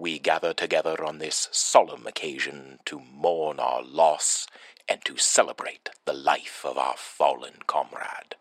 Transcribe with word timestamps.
We 0.00 0.18
gather 0.18 0.54
together 0.54 1.04
on 1.04 1.18
this 1.18 1.50
solemn 1.52 2.06
occasion 2.06 2.78
to 2.86 3.00
mourn 3.00 3.60
our 3.60 3.82
loss 3.82 4.46
and 4.88 5.04
to 5.04 5.18
celebrate 5.18 5.90
the 6.06 6.14
life 6.14 6.64
of 6.64 6.78
our 6.78 6.94
fallen 6.96 7.56
comrade. 7.66 8.36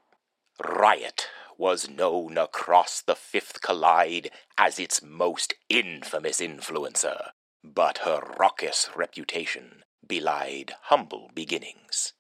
Riot 0.66 1.28
was 1.58 1.90
known 1.90 2.38
across 2.38 3.02
the 3.02 3.14
Fifth 3.14 3.62
Collide 3.62 4.32
as 4.58 4.80
its 4.80 5.04
most 5.04 5.54
infamous 5.68 6.40
influencer, 6.40 7.32
but 7.62 8.00
her 8.06 8.22
raucous 8.40 8.90
reputation 8.96 9.84
belied 10.08 10.76
humble 10.84 11.30
beginnings. 11.36 12.14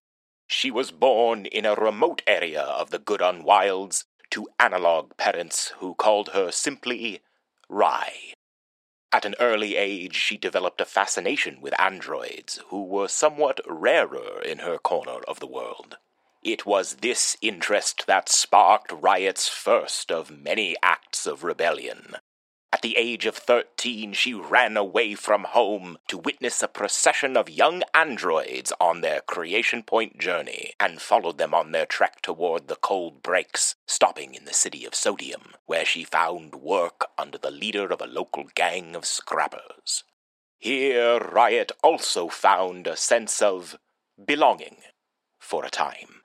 She 0.47 0.69
was 0.69 0.91
born 0.91 1.45
in 1.45 1.66
a 1.66 1.75
remote 1.75 2.23
area 2.27 2.63
of 2.63 2.89
the 2.89 3.00
Goodon 3.00 3.44
Wilds 3.45 4.03
to 4.31 4.50
analog 4.59 5.16
parents 5.16 5.71
who 5.77 5.95
called 5.95 6.31
her 6.33 6.51
simply 6.51 7.21
Rye. 7.69 8.33
At 9.11 9.25
an 9.25 9.35
early 9.39 9.75
age, 9.75 10.15
she 10.15 10.37
developed 10.37 10.79
a 10.79 10.85
fascination 10.85 11.61
with 11.61 11.79
androids, 11.79 12.59
who 12.67 12.83
were 12.83 13.07
somewhat 13.07 13.59
rarer 13.65 14.39
in 14.41 14.59
her 14.59 14.77
corner 14.77 15.21
of 15.27 15.39
the 15.39 15.47
world. 15.47 15.97
It 16.43 16.65
was 16.65 16.97
this 16.97 17.35
interest 17.41 18.05
that 18.05 18.29
sparked 18.29 18.91
Riot's 18.91 19.49
first 19.49 20.11
of 20.11 20.29
many 20.29 20.75
acts 20.83 21.25
of 21.25 21.43
rebellion. 21.43 22.17
At 22.72 22.84
the 22.84 22.97
age 22.97 23.25
of 23.25 23.35
thirteen, 23.35 24.13
she 24.13 24.34
ran 24.34 24.78
away 24.78 25.16
from 25.16 25.44
home 25.44 25.97
to 26.07 26.19
witness 26.19 26.62
a 26.62 26.68
procession 26.68 27.35
of 27.35 27.50
young 27.50 27.81
androids 27.95 28.71
on 28.80 29.01
their 29.01 29.21
creation 29.21 29.81
point 29.81 30.19
journey, 30.19 30.74
and 30.80 31.01
followed 31.01 31.39
them 31.39 31.54
on 31.56 31.71
their 31.71 31.88
trek 31.88 32.21
toward 32.21 32.68
the 32.68 32.75
cold 32.75 33.24
breaks, 33.24 33.75
stopping 33.88 34.36
in 34.36 34.45
the 34.45 34.54
city 34.54 34.86
of 34.86 34.94
Sodium, 34.94 35.56
where 35.66 35.83
she 35.83 36.04
found 36.04 36.56
work 36.56 37.07
under 37.18 37.39
the 37.39 37.51
leader 37.51 37.92
of 37.92 38.01
a 38.01 38.07
local 38.07 38.45
gang 38.54 38.95
of 38.95 39.04
scrappers. 39.04 40.04
Here, 40.60 41.18
Riot 41.18 41.72
also 41.81 42.27
found 42.27 42.86
a 42.86 42.95
sense 42.95 43.42
of 43.42 43.80
belonging 44.24 44.77
for 45.39 45.65
a 45.65 45.69
time 45.72 46.19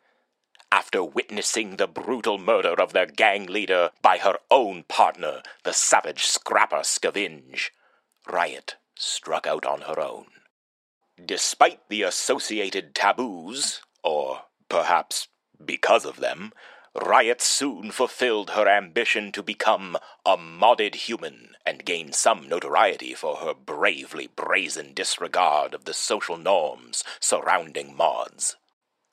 after 0.74 1.04
witnessing 1.04 1.76
the 1.76 1.86
brutal 1.86 2.36
murder 2.36 2.74
of 2.80 2.92
their 2.92 3.06
gang 3.06 3.46
leader 3.46 3.92
by 4.02 4.18
her 4.18 4.36
own 4.50 4.82
partner, 4.88 5.40
the 5.62 5.72
savage 5.72 6.24
scrapper 6.24 6.80
Scavenge. 6.80 7.70
Riot 8.28 8.74
struck 8.96 9.46
out 9.46 9.64
on 9.64 9.82
her 9.82 10.00
own. 10.00 10.26
Despite 11.24 11.88
the 11.88 12.02
associated 12.02 12.92
taboos, 12.92 13.82
or 14.02 14.46
perhaps 14.68 15.28
because 15.64 16.04
of 16.04 16.16
them, 16.16 16.52
Riot 16.92 17.40
soon 17.40 17.92
fulfilled 17.92 18.50
her 18.50 18.68
ambition 18.68 19.30
to 19.30 19.44
become 19.44 19.96
a 20.26 20.36
modded 20.36 20.96
human 20.96 21.54
and 21.64 21.84
gain 21.84 22.12
some 22.12 22.48
notoriety 22.48 23.14
for 23.14 23.36
her 23.36 23.54
bravely 23.54 24.26
brazen 24.26 24.92
disregard 24.92 25.72
of 25.72 25.84
the 25.84 25.94
social 25.94 26.36
norms 26.36 27.04
surrounding 27.20 27.96
mods. 27.96 28.56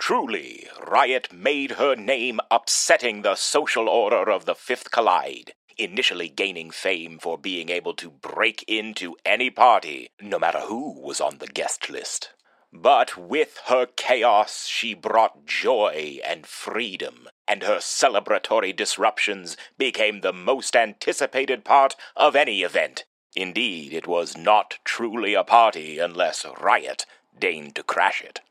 Truly, 0.01 0.67
Riot 0.87 1.31
made 1.31 1.73
her 1.73 1.95
name 1.95 2.39
upsetting 2.49 3.21
the 3.21 3.35
social 3.35 3.87
order 3.87 4.31
of 4.31 4.45
the 4.45 4.55
Fifth 4.55 4.89
Collide, 4.89 5.53
initially 5.77 6.27
gaining 6.27 6.71
fame 6.71 7.19
for 7.19 7.37
being 7.37 7.69
able 7.69 7.93
to 7.93 8.09
break 8.09 8.65
into 8.67 9.15
any 9.23 9.51
party, 9.51 10.09
no 10.19 10.39
matter 10.39 10.61
who 10.61 10.99
was 10.99 11.21
on 11.21 11.37
the 11.37 11.45
guest 11.45 11.87
list. 11.87 12.33
But 12.73 13.15
with 13.15 13.59
her 13.67 13.85
chaos, 13.85 14.65
she 14.65 14.95
brought 14.95 15.45
joy 15.45 16.19
and 16.25 16.47
freedom, 16.47 17.27
and 17.47 17.61
her 17.61 17.77
celebratory 17.77 18.75
disruptions 18.75 19.55
became 19.77 20.21
the 20.21 20.33
most 20.33 20.75
anticipated 20.75 21.63
part 21.63 21.95
of 22.15 22.35
any 22.35 22.63
event. 22.63 23.05
Indeed, 23.35 23.93
it 23.93 24.07
was 24.07 24.35
not 24.35 24.79
truly 24.83 25.35
a 25.35 25.43
party 25.43 25.99
unless 25.99 26.43
Riot 26.59 27.05
deigned 27.37 27.75
to 27.75 27.83
crash 27.83 28.23
it. 28.23 28.41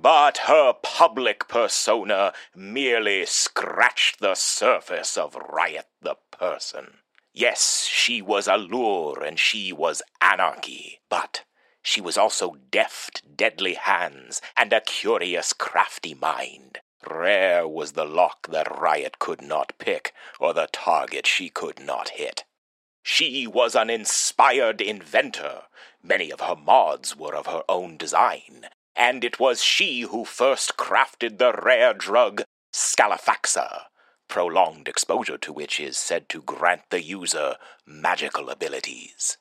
But 0.00 0.38
her 0.38 0.72
public 0.82 1.48
persona 1.48 2.34
merely 2.54 3.24
scratched 3.26 4.20
the 4.20 4.34
surface 4.34 5.16
of 5.16 5.36
Riot 5.36 5.86
the 6.02 6.16
person. 6.30 6.98
Yes, 7.32 7.86
she 7.86 8.20
was 8.20 8.46
allure 8.46 9.22
and 9.22 9.38
she 9.38 9.72
was 9.72 10.02
anarchy, 10.20 11.00
but 11.08 11.44
she 11.82 12.00
was 12.00 12.18
also 12.18 12.56
deft, 12.70 13.36
deadly 13.36 13.74
hands 13.74 14.42
and 14.56 14.72
a 14.72 14.80
curious, 14.80 15.52
crafty 15.52 16.12
mind. 16.12 16.80
Rare 17.08 17.66
was 17.66 17.92
the 17.92 18.04
lock 18.04 18.48
that 18.48 18.78
Riot 18.78 19.18
could 19.18 19.42
not 19.42 19.78
pick, 19.78 20.12
or 20.40 20.52
the 20.52 20.68
target 20.72 21.26
she 21.26 21.48
could 21.48 21.78
not 21.78 22.10
hit. 22.10 22.44
She 23.02 23.46
was 23.46 23.74
an 23.74 23.90
inspired 23.90 24.80
inventor. 24.80 25.62
Many 26.02 26.30
of 26.30 26.40
her 26.40 26.56
mods 26.56 27.16
were 27.16 27.34
of 27.34 27.46
her 27.46 27.62
own 27.68 27.96
design, 27.96 28.66
and 28.96 29.24
it 29.24 29.40
was 29.40 29.62
she 29.62 30.02
who 30.02 30.24
first 30.24 30.76
crafted 30.76 31.38
the 31.38 31.52
rare 31.52 31.94
drug 31.94 32.42
Scalafaxa, 32.72 33.82
prolonged 34.28 34.88
exposure 34.88 35.38
to 35.38 35.52
which 35.52 35.78
is 35.78 35.96
said 35.96 36.28
to 36.28 36.42
grant 36.42 36.82
the 36.90 37.02
user 37.02 37.56
magical 37.86 38.50
abilities. 38.50 39.38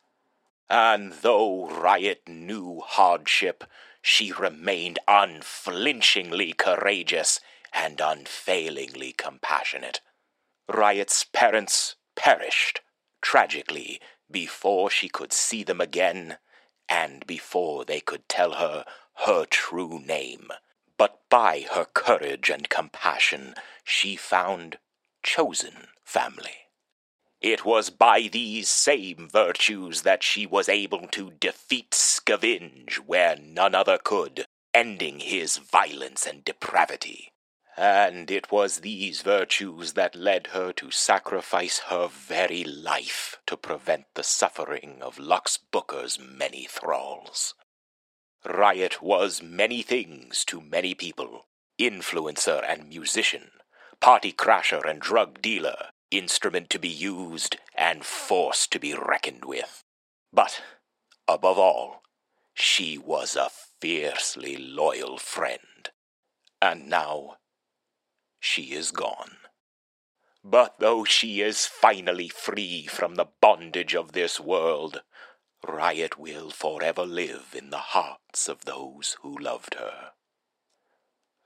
And 0.70 1.14
though 1.14 1.68
Riot 1.68 2.24
knew 2.28 2.82
hardship, 2.86 3.64
she 4.02 4.32
remained 4.32 5.00
unflinchingly 5.08 6.54
courageous 6.54 7.40
and 7.74 8.00
unfailingly 8.02 9.14
compassionate. 9.14 10.02
Riot's 10.68 11.24
parents 11.24 11.96
perished, 12.16 12.82
tragically, 13.22 14.00
before 14.30 14.90
she 14.90 15.10
could 15.10 15.34
see 15.34 15.64
them 15.64 15.82
again, 15.82 16.38
and 16.90 17.26
before 17.26 17.86
they 17.86 18.00
could 18.00 18.28
tell 18.28 18.54
her 18.54 18.86
her 19.26 19.46
true 19.46 20.00
name. 20.00 20.50
But 20.98 21.22
by 21.30 21.66
her 21.74 21.86
courage 21.86 22.50
and 22.50 22.70
compassion, 22.70 23.56
she 23.84 24.16
found 24.16 24.78
chosen 25.22 25.88
family. 26.04 26.68
It 27.42 27.66
was 27.66 27.90
by 27.90 28.30
these 28.32 28.70
same 28.70 29.28
virtues 29.30 30.04
that 30.04 30.24
she 30.24 30.46
was 30.46 30.70
able 30.70 31.08
to 31.10 31.32
defeat 31.32 31.92
Scavenge 31.92 32.96
where 33.06 33.36
none 33.36 33.76
other 33.76 33.98
could, 33.98 34.46
ending 34.74 35.20
his 35.20 35.58
violence 35.58 36.26
and 36.26 36.46
depravity. 36.46 37.34
And 37.76 38.30
it 38.32 38.52
was 38.52 38.78
these 38.80 39.24
virtues 39.24 39.94
that 39.94 40.16
led 40.16 40.48
her 40.48 40.72
to 40.74 40.92
sacrifice 40.92 41.80
her 41.90 42.08
very 42.08 42.64
life 42.64 43.40
to 43.48 43.58
prevent 43.58 44.06
the 44.14 44.24
suffering 44.24 45.00
of 45.02 45.20
Lux 45.20 45.58
Booker's 45.58 46.20
many 46.20 46.66
thralls. 46.70 47.56
Riot 48.46 49.02
was 49.02 49.42
many 49.42 49.82
things 49.82 50.44
to 50.46 50.60
many 50.60 50.94
people 50.94 51.46
influencer 51.80 52.64
and 52.68 52.88
musician, 52.88 53.50
party 54.00 54.32
crasher 54.32 54.88
and 54.88 55.02
drug 55.02 55.42
dealer, 55.42 55.90
instrument 56.12 56.70
to 56.70 56.80
be 56.80 56.90
used 56.90 57.58
and 57.76 58.06
force 58.06 58.68
to 58.68 58.80
be 58.80 58.94
reckoned 58.94 59.46
with. 59.46 59.84
But, 60.32 60.62
above 61.28 61.58
all, 61.58 62.04
she 62.54 62.98
was 62.98 63.36
a 63.36 63.50
fiercely 63.82 64.56
loyal 64.58 65.18
friend. 65.18 65.90
And 66.62 66.88
now, 66.88 67.38
she 68.40 68.74
is 68.74 68.92
gone. 68.92 69.38
But 70.44 70.76
though 70.80 71.04
she 71.06 71.42
is 71.42 71.66
finally 71.66 72.28
free 72.28 72.86
from 72.86 73.16
the 73.16 73.28
bondage 73.42 73.96
of 73.96 74.12
this 74.12 74.40
world, 74.40 75.02
Riot 75.68 76.20
will 76.20 76.50
forever 76.50 77.06
live 77.06 77.56
in 77.58 77.70
the 77.70 77.78
hearts 77.78 78.50
of 78.50 78.66
those 78.66 79.18
who 79.22 79.38
loved 79.38 79.76
her. 79.76 80.12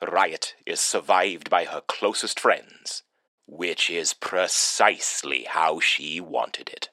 Riot 0.02 0.56
is 0.66 0.80
survived 0.80 1.50
by 1.50 1.66
her 1.66 1.82
closest 1.88 2.40
friends, 2.40 3.04
which 3.46 3.90
is 3.90 4.14
precisely 4.14 5.46
how 5.48 5.80
she 5.80 6.20
wanted 6.20 6.70
it. 6.70 6.90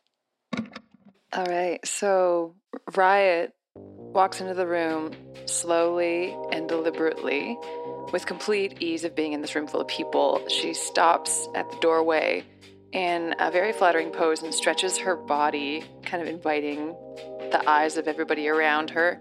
All 1.32 1.46
right, 1.46 1.84
so 1.84 2.54
Riot 2.94 3.54
walks 3.74 4.40
into 4.40 4.54
the 4.54 4.66
room 4.66 5.12
slowly 5.46 6.36
and 6.52 6.68
deliberately, 6.68 7.58
with 8.12 8.26
complete 8.26 8.80
ease 8.80 9.04
of 9.04 9.16
being 9.16 9.32
in 9.32 9.40
this 9.40 9.54
room 9.54 9.66
full 9.66 9.80
of 9.80 9.88
people. 9.88 10.46
She 10.48 10.72
stops 10.74 11.48
at 11.54 11.68
the 11.70 11.76
doorway 11.78 12.44
in 12.94 13.34
a 13.40 13.50
very 13.50 13.72
flattering 13.72 14.10
pose 14.10 14.42
and 14.42 14.54
stretches 14.54 14.98
her 14.98 15.16
body, 15.16 15.84
kind 16.04 16.22
of 16.22 16.28
inviting 16.28 16.94
the 17.50 17.60
eyes 17.68 17.96
of 17.96 18.06
everybody 18.06 18.48
around 18.48 18.90
her. 18.90 19.20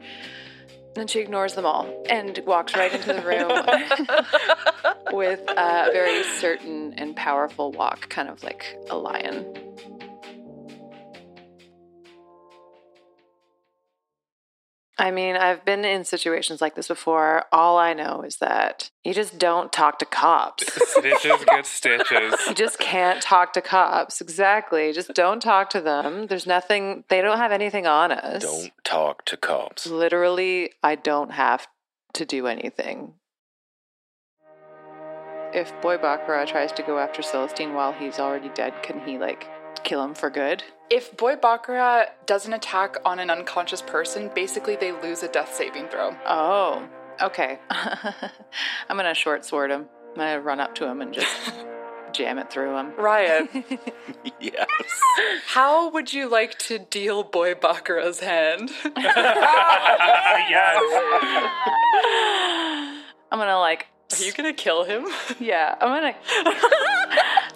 And 0.96 1.10
she 1.10 1.20
ignores 1.20 1.56
them 1.56 1.66
all 1.66 2.04
and 2.08 2.40
walks 2.46 2.75
right 2.75 2.94
into 2.94 3.14
the 3.14 3.22
room 3.24 3.50
with 5.12 5.42
a 5.50 5.90
very 5.92 6.24
certain 6.24 6.94
and 6.98 7.16
powerful 7.16 7.72
walk, 7.72 8.10
kind 8.10 8.30
of 8.30 8.44
like 8.44 8.78
a 8.92 8.96
lion. 8.96 9.73
I 14.98 15.10
mean, 15.10 15.36
I've 15.36 15.66
been 15.66 15.86
in 15.86 16.06
situations 16.06 16.62
like 16.62 16.75
this 16.75 16.88
before. 16.88 17.45
All 17.51 17.78
I 17.80 17.94
know 17.94 18.22
is 18.22 18.38
that 18.38 18.92
you 19.04 19.13
just 19.13 19.40
don't 19.40 19.72
talk 19.72 19.98
to 20.00 20.06
cops. 20.06 20.72
Stitches 20.92 21.44
get 21.45 21.66
stitches. 21.66 22.36
You 22.48 22.54
just 22.54 22.78
can't 22.78 23.22
talk 23.22 23.54
to 23.54 23.62
cops. 23.62 24.22
Exactly. 24.22 24.94
Just 24.94 25.13
don't 25.16 25.42
talk 25.42 25.72
to 25.72 25.81
them. 25.81 26.28
There's 26.28 26.45
nothing, 26.45 27.06
they 27.10 27.22
don't 27.22 27.38
have 27.38 27.51
anything 27.51 27.88
on 27.88 28.12
us. 28.12 28.44
Don't 28.44 28.72
talk 28.84 29.25
to 29.25 29.38
cops. 29.38 29.88
Literally, 29.88 30.72
I 30.84 30.96
don't 30.96 31.31
have 31.31 31.68
to 32.13 32.25
do 32.25 32.46
anything. 32.46 33.15
If 35.53 35.74
Boy 35.82 35.98
Bakura 35.98 36.48
tries 36.48 36.72
to 36.74 36.84
go 36.84 37.00
after 37.00 37.22
Celestine 37.22 37.74
while 37.74 37.94
he's 37.94 38.20
already 38.20 38.50
dead, 38.50 38.74
can 38.84 39.00
he, 39.00 39.18
like, 39.18 39.48
kill 39.84 40.03
him 40.03 40.13
for 40.15 40.29
good? 40.29 40.63
If 40.94 41.18
Boy 41.18 41.36
Bakura 41.38 42.06
does 42.28 42.46
an 42.46 42.54
attack 42.54 42.98
on 43.04 43.18
an 43.18 43.32
unconscious 43.32 43.82
person, 43.82 44.30
basically 44.36 44.76
they 44.76 44.92
lose 44.92 45.24
a 45.24 45.28
death 45.28 45.56
saving 45.56 45.88
throw. 45.88 46.16
Oh, 46.24 46.88
okay. 47.20 47.58
I'm 47.72 48.96
gonna 48.98 49.16
short 49.16 49.44
sword 49.44 49.72
him. 49.72 49.88
I'm 50.12 50.18
gonna 50.18 50.40
run 50.40 50.60
up 50.60 50.76
to 50.76 50.86
him 50.86 51.02
and 51.02 51.12
just 51.12 51.36
jam 52.14 52.38
it 52.38 52.52
through 52.52 52.78
him. 52.78 52.94
Riot, 52.96 53.50
yes. 54.40 54.68
how 55.48 55.90
would 55.90 56.14
you 56.14 56.30
like 56.30 56.60
to 56.60 56.78
deal 56.78 57.24
Boy 57.24 57.56
Bakura's 57.56 58.20
hand? 58.20 58.70
Yes. 60.46 60.78
I'm 63.32 63.40
gonna 63.40 63.58
like 63.58 63.88
Are 64.14 64.24
you 64.24 64.32
gonna 64.32 64.54
kill 64.54 64.84
him? 64.84 65.08
Yeah, 65.40 65.74
I'm 65.82 65.90
gonna. 65.90 66.16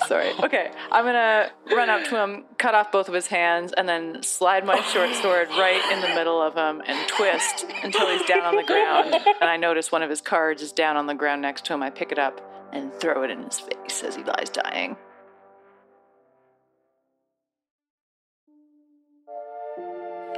Sorry. 0.07 0.31
Okay, 0.41 0.71
I'm 0.89 1.03
gonna 1.03 1.51
run 1.75 1.89
up 1.89 2.05
to 2.05 2.17
him, 2.17 2.45
cut 2.57 2.73
off 2.73 2.93
both 2.93 3.09
of 3.09 3.13
his 3.13 3.27
hands, 3.27 3.73
and 3.73 3.89
then 3.89 4.23
slide 4.23 4.65
my 4.65 4.79
short 4.81 5.13
sword 5.15 5.49
right 5.49 5.81
in 5.91 5.99
the 5.99 6.07
middle 6.15 6.41
of 6.41 6.55
him 6.55 6.81
and 6.87 7.09
twist 7.09 7.65
until 7.83 8.07
he's 8.07 8.25
down 8.25 8.43
on 8.43 8.55
the 8.55 8.63
ground. 8.63 9.13
And 9.13 9.49
I 9.49 9.57
notice 9.57 9.91
one 9.91 10.03
of 10.03 10.09
his 10.09 10.21
cards 10.21 10.61
is 10.61 10.71
down 10.71 10.95
on 10.95 11.07
the 11.07 11.13
ground 11.13 11.41
next 11.41 11.65
to 11.65 11.73
him. 11.73 11.83
I 11.83 11.89
pick 11.89 12.13
it 12.13 12.19
up 12.19 12.39
and 12.71 12.93
throw 12.93 13.23
it 13.23 13.31
in 13.31 13.43
his 13.43 13.59
face 13.59 14.01
as 14.01 14.15
he 14.15 14.23
lies 14.23 14.49
dying. 14.49 14.95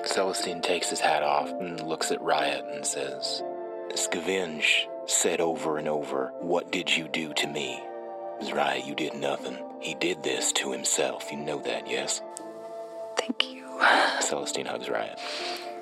Celestine 0.03 0.61
takes 0.61 0.89
his 0.89 0.99
hat 0.99 1.21
off 1.21 1.49
and 1.49 1.79
looks 1.87 2.11
at 2.11 2.21
Riot 2.23 2.65
and 2.71 2.83
says, 2.83 3.43
Scavenge 3.93 4.87
said 5.05 5.39
over 5.41 5.77
and 5.77 5.87
over, 5.87 6.31
What 6.39 6.71
did 6.71 6.89
you 6.95 7.07
do 7.07 7.33
to 7.35 7.47
me? 7.47 7.83
Ms. 8.39 8.53
Riot, 8.53 8.85
you 8.85 8.95
did 8.95 9.13
nothing. 9.15 9.57
He 9.81 9.95
did 9.95 10.23
this 10.23 10.51
to 10.53 10.71
himself. 10.71 11.31
You 11.31 11.37
know 11.37 11.59
that, 11.61 11.89
yes? 11.89 12.21
Thank 13.17 13.51
you. 13.51 13.65
Celestine 14.21 14.65
hugs 14.65 14.89
Riot. 14.89 15.19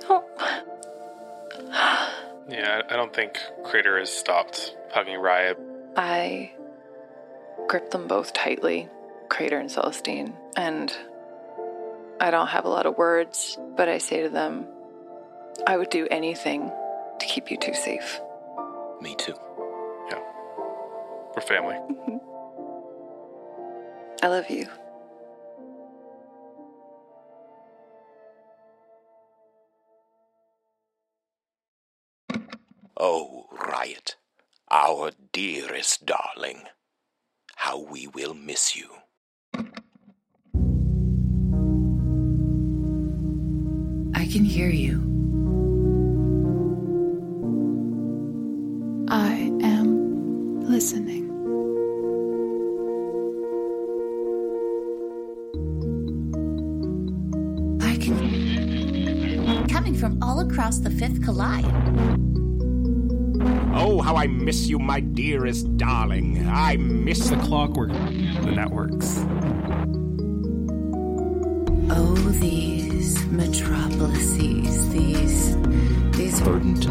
Oh. 0.10 0.24
Yeah, 2.50 2.82
I 2.90 2.94
I 2.94 2.96
don't 2.96 3.14
think 3.14 3.40
Crater 3.64 4.00
has 4.00 4.10
stopped 4.12 4.76
hugging 4.92 5.20
Riot. 5.20 5.60
I 5.96 6.52
grip 7.68 7.92
them 7.92 8.08
both 8.08 8.34
tightly, 8.34 8.88
Crater 9.30 9.58
and 9.58 9.70
Celestine. 9.70 10.34
And 10.56 10.96
I 12.20 12.32
don't 12.32 12.48
have 12.48 12.66
a 12.66 12.70
lot 12.70 12.86
of 12.86 12.98
words, 12.98 13.58
but 13.76 13.90
I 13.90 13.98
say 13.98 14.24
to 14.24 14.30
them, 14.30 14.66
I 15.66 15.78
would 15.78 15.90
do 15.90 16.08
anything 16.10 16.72
to 17.20 17.26
keep 17.26 17.52
you 17.52 17.58
two 17.58 17.74
safe. 17.74 18.22
Me 19.02 19.16
too. 19.16 19.36
Yeah. 20.10 20.22
We're 21.36 21.42
family. 21.42 21.78
I 24.24 24.28
love 24.28 24.50
you. 24.50 24.68
Oh, 33.00 33.46
Riot, 33.52 34.16
our 34.72 35.12
dearest 35.32 36.06
darling, 36.06 36.64
how 37.56 37.80
we 37.80 38.08
will 38.08 38.34
miss 38.34 38.76
you. 38.76 38.90
I 44.16 44.26
can 44.26 44.44
hear 44.44 44.70
you. 44.70 45.07
Across 60.68 60.80
the 60.80 60.90
fifth 60.90 61.24
collide. 61.24 61.64
Oh, 63.74 64.02
how 64.02 64.18
I 64.18 64.28
miss 64.28 64.68
you, 64.68 64.80
my 64.80 65.00
dearest 65.00 65.78
darling. 65.78 66.46
I 66.46 66.76
miss 66.76 67.30
The 67.30 67.38
clockwork, 67.38 67.94
the 67.94 68.52
networks. 68.54 69.24
Oh, 71.90 72.16
these 72.42 73.26
metropolises, 73.28 74.90
these. 74.92 75.56
these. 76.18 76.40
Verdant. 76.42 76.86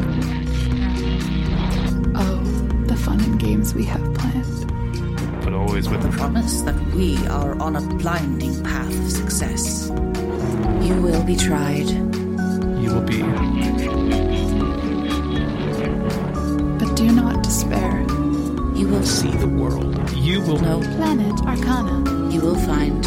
Oh, 2.17 2.45
the 2.87 2.97
fun 2.97 3.21
and 3.21 3.39
games 3.39 3.75
we 3.75 3.85
have 3.85 4.15
planned. 4.15 5.45
But 5.45 5.53
always 5.53 5.91
with 5.91 6.01
the 6.01 6.09
promise 6.17 6.63
that 6.63 6.81
we 6.95 7.19
are 7.27 7.61
on 7.61 7.77
a 7.77 7.83
blinding 7.83 8.65
path 8.65 8.99
of 8.99 9.13
success. 9.13 9.91
You 10.81 11.03
will 11.03 11.25
be 11.25 11.37
tried. 11.37 12.16
You 12.97 13.03
will 13.03 13.09
be. 13.09 13.21
But 16.79 16.97
do 16.97 17.13
not 17.13 17.43
despair. 17.43 18.01
You 18.75 18.89
will 18.89 19.03
See 19.05 19.31
the 19.33 19.49
world. 19.49 20.11
You 20.13 20.41
will 20.41 20.59
know. 20.59 20.81
Planet 20.81 21.39
Arcana. 21.43 22.31
You 22.33 22.41
will 22.41 22.55
find. 22.55 23.05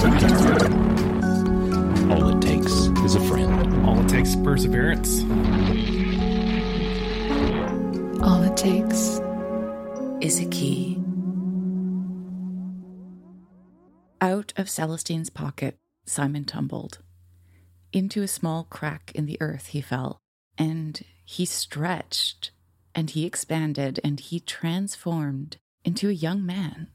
All 2.12 2.30
it 2.30 2.42
takes 2.42 2.72
is 3.04 3.16
a 3.16 3.20
friend. 3.22 3.86
All 3.86 4.00
it 4.02 4.10
takes 4.10 4.30
is 4.30 4.36
perseverance. 4.36 5.22
All 8.22 8.44
it 8.44 8.56
takes. 8.56 9.20
is 10.22 10.40
a 10.40 10.46
key. 10.50 11.02
Out 14.22 14.54
of 14.58 14.70
Celestine's 14.70 15.30
pocket, 15.30 15.78
Simon 16.06 16.44
tumbled. 16.44 17.00
Into 17.92 18.22
a 18.22 18.28
small 18.28 18.66
crack 18.66 19.12
in 19.16 19.26
the 19.26 19.38
earth 19.42 19.68
he 19.68 19.82
fell, 19.82 20.20
and 20.58 21.02
he 21.26 21.46
stretched, 21.46 22.52
and 22.94 23.10
he 23.10 23.26
expanded, 23.26 24.00
and 24.04 24.20
he 24.20 24.40
transformed 24.40 25.58
into 25.84 26.10
a 26.10 26.14
young 26.14 26.46
man. 26.46 26.90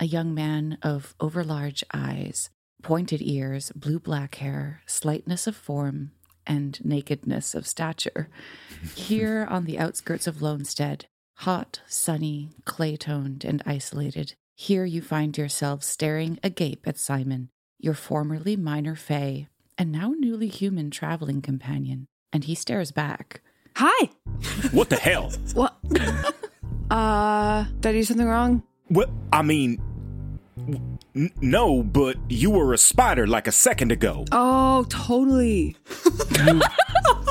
A 0.00 0.06
young 0.06 0.34
man 0.34 0.78
of 0.82 1.14
overlarge 1.20 1.84
eyes, 1.92 2.50
pointed 2.82 3.20
ears, 3.22 3.70
blue 3.76 4.00
black 4.00 4.36
hair, 4.36 4.82
slightness 4.86 5.46
of 5.46 5.54
form, 5.54 6.12
and 6.46 6.84
nakedness 6.84 7.54
of 7.54 7.66
stature. 7.66 8.28
Here 8.94 9.46
on 9.48 9.64
the 9.64 9.78
outskirts 9.78 10.26
of 10.26 10.38
Lonestead, 10.38 11.04
hot, 11.36 11.82
sunny, 11.86 12.50
clay 12.64 12.96
toned, 12.96 13.44
and 13.44 13.62
isolated, 13.64 14.34
here 14.54 14.84
you 14.84 15.00
find 15.00 15.38
yourself 15.38 15.82
staring 15.82 16.38
agape 16.42 16.86
at 16.86 16.98
Simon, 16.98 17.48
your 17.78 17.94
formerly 17.94 18.56
minor 18.56 18.94
fae, 18.94 19.48
and 19.80 19.90
now 19.90 20.12
newly 20.18 20.46
human 20.46 20.90
traveling 20.90 21.40
companion. 21.40 22.06
And 22.34 22.44
he 22.44 22.54
stares 22.54 22.92
back. 22.92 23.40
Hi. 23.76 24.10
What 24.72 24.90
the 24.90 24.96
hell? 24.96 25.32
What? 25.54 25.74
uh, 26.90 27.64
did 27.80 27.88
I 27.88 27.92
do 27.92 28.02
something 28.04 28.26
wrong? 28.26 28.62
What? 28.88 29.08
I 29.32 29.40
mean, 29.40 29.80
n- 30.68 31.32
no, 31.40 31.82
but 31.82 32.18
you 32.28 32.50
were 32.50 32.74
a 32.74 32.78
spider 32.78 33.26
like 33.26 33.46
a 33.48 33.52
second 33.52 33.90
ago. 33.90 34.26
Oh, 34.32 34.84
totally. 34.90 35.76
You, 36.44 36.60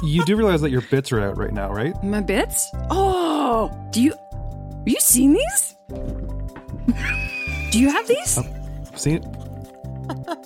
you 0.02 0.26
do 0.26 0.36
realize 0.36 0.62
that 0.62 0.72
your 0.72 0.82
bits 0.82 1.12
are 1.12 1.22
out 1.22 1.38
right 1.38 1.54
now, 1.54 1.72
right? 1.72 1.94
My 2.04 2.22
bits? 2.22 2.68
Oh, 2.90 3.70
do 3.92 4.02
you? 4.02 4.12
Have 4.12 4.88
you 4.88 5.00
seen 5.00 5.34
these? 5.34 5.76
do 7.72 7.80
you 7.80 7.92
have 7.92 8.08
these? 8.08 8.40
See 8.96 9.14
it? 9.14 9.26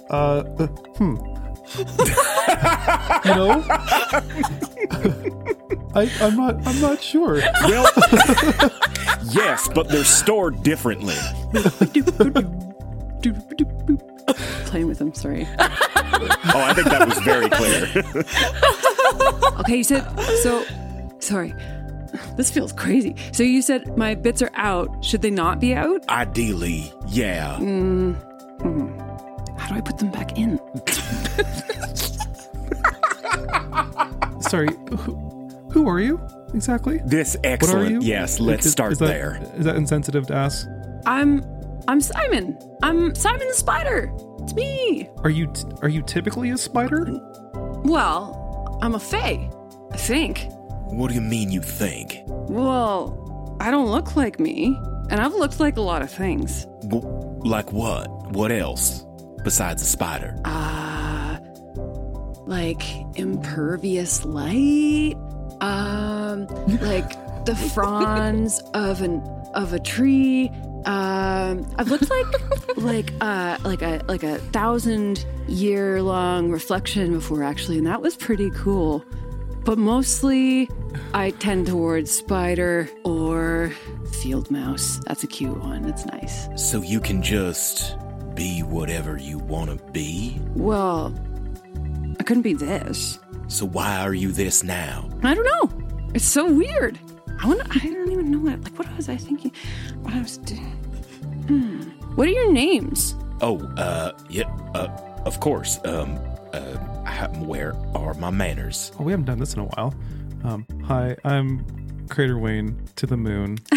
Uh, 0.09 0.43
uh, 0.59 0.67
hmm. 0.97 1.32
you 1.77 3.35
know, 3.35 3.63
I, 5.95 6.11
I'm 6.21 6.35
not. 6.35 6.67
I'm 6.67 6.81
not 6.81 7.01
sure. 7.01 7.35
Well, 7.35 7.89
yes, 9.31 9.69
but 9.73 9.87
they're 9.89 10.03
stored 10.03 10.61
differently. 10.63 11.15
Playing 14.65 14.87
with 14.87 14.99
them. 14.99 15.13
Sorry. 15.13 15.47
Oh, 15.57 16.61
I 16.61 16.73
think 16.73 16.87
that 16.87 17.07
was 17.07 17.19
very 17.19 17.49
clear. 17.49 17.87
Okay, 19.61 19.77
you 19.77 19.83
said 19.83 20.03
so. 20.41 20.65
Sorry. 21.19 21.53
This 22.35 22.51
feels 22.51 22.73
crazy. 22.73 23.15
So 23.31 23.43
you 23.43 23.61
said 23.61 23.97
my 23.97 24.13
bits 24.15 24.41
are 24.41 24.51
out. 24.55 25.03
Should 25.03 25.21
they 25.21 25.31
not 25.31 25.59
be 25.59 25.73
out? 25.73 26.07
Ideally, 26.09 26.91
yeah. 27.07 27.57
Mm. 27.59 28.15
Hmm. 28.61 29.12
How 29.63 29.69
do 29.69 29.75
I 29.75 29.81
put 29.81 29.97
them 29.97 30.11
back 30.11 30.37
in? 30.37 30.59
Sorry. 34.41 34.67
Who, 34.97 35.15
who 35.71 35.87
are 35.87 36.01
you 36.01 36.19
exactly? 36.53 36.99
This 37.05 37.35
What 37.37 37.45
are 37.45 37.49
excellent. 37.53 37.91
you? 37.91 38.01
Yes, 38.01 38.41
let's 38.41 38.65
Is- 38.65 38.73
start 38.73 38.91
is 38.91 38.97
that- 38.99 39.07
there. 39.07 39.39
Is 39.55 39.63
that 39.63 39.77
insensitive 39.77 40.27
to 40.27 40.35
ask? 40.35 40.67
I'm 41.05 41.45
I'm 41.87 42.01
Simon. 42.01 42.57
I'm 42.83 43.15
Simon 43.15 43.47
the 43.47 43.53
Spider. 43.53 44.11
It's 44.39 44.53
me. 44.53 45.09
Are 45.23 45.29
you 45.29 45.47
t- 45.47 45.63
are 45.81 45.87
you 45.89 46.01
typically 46.01 46.49
a 46.49 46.57
spider? 46.57 47.05
Well, 47.85 48.77
I'm 48.81 48.95
a 48.95 48.99
fae. 48.99 49.49
I 49.93 49.95
think. 49.97 50.45
What 50.87 51.07
do 51.07 51.13
you 51.15 51.21
mean 51.21 51.51
you 51.51 51.61
think? 51.61 52.19
Well, 52.27 53.57
I 53.61 53.71
don't 53.71 53.89
look 53.89 54.17
like 54.17 54.39
me, 54.41 54.77
and 55.09 55.21
I've 55.21 55.33
looked 55.33 55.61
like 55.61 55.77
a 55.77 55.81
lot 55.81 56.01
of 56.01 56.11
things. 56.11 56.65
W- 56.87 57.07
like 57.45 57.71
what? 57.71 58.09
What 58.33 58.51
else 58.51 59.05
besides 59.43 59.81
a 59.81 59.85
spider? 59.85 60.35
Uh, 60.45 61.37
like 62.45 62.83
impervious 63.15 64.25
light. 64.25 65.15
Um, 65.61 66.47
like 66.81 67.45
the 67.45 67.55
fronds 67.73 68.59
of 68.73 69.01
an 69.01 69.21
of 69.53 69.73
a 69.73 69.79
tree. 69.79 70.49
Um, 70.85 71.65
I've 71.77 71.89
looked 71.89 72.09
like 72.09 72.25
like 72.77 73.13
uh 73.21 73.57
like 73.63 73.81
a 73.81 74.01
like 74.07 74.23
a 74.23 74.37
thousand 74.37 75.25
year 75.47 76.01
long 76.01 76.51
reflection 76.51 77.13
before 77.13 77.43
actually, 77.43 77.77
and 77.77 77.87
that 77.87 78.01
was 78.01 78.15
pretty 78.15 78.49
cool. 78.51 79.05
But 79.63 79.77
mostly, 79.77 80.69
I 81.13 81.31
tend 81.31 81.67
towards 81.67 82.11
spider 82.11 82.89
or 83.05 83.71
field 84.11 84.51
mouse. 84.51 84.99
That's 85.07 85.23
a 85.23 85.27
cute 85.27 85.57
one. 85.57 85.85
It's 85.85 86.05
nice. 86.05 86.49
So 86.57 86.81
you 86.81 86.99
can 86.99 87.21
just 87.21 87.95
be 88.35 88.61
whatever 88.61 89.17
you 89.17 89.37
want 89.39 89.69
to 89.69 89.91
be? 89.91 90.39
Well, 90.55 91.13
I 92.19 92.23
couldn't 92.23 92.43
be 92.43 92.53
this. 92.53 93.19
So 93.47 93.65
why 93.65 94.01
are 94.01 94.13
you 94.13 94.31
this 94.31 94.63
now? 94.63 95.09
I 95.23 95.33
don't 95.33 95.45
know. 95.45 96.09
It's 96.13 96.25
so 96.25 96.51
weird. 96.51 96.99
I 97.41 97.47
want. 97.47 97.61
I 97.75 97.87
don't 97.87 98.11
even 98.11 98.31
know 98.31 98.39
what. 98.39 98.63
Like, 98.63 98.77
what 98.79 98.95
was 98.95 99.09
I 99.09 99.17
thinking? 99.17 99.51
What 100.01 100.13
I 100.13 100.21
was 100.21 100.37
doing? 100.37 100.61
Hmm. 101.47 101.81
What 102.15 102.27
are 102.27 102.31
your 102.31 102.51
names? 102.51 103.15
Oh, 103.41 103.59
uh, 103.77 104.11
yeah, 104.29 104.43
uh, 104.75 104.87
of 105.25 105.39
course. 105.39 105.79
Um, 105.85 106.17
uh, 106.53 106.77
how- 107.05 107.27
where 107.43 107.73
are 107.95 108.13
my 108.13 108.29
manners? 108.29 108.91
Oh, 108.99 109.03
we 109.03 109.11
haven't 109.11 109.25
done 109.25 109.39
this 109.39 109.53
in 109.55 109.59
a 109.61 109.65
while. 109.65 109.93
Um, 110.43 110.65
hi, 110.85 111.15
I'm 111.25 111.65
Crater 112.09 112.37
Wayne 112.37 112.77
to 112.97 113.05
the 113.07 113.17
moon. 113.17 113.57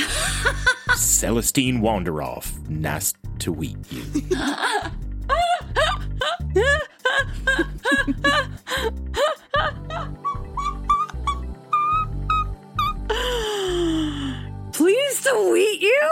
Celestine 0.97 1.81
Wanderoff. 1.81 2.69
Nice 2.69 3.15
to 3.41 3.55
meet 3.55 3.77
you. 3.91 4.03
Pleased 14.73 15.25
to 15.25 15.53
meet 15.55 15.81
you. 15.81 16.11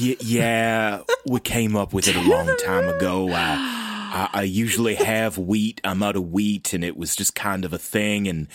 y- 0.00 0.16
yeah, 0.20 1.00
we 1.26 1.40
came 1.40 1.74
up 1.74 1.92
with 1.94 2.06
it 2.06 2.16
a 2.16 2.20
long 2.28 2.54
time 2.58 2.88
ago. 2.88 3.30
I, 3.30 4.28
I, 4.32 4.40
I 4.40 4.42
usually 4.42 4.96
have 4.96 5.38
wheat. 5.38 5.80
I'm 5.82 6.02
out 6.02 6.16
of 6.16 6.30
wheat, 6.30 6.74
and 6.74 6.84
it 6.84 6.96
was 6.98 7.16
just 7.16 7.34
kind 7.34 7.64
of 7.64 7.72
a 7.72 7.78
thing, 7.78 8.28
and 8.28 8.48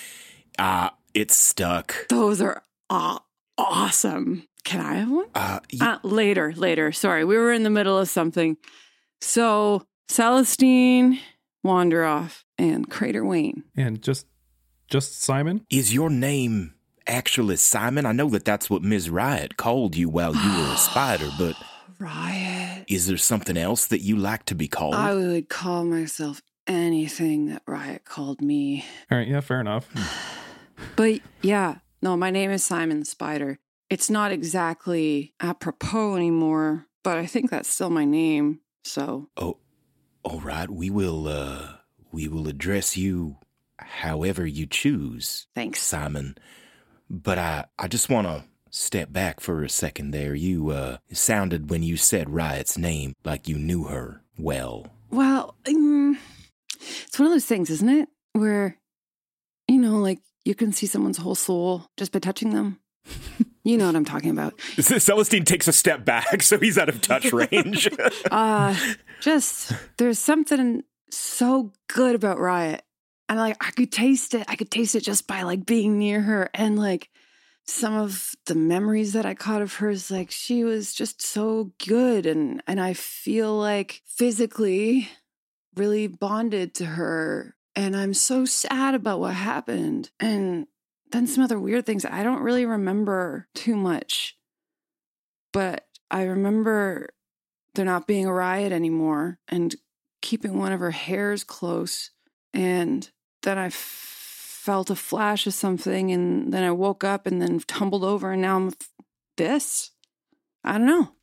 uh, 0.60 0.90
it 1.16 1.32
stuck. 1.32 2.08
Those 2.10 2.42
are 2.42 2.62
aw- 2.92 3.24
awesome. 3.58 4.48
Can 4.68 4.82
I 4.82 4.96
have 4.96 5.10
one? 5.10 5.28
Uh, 5.34 5.60
Uh, 5.80 5.98
later, 6.04 6.52
later. 6.58 6.92
Sorry, 6.92 7.24
we 7.24 7.38
were 7.38 7.54
in 7.54 7.64
the 7.64 7.70
middle 7.70 7.98
of 7.98 8.10
something. 8.10 8.58
So, 9.22 9.84
Celestine, 10.10 11.20
Wanderoff, 11.66 12.44
and 12.58 12.90
Crater 12.90 13.24
Wayne. 13.26 13.64
And 13.78 14.02
just 14.04 14.26
just 14.90 15.22
Simon? 15.22 15.66
Is 15.70 15.94
your 15.94 16.10
name 16.10 16.74
actually 17.08 17.56
Simon? 17.56 18.06
I 18.06 18.12
know 18.12 18.30
that 18.32 18.44
that's 18.44 18.70
what 18.70 18.82
Ms. 18.84 19.10
Riot 19.10 19.56
called 19.56 19.96
you 19.96 20.10
while 20.10 20.36
you 20.36 20.50
were 20.60 20.74
a 20.74 20.78
spider, 20.90 21.30
but 21.40 21.56
Riot. 21.98 22.84
is 22.90 23.08
there 23.08 23.16
something 23.18 23.56
else 23.56 23.88
that 23.88 24.02
you 24.02 24.18
like 24.18 24.44
to 24.48 24.56
be 24.56 24.68
called? 24.68 24.96
I 24.96 25.14
would 25.16 25.48
call 25.48 25.86
myself 25.86 26.42
anything 26.68 27.48
that 27.48 27.62
Riot 27.66 28.04
called 28.04 28.42
me. 28.42 28.84
All 29.10 29.18
right, 29.18 29.28
yeah, 29.30 29.40
fair 29.40 29.62
enough. 29.62 29.88
But 30.96 31.22
yeah, 31.42 31.76
no, 32.04 32.16
my 32.18 32.30
name 32.30 32.52
is 32.52 32.64
Simon 32.64 33.00
the 33.00 33.06
Spider. 33.06 33.58
It's 33.90 34.10
not 34.10 34.32
exactly 34.32 35.34
apropos 35.40 36.16
anymore, 36.16 36.88
but 37.04 37.18
I 37.18 37.26
think 37.26 37.50
that's 37.50 37.70
still 37.70 37.90
my 37.90 38.06
name. 38.06 38.60
So, 38.84 39.30
Oh, 39.38 39.58
all 40.24 40.40
right. 40.42 40.70
We 40.70 40.90
will. 40.90 41.28
uh 41.28 41.74
We 42.12 42.28
will 42.28 42.48
address 42.48 42.98
you 42.98 43.38
however 43.80 44.46
you 44.46 44.66
choose. 44.66 45.48
Thanks, 45.56 45.82
Simon. 45.82 46.38
But 47.10 47.38
I, 47.38 47.66
I 47.80 47.88
just 47.88 48.10
want 48.10 48.28
to 48.28 48.44
step 48.70 49.12
back 49.14 49.40
for 49.40 49.64
a 49.64 49.70
second. 49.70 50.12
There, 50.12 50.36
you 50.36 50.70
uh 50.72 50.98
sounded 51.14 51.70
when 51.70 51.84
you 51.84 51.96
said 51.98 52.30
Riot's 52.30 52.78
name 52.78 53.14
like 53.24 53.48
you 53.48 53.58
knew 53.58 53.86
her 53.86 54.22
well. 54.38 54.88
well, 55.10 55.56
mm, 55.64 56.18
it's 57.06 57.18
one 57.20 57.28
of 57.28 57.34
those 57.34 57.46
things, 57.46 57.70
isn't 57.70 57.90
it? 57.90 58.10
Where, 58.34 58.78
you 59.68 59.80
know, 59.80 59.98
like 60.00 60.20
you 60.46 60.56
can 60.56 60.72
see 60.74 60.86
someone's 60.88 61.18
whole 61.18 61.36
soul 61.36 61.88
just 61.98 62.12
by 62.12 62.20
touching 62.20 62.52
them. 62.54 62.80
You 63.68 63.78
know 63.78 63.86
what 63.86 63.96
I'm 63.96 64.06
talking 64.06 64.32
about. 64.32 64.58
Celestine 64.80 65.46
takes 65.46 65.68
a 65.68 65.74
step 65.74 66.06
back, 66.06 66.42
so 66.42 66.58
he's 66.58 66.78
out 66.78 66.90
of 66.90 67.02
touch 67.02 67.32
range. 67.34 67.90
uh 68.32 68.76
just 69.22 69.74
there's 69.98 70.20
something 70.20 70.84
so 71.12 71.74
good 71.88 72.16
about 72.16 72.40
riot. 72.40 72.84
And 73.30 73.40
like 73.40 73.58
i 73.60 73.72
could 73.72 73.92
taste 73.92 74.34
it. 74.34 74.46
I 74.48 74.56
could 74.56 74.72
taste 74.72 74.96
it 74.96 75.02
just 75.02 75.28
by 75.28 75.42
like 75.44 75.66
being 75.66 76.00
near 76.00 76.22
her. 76.22 76.50
And 76.54 76.80
like 76.80 77.10
some 77.66 77.94
of 77.94 78.32
the 78.46 78.56
memories 78.56 79.12
that 79.12 79.26
i 79.26 79.34
caught 79.34 79.62
of 79.62 79.74
hers 79.76 80.10
like 80.10 80.32
she 80.32 80.64
was 80.64 80.94
just 80.94 81.22
so 81.22 81.74
good. 81.86 82.26
And 82.26 82.64
and 82.68 82.80
i 82.80 82.94
feel 82.94 83.54
like 83.58 84.02
physically 84.06 85.10
really 85.76 86.08
bonded 86.08 86.74
to 86.76 86.86
her. 86.86 87.56
And 87.76 87.96
i'm 87.98 88.14
so 88.14 88.46
sad 88.46 88.96
about 88.96 89.20
what 89.20 89.34
happened. 89.34 90.10
And 90.20 90.68
then 91.12 91.28
some 91.28 91.44
other 91.44 91.60
weird 91.60 91.86
things 91.86 92.06
i 92.06 92.24
don't 92.24 92.42
really 92.42 92.66
remember 92.66 93.48
too 93.54 93.76
much 93.76 94.38
but 95.54 95.88
i 96.12 96.24
remember 96.24 97.10
there 97.78 97.86
not 97.86 98.08
being 98.08 98.26
a 98.26 98.34
riot 98.34 98.74
anymore 98.74 99.40
and 99.48 99.76
keeping 100.22 100.58
one 100.58 100.74
of 100.74 100.82
her 100.82 100.92
hairs 100.92 101.46
close. 101.46 102.12
And 102.54 103.10
then 103.44 103.58
I 103.58 103.70
felt 103.70 104.90
a 104.90 104.96
flash 104.96 105.48
of 105.48 105.54
something, 105.54 106.12
and 106.12 106.52
then 106.52 106.64
I 106.64 106.72
woke 106.72 107.04
up 107.04 107.26
and 107.26 107.42
then 107.42 107.60
tumbled 107.60 108.04
over, 108.04 108.34
and 108.34 108.42
now 108.42 108.58
I'm 108.58 108.74
this. 109.38 109.92
I 110.64 110.74
don't 110.78 110.88
know. 110.88 111.14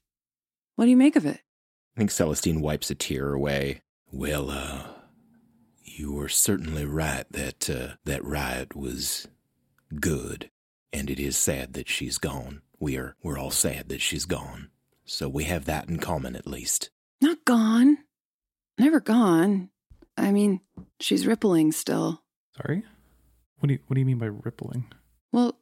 What 0.77 0.87
do 0.87 0.91
you 0.91 0.97
make 0.97 1.17
of 1.17 1.27
it? 1.27 1.41
I 1.97 1.99
think 1.99 2.11
Celestine 2.11 2.61
wipes 2.61 2.91
a 2.91 2.95
tear 2.95 3.35
away. 3.35 3.83
Well, 4.11 4.51
uh, 4.51 4.85
you 5.83 6.13
were 6.13 6.29
certainly 6.29 6.85
right 6.85 7.25
that 7.31 7.69
uh, 7.69 7.97
that 8.05 8.25
riot 8.25 8.75
was 8.75 9.29
good, 10.01 10.51
and 10.93 11.11
it 11.11 11.19
is 11.19 11.37
sad 11.37 11.75
that 11.75 11.89
she's 11.89 12.19
gone. 12.19 12.63
We 12.79 12.97
are 12.97 13.17
we're 13.23 13.39
all 13.39 13.51
sad 13.51 13.89
that 13.89 14.01
she's 14.01 14.25
gone. 14.25 14.71
So 15.05 15.29
we 15.29 15.45
have 15.45 15.67
that 15.67 15.89
in 15.89 15.99
common 15.99 16.37
at 16.37 16.47
least. 16.47 16.91
Not 17.21 17.45
gone. 17.45 17.99
Never 18.79 19.01
gone. 19.01 19.71
I 20.17 20.31
mean, 20.33 20.61
she's 21.01 21.27
rippling 21.27 21.73
still. 21.73 22.23
Sorry? 22.57 22.83
What 23.59 23.69
do 23.69 23.75
you 23.75 23.81
what 23.87 23.95
do 23.95 24.01
you 24.01 24.07
mean 24.07 24.19
by 24.19 24.27
rippling? 24.27 24.87
Well, 25.33 25.59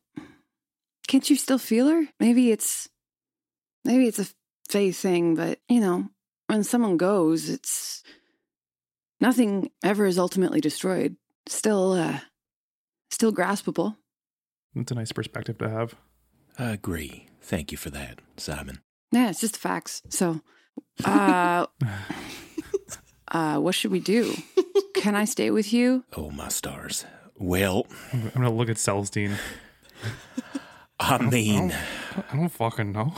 can't 1.06 1.28
you 1.28 1.36
still 1.36 1.58
feel 1.58 1.88
her? 1.88 2.04
Maybe 2.20 2.50
it's 2.50 2.88
maybe 3.84 4.06
it's 4.06 4.18
a 4.18 4.26
faith 4.68 4.98
thing, 4.98 5.34
but 5.34 5.58
you 5.68 5.80
know, 5.80 6.08
when 6.46 6.64
someone 6.64 6.96
goes, 6.96 7.48
it's 7.48 8.02
nothing 9.20 9.70
ever 9.82 10.06
is 10.06 10.18
ultimately 10.18 10.60
destroyed. 10.60 11.16
Still 11.46 11.92
uh 11.92 12.20
still 13.10 13.32
graspable. 13.32 13.96
It's 14.74 14.90
a 14.92 14.94
nice 14.94 15.12
perspective 15.12 15.58
to 15.58 15.68
have. 15.68 15.94
I 16.58 16.70
agree. 16.70 17.26
Thank 17.40 17.72
you 17.72 17.78
for 17.78 17.90
that, 17.90 18.20
Simon. 18.36 18.80
Yeah, 19.10 19.30
it's 19.30 19.40
just 19.40 19.56
facts. 19.56 20.02
So 20.08 20.40
uh 21.04 21.66
uh 23.28 23.58
what 23.58 23.74
should 23.74 23.90
we 23.90 24.00
do? 24.00 24.34
Can 24.94 25.14
I 25.14 25.24
stay 25.24 25.50
with 25.50 25.72
you? 25.72 26.04
Oh 26.16 26.30
my 26.30 26.48
stars. 26.48 27.04
Well, 27.38 27.86
I'm 28.12 28.30
gonna 28.30 28.52
look 28.52 28.68
at 28.68 28.76
Celestine. 28.78 29.36
I 31.00 31.18
mean, 31.18 31.74
I 32.30 32.36
don't 32.36 32.48
fucking 32.48 32.92
know. 32.92 33.12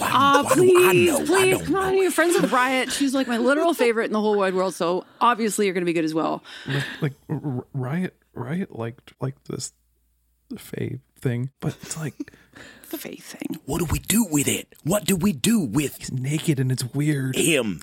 Ah, 0.00 0.42
why 0.44 0.54
do 0.54 0.62
I 0.62 0.90
please, 0.92 1.08
know? 1.10 1.18
I 1.18 1.24
please, 1.26 1.50
don't 1.58 1.66
come 1.66 1.74
on, 1.76 1.96
you're 1.98 2.10
friends 2.10 2.40
with 2.40 2.50
Riot. 2.50 2.90
She's 2.90 3.12
like 3.14 3.26
my 3.28 3.36
literal 3.38 3.74
favorite 3.74 4.06
in 4.06 4.12
the 4.12 4.20
whole 4.20 4.38
wide 4.38 4.54
world, 4.54 4.74
so 4.74 5.04
obviously 5.20 5.66
you're 5.66 5.74
gonna 5.74 5.84
be 5.86 5.92
good 5.92 6.04
as 6.04 6.14
well. 6.14 6.42
like, 6.66 6.84
like 7.02 7.12
R- 7.28 7.40
R- 7.44 7.66
riot 7.74 8.16
riot 8.32 8.74
liked 8.76 9.12
like 9.20 9.34
this 9.44 9.72
fae 10.60 10.98
thing, 11.20 11.50
but 11.60 11.76
it's 11.82 11.96
like 11.96 12.14
the 12.90 12.98
faith 12.98 13.24
thing. 13.24 13.58
What 13.64 13.78
do 13.78 13.86
we 13.90 13.98
do 13.98 14.26
with 14.30 14.46
it? 14.48 14.74
What 14.84 15.04
do 15.04 15.16
we 15.16 15.32
do 15.32 15.60
with 15.60 15.96
he's 15.98 16.12
naked 16.12 16.58
and 16.60 16.70
it's 16.72 16.84
weird. 16.94 17.36
him? 17.36 17.80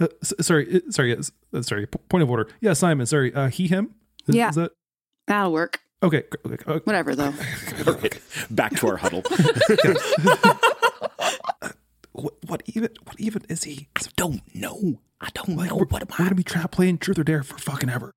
Uh, 0.00 0.08
s- 0.22 0.32
sorry, 0.40 0.76
uh, 0.76 0.90
sorry, 0.90 1.16
uh, 1.16 1.62
sorry. 1.62 1.86
P- 1.86 1.98
point 2.08 2.22
of 2.22 2.30
order. 2.30 2.48
Yeah, 2.60 2.72
Simon. 2.74 3.06
Sorry. 3.06 3.32
Uh, 3.34 3.48
he 3.48 3.66
him. 3.68 3.94
Is, 4.28 4.34
Yeah. 4.34 4.50
Is 4.50 4.56
that 4.56 4.72
That'll 5.26 5.52
work. 5.52 5.80
okay? 6.02 6.22
g- 6.22 6.38
okay, 6.52 6.64
uh, 6.66 6.78
Whatever 6.84 7.14
though. 7.14 7.32
All 7.86 7.94
right, 7.94 8.20
back 8.50 8.74
to 8.76 8.88
our 8.88 8.96
huddle. 8.96 9.22
what, 12.12 12.34
what 12.46 12.62
even? 12.66 12.90
What 13.04 13.18
even 13.18 13.42
is 13.48 13.64
he? 13.64 13.88
I 13.96 14.02
don't 14.16 14.42
know. 14.54 15.00
I 15.20 15.28
don't 15.34 15.56
Like, 15.56 15.70
know. 15.70 15.76
we're, 15.76 15.84
What 15.86 16.02
am 16.02 16.08
we're 16.10 16.16
I? 16.24 16.28
gonna 16.28 16.34
be 16.34 16.42
trapped 16.42 16.72
playing 16.74 16.98
truth 16.98 17.18
or 17.18 17.24
dare 17.24 17.42
for 17.42 17.56
fucking 17.58 17.88
ever. 17.88 18.12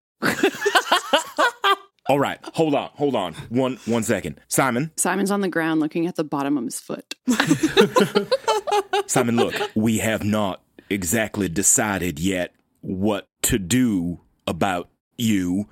All 2.08 2.20
right, 2.20 2.40
hold 2.54 2.76
on, 2.76 2.90
hold 2.94 3.16
on. 3.16 3.34
One 3.50 3.78
one 3.86 4.04
second. 4.04 4.40
Simon, 4.48 4.92
Simon's 4.96 5.32
on 5.32 5.42
the 5.42 5.50
ground 5.50 5.80
looking 5.80 6.06
at 6.06 6.16
the 6.16 6.24
bottom 6.24 6.58
of 6.58 6.66
his 6.66 6.80
foot. 6.80 7.16
Simon, 9.08 9.36
look, 9.38 9.56
we 9.76 9.98
have 10.00 10.24
not 10.24 10.62
exactly 10.90 11.50
decided 11.50 12.20
yet 12.20 12.54
what 12.82 13.28
to 13.44 13.58
do 13.58 14.20
about 14.46 14.90
you, 15.18 15.68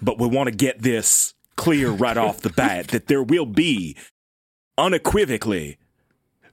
but 0.00 0.18
we 0.18 0.26
want 0.26 0.48
to 0.48 0.54
get 0.54 0.80
this 0.80 1.34
clear 1.56 1.90
right 1.90 2.16
off 2.16 2.40
the 2.40 2.50
bat 2.50 2.88
that 2.88 3.06
there 3.08 3.22
will 3.22 3.46
be 3.46 3.96
unequivocally 4.78 5.76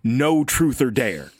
no 0.04 0.44
truth 0.44 0.82
or 0.82 0.92
dare. 0.92 1.32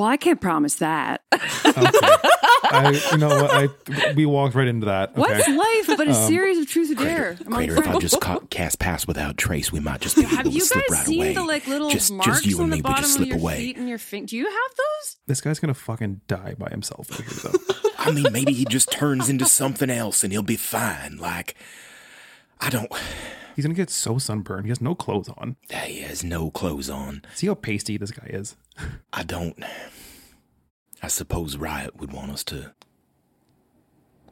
Well, 0.00 0.08
I 0.08 0.16
can't 0.16 0.40
promise 0.40 0.76
that. 0.76 1.20
I, 1.32 3.02
you 3.12 3.18
know 3.18 3.28
what? 3.28 3.50
I 3.52 4.12
we 4.14 4.24
walked 4.24 4.54
right 4.54 4.66
into 4.66 4.86
that. 4.86 5.10
Okay. 5.10 5.20
What's 5.20 5.46
life 5.48 5.96
but 5.98 6.08
a 6.08 6.12
Um, 6.16 6.26
series 6.26 6.58
of 6.58 6.66
truth 6.68 6.90
or 6.92 6.94
dare? 7.04 7.36
among 7.44 7.66
Crater, 7.66 7.76
if 7.78 7.88
I 7.88 7.98
just 7.98 8.20
ca- 8.20 8.38
cast 8.48 8.78
pass 8.78 9.06
without 9.06 9.36
trace, 9.36 9.70
we 9.70 9.78
might 9.80 10.00
just 10.00 10.16
be 10.16 10.22
Have 10.22 10.40
able 10.40 10.52
you 10.52 10.60
to 10.60 10.66
slip 10.66 10.86
guys 10.88 10.98
right 10.98 11.06
seen 11.06 11.20
away. 11.20 11.34
the 11.34 11.44
like 11.44 11.66
little 11.66 11.90
just, 11.90 12.10
marks 12.12 12.26
just 12.26 12.46
you 12.46 12.56
on 12.56 12.62
and 12.64 12.72
the 12.72 12.76
me 12.76 12.80
would 12.80 12.84
bottom 12.84 13.02
just 13.02 13.16
of 13.18 13.24
slip 13.24 13.28
your 13.28 13.38
away. 13.38 13.56
feet 13.58 13.76
and 13.76 13.88
your 13.90 13.98
finger? 13.98 14.26
Do 14.28 14.36
you 14.38 14.46
have 14.46 14.70
those? 14.76 15.16
This 15.26 15.40
guy's 15.42 15.58
gonna 15.58 15.74
fucking 15.74 16.22
die 16.28 16.54
by 16.58 16.70
himself 16.70 17.10
over 17.12 17.22
here, 17.22 17.50
though. 17.52 17.90
I 17.98 18.10
mean, 18.10 18.32
maybe 18.32 18.52
he 18.54 18.64
just 18.64 18.90
turns 18.90 19.28
into 19.28 19.44
something 19.44 19.90
else 19.90 20.24
and 20.24 20.32
he'll 20.32 20.42
be 20.42 20.56
fine. 20.56 21.18
Like, 21.18 21.56
I 22.58 22.70
don't. 22.70 22.90
He's 23.60 23.66
gonna 23.66 23.74
get 23.74 23.90
so 23.90 24.16
sunburned. 24.16 24.64
He 24.64 24.70
has 24.70 24.80
no 24.80 24.94
clothes 24.94 25.28
on. 25.36 25.56
He 25.84 26.00
has 26.00 26.24
no 26.24 26.50
clothes 26.50 26.88
on. 26.88 27.20
See 27.34 27.46
how 27.46 27.52
pasty 27.52 27.98
this 27.98 28.10
guy 28.10 28.24
is. 28.30 28.56
I 29.12 29.22
don't. 29.22 29.62
I 31.02 31.08
suppose 31.08 31.58
Riot 31.58 31.98
would 32.00 32.10
want 32.10 32.30
us 32.30 32.42
to 32.44 32.72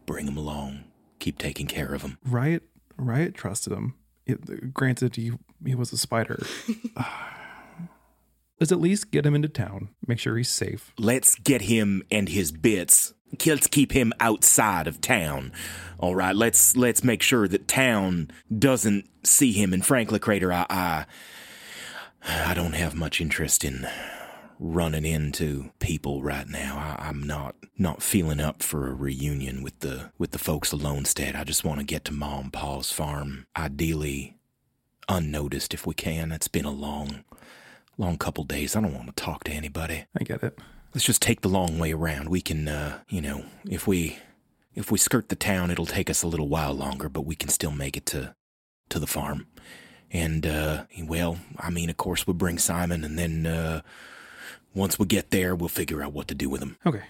bring 0.06 0.26
him 0.26 0.38
along, 0.38 0.84
keep 1.18 1.36
taking 1.36 1.66
care 1.66 1.92
of 1.92 2.00
him. 2.00 2.16
Riot 2.24 2.62
Riot 2.96 3.34
trusted 3.34 3.70
him. 3.70 3.96
It, 4.24 4.72
granted, 4.72 5.16
he 5.16 5.32
he 5.62 5.74
was 5.74 5.92
a 5.92 5.98
spider. 5.98 6.42
Let's 8.58 8.72
at 8.72 8.80
least 8.80 9.10
get 9.10 9.26
him 9.26 9.34
into 9.34 9.48
town. 9.48 9.90
Make 10.06 10.20
sure 10.20 10.38
he's 10.38 10.48
safe. 10.48 10.94
Let's 10.98 11.34
get 11.34 11.60
him 11.60 12.02
and 12.10 12.30
his 12.30 12.50
bits. 12.50 13.12
Let's 13.46 13.66
keep 13.66 13.92
him 13.92 14.12
outside 14.20 14.86
of 14.86 15.00
town. 15.00 15.52
All 15.98 16.14
right, 16.14 16.34
let's 16.34 16.76
let's 16.76 17.02
make 17.02 17.22
sure 17.22 17.48
that 17.48 17.68
town 17.68 18.30
doesn't 18.56 19.08
see 19.24 19.52
him. 19.52 19.72
And 19.72 19.84
Frank 19.84 20.08
Crater, 20.20 20.52
I 20.52 20.66
I, 20.70 21.06
I 22.22 22.54
don't 22.54 22.74
have 22.74 22.94
much 22.94 23.20
interest 23.20 23.64
in 23.64 23.86
running 24.58 25.04
into 25.04 25.70
people 25.78 26.22
right 26.22 26.48
now. 26.48 26.76
I, 26.76 27.08
I'm 27.08 27.22
not 27.22 27.56
not 27.76 28.02
feeling 28.02 28.40
up 28.40 28.62
for 28.62 28.88
a 28.88 28.94
reunion 28.94 29.62
with 29.62 29.80
the 29.80 30.10
with 30.18 30.32
the 30.32 30.38
folks 30.38 30.72
of 30.72 30.80
Lonestead. 30.80 31.36
I 31.36 31.44
just 31.44 31.64
want 31.64 31.80
to 31.80 31.86
get 31.86 32.04
to 32.06 32.12
Mom 32.12 32.50
Pa's 32.50 32.90
farm, 32.92 33.46
ideally 33.56 34.36
unnoticed 35.08 35.74
if 35.74 35.86
we 35.86 35.94
can. 35.94 36.32
It's 36.32 36.48
been 36.48 36.64
a 36.64 36.70
long, 36.70 37.24
long 37.96 38.18
couple 38.18 38.44
days. 38.44 38.76
I 38.76 38.80
don't 38.80 38.94
want 38.94 39.08
to 39.08 39.22
talk 39.24 39.44
to 39.44 39.52
anybody. 39.52 40.04
I 40.18 40.24
get 40.24 40.42
it. 40.42 40.58
Let's 40.94 41.04
just 41.04 41.22
take 41.22 41.42
the 41.42 41.48
long 41.48 41.78
way 41.78 41.92
around. 41.92 42.28
We 42.28 42.40
can, 42.40 42.68
uh, 42.68 43.00
you 43.08 43.20
know, 43.20 43.44
if 43.68 43.86
we 43.86 44.18
if 44.74 44.90
we 44.90 44.98
skirt 44.98 45.28
the 45.28 45.36
town, 45.36 45.70
it'll 45.70 45.86
take 45.86 46.08
us 46.08 46.22
a 46.22 46.28
little 46.28 46.48
while 46.48 46.72
longer, 46.72 47.08
but 47.08 47.22
we 47.22 47.34
can 47.34 47.48
still 47.48 47.72
make 47.72 47.96
it 47.96 48.06
to 48.06 48.34
to 48.88 48.98
the 48.98 49.06
farm. 49.06 49.46
And 50.10 50.46
uh, 50.46 50.84
well, 51.04 51.38
I 51.58 51.70
mean, 51.70 51.90
of 51.90 51.96
course, 51.96 52.26
we'll 52.26 52.34
bring 52.34 52.58
Simon, 52.58 53.04
and 53.04 53.18
then 53.18 53.46
uh, 53.46 53.82
once 54.74 54.98
we 54.98 55.06
get 55.06 55.30
there, 55.30 55.54
we'll 55.54 55.68
figure 55.68 56.02
out 56.02 56.12
what 56.12 56.28
to 56.28 56.34
do 56.34 56.48
with 56.48 56.62
him. 56.62 56.76
Okay. 56.86 57.02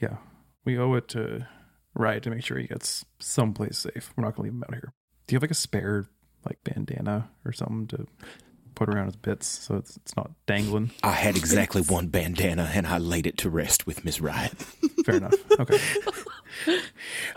Yeah. 0.00 0.16
We 0.64 0.78
owe 0.78 0.94
it 0.94 1.08
to 1.08 1.46
Riot 1.94 2.22
to 2.22 2.30
make 2.30 2.44
sure 2.44 2.58
he 2.58 2.66
gets 2.66 3.04
someplace 3.18 3.78
safe. 3.78 4.12
We're 4.16 4.24
not 4.24 4.34
gonna 4.34 4.44
leave 4.44 4.54
him 4.54 4.64
out 4.64 4.74
here. 4.74 4.92
Do 5.26 5.34
you 5.34 5.36
have 5.36 5.42
like 5.42 5.50
a 5.50 5.54
spare 5.54 6.06
like 6.44 6.62
bandana 6.64 7.30
or 7.44 7.52
something 7.52 7.86
to 7.88 8.06
put 8.74 8.88
around 8.88 9.06
his 9.06 9.16
bits 9.16 9.46
so 9.46 9.76
it's 9.76 9.96
it's 9.96 10.16
not 10.16 10.30
dangling? 10.46 10.90
I 11.02 11.12
had 11.12 11.36
exactly 11.36 11.82
one 11.82 12.08
bandana, 12.08 12.70
and 12.74 12.86
I 12.86 12.98
laid 12.98 13.26
it 13.26 13.38
to 13.38 13.50
rest 13.50 13.86
with 13.86 14.04
Miss 14.04 14.20
Riot. 14.20 14.52
Fair 15.04 15.16
enough. 15.16 15.34
Okay. 15.58 15.78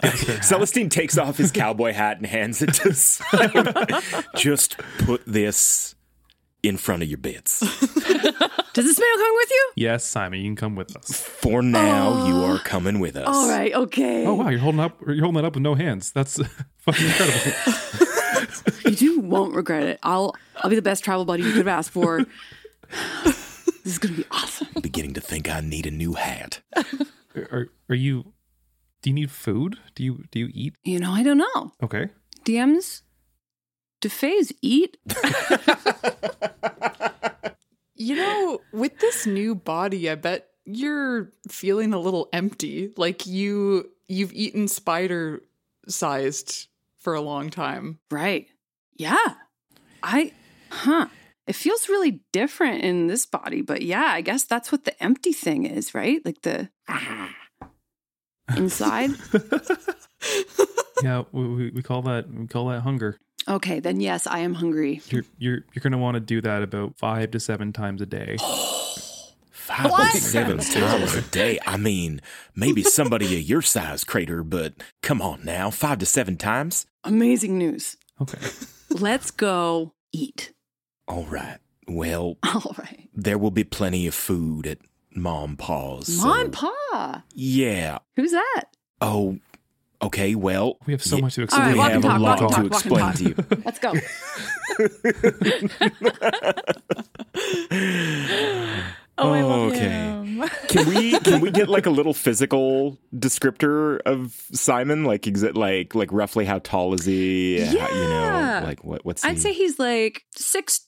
Celestine 0.42 0.90
takes 0.90 1.18
off 1.18 1.38
his 1.38 1.52
cowboy 1.52 1.94
hat 1.94 2.18
and 2.18 2.26
hands 2.26 2.62
it 2.62 2.74
to 2.76 2.94
Simon. 2.94 3.74
Just 4.36 4.78
put 5.00 5.22
this 5.26 5.96
in 6.64 6.78
front 6.78 7.04
of 7.04 7.10
your 7.10 7.18
bits. 7.18 7.60
Does 7.60 8.86
this 8.86 9.00
man 9.00 9.18
come 9.18 9.36
with 9.36 9.50
you? 9.50 9.72
Yes, 9.76 10.04
Simon, 10.04 10.40
you 10.40 10.46
can 10.48 10.56
come 10.56 10.76
with 10.76 10.96
us. 10.96 11.12
For 11.20 11.62
now, 11.64 12.28
you 12.28 12.44
are 12.44 12.60
coming 12.60 13.00
with 13.00 13.16
us. 13.16 13.28
All 13.28 13.50
right, 13.50 13.74
okay. 13.74 14.26
Oh 14.26 14.36
wow, 14.36 14.50
you're 14.50 14.60
holding 14.60 14.82
up 14.82 15.00
you're 15.02 15.22
holding 15.22 15.42
that 15.42 15.46
up 15.46 15.56
with 15.56 15.64
no 15.64 15.76
hands. 15.76 16.12
That's 16.12 16.40
fucking 16.80 17.06
incredible. 17.06 17.52
You 18.86 18.96
two 18.96 19.20
won't 19.20 19.56
regret 19.56 19.84
it. 19.84 20.00
I'll 20.04 20.36
I'll 20.58 20.70
be 20.70 20.76
the 20.76 20.82
best 20.82 21.04
travel 21.04 21.26
buddy 21.26 21.44
you 21.44 21.50
could 21.50 21.58
have 21.60 21.68
asked 21.68 21.92
for. 21.92 22.26
this 23.24 23.86
is 23.86 23.98
gonna 24.00 24.16
be 24.16 24.26
awesome. 24.32 24.68
I'm 24.76 24.82
beginning 24.82 25.14
to 25.16 25.22
think 25.22 25.50
I 25.50 25.62
need 25.62 25.86
a 25.86 25.92
new 25.92 26.14
hat. 26.14 26.62
are 27.36 27.68
are 27.90 27.96
you 27.96 28.34
do 29.02 29.10
you 29.10 29.14
need 29.14 29.32
food? 29.32 29.78
Do 29.96 30.04
you 30.04 30.24
do 30.32 30.40
you 30.40 30.50
eat? 30.54 30.76
You 30.84 31.00
know, 31.00 31.12
I 31.12 31.24
don't 31.24 31.38
know. 31.38 31.72
Okay. 31.84 32.10
DMs, 32.46 33.02
do 34.02 34.10
Fays 34.10 34.54
eat? 34.62 34.98
You 38.00 38.16
know, 38.16 38.62
with 38.72 39.00
this 39.00 39.26
new 39.26 39.56
body, 39.56 40.10
I 40.10 40.16
bet 40.16 40.50
you're 40.66 41.32
feeling 41.50 41.94
a 41.94 42.00
little 42.00 42.30
empty. 42.32 42.94
Like 42.96 43.26
you 43.26 43.90
you've 44.08 44.34
eaten 44.34 44.68
spider 44.68 45.42
sized 45.88 46.68
for 47.00 47.14
a 47.14 47.22
long 47.22 47.50
time. 47.50 48.00
Right. 48.12 48.48
Yeah. 48.96 49.34
I 50.04 50.32
huh. 50.72 51.08
It 51.46 51.56
feels 51.56 51.88
really 51.88 52.20
different 52.34 52.84
in 52.84 53.08
this 53.08 53.26
body, 53.26 53.62
but 53.62 53.82
yeah, 53.82 54.08
I 54.08 54.20
guess 54.20 54.44
that's 54.44 54.72
what 54.72 54.84
the 54.84 55.02
empty 55.02 55.32
thing 55.32 55.66
is, 55.66 55.96
right? 55.96 56.20
Like 56.26 56.42
the 56.42 56.70
inside. 58.56 59.12
Yeah, 61.04 61.24
we, 61.32 61.48
we, 61.48 61.70
we 61.70 61.84
call 61.84 62.02
that 62.04 62.28
we 62.28 62.48
call 62.48 62.70
that 62.70 62.82
hunger. 62.82 63.20
Okay, 63.48 63.80
then 63.80 64.00
yes, 64.02 64.26
I 64.28 64.40
am 64.40 64.56
hungry. 64.56 65.02
You're 65.10 65.26
you're 65.38 65.60
you're 65.74 65.82
gonna 65.82 65.98
want 65.98 66.16
to 66.16 66.20
do 66.20 66.42
that 66.42 66.64
about 66.64 66.98
five 66.98 67.32
to 67.32 67.40
seven 67.40 67.72
times 67.72 68.02
a 68.02 68.06
day. 68.06 68.38
Oh, 68.50 68.87
Five 69.78 69.92
What? 69.92 70.12
to 70.16 70.22
seven 70.22 70.58
times 70.58 71.14
a 71.16 71.22
day. 71.22 71.60
I 71.66 71.78
mean, 71.78 72.20
maybe 72.56 72.82
somebody 72.84 73.26
of 73.38 73.44
your 73.44 73.62
size, 73.62 74.04
Crater, 74.04 74.44
but 74.44 74.74
come 75.04 75.22
on 75.22 75.44
now, 75.46 75.70
five 75.70 76.00
to 76.00 76.06
seven 76.06 76.36
times? 76.36 76.88
Amazing 77.04 77.58
news. 77.60 77.96
Okay. 78.20 78.40
Let's 78.90 79.30
go 79.30 79.94
eat. 80.12 80.52
All 81.08 81.26
right. 81.26 81.60
Well, 81.88 82.38
All 82.44 82.76
right. 82.80 83.08
there 83.14 83.38
will 83.38 83.52
be 83.52 83.64
plenty 83.64 84.08
of 84.08 84.16
food 84.16 84.66
at 84.66 84.80
Mom 85.16 85.56
Pa's. 85.58 86.08
so- 86.08 86.26
Mom, 86.28 86.50
Pa. 86.52 87.24
Yeah. 87.36 88.00
Who's 88.16 88.32
that? 88.32 88.64
Oh, 89.00 89.38
okay. 90.02 90.34
Well, 90.34 90.80
We 90.88 90.94
have 90.94 91.04
so 91.04 91.18
ye- 91.18 91.22
much 91.22 91.36
to 91.36 91.44
explain. 91.44 91.66
right, 91.68 91.74
we 91.76 91.80
have 91.82 91.92
and 91.94 92.04
a 92.06 92.18
lot 92.20 92.42
walk 92.42 92.50
to 92.50 92.56
talk, 92.56 92.66
explain 92.66 93.14
to 93.14 93.24
you. 93.24 93.36
Let's 93.64 93.80
go. 93.80 93.94
Oh, 99.18 99.32
I 99.32 99.42
love 99.42 99.72
Okay. 99.72 99.80
him. 99.90 100.44
Can 100.68 100.88
we 100.90 101.18
can 101.20 101.42
we 101.42 101.50
get 101.50 101.68
like 101.68 101.88
a 101.88 101.90
little 101.90 102.14
physical 102.14 103.00
descriptor 103.16 104.00
of 104.06 104.34
Simon? 104.52 105.04
Like 105.04 105.24
exa- 105.24 105.56
like 105.56 105.96
like 105.96 106.12
roughly 106.12 106.46
how 106.46 106.60
tall 106.60 106.94
is 106.94 107.06
he? 107.06 107.60
How- 107.60 107.88
you 107.90 108.04
know, 108.10 108.62
like 108.64 108.84
what 108.84 109.04
what's 109.04 109.26
I'd 109.26 109.34
he? 109.34 109.40
say 109.40 109.54
he's 109.54 109.80
like 109.80 110.26
six 110.36 110.82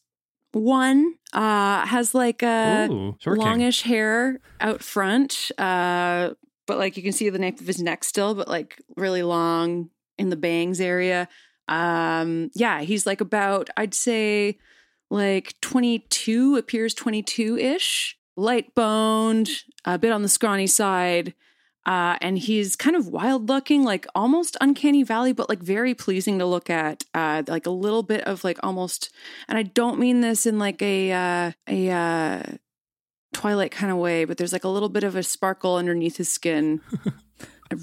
one. 0.51 1.15
Uh, 1.33 1.85
has 1.87 2.13
like 2.13 2.43
a 2.43 2.87
Ooh, 2.91 3.15
short 3.19 3.39
king. 3.39 3.47
longish 3.47 3.81
hair 3.81 4.39
out 4.61 4.83
front. 4.83 5.49
Uh, 5.57 6.31
but 6.67 6.77
like 6.77 6.95
you 6.95 7.01
can 7.01 7.11
see 7.13 7.29
the 7.31 7.39
nape 7.39 7.59
of 7.59 7.65
his 7.65 7.81
neck 7.81 8.03
still, 8.03 8.35
but 8.35 8.47
like 8.47 8.79
really 8.97 9.23
long 9.23 9.89
in 10.19 10.29
the 10.29 10.35
bangs 10.37 10.79
area. 10.79 11.27
Um, 11.67 12.51
yeah, 12.53 12.81
he's 12.81 13.07
like 13.07 13.21
about 13.21 13.69
I'd 13.77 13.95
say 13.95 14.59
like 15.09 15.55
twenty 15.61 15.99
two. 16.09 16.55
Appears 16.57 16.93
twenty 16.93 17.23
two 17.23 17.57
ish. 17.57 18.15
Light 18.39 18.73
boned, 18.73 19.49
a 19.83 19.97
bit 19.97 20.13
on 20.13 20.21
the 20.21 20.29
scrawny 20.29 20.65
side. 20.65 21.33
Uh, 21.85 22.17
and 22.21 22.37
he's 22.37 22.75
kind 22.75 22.95
of 22.95 23.07
wild 23.07 23.49
looking, 23.49 23.83
like 23.83 24.05
almost 24.15 24.55
uncanny 24.61 25.03
valley, 25.03 25.33
but 25.33 25.49
like 25.49 25.59
very 25.59 25.93
pleasing 25.93 26.39
to 26.39 26.45
look 26.45 26.69
at. 26.69 27.03
Uh, 27.13 27.43
like 27.47 27.65
a 27.65 27.71
little 27.71 28.03
bit 28.03 28.21
of 28.21 28.43
like 28.43 28.57
almost, 28.63 29.11
and 29.47 29.57
I 29.57 29.63
don't 29.63 29.99
mean 29.99 30.21
this 30.21 30.45
in 30.45 30.57
like 30.57 30.81
a 30.81 31.11
uh, 31.11 31.51
a 31.67 31.89
uh, 31.89 32.43
Twilight 33.33 33.71
kind 33.71 33.91
of 33.91 33.97
way, 33.97 34.23
but 34.23 34.37
there's 34.37 34.53
like 34.53 34.63
a 34.63 34.69
little 34.69 34.89
bit 34.89 35.03
of 35.03 35.15
a 35.15 35.23
sparkle 35.23 35.75
underneath 35.75 36.17
his 36.17 36.29
skin. 36.29 36.81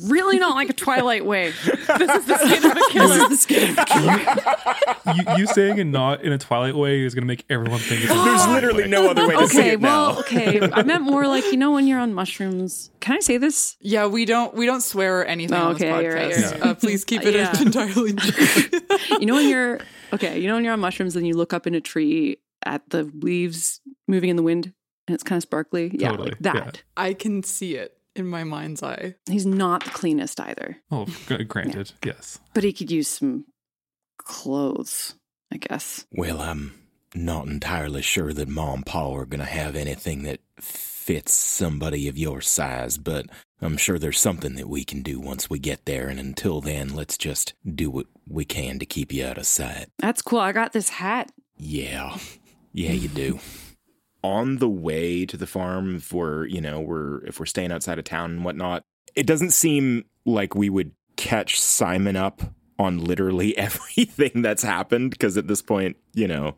really 0.04 0.38
not 0.38 0.54
like 0.56 0.68
a 0.70 0.72
Twilight 0.72 1.24
way. 1.24 1.50
this 1.50 1.78
is 2.10 2.24
the 2.26 2.38
skin 2.38 2.70
of 2.70 2.76
a 2.76 2.80
killer. 2.90 3.08
This 3.08 3.22
is 3.22 3.28
the 3.28 3.36
skin 3.36 3.70
of 3.70 3.78
a 3.78 3.84
killer. 3.84 5.14
you, 5.14 5.38
you 5.38 5.46
saying 5.46 5.78
and 5.80 5.92
not 5.92 6.22
in 6.22 6.32
a 6.32 6.38
Twilight 6.38 6.74
way 6.74 7.00
is 7.02 7.14
gonna 7.14 7.26
make 7.26 7.44
everyone 7.48 7.78
think 7.78 8.02
it's 8.02 8.10
a 8.10 8.14
There's 8.14 8.42
Twilight 8.42 8.52
literally 8.62 8.88
no 8.88 9.08
other 9.10 9.26
way 9.28 9.36
to 9.36 9.48
see 9.48 9.58
Okay, 9.60 9.70
it 9.72 9.80
well, 9.80 10.18
okay. 10.20 10.60
I 10.72 10.82
meant 10.82 11.02
more 11.02 11.26
like 11.26 11.44
you 11.46 11.56
know 11.56 11.70
when 11.72 11.86
you're 11.86 12.00
on 12.00 12.14
mushrooms. 12.14 12.90
Can 13.00 13.16
I 13.16 13.20
say 13.20 13.36
this? 13.38 13.76
Yeah, 13.80 14.06
we 14.06 14.24
don't 14.24 14.54
we 14.54 14.66
don't 14.66 14.80
swear 14.82 15.20
or 15.20 15.24
anything 15.24 15.56
Oh, 15.56 15.68
on 15.68 15.74
this 15.74 15.82
okay, 15.82 15.90
podcast. 15.92 16.02
you're 16.02 16.14
right, 16.14 16.38
you're 16.38 16.50
right. 16.50 16.62
Uh, 16.62 16.74
please 16.74 17.04
keep 17.04 17.22
it 17.22 17.34
Yeah. 17.34 17.60
entirely. 17.60 18.10
you 19.20 19.26
know 19.26 19.34
when 19.34 19.48
you're 19.48 19.80
okay, 20.12 20.38
you 20.40 20.48
know 20.48 20.54
when 20.54 20.64
you're 20.64 20.72
on 20.72 20.80
mushrooms 20.80 21.16
and 21.16 21.26
you 21.26 21.34
look 21.34 21.52
up 21.52 21.66
in 21.66 21.74
a 21.74 21.80
tree 21.80 22.38
at 22.64 22.88
the 22.90 23.04
leaves 23.20 23.80
moving 24.08 24.30
in 24.30 24.36
the 24.36 24.42
wind 24.42 24.72
and 25.06 25.14
it's 25.14 25.22
kind 25.22 25.36
of 25.36 25.42
sparkly. 25.42 25.92
Yeah, 25.94 26.10
Totally, 26.10 26.30
like 26.30 26.38
that. 26.40 26.54
yeah. 26.56 26.70
I 26.96 27.14
can 27.14 27.44
see 27.44 27.76
it 27.76 27.95
in 28.16 28.26
my 28.26 28.44
mind's 28.44 28.82
eye. 28.82 29.14
He's 29.28 29.46
not 29.46 29.84
the 29.84 29.90
cleanest 29.90 30.40
either, 30.40 30.78
Oh, 30.90 31.06
g- 31.28 31.44
granted, 31.44 31.92
yes. 32.04 32.38
but 32.54 32.64
he 32.64 32.72
could 32.72 32.90
use 32.90 33.08
some 33.08 33.44
clothes, 34.18 35.14
I 35.52 35.56
guess. 35.58 36.06
Well, 36.12 36.40
I'm 36.40 36.74
not 37.14 37.46
entirely 37.46 38.02
sure 38.02 38.32
that 38.32 38.48
Mom 38.48 38.74
and 38.76 38.86
Pa 38.86 39.12
are 39.12 39.24
going 39.26 39.40
to 39.40 39.46
have 39.46 39.76
anything 39.76 40.22
that 40.24 40.40
fits 40.60 41.32
somebody 41.32 42.08
of 42.08 42.18
your 42.18 42.40
size, 42.40 42.98
but 42.98 43.26
I'm 43.62 43.76
sure 43.76 43.98
there's 43.98 44.18
something 44.20 44.54
that 44.56 44.68
we 44.68 44.84
can 44.84 45.02
do 45.02 45.20
once 45.20 45.48
we 45.48 45.58
get 45.58 45.84
there. 45.86 46.08
And 46.08 46.18
until 46.18 46.60
then, 46.60 46.94
let's 46.94 47.16
just 47.16 47.54
do 47.64 47.90
what 47.90 48.06
we 48.28 48.44
can 48.44 48.78
to 48.80 48.86
keep 48.86 49.12
you 49.12 49.24
out 49.24 49.38
of 49.38 49.46
sight. 49.46 49.86
That's 49.98 50.20
cool. 50.22 50.40
I 50.40 50.52
got 50.52 50.72
this 50.72 50.88
hat. 50.88 51.30
Yeah. 51.56 52.18
Yeah, 52.72 52.92
you 52.92 53.08
do. 53.08 53.38
On 54.22 54.56
the 54.56 54.68
way 54.68 55.24
to 55.26 55.36
the 55.36 55.46
farm, 55.46 56.00
for 56.00 56.46
you 56.46 56.60
know, 56.60 56.80
we're 56.80 57.24
if 57.24 57.38
we're 57.38 57.46
staying 57.46 57.72
outside 57.72 57.98
of 57.98 58.04
town 58.04 58.32
and 58.32 58.44
whatnot, 58.44 58.82
it 59.14 59.26
doesn't 59.26 59.50
seem 59.50 60.04
like 60.24 60.54
we 60.54 60.68
would 60.68 60.92
catch 61.16 61.60
Simon 61.60 62.16
up 62.16 62.42
on 62.78 62.98
literally 62.98 63.56
everything 63.58 64.42
that's 64.42 64.62
happened 64.62 65.10
because 65.10 65.36
at 65.36 65.48
this 65.48 65.62
point, 65.62 65.96
you 66.14 66.28
know, 66.28 66.56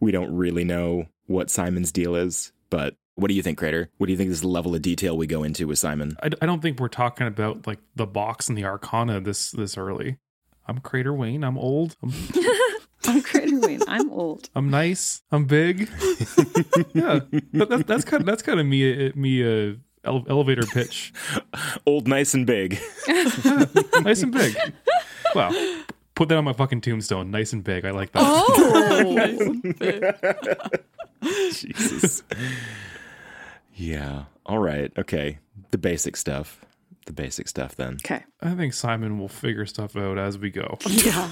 we 0.00 0.12
don't 0.12 0.34
really 0.34 0.64
know 0.64 1.06
what 1.26 1.50
Simon's 1.50 1.92
deal 1.92 2.14
is. 2.14 2.52
But 2.70 2.96
what 3.14 3.28
do 3.28 3.34
you 3.34 3.42
think, 3.42 3.58
Crater? 3.58 3.90
What 3.98 4.06
do 4.06 4.12
you 4.12 4.16
think 4.16 4.30
is 4.30 4.40
the 4.40 4.48
level 4.48 4.74
of 4.74 4.82
detail 4.82 5.16
we 5.16 5.26
go 5.26 5.42
into 5.42 5.66
with 5.66 5.78
Simon? 5.78 6.16
I, 6.22 6.30
I 6.40 6.46
don't 6.46 6.62
think 6.62 6.80
we're 6.80 6.88
talking 6.88 7.26
about 7.26 7.66
like 7.66 7.80
the 7.94 8.06
box 8.06 8.48
and 8.48 8.56
the 8.56 8.64
Arcana 8.64 9.20
this 9.20 9.50
this 9.50 9.76
early. 9.76 10.18
I'm 10.66 10.78
Crater 10.78 11.12
Wayne. 11.12 11.44
I'm 11.44 11.58
old. 11.58 11.96
I'm, 12.02 12.10
I'm 13.06 13.22
Crater 13.22 13.58
Wayne. 13.60 13.80
I'm 13.88 14.10
old. 14.10 14.48
I'm 14.54 14.70
nice. 14.70 15.22
I'm 15.30 15.44
big. 15.44 15.80
yeah, 16.92 17.20
that, 17.52 17.68
that, 17.70 17.84
that's 17.86 18.04
kind 18.04 18.20
of 18.20 18.26
that's 18.26 18.42
kind 18.42 18.60
of 18.60 18.66
me 18.66 19.08
uh, 19.08 19.12
me 19.14 19.42
uh, 19.42 19.74
ele- 20.04 20.26
elevator 20.28 20.66
pitch. 20.66 21.12
Old, 21.86 22.06
nice, 22.06 22.34
and 22.34 22.46
big. 22.46 22.78
nice 23.08 24.22
and 24.22 24.32
big. 24.32 24.56
Wow. 25.34 25.50
Put 26.14 26.28
that 26.28 26.36
on 26.36 26.44
my 26.44 26.52
fucking 26.52 26.82
tombstone. 26.82 27.30
Nice 27.30 27.52
and 27.52 27.64
big. 27.64 27.84
I 27.84 27.90
like 27.90 28.12
that. 28.12 28.22
Oh, 28.24 29.12
nice 29.16 29.40
and 29.40 29.78
big. 29.78 30.04
Jesus. 31.52 32.22
Yeah. 33.74 34.24
All 34.44 34.58
right. 34.58 34.92
Okay. 34.98 35.38
The 35.70 35.78
basic 35.78 36.16
stuff. 36.16 36.60
The 37.06 37.12
basic 37.12 37.48
stuff 37.48 37.74
then. 37.74 37.94
Okay. 38.04 38.24
I 38.40 38.54
think 38.54 38.74
Simon 38.74 39.18
will 39.18 39.28
figure 39.28 39.66
stuff 39.66 39.96
out 39.96 40.18
as 40.18 40.38
we 40.38 40.50
go. 40.50 40.78
Yeah. 40.86 41.30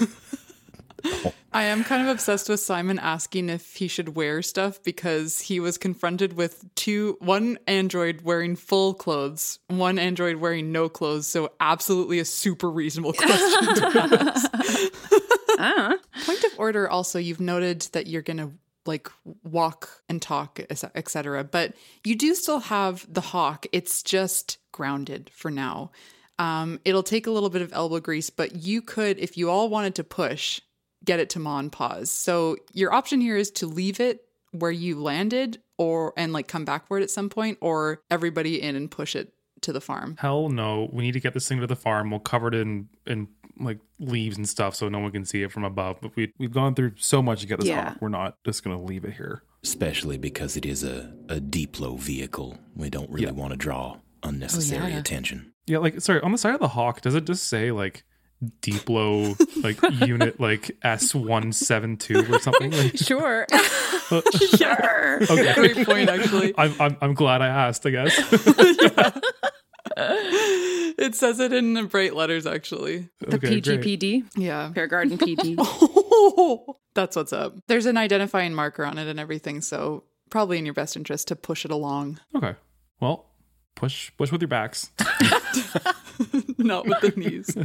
I 1.52 1.64
am 1.64 1.84
kind 1.84 2.02
of 2.02 2.08
obsessed 2.08 2.48
with 2.48 2.60
Simon 2.60 2.98
asking 2.98 3.48
if 3.48 3.74
he 3.74 3.88
should 3.88 4.14
wear 4.14 4.42
stuff 4.42 4.82
because 4.82 5.40
he 5.40 5.60
was 5.60 5.78
confronted 5.78 6.34
with 6.34 6.64
two 6.74 7.16
one 7.20 7.58
android 7.66 8.22
wearing 8.22 8.56
full 8.56 8.94
clothes, 8.94 9.58
one 9.68 9.98
android 9.98 10.36
wearing 10.36 10.72
no 10.72 10.88
clothes. 10.88 11.26
So 11.26 11.52
absolutely 11.60 12.18
a 12.18 12.24
super 12.24 12.70
reasonable 12.70 13.12
question. 13.12 13.74
to 13.74 14.32
ask. 14.34 15.58
Uh, 15.58 15.96
Point 16.24 16.44
of 16.44 16.52
order 16.58 16.88
also 16.88 17.18
you've 17.18 17.40
noted 17.40 17.82
that 17.92 18.06
you're 18.06 18.22
going 18.22 18.38
to 18.38 18.52
like 18.86 19.08
walk 19.42 20.02
and 20.08 20.22
talk 20.22 20.60
etc. 20.70 21.44
But 21.44 21.74
you 22.04 22.16
do 22.16 22.34
still 22.34 22.60
have 22.60 23.06
the 23.12 23.20
hawk. 23.20 23.66
It's 23.72 24.02
just 24.02 24.58
grounded 24.72 25.30
for 25.34 25.50
now. 25.50 25.90
Um, 26.38 26.80
it'll 26.86 27.02
take 27.02 27.26
a 27.26 27.30
little 27.30 27.50
bit 27.50 27.60
of 27.60 27.70
elbow 27.74 28.00
grease, 28.00 28.30
but 28.30 28.56
you 28.56 28.80
could, 28.80 29.18
if 29.18 29.36
you 29.36 29.50
all 29.50 29.68
wanted 29.68 29.94
to 29.96 30.04
push, 30.04 30.58
get 31.04 31.20
it 31.20 31.30
to 31.30 31.38
Mon 31.38 31.70
pause. 31.70 32.10
So 32.10 32.56
your 32.72 32.92
option 32.92 33.20
here 33.20 33.36
is 33.36 33.50
to 33.52 33.66
leave 33.66 34.00
it 34.00 34.24
where 34.52 34.70
you 34.70 35.00
landed 35.00 35.60
or 35.78 36.12
and 36.16 36.32
like 36.32 36.48
come 36.48 36.64
back 36.64 36.86
for 36.86 36.98
it 36.98 37.02
at 37.02 37.10
some 37.10 37.28
point, 37.30 37.58
or 37.60 38.02
everybody 38.10 38.60
in 38.60 38.76
and 38.76 38.90
push 38.90 39.16
it 39.16 39.32
to 39.62 39.72
the 39.72 39.80
farm. 39.80 40.16
Hell 40.18 40.48
no. 40.48 40.88
We 40.92 41.02
need 41.02 41.12
to 41.12 41.20
get 41.20 41.34
this 41.34 41.48
thing 41.48 41.60
to 41.60 41.66
the 41.66 41.76
farm. 41.76 42.10
We'll 42.10 42.20
cover 42.20 42.48
it 42.48 42.54
in 42.54 42.88
in 43.06 43.28
like 43.58 43.78
leaves 43.98 44.36
and 44.38 44.48
stuff 44.48 44.74
so 44.74 44.88
no 44.88 44.98
one 45.00 45.10
can 45.12 45.24
see 45.24 45.42
it 45.42 45.52
from 45.52 45.64
above. 45.64 45.98
But 46.00 46.16
we 46.16 46.32
we've 46.38 46.52
gone 46.52 46.74
through 46.74 46.92
so 46.96 47.22
much 47.22 47.40
to 47.42 47.46
get 47.46 47.60
this 47.60 47.68
Yeah. 47.68 47.90
hawk. 47.90 47.98
We're 48.00 48.08
not 48.08 48.36
just 48.44 48.64
gonna 48.64 48.82
leave 48.82 49.04
it 49.04 49.14
here. 49.14 49.42
Especially 49.62 50.16
because 50.16 50.56
it 50.56 50.64
is 50.64 50.82
a, 50.82 51.14
a 51.28 51.36
Diplo 51.36 51.98
vehicle. 51.98 52.58
We 52.74 52.88
don't 52.88 53.10
really 53.10 53.26
Yeah. 53.26 53.32
want 53.32 53.52
to 53.52 53.56
draw 53.58 53.98
unnecessary 54.22 54.84
oh, 54.84 54.88
yeah. 54.88 54.98
attention. 54.98 55.52
Yeah, 55.66 55.78
like 55.78 56.00
sorry, 56.00 56.20
on 56.22 56.32
the 56.32 56.38
side 56.38 56.54
of 56.54 56.60
the 56.60 56.68
hawk, 56.68 57.00
does 57.02 57.14
it 57.14 57.24
just 57.26 57.46
say 57.48 57.70
like 57.70 58.04
Deeplo 58.62 59.38
like 59.62 59.78
unit 60.08 60.40
like 60.40 60.70
S 60.82 61.14
one 61.14 61.52
seven 61.52 61.96
two 61.96 62.24
or 62.32 62.38
something? 62.38 62.70
Like, 62.70 62.96
Sure. 62.98 63.46
sure. 64.56 65.22
okay. 65.22 65.54
Great 65.54 65.86
point, 65.86 66.08
actually. 66.08 66.54
I'm, 66.58 66.74
I'm 66.80 66.96
I'm 67.00 67.14
glad 67.14 67.42
I 67.42 67.48
asked. 67.48 67.84
I 67.86 67.90
guess. 67.90 68.18
It 69.96 71.14
says 71.14 71.40
it 71.40 71.52
in 71.52 71.86
bright 71.86 72.14
letters, 72.14 72.46
actually. 72.46 73.08
The 73.20 73.36
Okay, 73.36 73.60
great. 73.60 73.80
PGPD, 73.80 74.24
Yeah. 74.36 74.72
Fair 74.72 74.86
Garden 74.86 75.16
PD. 75.18 75.56
That's 76.94 77.16
what's 77.16 77.32
up. 77.32 77.54
There's 77.68 77.86
an 77.86 77.96
identifying 77.96 78.52
marker 78.54 78.84
on 78.84 78.98
it 78.98 79.08
and 79.08 79.18
everything, 79.18 79.60
so 79.62 80.04
probably 80.28 80.58
in 80.58 80.64
your 80.66 80.74
best 80.74 80.96
interest 80.96 81.28
to 81.28 81.36
push 81.36 81.64
it 81.64 81.70
along. 81.70 82.20
Okay. 82.36 82.54
Well, 83.00 83.26
push 83.76 84.10
push 84.18 84.30
with 84.32 84.42
your 84.42 84.48
backs. 84.48 84.90
Not 86.58 86.86
with 86.86 87.00
the 87.00 87.12
knees. 87.16 87.56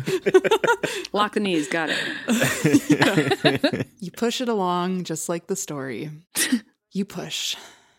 Lock 1.13 1.33
the 1.33 1.39
knees. 1.39 1.67
Got 1.67 1.89
it. 1.91 3.87
You 3.99 4.11
push 4.11 4.39
it 4.39 4.49
along 4.49 5.05
just 5.05 5.29
like 5.29 5.47
the 5.47 5.55
story. 5.55 6.11
You 6.91 7.05
push. 7.05 7.55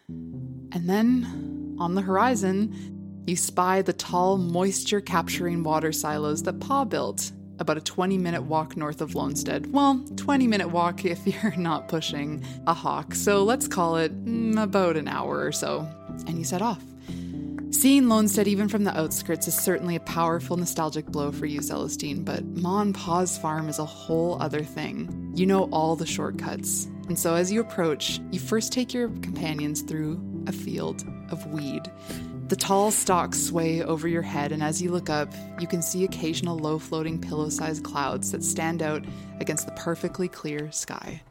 And 0.09 0.89
then, 0.89 1.77
on 1.81 1.97
the 1.97 2.03
horizon, 2.03 3.25
you 3.27 3.35
spy 3.35 3.83
the 3.83 3.93
tall, 3.93 4.39
moisture 4.39 5.01
capturing 5.01 5.65
water 5.65 5.91
silos 5.91 6.45
that 6.45 6.61
Pa 6.61 6.85
built 6.85 7.33
about 7.59 7.77
a 7.77 7.81
20 7.81 8.19
minute 8.19 8.43
walk 8.43 8.77
north 8.77 9.01
of 9.01 9.13
Lonestead. 9.15 9.67
Well, 9.73 10.05
20 10.17 10.47
minute 10.47 10.69
walk 10.69 11.05
if 11.05 11.27
you're 11.27 11.57
not 11.57 11.89
pushing 11.89 12.45
a 12.69 12.75
hawk, 12.75 13.15
so 13.15 13.43
let's 13.43 13.67
call 13.67 13.97
it 13.97 14.13
mm, 14.25 14.63
about 14.63 14.97
an 14.97 15.09
hour 15.09 15.45
or 15.45 15.53
so. 15.53 15.89
And 16.29 16.39
you 16.39 16.45
set 16.45 16.63
off. 16.63 16.83
Seeing 17.77 18.05
Lonestead 18.05 18.47
even 18.47 18.71
from 18.71 18.85
the 18.85 18.99
outskirts 18.99 19.47
is 19.49 19.55
certainly 19.55 19.97
a 19.97 20.01
powerful 20.01 20.57
nostalgic 20.57 21.05
blow 21.05 21.31
for 21.31 21.45
you, 21.45 21.61
Celestine, 21.61 22.25
but 22.25 22.43
Mon 22.43 22.95
Pa's 22.95 23.37
farm 23.37 23.69
is 23.69 23.79
a 23.79 23.85
whole 23.85 24.41
other 24.41 24.63
thing. 24.63 25.31
You 25.37 25.45
know 25.45 25.65
all 25.65 25.95
the 25.95 26.07
shortcuts. 26.07 26.87
And 27.09 27.19
so 27.19 27.35
as 27.35 27.53
you 27.53 27.61
approach, 27.61 28.19
you 28.31 28.41
first 28.41 28.73
take 28.73 28.95
your 28.95 29.11
companions 29.21 29.83
through 29.83 30.19
a 30.47 30.53
field 30.53 31.05
of 31.31 31.47
weed. 31.49 31.83
The 32.49 32.57
tall 32.57 32.91
stalks 32.91 33.43
sway 33.43 33.83
over 33.83 34.09
your 34.09 34.23
head, 34.23 34.53
and 34.53 34.63
as 34.63 34.81
you 34.81 34.91
look 34.91 35.11
up, 35.11 35.31
you 35.61 35.67
can 35.67 35.83
see 35.83 36.03
occasional 36.03 36.57
low 36.57 36.79
floating 36.79 37.21
pillow 37.21 37.51
sized 37.51 37.85
clouds 37.85 38.33
that 38.33 38.43
stand 38.43 38.81
out 38.81 39.05
against 39.39 39.67
the 39.67 39.73
perfectly 39.73 40.29
clear 40.29 40.73
sky. 40.73 41.23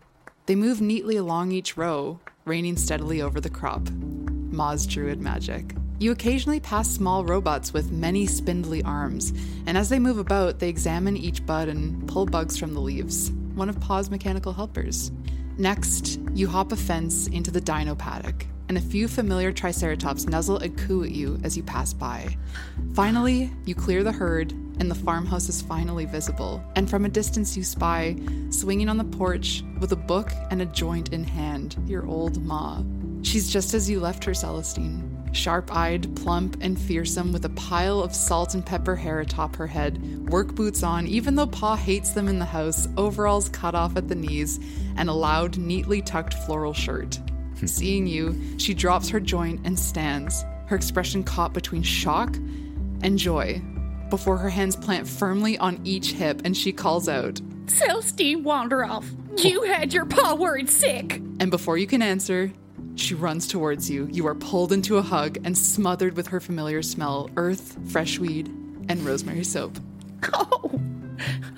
They 0.45 0.55
move 0.55 0.79
neatly 0.79 1.15
along 1.15 1.53
each 1.53 1.75
row, 1.75 2.19
raining 2.45 2.77
steadily 2.77 3.19
over 3.19 3.41
the 3.41 3.49
crop. 3.49 3.89
Ma's 3.89 4.85
druid 4.85 5.19
magic. 5.19 5.73
You 5.97 6.11
occasionally 6.11 6.59
pass 6.59 6.89
small 6.89 7.23
robots 7.23 7.71
with 7.71 7.91
many 7.91 8.27
spindly 8.27 8.83
arms, 8.83 9.31
and 9.65 9.77
as 9.77 9.87
they 9.87 9.97
move 9.97 10.17
about, 10.17 10.59
they 10.59 10.67
examine 10.67 11.15
each 11.15 11.45
bud 11.45 11.69
and 11.69 12.05
pull 12.05 12.25
bugs 12.25 12.57
from 12.57 12.73
the 12.73 12.81
leaves. 12.81 13.31
One 13.55 13.69
of 13.69 13.79
Pa's 13.79 14.09
mechanical 14.09 14.51
helpers. 14.51 15.11
Next, 15.57 16.19
you 16.33 16.49
hop 16.49 16.73
a 16.73 16.75
fence 16.75 17.27
into 17.27 17.49
the 17.49 17.61
dino 17.61 17.95
paddock, 17.95 18.45
and 18.67 18.77
a 18.77 18.81
few 18.81 19.07
familiar 19.07 19.53
triceratops 19.53 20.27
nuzzle 20.27 20.57
and 20.57 20.77
coo 20.77 21.05
at 21.05 21.11
you 21.11 21.39
as 21.45 21.55
you 21.55 21.63
pass 21.63 21.93
by. 21.93 22.35
Finally, 22.93 23.49
you 23.63 23.73
clear 23.73 24.03
the 24.03 24.11
herd, 24.11 24.51
and 24.51 24.91
the 24.91 24.95
farmhouse 24.95 25.47
is 25.47 25.61
finally 25.61 26.03
visible. 26.03 26.61
And 26.75 26.89
from 26.89 27.05
a 27.05 27.09
distance, 27.09 27.55
you 27.55 27.63
spy, 27.63 28.17
swinging 28.49 28.89
on 28.89 28.97
the 28.97 29.05
porch 29.05 29.63
with 29.79 29.93
a 29.93 29.95
book 29.95 30.29
and 30.51 30.61
a 30.61 30.65
joint 30.65 31.13
in 31.13 31.23
hand, 31.23 31.77
your 31.87 32.05
old 32.05 32.43
Ma. 32.43 32.83
She's 33.21 33.49
just 33.49 33.73
as 33.73 33.89
you 33.89 34.01
left 34.01 34.25
her, 34.25 34.33
Celestine. 34.33 35.14
Sharp 35.35 35.75
eyed, 35.75 36.15
plump, 36.15 36.57
and 36.61 36.79
fearsome, 36.79 37.33
with 37.33 37.45
a 37.45 37.49
pile 37.49 38.01
of 38.01 38.15
salt 38.15 38.53
and 38.53 38.65
pepper 38.65 38.95
hair 38.95 39.19
atop 39.19 39.55
her 39.57 39.67
head, 39.67 40.29
work 40.29 40.55
boots 40.55 40.81
on, 40.81 41.05
even 41.07 41.35
though 41.35 41.47
Pa 41.47 41.75
hates 41.75 42.11
them 42.11 42.27
in 42.27 42.39
the 42.39 42.45
house, 42.45 42.87
overalls 42.97 43.49
cut 43.49 43.75
off 43.75 43.97
at 43.97 44.07
the 44.07 44.15
knees, 44.15 44.59
and 44.95 45.09
a 45.09 45.13
loud, 45.13 45.57
neatly 45.57 46.01
tucked 46.01 46.33
floral 46.33 46.73
shirt. 46.73 47.19
Seeing 47.65 48.07
you, 48.07 48.39
she 48.57 48.73
drops 48.73 49.09
her 49.09 49.19
joint 49.19 49.61
and 49.65 49.77
stands, 49.77 50.43
her 50.67 50.75
expression 50.75 51.23
caught 51.23 51.53
between 51.53 51.83
shock 51.83 52.35
and 53.01 53.17
joy, 53.17 53.61
before 54.09 54.37
her 54.37 54.49
hands 54.49 54.75
plant 54.75 55.07
firmly 55.07 55.57
on 55.57 55.81
each 55.83 56.13
hip 56.13 56.41
and 56.45 56.55
she 56.55 56.71
calls 56.71 57.09
out, 57.09 57.41
Celestine 57.67 58.43
Wanderoff, 58.43 59.05
you 59.43 59.63
had 59.63 59.93
your 59.93 60.05
pa 60.05 60.35
worried 60.35 60.69
sick. 60.69 61.21
And 61.39 61.51
before 61.51 61.77
you 61.77 61.87
can 61.87 62.01
answer, 62.01 62.53
she 62.95 63.13
runs 63.13 63.47
towards 63.47 63.89
you. 63.89 64.07
You 64.11 64.27
are 64.27 64.35
pulled 64.35 64.71
into 64.71 64.97
a 64.97 65.01
hug 65.01 65.37
and 65.43 65.57
smothered 65.57 66.15
with 66.15 66.27
her 66.27 66.39
familiar 66.39 66.81
smell 66.81 67.29
earth, 67.37 67.77
fresh 67.87 68.19
weed, 68.19 68.47
and 68.89 69.05
rosemary 69.05 69.43
soap. 69.43 69.77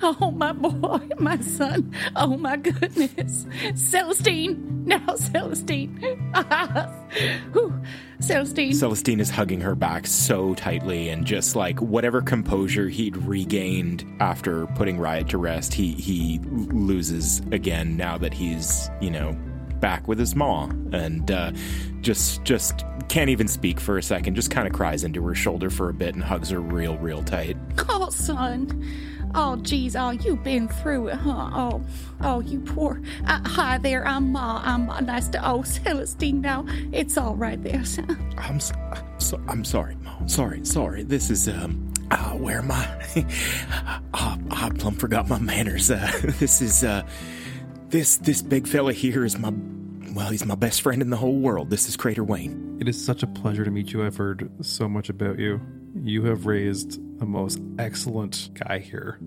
Oh, 0.00 0.16
oh, 0.20 0.30
my 0.30 0.52
boy, 0.52 1.00
my 1.18 1.36
son. 1.38 1.92
Oh, 2.14 2.36
my 2.36 2.56
goodness. 2.56 3.46
Celestine. 3.74 4.84
Now, 4.86 5.16
Celestine. 5.16 5.98
Whew. 7.52 7.82
Celestine. 8.20 8.72
Celestine 8.72 9.20
is 9.20 9.30
hugging 9.30 9.60
her 9.60 9.74
back 9.74 10.06
so 10.06 10.54
tightly 10.54 11.08
and 11.08 11.26
just 11.26 11.56
like 11.56 11.80
whatever 11.80 12.22
composure 12.22 12.88
he'd 12.88 13.16
regained 13.16 14.04
after 14.20 14.66
putting 14.68 14.98
Riot 14.98 15.28
to 15.30 15.38
rest, 15.38 15.74
he 15.74 15.92
he 15.92 16.38
loses 16.42 17.40
again 17.52 17.96
now 17.96 18.16
that 18.18 18.32
he's, 18.32 18.90
you 19.00 19.10
know, 19.10 19.36
back 19.80 20.08
with 20.08 20.18
his 20.18 20.34
maw 20.34 20.68
and 20.92 21.30
uh, 21.30 21.52
just 22.00 22.42
just 22.44 22.84
can't 23.08 23.30
even 23.30 23.48
speak 23.48 23.80
for 23.80 23.98
a 23.98 24.02
second, 24.02 24.34
just 24.34 24.50
kind 24.50 24.66
of 24.66 24.72
cries 24.72 25.04
into 25.04 25.22
her 25.26 25.34
shoulder 25.34 25.70
for 25.70 25.88
a 25.88 25.94
bit 25.94 26.14
and 26.14 26.22
hugs 26.22 26.50
her 26.50 26.60
real 26.60 26.96
real 26.98 27.22
tight. 27.22 27.56
Oh, 27.88 28.10
son. 28.10 28.84
Oh, 29.34 29.56
geez. 29.56 29.94
Oh, 29.94 30.10
you've 30.10 30.42
been 30.42 30.68
through 30.68 31.08
it, 31.08 31.14
huh? 31.16 31.50
Oh, 31.52 31.82
oh, 32.22 32.40
you 32.40 32.60
poor. 32.60 33.00
Uh, 33.26 33.40
hi 33.46 33.78
there. 33.78 34.06
I'm 34.06 34.32
Ma. 34.32 34.62
I'm 34.64 34.86
Ma. 34.86 35.00
Nice 35.00 35.28
to. 35.28 35.48
Oh, 35.48 35.62
Celestine. 35.62 36.40
Now 36.40 36.64
it's 36.92 37.16
all 37.18 37.34
right 37.34 37.62
there, 37.62 37.84
son. 37.84 38.34
I'm 38.38 38.56
s 38.56 38.72
so, 39.18 39.40
I'm 39.48 39.64
sorry, 39.64 39.96
Mom. 39.96 40.28
Sorry, 40.28 40.64
sorry. 40.64 41.02
This 41.02 41.30
is 41.30 41.48
um 41.48 41.92
uh, 42.10 42.30
where 42.30 42.58
am 42.58 42.70
I? 42.72 43.26
I 44.50 44.70
plumb 44.78 44.94
forgot 44.94 45.28
my 45.28 45.38
manners. 45.38 45.90
Uh, 45.90 46.10
this 46.38 46.62
is 46.62 46.84
uh 46.84 47.02
this 47.90 48.16
this 48.16 48.42
big 48.42 48.66
fella 48.66 48.92
here 48.92 49.24
is 49.24 49.38
my 49.38 49.52
well, 50.14 50.30
he's 50.30 50.44
my 50.44 50.54
best 50.54 50.82
friend 50.82 51.02
in 51.02 51.10
the 51.10 51.16
whole 51.16 51.38
world. 51.38 51.70
This 51.70 51.88
is 51.88 51.96
Crater 51.96 52.24
Wayne. 52.24 52.78
It 52.80 52.88
is 52.88 53.02
such 53.02 53.22
a 53.22 53.26
pleasure 53.26 53.64
to 53.64 53.70
meet 53.70 53.92
you. 53.92 54.04
I've 54.04 54.16
heard 54.16 54.50
so 54.62 54.88
much 54.88 55.10
about 55.10 55.38
you. 55.38 55.60
You 55.94 56.24
have 56.24 56.46
raised 56.46 56.98
the 57.18 57.26
most 57.26 57.60
excellent 57.78 58.50
guy 58.54 58.78
here. 58.78 59.18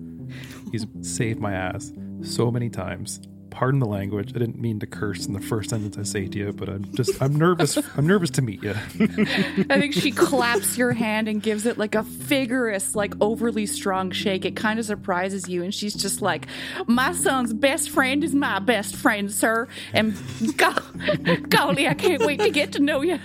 He's 0.70 0.86
saved 1.00 1.40
my 1.40 1.52
ass 1.52 1.92
so 2.22 2.50
many 2.50 2.68
times. 2.68 3.20
Pardon 3.52 3.80
the 3.80 3.86
language. 3.86 4.30
I 4.34 4.38
didn't 4.38 4.58
mean 4.58 4.80
to 4.80 4.86
curse 4.86 5.26
in 5.26 5.34
the 5.34 5.40
first 5.40 5.68
sentence 5.68 5.98
I 5.98 6.04
say 6.04 6.26
to 6.26 6.38
you, 6.38 6.52
but 6.54 6.70
I'm 6.70 6.90
just 6.94 7.20
I'm 7.20 7.36
nervous. 7.36 7.76
I'm 7.98 8.06
nervous 8.06 8.30
to 8.30 8.42
meet 8.42 8.62
you. 8.62 8.70
I 8.98 9.78
think 9.78 9.92
she 9.92 10.10
claps 10.10 10.78
your 10.78 10.92
hand 10.92 11.28
and 11.28 11.42
gives 11.42 11.66
it 11.66 11.76
like 11.76 11.94
a 11.94 12.00
vigorous, 12.02 12.96
like 12.96 13.12
overly 13.20 13.66
strong 13.66 14.10
shake. 14.10 14.46
It 14.46 14.56
kind 14.56 14.78
of 14.78 14.86
surprises 14.86 15.50
you, 15.50 15.62
and 15.62 15.74
she's 15.74 15.94
just 15.94 16.22
like, 16.22 16.46
"My 16.86 17.12
son's 17.12 17.52
best 17.52 17.90
friend 17.90 18.24
is 18.24 18.34
my 18.34 18.58
best 18.58 18.96
friend, 18.96 19.30
sir." 19.30 19.68
And 19.92 20.16
go- 20.56 21.38
golly, 21.50 21.86
I 21.86 21.94
can't 21.94 22.24
wait 22.24 22.40
to 22.40 22.50
get 22.50 22.72
to 22.72 22.80
know 22.80 23.02
you. 23.02 23.18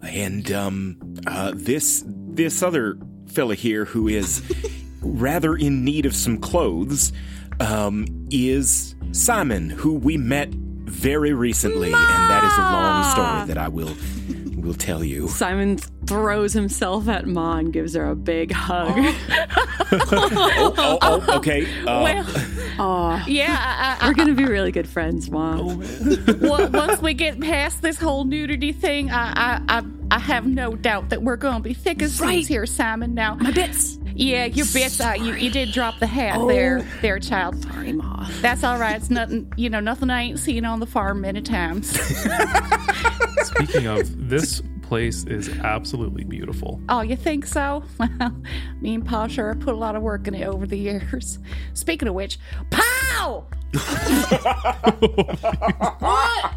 And 0.00 0.50
um, 0.52 1.16
uh, 1.26 1.52
this 1.54 2.02
this 2.06 2.62
other 2.62 2.96
fella 3.26 3.56
here 3.56 3.84
who 3.84 4.08
is 4.08 4.42
rather 5.02 5.54
in 5.54 5.84
need 5.84 6.06
of 6.06 6.14
some 6.14 6.38
clothes 6.38 7.12
um, 7.60 8.06
is 8.30 8.94
Simon, 9.12 9.70
who 9.70 9.94
we 9.94 10.16
met 10.16 10.48
very 10.50 11.32
recently, 11.32 11.88
and 11.88 11.94
that 12.30 12.42
is 12.44 12.52
a 12.58 12.62
long 12.62 13.10
story 13.12 13.46
that 13.46 13.58
I 13.58 13.68
will 13.68 13.94
will 14.60 14.74
tell 14.74 15.02
you. 15.04 15.28
Simon 15.28 15.78
throws 16.06 16.52
himself 16.52 17.08
at 17.08 17.26
Ma 17.26 17.56
and 17.58 17.72
gives 17.72 17.94
her 17.94 18.06
a 18.10 18.14
big 18.16 18.52
hug. 18.52 18.92
oh, 18.96 19.14
oh, 20.78 20.98
oh, 21.02 21.36
okay. 21.38 21.64
Uh, 21.82 22.02
well, 22.02 22.26
Aw. 22.78 23.24
yeah, 23.26 23.96
I, 24.00 24.04
I, 24.04 24.08
We're 24.08 24.14
gonna 24.14 24.34
be 24.34 24.44
really 24.46 24.72
good 24.72 24.88
friends, 24.88 25.30
Ma. 25.30 25.56
well, 25.56 26.68
once 26.70 27.00
we 27.02 27.14
get 27.14 27.40
past 27.40 27.82
this 27.82 27.98
whole 27.98 28.24
nudity 28.24 28.72
thing, 28.72 29.10
I, 29.10 29.32
I, 29.68 29.78
I, 29.78 29.82
I 30.12 30.18
have 30.18 30.46
no 30.46 30.74
doubt 30.76 31.10
that 31.10 31.22
we're 31.22 31.36
going 31.36 31.56
to 31.56 31.60
be 31.62 31.74
thick 31.74 32.02
as 32.02 32.18
thieves 32.18 32.48
here, 32.48 32.66
Simon. 32.66 33.14
Now, 33.14 33.34
My 33.36 33.52
bits. 33.52 33.96
yeah, 34.14 34.46
your 34.46 34.66
bits. 34.72 35.00
Uh, 35.00 35.14
you, 35.16 35.34
you 35.34 35.50
did 35.50 35.70
drop 35.72 36.00
the 36.00 36.06
hat 36.06 36.36
Oh. 36.36 36.48
there, 36.48 36.80
there, 37.00 37.20
child. 37.20 37.62
Sorry, 37.62 37.92
Ma. 37.92 38.26
That's 38.40 38.64
all 38.64 38.76
right. 38.78 38.96
It's 38.96 39.08
nothing, 39.10 39.52
you 39.56 39.70
know, 39.70 39.78
nothing 39.80 40.10
I 40.10 40.22
ain't 40.22 40.38
seen 40.40 40.64
on 40.64 40.80
the 40.80 40.86
farm 40.86 41.20
many 41.20 41.42
times. 41.42 41.96
Speaking 43.54 43.86
of, 43.86 44.28
this 44.28 44.62
place 44.82 45.24
is 45.24 45.48
absolutely 45.60 46.24
beautiful. 46.24 46.80
oh, 46.88 47.00
you 47.02 47.16
think 47.16 47.46
so? 47.46 47.82
Well, 47.98 48.34
me 48.80 48.94
and 48.94 49.04
Pa 49.06 49.26
sure 49.28 49.54
put 49.54 49.74
a 49.74 49.76
lot 49.76 49.94
of 49.96 50.02
work 50.02 50.26
in 50.26 50.34
it 50.34 50.46
over 50.46 50.66
the 50.66 50.76
years. 50.78 51.38
Speaking 51.74 52.08
of 52.08 52.14
which, 52.14 52.38
pow! 52.70 53.44
what? 55.98 56.52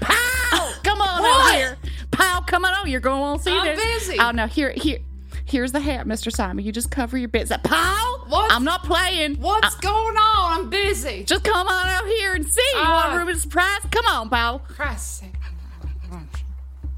Pow! 0.00 0.72
Come 0.82 1.00
on 1.00 1.24
out 1.24 1.54
here. 1.54 1.76
Pow, 2.10 2.40
come 2.46 2.64
on 2.64 2.74
out. 2.74 2.88
You're 2.88 3.00
going 3.00 3.16
on 3.22 3.22
want 3.22 3.42
see 3.42 3.52
I'm 3.56 3.64
this. 3.76 4.06
busy. 4.08 4.18
Oh, 4.18 4.30
no, 4.32 4.46
here, 4.46 4.70
here. 4.72 4.98
Here's 5.44 5.72
the 5.72 5.80
hat, 5.80 6.06
Mr. 6.06 6.32
Simon. 6.32 6.64
You 6.64 6.72
just 6.72 6.90
cover 6.90 7.16
your 7.18 7.28
bits. 7.28 7.52
Pow! 7.64 8.24
What's- 8.28 8.54
I'm 8.54 8.64
not 8.64 8.84
playing. 8.84 9.36
What's 9.36 9.74
Uh, 9.76 9.80
going 9.80 10.16
on? 10.16 10.60
I'm 10.62 10.70
busy. 10.70 11.24
just 11.24 11.44
come 11.44 11.66
on 11.68 11.88
out 11.88 12.06
here 12.06 12.34
and 12.34 12.46
see. 12.46 12.60
You 12.74 12.80
Ah. 12.80 13.04
want 13.04 13.14
a 13.14 13.18
room 13.18 13.28
of 13.28 13.40
surprise? 13.40 13.80
Come 13.90 14.06
on, 14.06 14.28
pal. 14.30 14.60
Christ's 14.60 15.20
sake. 15.20 15.31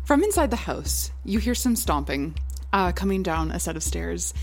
From 0.04 0.22
inside 0.22 0.50
the 0.50 0.56
house, 0.56 1.10
you 1.24 1.38
hear 1.38 1.54
some 1.54 1.74
stomping 1.74 2.34
uh, 2.74 2.92
coming 2.92 3.22
down 3.22 3.50
a 3.50 3.58
set 3.58 3.74
of 3.74 3.82
stairs. 3.82 4.34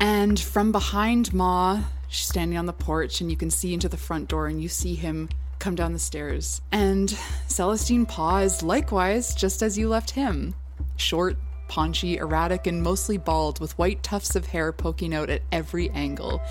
And 0.00 0.38
from 0.38 0.72
behind 0.72 1.32
Ma, 1.32 1.84
she's 2.08 2.26
standing 2.26 2.58
on 2.58 2.66
the 2.66 2.72
porch, 2.72 3.20
and 3.20 3.30
you 3.30 3.36
can 3.36 3.48
see 3.48 3.72
into 3.72 3.88
the 3.88 3.96
front 3.96 4.28
door, 4.28 4.48
and 4.48 4.60
you 4.60 4.68
see 4.68 4.96
him 4.96 5.28
come 5.60 5.76
down 5.76 5.92
the 5.92 6.00
stairs. 6.00 6.60
And 6.72 7.16
Celestine 7.46 8.08
is 8.42 8.64
likewise 8.64 9.36
just 9.36 9.62
as 9.62 9.78
you 9.78 9.88
left 9.88 10.10
him 10.10 10.56
short, 10.96 11.36
paunchy, 11.68 12.16
erratic, 12.16 12.66
and 12.66 12.82
mostly 12.82 13.18
bald, 13.18 13.60
with 13.60 13.78
white 13.78 14.02
tufts 14.02 14.34
of 14.34 14.46
hair 14.46 14.72
poking 14.72 15.14
out 15.14 15.30
at 15.30 15.42
every 15.52 15.90
angle. 15.90 16.42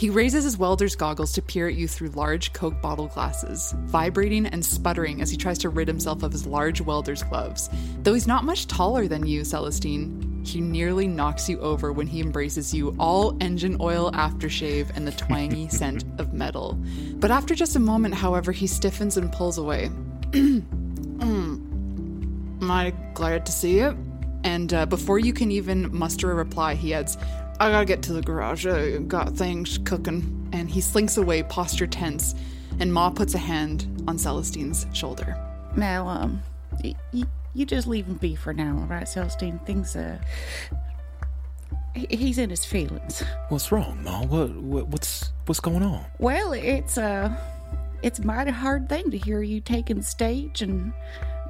He 0.00 0.08
raises 0.08 0.44
his 0.44 0.56
welder's 0.56 0.96
goggles 0.96 1.30
to 1.32 1.42
peer 1.42 1.68
at 1.68 1.74
you 1.74 1.86
through 1.86 2.08
large 2.12 2.54
Coke 2.54 2.80
bottle 2.80 3.08
glasses, 3.08 3.74
vibrating 3.80 4.46
and 4.46 4.64
sputtering 4.64 5.20
as 5.20 5.30
he 5.30 5.36
tries 5.36 5.58
to 5.58 5.68
rid 5.68 5.86
himself 5.86 6.22
of 6.22 6.32
his 6.32 6.46
large 6.46 6.80
welder's 6.80 7.22
gloves. 7.22 7.68
Though 8.02 8.14
he's 8.14 8.26
not 8.26 8.44
much 8.44 8.66
taller 8.66 9.06
than 9.06 9.26
you, 9.26 9.44
Celestine, 9.44 10.42
he 10.42 10.62
nearly 10.62 11.06
knocks 11.06 11.50
you 11.50 11.60
over 11.60 11.92
when 11.92 12.06
he 12.06 12.22
embraces 12.22 12.72
you, 12.72 12.96
all 12.98 13.36
engine 13.42 13.76
oil 13.78 14.10
aftershave 14.12 14.88
and 14.96 15.06
the 15.06 15.12
twangy 15.12 15.68
scent 15.76 16.02
of 16.16 16.32
metal. 16.32 16.78
But 17.16 17.30
after 17.30 17.54
just 17.54 17.76
a 17.76 17.80
moment, 17.80 18.14
however, 18.14 18.52
he 18.52 18.66
stiffens 18.66 19.18
and 19.18 19.30
pulls 19.30 19.58
away. 19.58 19.90
Am 20.32 20.64
I 22.62 22.94
glad 23.12 23.44
to 23.44 23.52
see 23.52 23.80
you? 23.80 23.98
And 24.44 24.72
uh, 24.72 24.86
before 24.86 25.18
you 25.18 25.32
can 25.32 25.50
even 25.52 25.94
muster 25.94 26.30
a 26.30 26.34
reply, 26.34 26.74
he 26.74 26.94
adds, 26.94 27.18
I 27.60 27.70
gotta 27.70 27.84
get 27.84 28.02
to 28.04 28.12
the 28.14 28.22
garage. 28.22 28.66
I 28.66 28.96
got 28.98 29.34
things 29.36 29.78
cooking. 29.84 30.48
And 30.52 30.68
he 30.68 30.80
slinks 30.80 31.16
away, 31.16 31.42
posture 31.44 31.86
tense, 31.86 32.34
and 32.80 32.92
Ma 32.92 33.10
puts 33.10 33.34
a 33.34 33.38
hand 33.38 33.86
on 34.08 34.18
Celestine's 34.18 34.86
shoulder. 34.92 35.36
Now, 35.76 36.08
um, 36.08 36.42
y- 36.82 36.94
y- 37.12 37.22
you 37.54 37.66
just 37.66 37.86
leave 37.86 38.06
him 38.06 38.14
be 38.14 38.34
for 38.34 38.52
now, 38.52 38.78
all 38.78 38.86
right, 38.86 39.06
Celestine? 39.06 39.58
Things, 39.66 39.94
uh, 39.94 40.18
he- 41.94 42.06
he's 42.16 42.38
in 42.38 42.50
his 42.50 42.64
feelings. 42.64 43.22
What's 43.48 43.70
wrong, 43.70 44.02
Ma? 44.02 44.22
What, 44.24 44.50
what 44.56 44.88
what's 44.88 45.30
what's 45.46 45.60
going 45.60 45.82
on? 45.82 46.04
Well, 46.18 46.52
it's, 46.52 46.96
uh, 46.98 47.36
it's 48.02 48.18
a 48.18 48.26
mighty 48.26 48.50
hard 48.52 48.88
thing 48.88 49.10
to 49.10 49.18
hear 49.18 49.42
you 49.42 49.60
taking 49.60 49.96
the 49.98 50.02
stage 50.02 50.62
and 50.62 50.92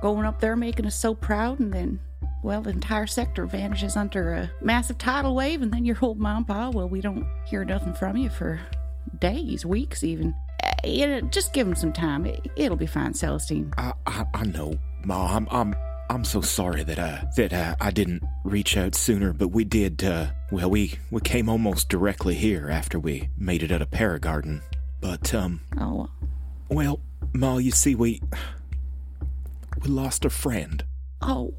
going 0.03 0.27
up 0.27 0.40
there 0.40 0.57
making 0.57 0.87
us 0.87 0.94
so 0.96 1.14
proud, 1.14 1.61
and 1.61 1.73
then, 1.73 2.01
well, 2.42 2.62
the 2.62 2.70
entire 2.70 3.07
sector 3.07 3.46
vanishes 3.46 3.96
under 3.96 4.33
a 4.35 4.50
massive 4.62 4.98
tidal 4.98 5.35
wave, 5.35 5.62
and 5.62 5.72
then 5.72 5.85
your 5.85 5.98
old 6.00 6.18
mom, 6.18 6.44
pa, 6.44 6.70
well, 6.70 6.88
we 6.88 7.00
don't 7.00 7.26
hear 7.46 7.64
nothing 7.64 7.94
from 7.94 8.16
you 8.16 8.31
for 8.31 8.61
days, 9.18 9.64
weeks, 9.66 10.03
even. 10.05 10.35
Uh, 10.62 10.70
you 10.85 11.07
know, 11.07 11.20
just 11.22 11.53
give 11.53 11.66
him 11.66 11.74
some 11.74 11.92
time. 11.92 12.26
It, 12.26 12.46
it'll 12.57 12.76
be 12.76 12.87
fine, 12.87 13.12
Celestine. 13.14 13.72
I, 13.79 13.92
I 14.07 14.24
I 14.35 14.44
know, 14.44 14.74
Ma. 15.05 15.37
I'm 15.37 15.48
I'm 15.50 15.74
I'm 16.11 16.24
so 16.24 16.40
sorry 16.40 16.83
that 16.85 16.98
uh 16.98 17.18
that 17.37 17.53
uh, 17.53 17.76
I 17.81 17.90
didn't 17.90 18.22
reach 18.44 18.76
out 18.76 18.94
sooner, 18.94 19.33
but 19.33 19.48
we 19.48 19.64
did. 19.64 20.03
Uh, 20.05 20.26
well, 20.50 20.70
we 20.70 20.98
we 21.11 21.20
came 21.20 21.48
almost 21.48 21.88
directly 21.88 22.35
here 22.35 22.68
after 22.70 22.98
we 22.98 23.29
made 23.38 23.62
it 23.62 23.70
out 23.72 23.83
of 23.83 23.90
Paragarden. 23.90 24.62
But 25.00 25.33
um, 25.35 25.61
Oh, 25.81 26.11
well, 26.68 27.00
Ma, 27.33 27.57
you 27.59 27.70
see, 27.70 27.94
we 27.94 28.20
we 29.83 29.88
lost 29.88 30.24
a 30.24 30.31
friend. 30.31 30.85
oh. 31.22 31.55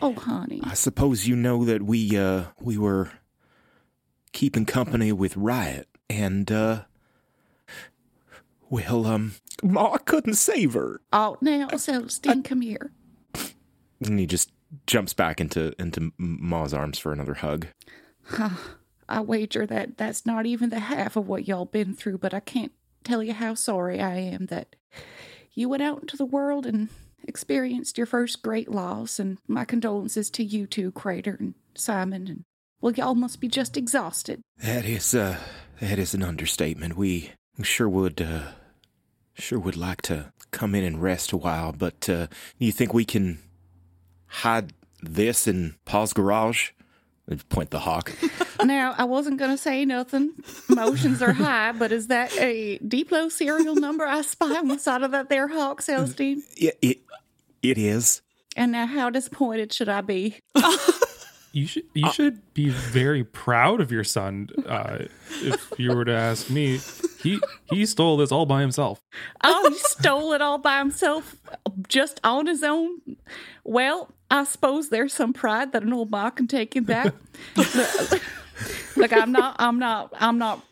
Oh, 0.00 0.14
honey. 0.14 0.60
I 0.62 0.74
suppose 0.74 1.26
you 1.26 1.36
know 1.36 1.64
that 1.64 1.82
we 1.82 2.16
uh 2.16 2.44
we 2.60 2.78
were 2.78 3.10
keeping 4.32 4.64
company 4.64 5.12
with 5.12 5.36
Riot, 5.36 5.88
and 6.08 6.50
uh, 6.50 6.82
well, 8.70 9.06
um, 9.06 9.34
Ma 9.62 9.96
couldn't 9.98 10.34
save 10.34 10.74
her. 10.74 11.00
Oh, 11.12 11.36
now, 11.40 11.68
Celestine, 11.76 12.42
come 12.42 12.60
here. 12.60 12.92
And 14.04 14.18
he 14.18 14.26
just 14.26 14.52
jumps 14.86 15.14
back 15.14 15.40
into 15.40 15.72
into 15.80 16.12
Ma's 16.18 16.74
arms 16.74 16.98
for 16.98 17.12
another 17.12 17.34
hug. 17.34 17.66
I 19.08 19.20
wager 19.20 19.66
that 19.66 19.96
that's 19.96 20.26
not 20.26 20.46
even 20.46 20.68
the 20.70 20.80
half 20.80 21.16
of 21.16 21.26
what 21.26 21.48
y'all 21.48 21.64
been 21.64 21.94
through, 21.94 22.18
but 22.18 22.34
I 22.34 22.40
can't 22.40 22.72
tell 23.04 23.22
you 23.22 23.32
how 23.32 23.54
sorry 23.54 24.00
I 24.00 24.16
am 24.16 24.46
that 24.46 24.76
you 25.54 25.68
went 25.68 25.82
out 25.82 26.02
into 26.02 26.16
the 26.16 26.26
world 26.26 26.66
and 26.66 26.90
experienced 27.26 27.98
your 27.98 28.06
first 28.06 28.42
great 28.42 28.70
loss, 28.70 29.18
and 29.18 29.38
my 29.46 29.64
condolences 29.64 30.30
to 30.30 30.44
you 30.44 30.66
two, 30.66 30.92
Crater 30.92 31.36
and 31.38 31.54
Simon, 31.74 32.26
and 32.26 32.44
well, 32.80 32.92
y'all 32.92 33.14
must 33.14 33.40
be 33.40 33.48
just 33.48 33.76
exhausted. 33.76 34.40
That 34.58 34.84
is 34.84 35.14
uh 35.14 35.38
that 35.80 35.98
is 35.98 36.14
an 36.14 36.22
understatement. 36.22 36.96
We 36.96 37.32
sure 37.62 37.88
would 37.88 38.20
uh 38.20 38.52
sure 39.34 39.58
would 39.58 39.76
like 39.76 40.02
to 40.02 40.32
come 40.50 40.74
in 40.74 40.84
and 40.84 41.02
rest 41.02 41.32
a 41.32 41.36
while, 41.36 41.72
but 41.72 42.08
uh 42.08 42.26
do 42.58 42.66
you 42.66 42.72
think 42.72 42.94
we 42.94 43.04
can 43.04 43.38
hide 44.26 44.72
this 45.02 45.46
in 45.46 45.76
Paul's 45.84 46.12
garage? 46.12 46.70
And 47.28 47.46
Point 47.50 47.70
the 47.70 47.78
hawk. 47.78 48.12
now, 48.64 48.94
I 48.96 49.04
wasn't 49.04 49.38
going 49.38 49.50
to 49.50 49.58
say 49.58 49.84
nothing. 49.84 50.32
Emotions 50.70 51.20
are 51.20 51.32
high, 51.32 51.72
but 51.72 51.92
is 51.92 52.06
that 52.06 52.32
a 52.38 52.78
deep 52.78 53.10
Diplo 53.10 53.30
serial 53.30 53.74
number 53.76 54.06
I 54.06 54.22
spy 54.22 54.56
on 54.56 54.68
the 54.68 54.78
side 54.78 55.02
of 55.02 55.10
that 55.10 55.28
there 55.28 55.48
hawk, 55.48 55.82
Celestine? 55.82 56.42
it, 56.56 56.78
it 56.80 56.98
it 57.62 57.78
is. 57.78 58.22
And 58.56 58.72
now, 58.72 58.86
how 58.86 59.10
disappointed 59.10 59.72
should 59.72 59.88
I 59.88 60.00
be? 60.00 60.40
You 61.52 61.66
should 61.66 61.84
you 61.94 62.12
should 62.12 62.54
be 62.54 62.68
very 62.68 63.24
proud 63.24 63.80
of 63.80 63.90
your 63.90 64.04
son. 64.04 64.50
Uh, 64.66 65.06
if 65.42 65.72
you 65.78 65.94
were 65.94 66.04
to 66.04 66.12
ask 66.12 66.50
me, 66.50 66.78
he 67.22 67.40
he 67.70 67.86
stole 67.86 68.16
this 68.18 68.30
all 68.30 68.46
by 68.46 68.60
himself. 68.60 69.00
Oh, 69.42 69.70
he 69.70 69.78
stole 69.78 70.32
it 70.34 70.42
all 70.42 70.58
by 70.58 70.78
himself, 70.78 71.36
just 71.88 72.20
on 72.22 72.46
his 72.46 72.62
own. 72.62 73.00
Well, 73.64 74.10
I 74.30 74.44
suppose 74.44 74.90
there's 74.90 75.14
some 75.14 75.32
pride 75.32 75.72
that 75.72 75.82
an 75.82 75.92
old 75.92 76.10
ma 76.10 76.30
can 76.30 76.46
take 76.46 76.76
him 76.76 76.84
back. 76.84 77.14
look, 77.56 78.22
look, 78.96 79.12
I'm 79.12 79.32
not, 79.32 79.56
I'm 79.58 79.78
not, 79.78 80.12
I'm 80.18 80.38
not, 80.38 80.62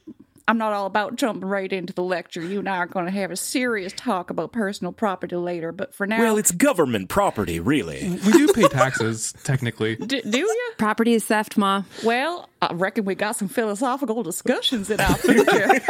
I'm 0.48 0.58
not 0.58 0.72
all 0.72 0.86
about 0.86 1.16
jumping 1.16 1.44
right 1.48 1.72
into 1.72 1.92
the 1.92 2.04
lecture. 2.04 2.40
You 2.40 2.60
and 2.60 2.68
I 2.68 2.76
are 2.76 2.86
going 2.86 3.06
to 3.06 3.10
have 3.10 3.32
a 3.32 3.36
serious 3.36 3.92
talk 3.96 4.30
about 4.30 4.52
personal 4.52 4.92
property 4.92 5.34
later. 5.34 5.72
But 5.72 5.92
for 5.92 6.06
now, 6.06 6.20
Well, 6.20 6.36
it's 6.38 6.52
government 6.52 7.08
property, 7.08 7.58
really. 7.58 8.08
We 8.24 8.32
do 8.32 8.52
pay 8.52 8.68
taxes 8.68 9.34
technically. 9.42 9.96
do, 10.06 10.22
do 10.22 10.38
you? 10.38 10.70
Property 10.78 11.14
is 11.14 11.24
theft, 11.24 11.56
Ma. 11.56 11.82
Well, 12.04 12.48
I 12.62 12.72
reckon 12.74 13.04
we 13.04 13.16
got 13.16 13.36
some 13.36 13.48
philosophical 13.48 14.22
discussions 14.22 14.88
in 14.88 15.00
our 15.00 15.14
future. 15.16 15.80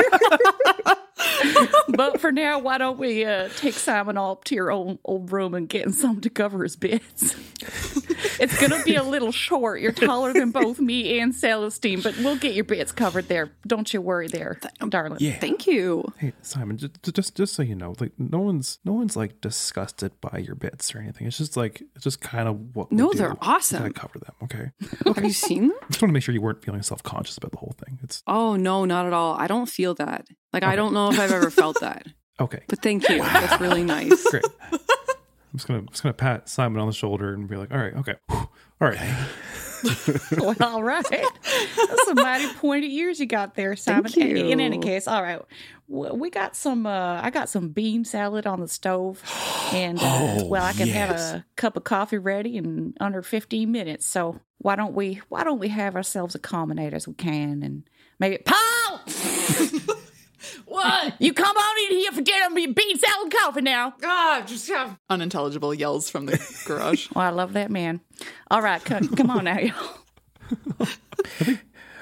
but 1.88 2.20
for 2.20 2.32
now, 2.32 2.58
why 2.58 2.78
don't 2.78 2.98
we 2.98 3.24
uh, 3.24 3.48
take 3.56 3.74
Simon 3.74 4.16
all 4.16 4.32
up 4.32 4.44
to 4.44 4.54
your 4.54 4.70
own 4.70 4.98
old 5.04 5.32
room 5.32 5.54
and 5.54 5.68
get 5.68 5.86
him 5.86 5.92
something 5.92 6.20
to 6.22 6.30
cover 6.30 6.62
his 6.62 6.76
bits? 6.76 7.34
it's 8.40 8.58
gonna 8.60 8.82
be 8.84 8.94
a 8.94 9.02
little 9.02 9.32
short. 9.32 9.80
You're 9.80 9.92
taller 9.92 10.32
than 10.32 10.50
both 10.50 10.78
me 10.78 11.18
and 11.20 11.34
Celestine, 11.34 12.02
but 12.02 12.16
we'll 12.18 12.36
get 12.36 12.54
your 12.54 12.64
bits 12.64 12.92
covered 12.92 13.28
there. 13.28 13.52
Don't 13.66 13.92
you 13.92 14.00
worry, 14.00 14.28
there, 14.28 14.58
darling. 14.88 15.18
Yeah. 15.20 15.38
Thank 15.38 15.66
you. 15.66 16.04
Hey 16.18 16.32
Simon, 16.42 16.78
just, 16.78 17.02
just 17.14 17.36
just 17.36 17.54
so 17.54 17.62
you 17.62 17.74
know, 17.74 17.94
like 18.00 18.12
no 18.18 18.40
one's 18.40 18.78
no 18.84 18.92
one's 18.92 19.16
like 19.16 19.40
disgusted 19.40 20.12
by 20.20 20.38
your 20.38 20.54
bits 20.54 20.94
or 20.94 20.98
anything. 20.98 21.26
It's 21.26 21.38
just 21.38 21.56
like 21.56 21.82
it's 21.94 22.04
just 22.04 22.20
kind 22.20 22.48
of 22.48 22.74
what. 22.74 22.92
No, 22.92 23.10
do. 23.12 23.18
they're 23.18 23.30
We 23.30 23.36
awesome. 23.42 23.82
Gotta 23.82 23.94
cover 23.94 24.18
them, 24.18 24.34
okay? 24.44 24.70
Have 25.06 25.24
you 25.24 25.32
seen 25.32 25.68
them? 25.68 25.76
I 25.82 25.86
just 25.90 26.02
want 26.02 26.10
to 26.10 26.12
make 26.12 26.22
sure 26.22 26.34
you 26.34 26.40
weren't 26.40 26.64
feeling 26.64 26.82
self 26.82 27.02
conscious 27.02 27.36
about 27.36 27.52
the 27.52 27.58
whole 27.58 27.74
thing. 27.84 27.98
It's 28.02 28.22
Oh 28.26 28.56
no, 28.56 28.84
not 28.84 29.06
at 29.06 29.12
all. 29.12 29.34
I 29.34 29.46
don't 29.46 29.68
feel 29.68 29.94
that. 29.94 30.26
Like 30.52 30.62
I 30.62 30.76
don't 30.76 30.94
know 30.94 31.10
if 31.10 31.18
I've 31.26 31.32
ever 31.32 31.50
felt 31.50 31.80
that. 31.80 32.06
okay. 32.40 32.62
But 32.68 32.82
thank 32.82 33.08
you. 33.08 33.18
That's 33.18 33.60
really 33.60 33.84
nice. 33.84 34.22
Great. 34.30 34.44
I'm 34.72 34.78
just 35.58 35.66
gonna 35.66 35.80
I'm 35.80 35.88
just 35.88 36.02
gonna 36.02 36.12
pat 36.12 36.48
Simon 36.48 36.80
on 36.80 36.86
the 36.86 36.92
shoulder 36.92 37.32
and 37.32 37.48
be 37.48 37.56
like, 37.56 37.72
all 37.72 37.78
right, 37.78 37.94
okay, 37.96 38.14
all 38.28 38.48
right. 38.80 38.98
well, 40.38 40.54
all 40.60 40.82
right. 40.82 41.04
That's 41.08 42.04
some 42.04 42.16
mighty 42.16 42.52
pointed 42.54 42.90
ears 42.90 43.20
you 43.20 43.26
got 43.26 43.54
there, 43.54 43.76
Simon. 43.76 44.10
Thank 44.10 44.36
you. 44.36 44.48
In 44.48 44.60
any 44.60 44.78
case, 44.78 45.06
all 45.08 45.22
right. 45.22 45.40
We 45.88 46.30
got 46.30 46.56
some. 46.56 46.84
Uh, 46.86 47.20
I 47.22 47.30
got 47.30 47.48
some 47.48 47.68
bean 47.68 48.04
salad 48.04 48.46
on 48.46 48.60
the 48.60 48.68
stove, 48.68 49.22
and 49.72 49.98
uh, 49.98 50.02
Oh, 50.04 50.46
well, 50.46 50.64
I 50.64 50.72
can 50.72 50.88
have 50.88 51.10
a 51.10 51.44
cup 51.56 51.76
of 51.76 51.84
coffee 51.84 52.18
ready 52.18 52.56
in 52.56 52.94
under 53.00 53.22
fifteen 53.22 53.70
minutes. 53.72 54.04
So 54.04 54.40
why 54.58 54.76
don't 54.76 54.94
we? 54.94 55.20
Why 55.28 55.44
don't 55.44 55.58
we 55.58 55.68
have 55.68 55.94
ourselves 55.96 56.34
a 56.34 56.38
combinate 56.38 56.92
as 56.92 57.06
we 57.06 57.14
can, 57.14 57.62
and 57.62 57.88
maybe 58.18 58.38
Paul. 58.44 59.00
what? 60.76 61.14
You 61.18 61.32
come 61.32 61.56
on 61.56 61.90
in 61.90 61.98
here 61.98 62.12
for 62.12 62.20
dinner 62.20 62.50
me 62.50 62.66
bean 62.66 62.98
salad 62.98 63.24
and 63.24 63.32
coffee 63.32 63.60
now. 63.62 63.94
Ah, 64.04 64.42
just 64.46 64.68
have 64.68 64.98
unintelligible 65.08 65.74
yells 65.74 66.10
from 66.10 66.26
the 66.26 66.38
garage. 66.66 67.08
Well, 67.14 67.24
I 67.24 67.30
love 67.30 67.54
that 67.54 67.70
man. 67.70 68.00
All 68.50 68.62
right, 68.62 68.84
come, 68.84 69.08
come 69.08 69.30
on 69.30 69.44
now, 69.44 69.58
y'all. 69.58 70.88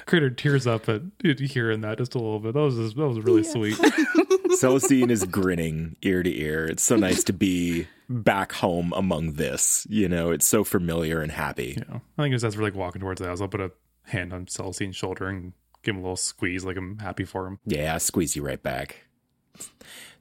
Critter 0.07 0.31
tears 0.31 0.67
up 0.67 0.89
at 0.89 1.03
hearing 1.23 1.81
that 1.83 1.99
just 1.99 2.15
a 2.15 2.19
little 2.19 2.41
bit. 2.41 2.55
That 2.55 2.61
was 2.61 2.77
just, 2.77 2.97
that 2.97 3.07
was 3.07 3.21
really 3.21 3.45
sweet. 3.45 3.79
Celestine 4.59 5.11
is 5.11 5.25
grinning 5.25 5.97
ear 6.03 6.23
to 6.23 6.41
ear. 6.41 6.67
It's 6.67 6.83
so 6.83 6.97
nice 6.97 7.25
to 7.25 7.33
be 7.33 7.87
back 8.09 8.53
home 8.53 8.93
among 8.95 9.35
this. 9.35 9.87
You 9.89 10.09
know, 10.09 10.31
it's 10.31 10.47
so 10.47 10.65
familiar 10.65 11.21
and 11.23 11.33
happy. 11.33 11.77
You 11.77 11.85
know, 11.89 12.01
I 12.19 12.23
think 12.23 12.35
as 12.35 12.57
we're 12.57 12.63
like 12.63 12.75
walking 12.75 13.01
towards 13.01 13.21
the 13.21 13.27
house, 13.29 13.41
I'll 13.41 13.49
put 13.49 13.61
a 13.61 13.73
hand 14.05 14.33
on 14.33 14.47
Celestine's 14.47 14.97
shoulder 14.97 15.29
and 15.29 15.53
give 15.85 15.95
him 15.95 16.01
a 16.01 16.03
little 16.03 16.17
squeeze, 16.17 16.65
like 16.65 16.77
I'm 16.77 16.99
happy 16.99 17.25
for 17.25 17.47
him. 17.47 17.59
Yeah, 17.67 17.95
I 17.95 17.99
squeeze 17.99 18.35
you 18.37 18.43
right 18.43 18.63
back. 18.63 19.05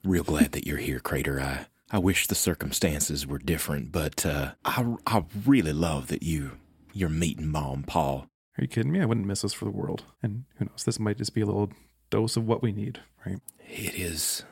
Real 0.04 0.24
glad 0.24 0.52
that 0.52 0.68
you're 0.68 0.78
here, 0.78 1.00
Crater. 1.00 1.40
I 1.40 1.66
I 1.90 2.00
wish 2.00 2.28
the 2.28 2.36
circumstances 2.36 3.26
were 3.28 3.40
different, 3.40 3.92
but 3.92 4.26
uh, 4.26 4.54
I 4.66 4.96
I 5.08 5.24
really 5.46 5.74
love 5.74 6.08
that 6.08 6.24
you 6.24 6.58
you're 6.94 7.10
meeting 7.10 7.48
Mom, 7.48 7.84
Paul. 7.84 8.28
Are 8.58 8.62
you 8.62 8.68
kidding 8.68 8.92
me? 8.92 9.02
I 9.02 9.06
wouldn't 9.06 9.26
miss 9.26 9.42
this 9.42 9.54
for 9.54 9.66
the 9.66 9.72
world. 9.72 10.04
And 10.22 10.44
who 10.58 10.66
knows? 10.66 10.84
This 10.84 11.00
might 11.00 11.18
just 11.18 11.34
be 11.34 11.42
a 11.42 11.46
little 11.46 11.72
dose 12.12 12.38
of 12.38 12.46
what 12.46 12.62
we 12.62 12.72
need, 12.72 13.00
right? 13.26 13.40
It 13.68 13.96
is 13.96 14.44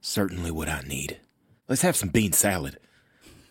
certainly 0.00 0.50
what 0.50 0.68
I 0.68 0.80
need. 0.80 1.20
Let's 1.68 1.82
have 1.82 1.96
some 1.96 2.08
bean 2.08 2.32
salad. 2.32 2.78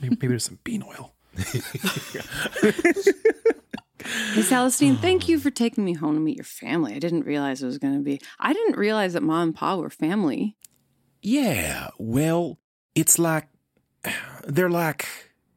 Maybe, 0.00 0.10
maybe 0.10 0.26
there's 0.26 0.44
some 0.44 0.58
bean 0.62 0.82
oil. 0.82 1.14
Hey, 4.04 4.42
Celestine, 4.42 4.96
thank 4.96 5.28
you 5.28 5.38
for 5.38 5.50
taking 5.50 5.84
me 5.84 5.94
home 5.94 6.14
to 6.14 6.20
meet 6.20 6.36
your 6.36 6.44
family. 6.44 6.94
I 6.94 6.98
didn't 6.98 7.24
realize 7.24 7.62
it 7.62 7.66
was 7.66 7.78
going 7.78 7.94
to 7.94 8.02
be. 8.02 8.20
I 8.38 8.52
didn't 8.52 8.76
realize 8.76 9.14
that 9.14 9.22
mom 9.22 9.48
and 9.48 9.54
pa 9.54 9.76
were 9.76 9.90
family. 9.90 10.56
Yeah, 11.22 11.88
well, 11.98 12.58
it's 12.94 13.18
like 13.18 13.48
they're 14.46 14.70
like 14.70 15.06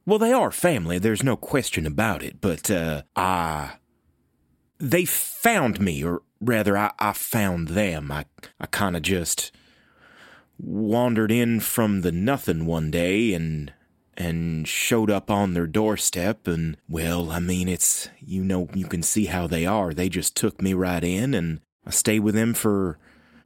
well, 0.05 0.19
they 0.19 0.31
are 0.31 0.51
family, 0.51 0.99
there's 0.99 1.23
no 1.23 1.35
question 1.35 1.85
about 1.85 2.23
it, 2.23 2.39
but 2.39 2.71
uh 2.71 3.03
I 3.15 3.73
they 4.79 5.03
found 5.03 5.81
me 5.81 6.03
or 6.03 6.21
rather 6.39 6.77
I, 6.77 6.93
I 6.99 7.11
found 7.13 7.69
them. 7.69 8.11
I 8.11 8.25
I 8.59 8.67
kind 8.67 8.95
of 8.95 9.01
just 9.01 9.51
wandered 10.57 11.31
in 11.31 11.59
from 11.59 12.01
the 12.01 12.11
nothing 12.11 12.65
one 12.65 12.89
day 12.89 13.33
and 13.33 13.73
and 14.17 14.67
showed 14.67 15.11
up 15.11 15.29
on 15.29 15.53
their 15.53 15.67
doorstep 15.67 16.47
and 16.47 16.77
well, 16.89 17.31
I 17.31 17.39
mean 17.39 17.69
it's 17.69 18.09
you 18.19 18.43
know 18.43 18.67
you 18.73 18.87
can 18.87 19.03
see 19.03 19.25
how 19.25 19.47
they 19.47 19.65
are. 19.65 19.93
They 19.93 20.09
just 20.09 20.35
took 20.35 20.61
me 20.61 20.73
right 20.73 21.03
in 21.03 21.33
and 21.33 21.61
I 21.85 21.91
stayed 21.91 22.21
with 22.21 22.35
them 22.35 22.53
for 22.53 22.97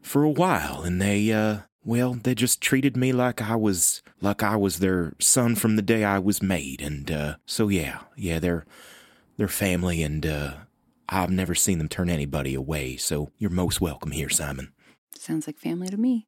for 0.02 0.24
a 0.24 0.30
while 0.30 0.82
and 0.82 1.02
they 1.02 1.32
uh 1.32 1.60
well, 1.84 2.14
they 2.14 2.36
just 2.36 2.62
treated 2.62 2.96
me 2.96 3.12
like 3.12 3.42
I 3.42 3.56
was 3.56 4.02
like 4.22 4.42
I 4.42 4.56
was 4.56 4.80
their 4.80 5.14
son 5.20 5.56
from 5.56 5.76
the 5.76 5.82
day 5.82 6.04
I 6.04 6.20
was 6.20 6.42
made 6.42 6.82
and 6.82 7.12
uh 7.12 7.36
so 7.46 7.68
yeah, 7.68 8.00
yeah, 8.16 8.40
they're 8.40 8.66
they're 9.38 9.48
family 9.48 10.02
and 10.02 10.26
uh 10.26 10.54
I've 11.10 11.30
never 11.30 11.54
seen 11.54 11.78
them 11.78 11.90
turn 11.90 12.10
anybody 12.10 12.56
away, 12.56 12.96
so 12.96 13.32
you're 13.38 13.50
most 13.50 13.82
welcome 13.82 14.12
here, 14.12 14.30
Simon. 14.30 14.72
Sounds 15.14 15.46
like 15.46 15.58
family 15.58 15.90
to 15.90 15.98
me. 15.98 16.26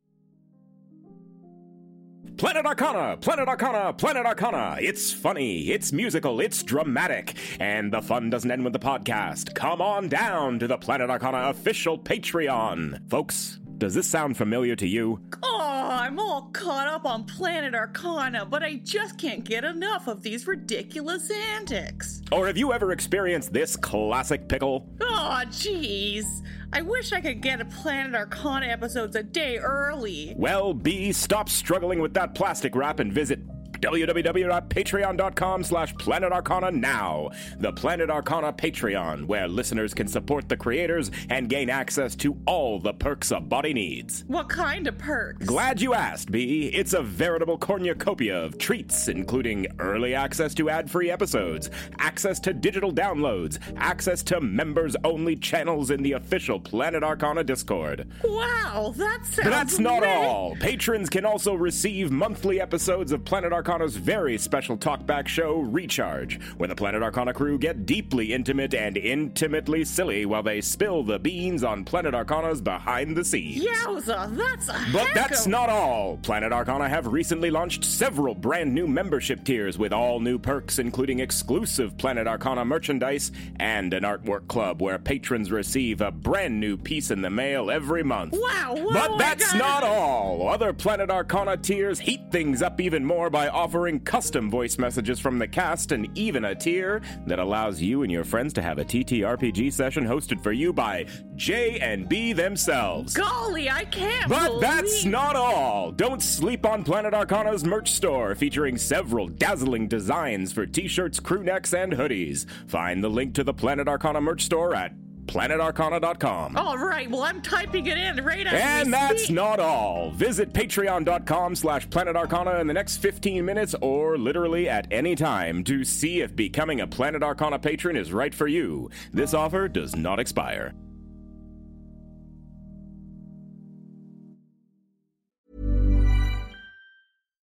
Planet 2.38 2.65
Arcana, 2.65 3.17
Planet 3.17 3.47
Arcana, 3.47 3.93
Planet 3.93 4.25
Arcana. 4.25 4.77
It's 4.81 5.13
funny, 5.13 5.69
it's 5.69 5.93
musical, 5.93 6.39
it's 6.39 6.63
dramatic, 6.63 7.38
and 7.59 7.93
the 7.93 8.01
fun 8.01 8.29
doesn't 8.29 8.49
end 8.49 8.63
with 8.63 8.73
the 8.73 8.79
podcast. 8.79 9.53
Come 9.53 9.81
on 9.81 10.09
down 10.09 10.59
to 10.59 10.67
the 10.67 10.77
Planet 10.77 11.09
Arcana 11.09 11.49
official 11.49 11.97
Patreon. 11.97 13.07
Folks, 13.09 13.59
does 13.84 13.93
this 13.93 14.07
sound 14.07 14.38
familiar 14.38 14.77
to 14.77 14.88
you? 14.88 15.19
Oh, 15.43 15.89
I'm 15.91 16.17
all 16.17 16.43
caught 16.53 16.88
up 16.88 17.03
on 17.05 17.25
Planet 17.25 17.75
Arcana, 17.75 18.45
but 18.45 18.63
I 18.63 18.75
just 18.75 19.17
can't 19.17 19.43
get 19.43 19.65
enough 19.65 20.07
of 20.07 20.23
these 20.23 20.47
ridiculous 20.47 21.29
antics. 21.29 22.21
Or 22.31 22.47
have 22.47 22.55
you 22.55 22.71
ever 22.71 22.93
experienced 22.93 23.51
this 23.51 23.75
classic 23.75 24.47
pickle? 24.47 24.88
Oh, 25.01 25.41
jeez. 25.47 26.23
I 26.71 26.81
wish 26.81 27.11
I 27.11 27.19
could 27.19 27.41
get 27.41 27.59
a 27.59 27.65
Planet 27.65 28.15
Arcana 28.15 28.67
episodes 28.67 29.17
a 29.17 29.23
day 29.23 29.57
early. 29.57 30.34
Well, 30.38 30.73
B, 30.73 31.11
stop 31.11 31.49
struggling 31.49 31.99
with 31.99 32.13
that 32.13 32.36
plastic 32.36 32.77
wrap 32.77 33.01
and 33.01 33.11
visit 33.11 33.41
www.patreon.com 33.84 35.63
slash 35.63 35.93
Planet 35.95 36.31
Arcana 36.31 36.71
now. 36.71 37.29
The 37.59 37.73
Planet 37.73 38.09
Arcana 38.09 38.53
Patreon, 38.53 39.25
where 39.25 39.47
listeners 39.47 39.93
can 39.93 40.07
support 40.07 40.47
the 40.47 40.55
creators 40.55 41.11
and 41.29 41.49
gain 41.49 41.69
access 41.69 42.15
to 42.17 42.38
all 42.45 42.79
the 42.79 42.93
perks 42.93 43.31
a 43.31 43.41
body 43.41 43.73
needs. 43.73 44.23
What 44.27 44.47
kind 44.47 44.88
of 44.88 44.97
perks? 44.97 45.45
Glad 45.45 45.81
you 45.81 45.93
asked, 45.93 46.31
B. 46.31 46.67
It's 46.73 46.93
a 46.93 47.01
veritable 47.01 47.57
cornucopia 47.57 48.41
of 48.41 48.57
treats, 48.57 49.09
including 49.09 49.67
early 49.79 50.15
access 50.15 50.53
to 50.55 50.69
ad 50.69 50.89
free 50.89 51.11
episodes, 51.11 51.69
access 51.99 52.39
to 52.41 52.53
digital 52.53 52.93
downloads, 52.93 53.59
access 53.77 54.23
to 54.23 54.39
members 54.39 54.95
only 55.03 55.36
channels 55.36 55.91
in 55.91 56.01
the 56.01 56.13
official 56.13 56.59
Planet 56.59 57.03
Arcana 57.03 57.43
Discord. 57.43 58.07
Wow, 58.23 58.93
that 58.95 59.25
sounds 59.25 59.36
But 59.43 59.49
that's 59.49 59.79
not 59.79 60.03
all. 60.05 60.55
Patrons 60.55 61.09
can 61.09 61.25
also 61.25 61.53
receive 61.53 62.11
monthly 62.11 62.61
episodes 62.61 63.11
of 63.11 63.25
Planet 63.25 63.51
Arcana's 63.74 63.95
very 63.95 64.38
special 64.38 64.78
talkback 64.78 65.28
show, 65.28 65.57
Recharge, 65.61 66.39
where 66.57 66.67
the 66.67 66.76
Planet 66.76 67.01
Arcana 67.01 67.34
crew 67.34 67.57
get 67.57 67.88
deeply 67.88 68.32
intimate 68.32 68.76
and 68.76 68.95
intimately 68.97 69.84
silly 69.84 70.28
while 70.28 70.43
they 70.43 70.61
spill 70.61 71.01
the 71.01 71.17
beans 71.17 71.63
on 71.63 71.84
Planet 71.84 72.13
Arcana's 72.13 72.61
behind 72.61 73.17
the 73.17 73.26
scenes. 73.26 73.65
Yowza, 73.65 74.36
that's 74.38 74.69
a 74.69 74.74
But 74.93 75.05
heck 75.07 75.13
that's 75.15 75.45
of- 75.47 75.51
not 75.51 75.69
all. 75.69 76.17
Planet 76.17 76.53
Arcana 76.53 76.88
have 76.88 77.07
recently 77.07 77.49
launched 77.49 77.84
several 77.84 78.36
brand 78.36 78.71
new 78.76 78.86
membership 78.86 79.43
tiers 79.43 79.80
with 79.80 79.91
all 79.91 80.19
new 80.19 80.38
perks, 80.38 80.78
including 80.78 81.19
exclusive 81.19 81.97
Planet 81.97 82.28
Arcana 82.28 82.63
merchandise 82.63 83.32
and 83.59 83.91
an 83.95 84.03
artwork 84.03 84.47
club 84.47 84.84
where 84.84 84.99
patrons 84.99 85.51
receive 85.51 85.99
a 86.01 86.11
brand 86.11 86.59
new 86.59 86.78
piece 86.78 87.09
in 87.09 87.24
the 87.24 87.30
mail 87.32 87.71
every 87.71 88.03
month. 88.03 88.34
Wow, 88.34 88.76
whoa, 88.78 88.93
But 88.93 89.17
that's 89.17 89.55
not 89.55 89.82
all. 89.82 90.47
Other 90.47 90.74
Planet 90.74 91.09
Arcana 91.09 91.57
tiers 91.57 91.99
heat 91.99 92.21
things 92.30 92.61
up 92.61 92.80
even 92.80 93.03
more 93.03 93.32
by 93.32 93.47
offering 93.64 93.97
custom 94.01 94.49
voice 94.49 94.78
messages 94.78 95.22
from 95.22 95.39
the 95.39 95.47
cast 95.47 95.93
and 95.93 96.09
even 96.18 96.43
a 96.43 96.53
tier 96.53 97.01
that 97.26 97.39
allows 97.39 97.82
you 97.82 98.03
and 98.03 98.11
your 98.11 98.26
friends 98.26 98.51
to 98.51 98.61
have 98.61 98.78
a 98.78 98.84
TTRPG 98.84 99.72
session 99.72 100.03
hosted 100.05 100.43
for 100.43 100.51
you 100.51 100.74
by 100.74 101.05
J 101.38 101.80
and 101.80 102.09
B 102.09 102.34
themselves. 102.34 103.14
Golly, 103.14 103.70
I 103.70 103.86
can't 103.86 104.28
But 104.28 104.47
believe- 104.47 104.61
that's 104.61 105.05
not 105.05 105.38
all. 105.38 105.93
Don't 105.93 106.22
sleep 106.22 106.66
on 106.66 106.84
Planet 106.84 107.14
Arcana's 107.14 107.64
merch 107.64 107.89
store 107.93 108.36
featuring 108.36 108.78
several 108.78 109.30
dazzling 109.30 109.88
designs 109.88 110.51
for 110.51 110.66
t-shirts, 110.66 111.22
crew 111.22 111.41
necks, 111.41 111.74
and 111.74 111.93
hoodies. 111.93 112.45
Find 112.68 113.01
the 113.01 113.09
link 113.09 113.34
to 113.36 113.45
the 113.45 113.53
Planet 113.53 113.88
Arcana 113.88 114.20
merch 114.20 114.43
store 114.43 114.76
at 114.76 114.91
planetarcana.com. 115.26 116.57
All 116.57 116.78
right, 116.78 117.09
well, 117.09 117.24
I'm 117.24 117.41
typing 117.41 117.88
it 117.88 117.97
in 117.97 118.24
right 118.24 118.45
as 118.45 118.53
And 118.53 118.93
that's 118.93 119.24
speak. 119.24 119.36
not 119.36 119.59
all. 119.59 120.11
Visit 120.11 120.53
patreon.com 120.53 121.55
slash 121.55 121.88
planetarcana 121.88 122.59
in 122.61 122.67
the 122.67 122.74
next 122.74 122.97
15 122.97 123.43
minutes 123.43 123.76
or 123.82 124.17
literally 124.17 124.69
at 124.69 124.88
any 124.91 125.15
time 125.15 125.63
to 125.65 125.84
see 125.84 126.21
if 126.21 126.36
becoming 126.36 126.82
a 126.82 126.88
Planet 126.88 127.24
Arcana 127.24 127.59
patron 127.59 127.95
is 127.95 128.11
right 128.13 128.34
for 128.34 128.47
you. 128.47 128.89
This 129.11 129.34
offer 129.34 129.67
does 129.67 129.95
not 129.95 130.19
expire. 130.19 130.74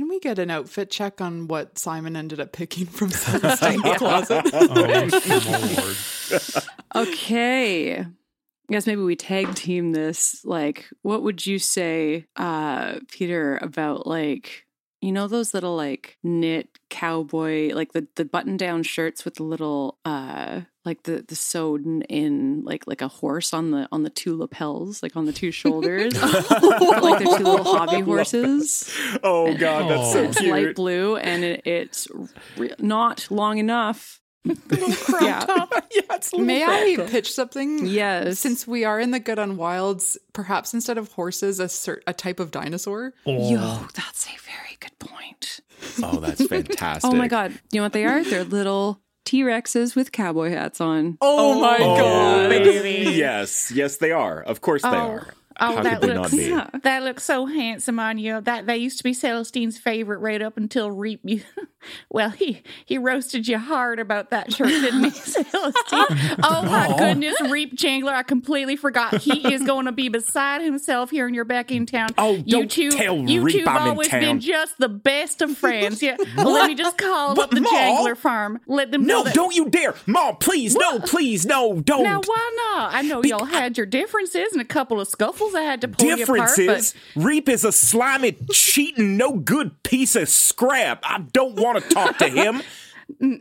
Can 0.00 0.08
we 0.08 0.18
get 0.18 0.38
an 0.38 0.50
outfit 0.50 0.90
check 0.90 1.20
on 1.20 1.46
what 1.46 1.76
Simon 1.76 2.16
ended 2.16 2.40
up 2.40 2.52
picking 2.52 2.86
from 2.86 3.10
Celestine's 3.10 3.82
closet? 3.98 4.48
Oh, 4.50 5.94
okay. 7.02 7.98
I 7.98 8.06
guess 8.70 8.86
maybe 8.86 9.02
we 9.02 9.14
tag 9.14 9.54
team 9.54 9.92
this. 9.92 10.42
Like, 10.42 10.88
what 11.02 11.22
would 11.22 11.44
you 11.44 11.58
say, 11.58 12.24
uh, 12.36 13.00
Peter, 13.10 13.58
about 13.60 14.06
like 14.06 14.64
you 15.02 15.12
know 15.12 15.28
those 15.28 15.52
little 15.52 15.76
like 15.76 16.16
knit 16.22 16.78
cowboy 16.88 17.74
like 17.74 17.92
the 17.92 18.08
the 18.16 18.24
button 18.24 18.56
down 18.56 18.82
shirts 18.82 19.26
with 19.26 19.34
the 19.34 19.42
little 19.42 19.98
uh 20.06 20.62
like 20.84 21.02
the 21.02 21.24
the 21.28 21.34
sewn 21.34 22.02
in 22.02 22.62
like 22.64 22.86
like 22.86 23.02
a 23.02 23.08
horse 23.08 23.52
on 23.52 23.70
the 23.70 23.88
on 23.92 24.02
the 24.02 24.10
two 24.10 24.36
lapels 24.36 25.02
like 25.02 25.16
on 25.16 25.26
the 25.26 25.32
two 25.32 25.50
shoulders 25.50 26.14
like 26.22 27.18
they're 27.22 27.38
two 27.38 27.44
little 27.44 27.64
hobby 27.64 28.00
horses 28.10 28.90
Oh 29.22 29.54
god, 29.56 29.90
that's 29.90 30.12
so 30.12 30.30
cute. 30.40 30.50
light 30.50 30.74
blue 30.74 31.16
and 31.16 31.44
it, 31.44 31.66
it's 31.66 32.08
re- 32.56 32.74
not 32.78 33.26
long 33.30 33.58
enough 33.58 34.20
yeah. 34.44 35.66
May 36.38 36.64
I 36.64 36.96
pitch 37.08 37.32
something? 37.32 37.86
Yes. 37.86 38.38
Since 38.38 38.66
we 38.66 38.84
are 38.84 38.98
in 38.98 39.10
the 39.10 39.20
good 39.20 39.38
on 39.38 39.58
wilds, 39.58 40.16
perhaps 40.32 40.72
instead 40.72 40.96
of 40.96 41.12
horses, 41.12 41.60
a 41.60 41.68
cer- 41.68 42.00
a 42.06 42.14
type 42.14 42.40
of 42.40 42.50
dinosaur. 42.50 43.12
Oh. 43.26 43.50
Yo, 43.50 43.86
that's 43.94 44.26
a 44.26 44.38
very 44.40 44.76
good 44.80 44.98
point. 44.98 45.60
Oh, 46.02 46.20
that's 46.20 46.46
fantastic. 46.46 47.10
Oh 47.10 47.14
my 47.14 47.28
god. 47.28 47.52
You 47.70 47.80
know 47.80 47.82
what 47.82 47.92
they 47.92 48.04
are? 48.06 48.24
They're 48.24 48.44
little 48.44 49.02
T 49.30 49.44
Rexes 49.44 49.94
with 49.94 50.10
cowboy 50.10 50.50
hats 50.50 50.80
on. 50.80 51.16
Oh, 51.20 51.60
my 51.60 51.78
oh, 51.78 51.96
God. 51.96 52.48
baby. 52.48 53.12
Yes, 53.12 53.70
yes, 53.70 53.98
they 53.98 54.10
are. 54.10 54.42
Of 54.42 54.60
course 54.60 54.82
they 54.82 54.88
oh, 54.88 54.92
are. 54.92 55.34
Oh, 55.62 55.76
How 55.76 55.82
that 55.82 56.02
looks 56.02 56.32
not 56.32 56.72
be? 56.72 56.78
that 56.82 57.02
looks 57.02 57.22
so 57.24 57.46
handsome 57.46 57.98
on 58.00 58.18
you. 58.18 58.40
That 58.40 58.66
that 58.66 58.80
used 58.80 58.98
to 58.98 59.04
be 59.04 59.12
Celestine's 59.12 59.78
favorite 59.78 60.18
right 60.18 60.40
up 60.40 60.56
until 60.56 60.90
Reap. 60.90 61.20
You, 61.22 61.42
well, 62.10 62.30
he 62.30 62.62
he 62.86 62.96
roasted 62.98 63.46
you 63.46 63.58
hard 63.58 63.98
about 63.98 64.30
that 64.30 64.52
shirt, 64.52 64.68
didn't 64.68 65.04
he, 65.04 65.10
Celestine? 65.14 66.38
Oh 66.42 66.62
my 66.62 66.88
No. 66.88 66.96
goodness, 66.96 67.40
Reap 67.42 67.76
Jangler! 67.76 68.12
I 68.12 68.22
completely 68.22 68.76
forgot. 68.76 69.18
He 69.20 69.52
is 69.52 69.62
going 69.62 69.86
to 69.86 69.92
be 69.92 70.08
beside 70.08 70.62
himself 70.62 71.10
here 71.10 71.28
in 71.28 71.34
your 71.34 71.44
back 71.44 71.70
in 71.70 71.84
town. 71.84 72.08
Oh, 72.16 72.32
you 72.32 72.44
don't 72.44 72.70
two, 72.70 72.90
tell 72.90 73.16
you 73.18 73.42
Reap 73.42 73.64
two 73.64 73.64
have 73.70 73.82
always 73.88 74.08
been 74.08 74.40
just 74.40 74.78
the 74.78 74.88
best 74.88 75.42
of 75.42 75.56
friends. 75.58 76.02
Yeah, 76.02 76.16
well, 76.36 76.52
let 76.52 76.68
me 76.68 76.74
just 76.74 76.96
call 76.96 77.34
What, 77.34 77.44
up 77.44 77.50
the 77.50 77.60
Ma? 77.60 77.68
Jangler 77.70 78.16
farm. 78.16 78.60
Let 78.66 78.90
them 78.92 79.04
know 79.06 79.18
No, 79.18 79.24
that- 79.24 79.34
don't 79.34 79.54
you 79.54 79.68
dare. 79.68 79.94
Mom, 80.06 80.36
please, 80.36 80.74
no, 80.74 81.00
please, 81.00 81.44
no, 81.44 81.80
don't. 81.80 82.02
Now, 82.04 82.20
why 82.24 82.50
not? 82.74 82.94
I 82.94 83.02
know 83.02 83.22
y'all 83.22 83.44
had 83.44 83.76
your 83.76 83.86
differences 83.86 84.52
and 84.52 84.60
a 84.62 84.64
couple 84.64 85.00
of 85.00 85.08
scuffles. 85.08 85.49
I 85.54 85.62
had 85.62 85.80
to 85.82 85.88
pull 85.88 86.06
you 86.06 86.14
apart, 86.14 86.56
Differences. 86.56 86.94
but 87.14 87.24
Reap 87.24 87.48
is 87.48 87.64
a 87.64 87.72
slimy, 87.72 88.36
cheating, 88.52 89.16
no 89.16 89.38
good 89.38 89.82
piece 89.82 90.16
of 90.16 90.28
scrap. 90.28 91.00
I 91.02 91.20
don't 91.32 91.58
want 91.60 91.82
to 91.82 91.88
talk 91.90 92.18
to 92.18 92.28
him. 92.28 92.62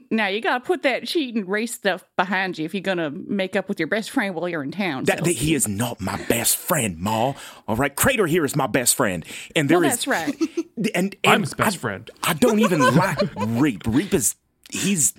Now 0.09 0.27
you 0.27 0.41
gotta 0.41 0.63
put 0.63 0.83
that 0.83 1.05
cheating 1.05 1.45
race 1.45 1.73
stuff 1.73 2.03
behind 2.17 2.57
you 2.57 2.65
if 2.65 2.73
you're 2.73 2.81
gonna 2.81 3.11
make 3.11 3.55
up 3.55 3.69
with 3.69 3.79
your 3.79 3.87
best 3.87 4.09
friend 4.09 4.33
while 4.33 4.49
you're 4.49 4.63
in 4.63 4.71
town. 4.71 5.03
That, 5.05 5.23
that 5.23 5.31
he 5.31 5.53
is 5.53 5.67
not 5.67 6.01
my 6.01 6.21
best 6.25 6.57
friend, 6.57 6.97
Ma. 6.97 7.33
All 7.67 7.75
right, 7.75 7.95
Crater 7.95 8.25
here 8.25 8.43
is 8.45 8.55
my 8.55 8.67
best 8.67 8.95
friend, 8.95 9.23
and 9.55 9.69
there 9.69 9.79
well, 9.79 9.87
is 9.87 10.03
that's 10.03 10.07
right. 10.07 10.35
and, 10.95 10.95
and 10.95 11.17
I'm 11.23 11.41
his 11.41 11.53
best 11.53 11.77
I, 11.77 11.79
friend. 11.79 12.09
I 12.23 12.33
don't 12.33 12.59
even 12.59 12.79
like 12.95 13.19
Reap. 13.37 13.83
Reap 13.85 14.13
is 14.13 14.35
he's 14.71 15.13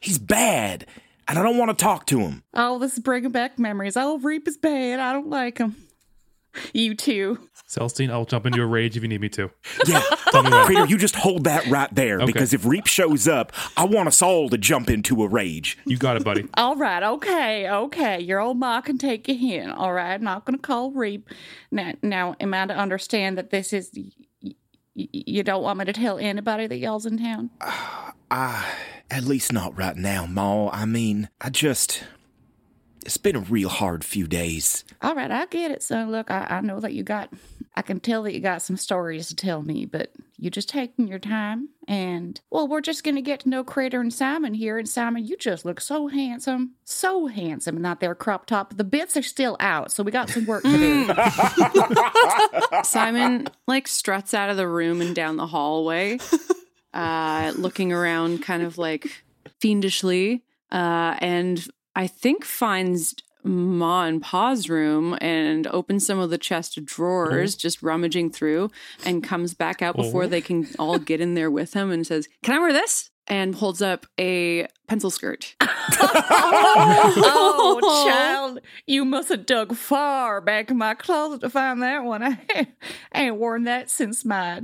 he's 0.00 0.18
bad, 0.18 0.86
and 1.28 1.38
I 1.38 1.42
don't 1.42 1.58
want 1.58 1.76
to 1.76 1.82
talk 1.82 2.06
to 2.06 2.20
him. 2.20 2.42
Oh, 2.54 2.78
this 2.78 2.94
is 2.94 2.98
bringing 2.98 3.30
back 3.30 3.58
memories. 3.58 3.96
Oh, 3.96 4.18
Reap 4.18 4.48
is 4.48 4.58
bad. 4.58 4.98
I 4.98 5.12
don't 5.12 5.28
like 5.28 5.58
him. 5.58 5.76
You 6.74 6.94
too. 6.94 7.48
Celestine, 7.68 8.10
I'll 8.10 8.24
jump 8.26 8.44
into 8.46 8.60
a 8.62 8.66
rage 8.66 8.96
if 8.96 9.02
you 9.02 9.08
need 9.08 9.20
me 9.22 9.28
to. 9.30 9.50
Yeah, 9.86 10.02
Tell 10.30 10.42
me. 10.42 10.50
Crater, 10.50 10.86
you 10.86 10.96
just 10.98 11.16
hold 11.16 11.44
that 11.44 11.66
right 11.66 11.92
there 11.94 12.16
Okay. 12.16 12.26
because 12.26 12.52
if 12.52 12.64
Reap 12.66 12.86
shows 12.86 13.26
up, 13.26 13.52
I 13.76 13.84
want 13.84 14.08
us 14.08 14.20
all 14.22 14.48
to 14.50 14.58
jump 14.58 14.90
into 14.90 15.22
a 15.22 15.28
rage. 15.28 15.78
You 15.86 15.96
got 15.96 16.16
it, 16.16 16.24
buddy. 16.24 16.46
All 16.54 16.76
right, 16.76 17.02
okay, 17.02 17.68
okay. 17.68 18.20
Your 18.20 18.40
old 18.40 18.58
ma 18.58 18.80
can 18.82 18.98
take 18.98 19.28
you 19.28 19.60
in. 19.60 19.70
All 19.70 19.92
right, 19.92 20.12
I'm 20.14 20.22
not 20.22 20.44
going 20.44 20.56
to 20.56 20.62
call 20.62 20.90
Reap. 20.92 21.28
Now, 21.70 21.92
now, 22.02 22.36
am 22.40 22.52
I 22.54 22.66
to 22.66 22.74
understand 22.76 23.38
that 23.38 23.50
this 23.50 23.72
is. 23.72 23.90
Y- 23.94 24.10
y- 24.94 25.08
you 25.12 25.42
don't 25.42 25.62
want 25.62 25.78
me 25.78 25.84
to 25.86 25.92
tell 25.92 26.18
anybody 26.18 26.66
that 26.66 26.76
y'all's 26.76 27.06
in 27.06 27.18
town? 27.18 27.50
I, 27.60 28.12
ah, 28.30 28.74
at 29.10 29.24
least 29.24 29.52
not 29.52 29.76
right 29.76 29.96
now, 29.96 30.26
Ma. 30.26 30.68
I 30.70 30.84
mean, 30.84 31.28
I 31.40 31.48
just. 31.50 32.04
It's 33.04 33.16
been 33.16 33.36
a 33.36 33.40
real 33.40 33.68
hard 33.68 34.04
few 34.04 34.26
days. 34.26 34.84
All 35.00 35.14
right, 35.14 35.30
I 35.30 35.46
get 35.46 35.70
it, 35.70 35.82
son. 35.82 36.10
Look, 36.10 36.30
I, 36.30 36.46
I 36.48 36.60
know 36.60 36.80
that 36.80 36.92
you 36.92 37.02
got, 37.02 37.30
I 37.74 37.82
can 37.82 38.00
tell 38.00 38.22
that 38.24 38.32
you 38.32 38.40
got 38.40 38.62
some 38.62 38.76
stories 38.76 39.28
to 39.28 39.36
tell 39.36 39.62
me, 39.62 39.86
but 39.86 40.12
you 40.38 40.50
just 40.50 40.68
taking 40.68 41.06
your 41.08 41.18
time. 41.18 41.68
And, 41.88 42.40
well, 42.50 42.66
we're 42.68 42.80
just 42.80 43.04
going 43.04 43.14
to 43.16 43.22
get 43.22 43.40
to 43.40 43.48
know 43.48 43.64
Crater 43.64 44.00
and 44.00 44.12
Simon 44.12 44.54
here. 44.54 44.78
And 44.78 44.88
Simon, 44.88 45.24
you 45.24 45.36
just 45.36 45.64
look 45.64 45.80
so 45.80 46.08
handsome. 46.08 46.72
So 46.84 47.26
handsome. 47.26 47.76
And 47.76 47.82
not 47.82 48.00
their 48.00 48.14
crop 48.14 48.46
top. 48.46 48.76
The 48.76 48.84
bits 48.84 49.16
are 49.16 49.22
still 49.22 49.56
out, 49.60 49.92
so 49.92 50.02
we 50.02 50.10
got 50.10 50.30
some 50.30 50.46
work 50.46 50.62
to 50.64 50.70
do. 50.70 51.12
Simon 52.84 53.48
like 53.66 53.88
struts 53.88 54.34
out 54.34 54.50
of 54.50 54.56
the 54.56 54.68
room 54.68 55.00
and 55.00 55.14
down 55.14 55.36
the 55.36 55.46
hallway, 55.46 56.18
uh, 56.94 57.52
looking 57.56 57.92
around 57.92 58.42
kind 58.42 58.62
of 58.62 58.78
like 58.78 59.24
fiendishly, 59.60 60.44
uh, 60.70 61.16
and 61.20 61.66
I 61.94 62.06
think 62.06 62.44
finds 62.44 63.14
Ma 63.44 64.04
and 64.04 64.22
Pa's 64.22 64.68
room 64.68 65.18
and 65.20 65.66
opens 65.66 66.06
some 66.06 66.18
of 66.20 66.30
the 66.30 66.38
chest 66.38 66.78
of 66.78 66.84
drawers, 66.86 67.54
oh. 67.54 67.58
just 67.58 67.82
rummaging 67.82 68.30
through, 68.30 68.70
and 69.04 69.24
comes 69.24 69.52
back 69.52 69.82
out 69.82 69.96
before 69.96 70.24
Oh. 70.24 70.28
they 70.28 70.40
can 70.40 70.68
all 70.78 70.98
get 70.98 71.20
in 71.20 71.34
there 71.34 71.50
with 71.50 71.74
him 71.74 71.90
and 71.90 72.06
says, 72.06 72.28
"Can 72.42 72.54
I 72.54 72.60
wear 72.60 72.72
this?" 72.72 73.10
And 73.26 73.54
holds 73.54 73.80
up 73.82 74.06
a 74.18 74.66
pencil 74.88 75.10
skirt. 75.10 75.54
oh, 76.80 78.04
child, 78.08 78.60
you 78.86 79.04
must 79.04 79.28
have 79.28 79.46
dug 79.46 79.74
far 79.76 80.40
back 80.40 80.70
in 80.70 80.78
my 80.78 80.94
closet 80.94 81.40
to 81.42 81.50
find 81.50 81.82
that 81.82 82.04
one. 82.04 82.22
I, 82.22 82.38
I 83.12 83.22
ain't 83.24 83.36
worn 83.36 83.64
that 83.64 83.90
since 83.90 84.24
my 84.24 84.62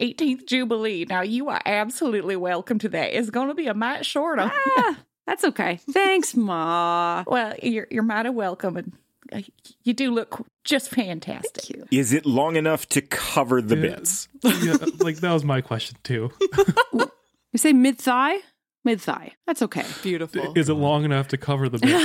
18th 0.00 0.46
Jubilee. 0.46 1.06
Now, 1.08 1.22
you 1.22 1.48
are 1.48 1.60
absolutely 1.64 2.36
welcome 2.36 2.78
to 2.80 2.88
that. 2.90 3.16
It's 3.16 3.30
going 3.30 3.48
to 3.48 3.54
be 3.54 3.66
a 3.66 3.74
mite 3.74 4.04
short 4.06 4.38
on 4.38 4.50
ah. 4.52 4.98
That's 5.26 5.44
okay. 5.44 5.80
Thanks, 5.90 6.34
Ma. 6.34 7.24
Well, 7.28 7.54
you're, 7.62 7.86
you're 7.90 8.02
mighty 8.02 8.30
welcome, 8.30 8.76
and 8.76 8.92
uh, 9.32 9.40
you 9.82 9.94
do 9.94 10.10
look 10.12 10.44
just 10.64 10.90
fantastic. 10.90 11.86
Is 11.90 12.12
it 12.12 12.26
long 12.26 12.56
enough 12.56 12.88
to 12.90 13.00
cover 13.00 13.62
the 13.62 13.76
bits? 13.76 14.28
yeah, 14.42 14.76
like 15.00 15.16
that 15.16 15.32
was 15.32 15.44
my 15.44 15.60
question 15.60 15.96
too. 16.02 16.30
You 17.52 17.58
say 17.58 17.72
mid 17.72 17.98
thigh? 17.98 18.38
Mid 18.84 19.00
thigh. 19.00 19.34
That's 19.46 19.62
okay. 19.62 19.84
Beautiful. 20.02 20.54
Is 20.56 20.68
it 20.68 20.74
long 20.74 21.04
enough 21.04 21.28
to 21.28 21.36
cover 21.36 21.68
the 21.68 21.78
bits? 21.78 22.04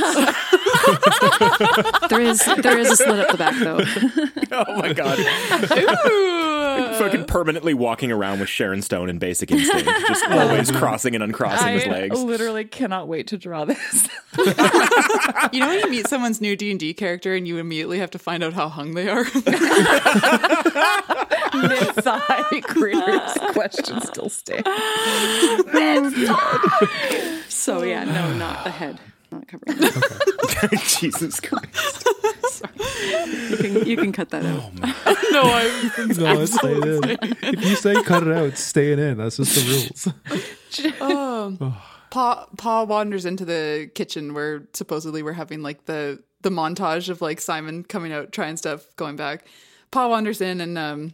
there 2.09 2.21
is 2.21 2.45
there 2.61 2.77
is 2.77 2.91
a 2.91 2.95
slit 2.95 3.19
up 3.19 3.31
the 3.31 3.37
back 3.37 3.55
though. 3.57 3.79
oh 4.51 4.77
my 4.79 4.93
god. 4.93 5.17
Uh. 6.69 6.93
Fucking 6.99 7.25
permanently 7.25 7.73
walking 7.73 8.11
around 8.11 8.39
with 8.39 8.49
Sharon 8.49 8.81
Stone 8.81 9.09
and 9.09 9.19
Basic 9.19 9.51
Instinct, 9.51 9.89
just 10.07 10.25
always 10.29 10.69
crossing 10.71 11.15
and 11.15 11.23
uncrossing 11.23 11.73
his 11.73 11.85
I 11.85 11.89
legs. 11.89 12.21
literally 12.21 12.65
cannot 12.65 13.07
wait 13.07 13.27
to 13.27 13.37
draw 13.37 13.65
this. 13.65 14.07
you 14.37 15.59
know 15.59 15.67
when 15.67 15.79
you 15.79 15.89
meet 15.89 16.07
someone's 16.07 16.41
new 16.41 16.55
D&D 16.55 16.93
character 16.95 17.35
and 17.35 17.47
you 17.47 17.57
immediately 17.57 17.99
have 17.99 18.11
to 18.11 18.19
find 18.19 18.43
out 18.43 18.53
how 18.53 18.67
hung 18.69 18.93
they 18.93 19.07
are? 19.09 19.23
Mid-thigh 21.53 22.61
critters 22.63 23.31
question 23.53 24.01
still 24.01 24.29
stands. 24.29 24.67
so 27.49 27.83
yeah, 27.83 28.03
no, 28.03 28.33
not 28.33 28.63
the 28.63 28.71
head. 28.71 28.99
Not 29.31 29.47
covering. 29.47 29.77
Jesus 30.87 31.39
Christ. 31.39 32.07
You 33.49 33.57
can 33.57 33.85
you 33.87 33.97
can 33.97 34.11
cut 34.11 34.29
that 34.29 34.45
out. 34.45 34.73
no, 35.31 35.43
I 35.43 35.91
No, 36.17 36.41
it's 36.41 36.53
staying 36.55 36.83
in. 36.83 37.17
If 37.41 37.63
you 37.63 37.75
say 37.75 38.01
cut 38.03 38.23
it 38.23 38.35
out, 38.35 38.45
it's 38.47 38.61
staying 38.61 38.99
in. 38.99 39.17
That's 39.17 39.37
just 39.37 39.55
the 39.55 40.13
rules. 40.91 41.01
um, 41.01 41.75
Pa 42.09 42.47
Pa 42.57 42.83
wanders 42.83 43.25
into 43.25 43.45
the 43.45 43.89
kitchen 43.95 44.33
where 44.33 44.67
supposedly 44.73 45.23
we're 45.23 45.33
having 45.33 45.61
like 45.61 45.85
the 45.85 46.21
the 46.41 46.49
montage 46.49 47.09
of 47.09 47.21
like 47.21 47.39
Simon 47.39 47.83
coming 47.83 48.11
out 48.11 48.31
trying 48.31 48.57
stuff, 48.57 48.87
going 48.95 49.15
back. 49.15 49.45
Pa 49.91 50.07
wanders 50.07 50.41
in 50.41 50.61
and 50.61 50.77
um 50.77 51.13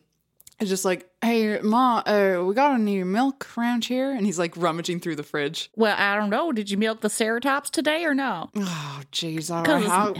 is 0.60 0.70
just 0.70 0.86
like, 0.86 1.10
"Hey, 1.22 1.60
Ma, 1.62 2.00
uh, 2.06 2.44
we 2.46 2.54
got 2.54 2.74
any 2.74 3.04
milk 3.04 3.48
around 3.58 3.86
here?" 3.86 4.12
And 4.12 4.26
he's 4.26 4.40
like 4.40 4.56
rummaging 4.58 5.00
through 5.02 5.16
the 5.18 5.24
fridge. 5.24 5.70
Well, 5.76 5.96
I 5.98 6.16
don't 6.16 6.30
know. 6.30 6.52
Did 6.52 6.70
you 6.70 6.78
milk 6.78 7.02
the 7.02 7.08
ceratops 7.10 7.70
today 7.70 8.06
or 8.06 8.14
no? 8.14 8.50
Oh, 8.58 9.02
jeez, 9.12 9.54
all 9.54 9.62
Because 9.64 9.84
right. 9.86 9.92
I'll- 9.92 10.16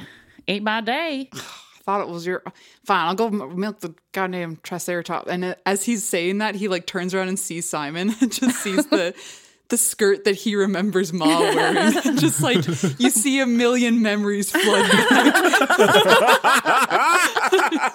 ain't 0.48 0.64
my 0.64 0.82
day. 0.82 1.30
I 1.34 1.40
thought 1.86 2.02
it 2.02 2.08
was 2.10 2.26
your. 2.26 2.42
Fine, 2.84 3.08
I'll 3.08 3.16
go 3.16 3.30
milk 3.30 3.80
the 3.82 3.94
goddamn 4.12 4.58
triceratops. 4.64 5.30
And 5.30 5.46
uh, 5.46 5.56
as 5.68 5.84
he's 5.86 6.04
saying 6.04 6.40
that, 6.40 6.56
he 6.56 6.68
like 6.68 6.88
turns 6.88 7.14
around 7.14 7.28
and 7.30 7.38
sees 7.40 7.70
Simon 7.70 8.14
and 8.22 8.32
just 8.32 8.60
sees 8.64 8.88
the 8.88 9.14
the 9.70 9.78
skirt 9.78 10.26
that 10.26 10.36
he 10.36 10.56
remembers 10.56 11.14
Ma 11.14 11.26
wearing. 11.40 11.92
just 12.18 12.42
like 12.42 12.66
you 13.00 13.10
see 13.12 13.40
a 13.40 13.46
million 13.46 14.02
memories 14.02 14.50
flood 14.52 14.92
back. 14.92 15.34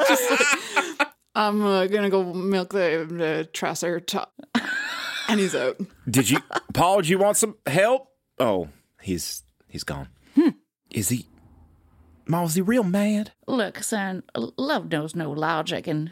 just 0.09 0.31
like, 0.31 1.00
I'm 1.35 1.63
uh, 1.63 1.87
gonna 1.87 2.11
go 2.11 2.33
milk 2.33 2.71
the, 2.73 3.07
the 3.09 3.49
triceratops. 3.53 4.33
And 5.29 5.39
he's 5.39 5.55
out. 5.55 5.81
Did 6.09 6.29
you, 6.29 6.39
Paul? 6.75 7.03
Do 7.03 7.09
you 7.09 7.19
want 7.19 7.37
some 7.37 7.57
help? 7.67 8.09
Oh, 8.39 8.69
he's 9.01 9.45
he's 9.69 9.85
gone. 9.85 10.09
Is 10.91 11.09
he? 11.09 11.27
Ma, 12.27 12.45
is 12.45 12.55
he 12.55 12.61
real 12.61 12.85
mad? 12.85 13.33
Look, 13.47 13.83
son, 13.83 14.23
love 14.35 14.91
knows 14.91 15.15
no 15.15 15.31
logic, 15.31 15.87
and 15.87 16.11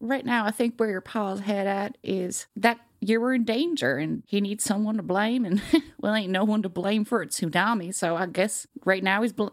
right 0.00 0.24
now 0.24 0.44
I 0.44 0.50
think 0.50 0.74
where 0.76 0.90
your 0.90 1.00
pa's 1.00 1.40
head 1.40 1.66
at 1.66 1.96
is 2.02 2.46
that 2.56 2.78
you 3.00 3.20
were 3.20 3.34
in 3.34 3.44
danger, 3.44 3.96
and 3.96 4.22
he 4.26 4.40
needs 4.40 4.64
someone 4.64 4.96
to 4.96 5.02
blame, 5.02 5.44
and 5.44 5.62
well, 6.00 6.14
ain't 6.14 6.32
no 6.32 6.44
one 6.44 6.62
to 6.62 6.68
blame 6.68 7.04
for 7.04 7.22
a 7.22 7.26
tsunami. 7.26 7.94
So 7.94 8.16
I 8.16 8.26
guess 8.26 8.66
right 8.84 9.02
now 9.02 9.22
he's 9.22 9.32
bl- 9.32 9.48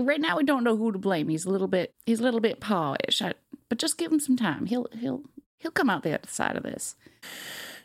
right 0.00 0.20
now 0.20 0.36
we 0.36 0.44
don't 0.44 0.64
know 0.64 0.76
who 0.76 0.92
to 0.92 0.98
blame. 0.98 1.28
He's 1.28 1.44
a 1.44 1.50
little 1.50 1.68
bit 1.68 1.94
he's 2.06 2.20
a 2.20 2.22
little 2.22 2.40
bit 2.40 2.60
pawish, 2.60 3.22
I, 3.22 3.34
but 3.68 3.78
just 3.78 3.98
give 3.98 4.12
him 4.12 4.20
some 4.20 4.36
time. 4.36 4.66
He'll 4.66 4.88
he'll 4.98 5.22
he'll 5.58 5.70
come 5.70 5.90
out 5.90 6.02
the 6.02 6.14
other 6.14 6.28
side 6.28 6.56
of 6.56 6.62
this. 6.62 6.96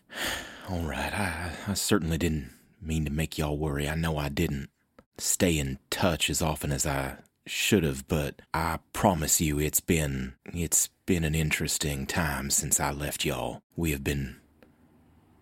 All 0.70 0.82
right, 0.82 1.12
I, 1.12 1.52
I 1.68 1.74
certainly 1.74 2.18
didn't 2.20 2.52
mean 2.82 3.04
to 3.06 3.12
make 3.12 3.38
y'all 3.38 3.58
worry. 3.58 3.90
I 3.90 3.96
know 3.96 4.18
I 4.18 4.30
didn't 4.30 4.70
stay 5.18 5.58
in 5.58 5.80
touch 5.90 6.30
as 6.30 6.42
often 6.42 6.72
as 6.72 6.86
I 6.86 7.18
should 7.48 7.84
have, 7.84 8.08
but 8.08 8.42
I 8.54 8.80
promise 8.94 9.42
you 9.42 9.60
it's 9.60 9.80
been 9.80 10.36
it's 10.54 10.90
been 11.06 11.24
an 11.24 11.36
interesting 11.36 12.06
time 12.06 12.50
since 12.52 12.80
I 12.80 12.92
left 12.92 13.26
y'all. 13.26 13.62
We 13.76 13.92
have 13.92 14.04
been 14.04 14.38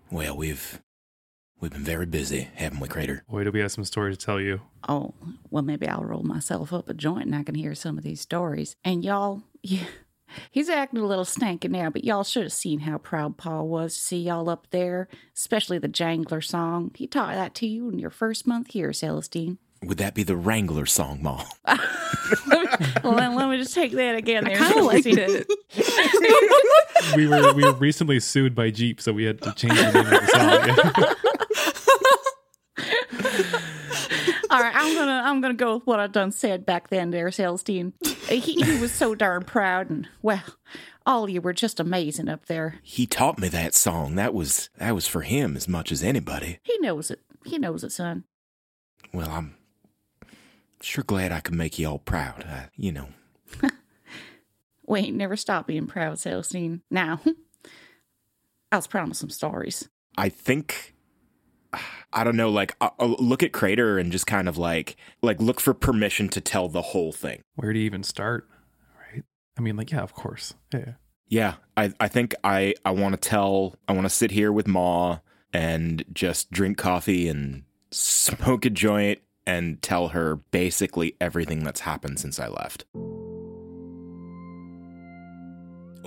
well, 0.09 0.37
we've 0.37 0.81
we've 1.59 1.71
been 1.71 1.83
very 1.83 2.05
busy, 2.05 2.49
haven't 2.55 2.79
we, 2.79 2.87
Crater? 2.87 3.23
Boy, 3.29 3.43
do 3.43 3.51
we 3.51 3.59
have 3.59 3.71
some 3.71 3.85
stories 3.85 4.17
to 4.17 4.25
tell 4.25 4.39
you. 4.39 4.61
Oh, 4.87 5.13
well, 5.49 5.63
maybe 5.63 5.87
I'll 5.87 6.03
roll 6.03 6.23
myself 6.23 6.71
up 6.73 6.89
a 6.89 6.93
joint 6.93 7.25
and 7.25 7.35
I 7.35 7.43
can 7.43 7.55
hear 7.55 7.75
some 7.75 7.97
of 7.97 8.03
these 8.03 8.21
stories. 8.21 8.75
And 8.83 9.03
y'all, 9.03 9.43
yeah, 9.61 9.85
he's 10.51 10.69
acting 10.69 10.99
a 10.99 11.05
little 11.05 11.25
stanky 11.25 11.69
now, 11.69 11.89
but 11.89 12.03
y'all 12.03 12.23
should 12.23 12.43
have 12.43 12.53
seen 12.53 12.81
how 12.81 12.97
proud 12.97 13.37
Paul 13.37 13.67
was 13.67 13.93
to 13.95 13.99
see 13.99 14.19
y'all 14.19 14.49
up 14.49 14.67
there, 14.71 15.07
especially 15.35 15.79
the 15.79 15.87
Jangler 15.87 16.41
song. 16.43 16.91
He 16.95 17.07
taught 17.07 17.33
that 17.33 17.55
to 17.55 17.67
you 17.67 17.89
in 17.89 17.99
your 17.99 18.11
first 18.11 18.47
month 18.47 18.71
here, 18.71 18.91
Celestine. 18.93 19.57
Would 19.83 19.99
that 19.99 20.15
be 20.15 20.23
the 20.23 20.35
Wrangler 20.35 20.87
song, 20.87 21.21
Ma? 21.21 21.43
well, 21.67 23.15
then 23.15 23.35
let 23.35 23.47
me 23.47 23.57
just 23.57 23.75
take 23.75 23.91
that 23.91 24.15
again 24.15 24.43
there. 24.43 24.57
kinda 24.57 24.81
liked 24.83 25.03
Celestine. 25.05 25.45
We 27.15 27.27
were 27.27 27.53
we 27.53 27.63
were 27.63 27.73
recently 27.73 28.19
sued 28.19 28.55
by 28.55 28.71
Jeep, 28.71 28.99
so 28.99 29.13
we 29.13 29.25
had 29.25 29.41
to 29.43 29.53
change 29.53 29.75
the 29.75 29.91
name 29.91 30.05
of 30.05 30.09
the 30.09 31.05
song. 31.05 31.15
All 34.57 34.63
right, 34.63 34.75
I'm 34.75 34.95
gonna 34.95 35.21
I'm 35.23 35.41
gonna 35.41 35.53
go 35.53 35.75
with 35.75 35.85
what 35.85 35.99
I 35.99 36.07
done 36.07 36.31
said 36.31 36.65
back 36.65 36.89
then, 36.89 37.11
there, 37.11 37.29
Celestine. 37.29 37.93
He, 38.27 38.39
he 38.39 38.79
was 38.81 38.91
so 38.91 39.13
darn 39.13 39.43
proud, 39.43 39.89
and 39.89 40.07
well, 40.21 40.43
all 41.05 41.29
you 41.29 41.41
were 41.41 41.53
just 41.53 41.79
amazing 41.79 42.27
up 42.27 42.47
there. 42.47 42.79
He 42.81 43.05
taught 43.05 43.39
me 43.39 43.49
that 43.49 43.75
song. 43.75 44.15
That 44.15 44.33
was 44.33 44.69
that 44.77 44.95
was 44.95 45.07
for 45.07 45.21
him 45.21 45.55
as 45.55 45.67
much 45.67 45.91
as 45.91 46.03
anybody. 46.03 46.59
He 46.63 46.77
knows 46.79 47.11
it. 47.11 47.21
He 47.45 47.59
knows 47.59 47.83
it, 47.83 47.91
son. 47.91 48.23
Well, 49.13 49.29
I'm 49.29 49.55
sure 50.81 51.03
glad 51.03 51.31
I 51.31 51.39
could 51.39 51.55
make 51.55 51.77
y'all 51.77 51.99
proud. 51.99 52.43
I, 52.43 52.69
you 52.75 52.91
know, 52.91 53.09
We 54.87 55.01
ain't 55.01 55.17
never 55.17 55.35
stop 55.35 55.67
being 55.67 55.85
proud, 55.85 56.17
Celestine. 56.17 56.81
Now, 56.89 57.19
I 58.71 58.77
was 58.77 58.87
proud 58.87 59.09
of 59.09 59.17
some 59.17 59.29
stories. 59.29 59.87
I 60.17 60.29
think 60.29 60.95
I 62.13 62.23
don't 62.23 62.37
know. 62.37 62.49
Like, 62.49 62.75
uh, 62.81 62.89
uh, 62.99 63.15
look 63.19 63.43
at 63.43 63.51
Crater 63.51 63.97
and 63.97 64.11
just 64.11 64.27
kind 64.27 64.47
of 64.47 64.57
like 64.57 64.95
like 65.21 65.39
look 65.41 65.59
for 65.59 65.73
permission 65.73 66.29
to 66.29 66.41
tell 66.41 66.69
the 66.69 66.81
whole 66.81 67.11
thing. 67.11 67.41
Where 67.55 67.73
do 67.73 67.79
you 67.79 67.85
even 67.85 68.03
start? 68.03 68.47
Right? 68.97 69.23
I 69.57 69.61
mean, 69.61 69.75
like, 69.75 69.91
yeah, 69.91 70.01
of 70.01 70.13
course. 70.13 70.53
Yeah. 70.73 70.93
Yeah, 71.29 71.55
I, 71.75 71.91
I 71.99 72.07
think 72.07 72.35
I, 72.43 72.73
I 72.85 72.91
want 72.91 73.13
to 73.13 73.29
tell, 73.29 73.75
I 73.87 73.91
want 73.91 74.05
to 74.05 74.09
sit 74.09 74.31
here 74.31 74.51
with 74.51 74.65
Ma 74.65 75.19
and 75.51 76.05
just 76.13 76.51
drink 76.51 76.77
coffee 76.77 77.27
and 77.27 77.63
smoke 77.91 78.63
a 78.63 78.69
joint 78.69 79.19
and 79.45 79.81
tell 79.81 80.09
her 80.09 80.37
basically 80.51 81.17
everything 81.19 81.65
that's 81.65 81.81
happened 81.81 82.19
since 82.19 82.39
I 82.39 82.47
left. 82.47 82.85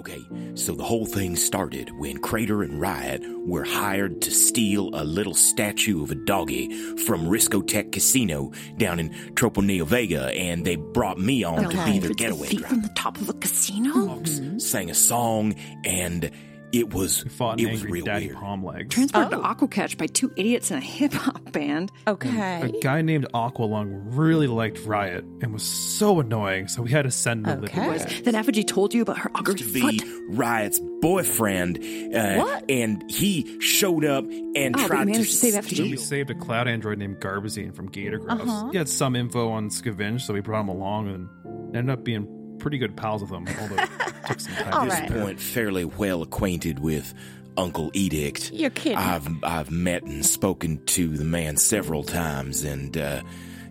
Okay, 0.01 0.27
so 0.55 0.73
the 0.73 0.83
whole 0.83 1.05
thing 1.05 1.37
started 1.37 1.91
when 1.99 2.17
Crater 2.23 2.63
and 2.63 2.81
Riot 2.81 3.23
were 3.47 3.65
hired 3.65 4.23
to 4.23 4.31
steal 4.31 4.89
a 4.95 5.05
little 5.05 5.35
statue 5.35 6.03
of 6.03 6.11
a 6.11 6.15
doggy 6.15 6.71
from 7.05 7.27
Risco 7.27 7.61
Tech 7.67 7.93
Casino 7.93 8.51
down 8.79 8.99
in 8.99 9.11
Troponeo 9.35 9.85
Vega, 9.85 10.35
and 10.35 10.65
they 10.65 10.77
brought 10.77 11.19
me 11.19 11.45
on 11.45 11.65
to 11.69 11.85
be 11.85 11.99
their 11.99 12.15
getaway 12.15 12.49
driver. 12.49 12.69
from 12.69 12.81
the 12.81 12.89
top 12.97 13.21
of 13.21 13.29
a 13.29 13.35
casino. 13.35 14.25
Sang 14.57 14.89
a 14.89 14.95
song, 14.95 15.55
and 15.85 16.31
it 16.73 16.93
was 16.93 17.23
Fought 17.25 17.61
it 17.61 17.65
an 17.65 17.73
was 17.73 17.81
angry 17.83 17.93
real 17.93 18.05
daddy 18.07 18.27
weird. 18.27 18.39
palm 18.39 18.65
legs. 18.65 18.95
Transported 18.95 19.35
Oh. 19.35 19.43
to 19.43 19.49
Aquacatch 19.49 19.99
by 19.99 20.07
two 20.07 20.33
idiots 20.37 20.71
in 20.71 20.77
a 20.79 20.81
hip 20.99 21.13
hop 21.13 21.53
band. 21.53 21.91
Okay. 22.07 22.61
A 22.63 22.81
guy 22.81 23.03
named 23.03 23.27
Aqualung 23.35 24.03
really 24.17 24.47
liked 24.47 24.85
Riot 24.87 25.25
and 25.43 25.53
was 25.53 25.63
so 25.63 26.21
annoying, 26.21 26.69
so 26.69 26.83
we 26.83 26.91
had 26.91 27.03
to 27.03 27.11
send 27.11 27.47
him 27.47 27.63
to 27.63 27.75
live 27.75 27.93
with. 28.03 28.25
Then 28.25 28.35
Effigy 28.35 28.63
told 28.65 28.95
you 28.95 29.03
about 29.03 29.19
her 29.19 29.31
ugly 29.35 29.55
to 29.57 29.65
foot. 29.65 29.99
be 30.03 30.21
Riot's 30.29 30.81
boyfriend, 31.01 31.79
uh, 32.15 32.37
What? 32.37 32.65
and 32.71 33.11
he 33.11 33.59
showed 33.61 34.05
up 34.05 34.25
and 34.55 34.77
Oh, 34.79 34.87
tried 34.87 34.99
to 35.07 35.11
managed 35.13 35.31
to 35.31 35.37
save 35.37 35.53
So 35.55 35.59
Effigy. 35.59 35.91
we 35.91 35.97
saved 35.97 36.31
a 36.31 36.35
cloud 36.35 36.69
android 36.69 36.99
named 36.99 37.17
Garbazine 37.21 37.75
from 37.75 37.87
Gator 37.89 38.19
Grouse. 38.19 38.41
Uh-huh. 38.43 38.69
He 38.71 38.79
had 38.79 38.89
some 38.89 39.17
info 39.17 39.51
on 39.51 39.71
Scavenge, 39.71 40.21
so 40.21 40.35
we 40.35 40.41
brought 40.41 40.61
him 40.61 40.69
along 40.69 41.09
and 41.09 41.77
ended 41.77 41.91
up 41.93 42.05
being 42.05 42.27
pretty 42.61 42.79
good 42.79 42.97
pals 42.97 43.23
with 43.23 43.31
him, 43.31 43.47
although 43.61 43.83
it 43.83 43.89
took 44.27 44.41
some 44.41 44.55
time. 44.55 44.73
At 44.75 44.85
this 44.91 45.01
get 45.01 45.09
there. 45.11 45.23
point, 45.25 45.41
fairly 45.41 45.85
well 45.85 46.23
acquainted 46.23 46.79
with 46.79 47.13
Uncle 47.57 47.91
Edict. 47.95 48.53
You're 48.53 48.71
kidding. 48.71 48.99
I've 48.99 49.29
I've 49.43 49.71
met 49.71 50.03
and 50.05 50.25
spoken 50.25 50.85
to 50.87 51.09
the 51.17 51.25
man 51.25 51.57
several 51.57 52.05
times, 52.05 52.63
and 52.63 52.97
uh, 52.97 53.23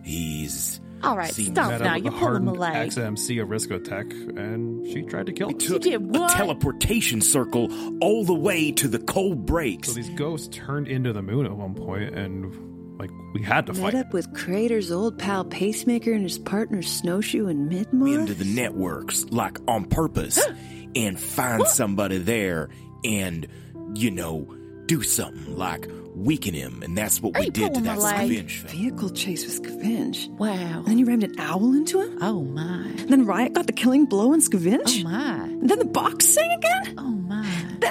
he's 0.04 0.80
All 1.02 1.16
right, 1.16 1.32
seems- 1.32 1.50
stop 1.50 1.70
Met 1.70 1.80
now. 1.80 1.96
You're 1.96 2.12
pulling 2.12 2.44
the 2.44 2.52
leg. 2.54 2.76
ex-MC 2.76 3.38
of 3.38 3.48
Riscotech, 3.48 4.36
and 4.38 4.86
she 4.86 5.02
tried 5.02 5.26
to 5.26 5.32
kill 5.32 5.48
us. 5.56 5.64
took 5.64 5.82
did 5.82 5.94
a 5.94 6.00
what? 6.00 6.30
teleportation 6.30 7.20
circle 7.22 7.70
all 8.02 8.24
the 8.24 8.34
way 8.34 8.70
to 8.72 8.86
the 8.88 8.98
cold 8.98 9.46
breaks. 9.46 9.88
So 9.88 9.94
these 9.94 10.10
ghosts 10.10 10.48
turned 10.56 10.88
into 10.88 11.12
the 11.12 11.22
moon 11.22 11.46
at 11.46 11.52
one 11.56 11.74
point, 11.74 12.14
and 12.14 12.52
like 13.00 13.10
we 13.34 13.42
had 13.42 13.66
to 13.66 13.72
Met 13.72 13.82
fight. 13.82 13.94
up 13.94 14.12
with 14.12 14.32
Crater's 14.34 14.92
old 14.92 15.18
pal 15.18 15.44
Pacemaker 15.44 16.12
and 16.12 16.22
his 16.22 16.38
partner 16.38 16.82
Snowshoe 16.82 17.48
in 17.48 17.68
Midmar. 17.68 18.20
into 18.20 18.34
the 18.34 18.44
networks 18.44 19.24
like 19.30 19.58
on 19.68 19.84
purpose 19.86 20.38
and 20.94 21.18
find 21.18 21.66
somebody 21.66 22.18
there 22.18 22.68
and 23.04 23.46
you 23.94 24.10
know 24.10 24.46
do 24.86 25.02
something 25.02 25.56
like 25.56 25.88
weaken 26.14 26.52
him 26.52 26.82
and 26.82 26.98
that's 26.98 27.22
what 27.22 27.36
Are 27.36 27.40
we 27.40 27.50
did 27.50 27.74
to 27.74 27.80
that 27.82 27.96
the? 27.96 28.02
Scavenge. 28.02 28.68
Vehicle 28.68 29.10
chase 29.10 29.44
with 29.46 29.62
Scavenge. 29.62 30.28
Wow. 30.30 30.48
And 30.50 30.86
then 30.86 30.98
you 30.98 31.06
rammed 31.06 31.22
an 31.24 31.38
owl 31.38 31.72
into 31.74 32.00
him. 32.00 32.18
Oh 32.20 32.42
my. 32.42 32.92
Then 33.08 33.24
Riot 33.26 33.52
got 33.54 33.66
the 33.68 33.72
killing 33.72 34.06
blow 34.06 34.32
on 34.32 34.40
Scavenge. 34.40 35.00
Oh 35.00 35.08
my. 35.08 35.44
And 35.44 35.70
then 35.70 35.78
the 35.78 35.84
box 35.84 36.26
sang 36.26 36.50
again. 36.50 36.94
Oh 36.98 37.10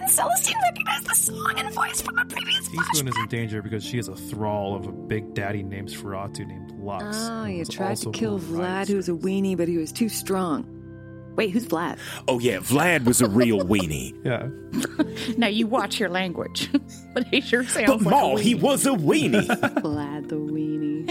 my. 0.02 0.08
Then 0.08 0.10
Celestine 0.10 0.62
recognized 0.62 1.06
the 1.08 1.16
song 1.16 1.54
and 1.58 1.74
voice 1.74 2.02
from 2.02 2.18
a 2.18 2.26
previous 2.26 2.70
Eastwind 2.74 3.10
is 3.10 3.18
in 3.18 3.28
danger 3.28 3.62
because 3.62 3.84
she 3.84 3.98
is 3.98 4.08
a 4.08 4.16
thrall 4.16 4.76
of 4.76 4.88
a 4.88 4.92
big 4.92 5.34
daddy 5.34 5.64
named 5.64 5.90
Nosferatu 5.90 6.46
named 6.48 6.72
Lux. 6.80 7.04
Oh, 7.18 7.46
who 7.46 7.52
you 7.52 7.66
tried 7.66 7.98
to 7.98 8.12
kill 8.12 8.34
one 8.38 8.42
of 8.42 8.52
Riot's 8.52 8.90
Vlad, 8.90 8.92
who 8.92 8.96
was 8.98 9.10
a 9.10 9.14
weenie, 9.14 9.58
but 9.58 9.68
he 9.68 9.78
was 9.78 9.92
too 9.92 10.10
strong. 10.10 10.66
Wait, 11.36 11.52
who's 11.52 11.68
Vlad? 11.68 11.98
oh 12.28 12.40
yeah 12.40 12.58
vlad 12.58 13.06
was 13.06 13.22
a 13.22 13.30
real 13.30 13.60
weenie 13.66 14.14
Yeah. 14.26 14.50
Now 15.38 15.48
you 15.48 15.68
watch 15.68 15.98
your 16.00 16.10
language. 16.10 16.70
but 17.14 17.28
he 17.28 17.40
sure 17.40 17.64
sounds 17.64 17.88
but 17.88 18.02
like 18.02 18.12
ma 18.12 18.34
a 18.36 18.40
he 18.42 18.56
was 18.56 18.86
a 18.86 18.90
weenie 18.92 19.48
Vlad 19.48 20.28
the 20.28 20.36
weenie. 20.36 21.08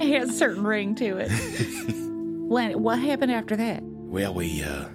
He 0.00 0.12
has 0.14 0.30
a 0.30 0.32
certain 0.32 0.64
ring 0.64 0.96
to 0.96 1.18
it. 1.18 1.30
when, 2.48 2.82
what 2.82 2.98
happened 2.98 3.30
after 3.30 3.54
that? 3.56 3.82
well 3.84 4.34
we 4.34 4.62
uh 4.64 4.86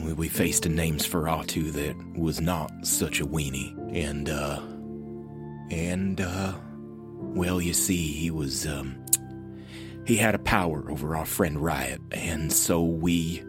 we, 0.00 0.28
faced 0.28 0.66
a 0.66 0.68
Nosferatu 0.68 1.72
that 1.72 2.18
was 2.18 2.40
not 2.40 2.70
such 2.82 3.20
a 3.20 3.26
weenie 3.26 3.74
and 3.94 4.28
uh 4.28 4.60
and 5.70 6.20
uh 6.20 6.54
well 7.18 7.60
you 7.60 7.72
see 7.72 8.12
he 8.12 8.30
was 8.30 8.66
um 8.66 9.04
he 10.06 10.16
had 10.16 10.34
a 10.34 10.38
power 10.38 10.90
over 10.90 11.16
our 11.16 11.24
friend 11.24 11.62
Riot, 11.62 12.00
and 12.12 12.52
so 12.52 12.82
we. 12.82 13.42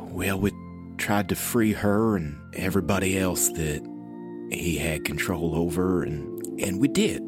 Well, 0.00 0.38
we 0.38 0.52
tried 0.98 1.28
to 1.30 1.34
free 1.36 1.72
her 1.72 2.16
and 2.16 2.38
everybody 2.54 3.18
else 3.18 3.48
that 3.48 3.82
he 4.50 4.76
had 4.76 5.04
control 5.04 5.54
over, 5.54 6.02
and, 6.02 6.60
and 6.60 6.80
we 6.80 6.88
did. 6.88 7.22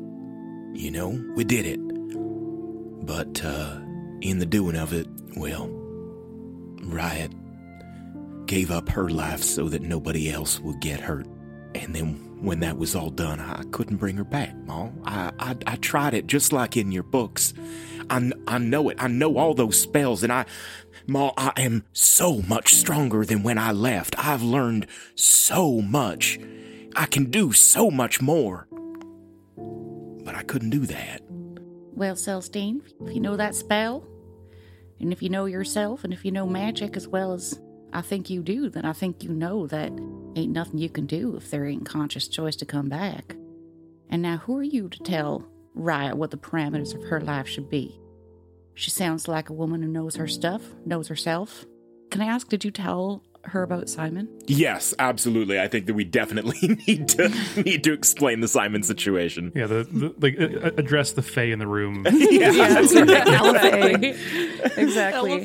You 0.75 0.91
know, 0.91 1.25
we 1.35 1.45
did 1.45 1.66
it. 1.66 1.81
But 3.07 3.45
uh, 3.45 3.81
in 4.20 4.39
the 4.39 4.47
doing 4.47 4.77
of 4.77 4.93
it, 4.93 5.07
well, 5.37 5.68
Riot 6.83 7.33
gave 8.47 8.70
up 8.70 8.88
her 8.88 9.09
life 9.09 9.42
so 9.42 9.68
that 9.68 9.82
nobody 9.82 10.30
else 10.30 10.61
would 10.61 10.80
get 10.80 11.01
hurt. 11.01 11.26
And 11.74 11.95
then 11.95 12.38
when 12.45 12.61
that 12.61 12.78
was 12.78 12.95
all 12.95 13.11
done, 13.11 13.40
I 13.40 13.62
couldn't 13.70 13.97
bring 13.97 14.16
her 14.16 14.24
back, 14.24 14.55
Ma. 14.66 14.90
I, 15.05 15.32
I, 15.38 15.57
I 15.66 15.76
tried 15.76 16.14
it 16.14 16.26
just 16.26 16.53
like 16.53 16.76
in 16.76 16.92
your 16.92 17.03
books. 17.03 17.55
I, 18.11 18.30
I 18.47 18.59
know 18.59 18.90
it. 18.90 18.97
I 19.01 19.09
know 19.09 19.38
all 19.38 19.55
those 19.55 19.80
spells, 19.80 20.22
and 20.22 20.32
I, 20.32 20.45
Ma, 21.07 21.32
I 21.36 21.53
am 21.57 21.84
so 21.92 22.42
much 22.42 22.74
stronger 22.74 23.24
than 23.24 23.42
when 23.42 23.59
I 23.59 23.72
left. 23.72 24.14
I've 24.18 24.42
learned 24.42 24.86
so 25.14 25.80
much. 25.80 26.38
I 26.95 27.07
can 27.07 27.30
do 27.30 27.53
so 27.53 27.90
much 27.90 28.20
more. 28.20 28.68
But 29.57 30.34
I 30.34 30.42
couldn't 30.42 30.70
do 30.70 30.86
that. 30.86 31.22
Well, 31.95 32.16
Celestine, 32.16 32.82
if 33.07 33.14
you 33.14 33.20
know 33.20 33.36
that 33.36 33.55
spell, 33.55 34.07
and 35.01 35.12
if 35.12 35.22
you 35.22 35.28
know 35.28 35.47
yourself, 35.47 36.05
and 36.05 36.12
if 36.12 36.24
you 36.24 36.30
know 36.30 36.47
magic 36.47 36.97
as 36.97 37.09
well 37.09 37.32
as 37.32 37.61
I 37.95 38.01
think 38.01 38.28
you 38.28 38.42
do, 38.42 38.68
then 38.68 38.84
I 38.84 38.92
think 38.92 39.22
you 39.22 39.30
know 39.30 39.68
that 39.68 39.92
ain't 40.34 40.53
nothing 40.53 40.78
you 40.78 40.88
can 40.88 41.07
do 41.07 41.36
if 41.36 41.51
there 41.51 41.64
ain't 41.64 41.86
conscious 41.86 42.26
choice 42.26 42.57
to 42.57 42.66
come 42.66 42.88
back. 42.88 43.36
And 44.11 44.20
now, 44.20 44.38
who 44.38 44.59
are 44.59 44.64
you 44.64 44.88
to 44.88 44.99
tell 45.05 45.47
Riot 45.74 46.16
what 46.16 46.32
the 46.32 46.36
parameters 46.36 46.95
of 46.95 47.05
her 47.05 47.20
life 47.20 47.47
should 47.47 47.70
be? 47.70 48.01
She 48.74 48.90
sounds 48.90 49.28
like 49.28 49.49
a 49.49 49.55
woman 49.55 49.80
who 49.80 49.88
knows 49.88 50.16
her 50.16 50.26
stuff, 50.26 50.62
knows 50.84 51.07
herself. 51.07 51.64
Can 52.11 52.20
I 52.20 52.26
ask, 52.26 52.49
did 52.49 52.64
you 52.64 52.72
tell 52.72 53.22
her 53.47 53.62
about 53.62 53.88
Simon? 53.88 54.28
Yes, 54.47 54.95
absolutely. 54.99 55.61
I 55.61 55.68
think 55.68 55.86
that 55.86 55.95
we 55.95 56.05
definitely 56.05 56.78
need 56.86 57.09
to 57.11 57.28
need 57.57 57.84
to 57.84 57.92
explain 57.92 58.40
the 58.40 58.49
Simon 58.49 58.82
situation. 58.82 59.53
Yeah, 59.55 59.66
the, 59.66 59.84
the 59.84 60.14
like 60.18 60.40
uh, 60.40 60.72
address 60.76 61.12
the 61.12 61.22
Fae 61.22 61.45
in 61.45 61.59
the 61.59 61.66
room. 61.66 62.07
Yeah, 62.34 62.51
that's 62.53 62.95
right. 62.95 64.03
exactly. 64.76 65.45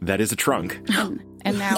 That 0.00 0.20
is 0.20 0.32
a 0.32 0.36
trunk. 0.36 0.80
And 1.44 1.58
now, 1.58 1.74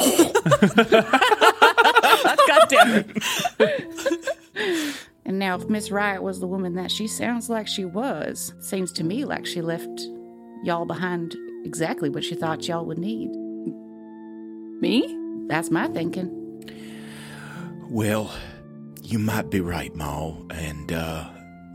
God 2.47 2.69
damn 2.69 3.05
it. 3.05 4.27
and 5.25 5.39
now, 5.39 5.57
if 5.57 5.69
Miss 5.69 5.91
Riot 5.91 6.23
was 6.23 6.41
the 6.41 6.47
woman 6.47 6.75
that 6.75 6.91
she 6.91 7.09
sounds 7.09 7.49
like 7.49 7.67
she 7.67 7.85
was, 7.85 8.55
seems 8.61 8.93
to 8.93 9.05
me 9.05 9.25
like 9.25 9.47
she 9.47 9.61
left 9.63 10.07
y'all 10.63 10.85
behind 10.85 11.35
exactly 11.65 12.11
what 12.11 12.23
she 12.25 12.35
thought 12.35 12.69
y'all 12.69 12.85
would 12.85 12.99
need. 12.99 13.31
Me? 14.85 15.47
That's 15.49 15.71
my 15.71 15.89
thinking. 15.89 16.29
Well, 17.89 18.31
you 19.03 19.19
might 19.19 19.49
be 19.49 19.63
right, 19.63 19.95
Ma, 19.95 20.35
and 20.51 20.93
uh, 20.93 21.27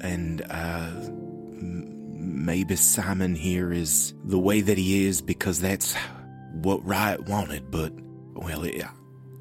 and 0.01 0.43
uh, 0.47 0.91
m- 0.93 2.45
maybe 2.45 2.75
Simon 2.75 3.33
here 3.33 3.73
is 3.73 4.13
the 4.25 4.37
way 4.37 4.61
that 4.61 4.77
he 4.77 5.07
is 5.07 5.23
because 5.23 5.59
that's 5.59 5.95
what 6.51 6.85
Riot 6.85 7.27
wanted. 7.27 7.71
But 7.71 7.93
well, 8.35 8.63
it 8.63 8.85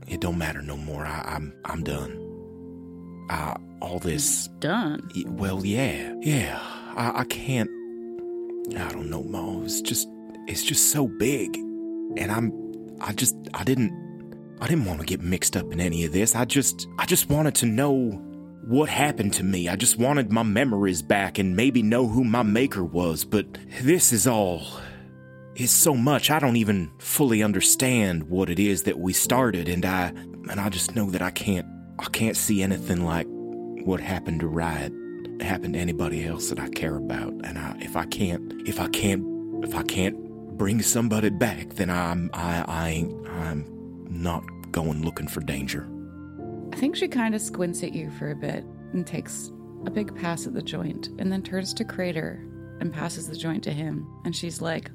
it 0.07 0.21
don't 0.21 0.39
matter 0.39 0.63
no 0.63 0.79
more. 0.79 1.05
I, 1.05 1.21
I'm 1.27 1.53
I'm 1.67 1.85
done. 1.85 2.17
I, 3.29 3.55
all 3.83 3.99
this 3.99 4.49
done. 4.61 5.11
Well, 5.27 5.67
yeah, 5.67 6.15
yeah. 6.23 6.59
I, 6.97 7.21
I 7.21 7.25
can't. 7.25 7.69
I 8.79 8.89
don't 8.93 9.11
know, 9.11 9.25
Ma. 9.25 9.61
It's 9.61 9.83
just 9.83 10.09
it's 10.47 10.63
just 10.63 10.91
so 10.91 11.07
big, 11.07 11.55
and 12.17 12.33
I'm 12.33 12.68
I 13.01 13.13
just 13.13 13.37
I 13.55 13.65
didn't 13.65 13.93
I 14.61 14.67
didn't 14.67 14.87
want 14.87 15.01
to 15.01 15.07
get 15.07 15.21
mixed 15.21 15.57
up 15.57 15.73
in 15.73 15.81
any 15.81 16.05
of 16.05 16.13
this. 16.13 16.35
I 16.35 16.45
just 16.45 16.89
I 16.99 17.07
just 17.07 17.29
wanted 17.29 17.55
to 17.57 17.67
know 17.67 18.23
what 18.67 18.89
happened 18.89 19.33
to 19.35 19.45
me. 19.45 19.69
I 19.69 19.77
just 19.77 19.99
wanted 19.99 20.31
my 20.31 20.43
memories 20.43 21.01
back 21.01 21.39
and 21.39 21.57
maybe 21.57 21.83
know 21.83 22.07
who 22.07 22.25
my 22.25 22.43
maker 22.43 22.85
was, 22.85 23.25
but 23.25 23.47
this 23.83 24.13
is 24.13 24.27
all 24.27 24.67
is 25.55 25.71
so 25.71 25.95
much 25.95 26.31
I 26.31 26.39
don't 26.39 26.57
even 26.57 26.91
fully 26.99 27.43
understand 27.43 28.25
what 28.25 28.49
it 28.49 28.61
is 28.61 28.85
that 28.85 28.99
we 29.01 29.13
started 29.13 29.69
and 29.69 29.85
I 29.85 30.09
and 30.51 30.61
I 30.61 30.69
just 30.69 30.95
know 30.95 31.11
that 31.11 31.23
I 31.23 31.31
can't 31.31 31.67
I 31.99 32.05
can't 32.07 32.37
see 32.37 32.63
anything 32.63 33.05
like 33.05 33.27
what 33.85 34.01
happened 34.01 34.41
to 34.41 34.49
Riot 34.49 34.93
happened 35.41 35.75
to 35.75 35.81
anybody 35.81 36.27
else 36.27 36.49
that 36.51 36.61
I 36.61 36.69
care 36.69 36.97
about. 36.97 37.33
And 37.45 37.59
I 37.59 37.77
if 37.81 37.97
I 37.97 38.05
can't 38.07 38.53
if 38.69 38.81
I 38.81 38.89
can't 38.89 39.25
if 39.65 39.75
I 39.75 39.83
can't 39.83 40.17
bring 40.59 40.83
somebody 40.83 41.31
back, 41.31 41.75
then 41.75 41.89
I'm 41.89 42.31
I 42.35 42.65
I 42.67 42.89
ain't 42.91 43.29
I'm 43.29 44.07
not 44.11 44.43
going 44.73 45.05
looking 45.05 45.29
for 45.29 45.41
danger. 45.41 45.89
I 46.73 46.77
think 46.77 46.97
she 46.97 47.09
kind 47.09 47.35
of 47.35 47.41
squints 47.41 47.83
at 47.83 47.95
you 47.95 48.11
for 48.11 48.31
a 48.31 48.37
bit 48.37 48.65
and 48.93 49.07
takes 49.07 49.51
a 49.87 49.91
big 49.91 50.15
pass 50.17 50.47
at 50.47 50.55
the 50.55 50.63
joint 50.63 51.09
and 51.19 51.33
then 51.33 51.43
turns 51.43 51.73
to 51.75 51.85
Crater 51.85 52.45
and 52.81 52.93
passes 52.93 53.29
the 53.29 53.37
joint 53.37 53.65
to 53.65 53.73
him. 53.73 54.07
And 54.25 54.35
she's 54.35 54.61
like, 54.61 54.91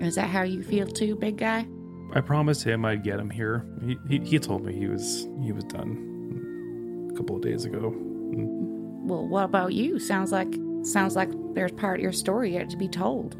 Is 0.00 0.16
that 0.16 0.28
how 0.28 0.42
you 0.42 0.62
feel 0.62 0.86
too, 0.86 1.16
big 1.16 1.38
guy? 1.38 1.66
I 2.12 2.20
promised 2.20 2.64
him 2.64 2.84
I'd 2.84 3.04
get 3.04 3.20
him 3.20 3.30
here. 3.30 3.64
He, 3.84 3.98
he, 4.08 4.18
he 4.24 4.38
told 4.38 4.64
me 4.64 4.74
he 4.74 4.86
was 4.86 5.28
he 5.42 5.52
was 5.52 5.64
done 5.64 7.10
a 7.12 7.16
couple 7.16 7.36
of 7.36 7.42
days 7.42 7.64
ago. 7.64 7.94
Well, 7.94 9.26
what 9.26 9.44
about 9.44 9.72
you? 9.72 9.98
Sounds 9.98 10.32
like 10.32 10.52
sounds 10.82 11.16
like 11.16 11.30
there's 11.54 11.72
part 11.72 11.98
of 11.98 12.02
your 12.02 12.12
story 12.12 12.54
yet 12.54 12.70
to 12.70 12.76
be 12.76 12.88
told. 12.88 13.36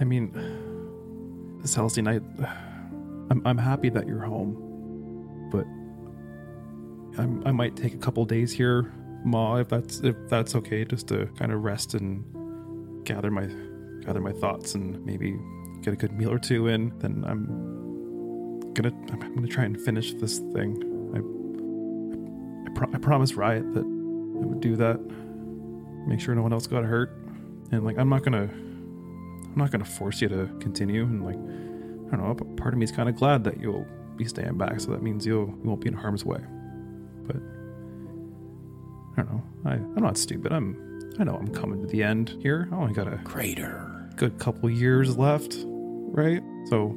I 0.00 0.04
mean, 0.04 0.32
Celestine, 1.64 2.08
I, 2.08 2.20
I'm 3.30 3.42
I'm 3.46 3.58
happy 3.58 3.88
that 3.90 4.06
you're 4.06 4.24
home, 4.24 5.48
but 5.50 5.66
I'm, 7.20 7.42
I 7.46 7.52
might 7.52 7.76
take 7.76 7.94
a 7.94 7.98
couple 7.98 8.24
days 8.24 8.52
here, 8.52 8.92
Ma, 9.24 9.56
if 9.56 9.68
that's 9.68 10.00
if 10.00 10.16
that's 10.28 10.54
okay, 10.56 10.84
just 10.84 11.08
to 11.08 11.26
kind 11.38 11.52
of 11.52 11.62
rest 11.62 11.94
and 11.94 12.24
gather 13.04 13.30
my 13.30 13.48
gather 14.04 14.20
my 14.20 14.32
thoughts 14.32 14.74
and 14.74 15.04
maybe 15.04 15.38
get 15.82 15.94
a 15.94 15.96
good 15.96 16.12
meal 16.12 16.30
or 16.30 16.38
two 16.38 16.66
in. 16.68 16.92
Then 16.98 17.24
I'm 17.26 18.60
gonna 18.74 18.92
I'm 19.12 19.34
gonna 19.34 19.46
try 19.46 19.64
and 19.64 19.80
finish 19.80 20.12
this 20.14 20.38
thing. 20.52 20.76
I 21.14 22.70
I, 22.70 22.74
pro- 22.74 22.92
I 22.92 22.98
promised 22.98 23.36
Riot 23.36 23.72
that 23.74 23.84
I 23.84 24.46
would 24.46 24.60
do 24.60 24.76
that. 24.76 25.00
Make 26.06 26.20
sure 26.20 26.34
no 26.34 26.42
one 26.42 26.52
else 26.52 26.66
got 26.66 26.84
hurt, 26.84 27.16
and 27.70 27.84
like 27.84 27.96
I'm 27.96 28.08
not 28.08 28.22
gonna 28.22 28.50
I'm 29.54 29.60
not 29.60 29.70
gonna 29.70 29.84
force 29.84 30.20
you 30.20 30.28
to 30.28 30.50
continue. 30.58 31.04
And 31.04 31.24
like 31.24 31.36
I 31.36 32.16
don't 32.16 32.26
know, 32.26 32.34
but 32.34 32.56
part 32.56 32.74
of 32.74 32.78
me 32.78 32.84
is 32.84 32.92
kind 32.92 33.08
of 33.08 33.14
glad 33.14 33.44
that 33.44 33.60
you'll 33.60 33.86
be 34.16 34.24
staying 34.24 34.58
back, 34.58 34.80
so 34.80 34.90
that 34.90 35.02
means 35.02 35.24
you'll 35.24 35.46
you 35.46 35.62
won't 35.64 35.80
be 35.80 35.88
in 35.88 35.94
harm's 35.94 36.24
way. 36.24 36.40
But 37.22 37.36
I 39.16 39.22
don't 39.22 39.32
know. 39.32 39.42
I 39.64 39.74
I'm 39.74 40.02
not 40.02 40.18
stupid. 40.18 40.52
I'm 40.52 40.76
I 41.20 41.24
know 41.24 41.36
I'm 41.36 41.54
coming 41.54 41.80
to 41.82 41.86
the 41.86 42.02
end 42.02 42.36
here. 42.40 42.68
I 42.72 42.74
only 42.74 42.94
got 42.94 43.06
a 43.06 43.18
crater, 43.18 44.10
good 44.16 44.38
couple 44.40 44.68
years 44.68 45.16
left, 45.16 45.54
right? 45.64 46.42
So 46.66 46.88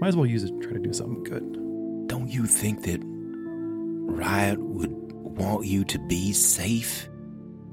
might 0.00 0.08
as 0.08 0.16
well 0.16 0.26
use 0.26 0.44
it 0.44 0.48
to 0.48 0.58
try 0.60 0.72
to 0.72 0.78
do 0.78 0.94
something 0.94 1.24
good. 1.24 2.08
Don't 2.08 2.28
you 2.28 2.46
think 2.46 2.84
that 2.84 3.00
Riot 3.02 4.58
would 4.58 4.90
want 5.12 5.66
you 5.66 5.84
to 5.84 5.98
be 5.98 6.32
safe? 6.32 7.06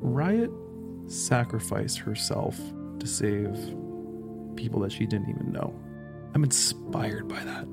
Riot 0.01 0.51
sacrificed 1.07 1.99
herself 1.99 2.59
to 2.99 3.07
save 3.07 3.55
people 4.55 4.79
that 4.81 4.91
she 4.91 5.05
didn't 5.05 5.29
even 5.29 5.51
know. 5.51 5.73
I'm 6.33 6.43
inspired 6.43 7.27
by 7.27 7.43
that. 7.43 7.65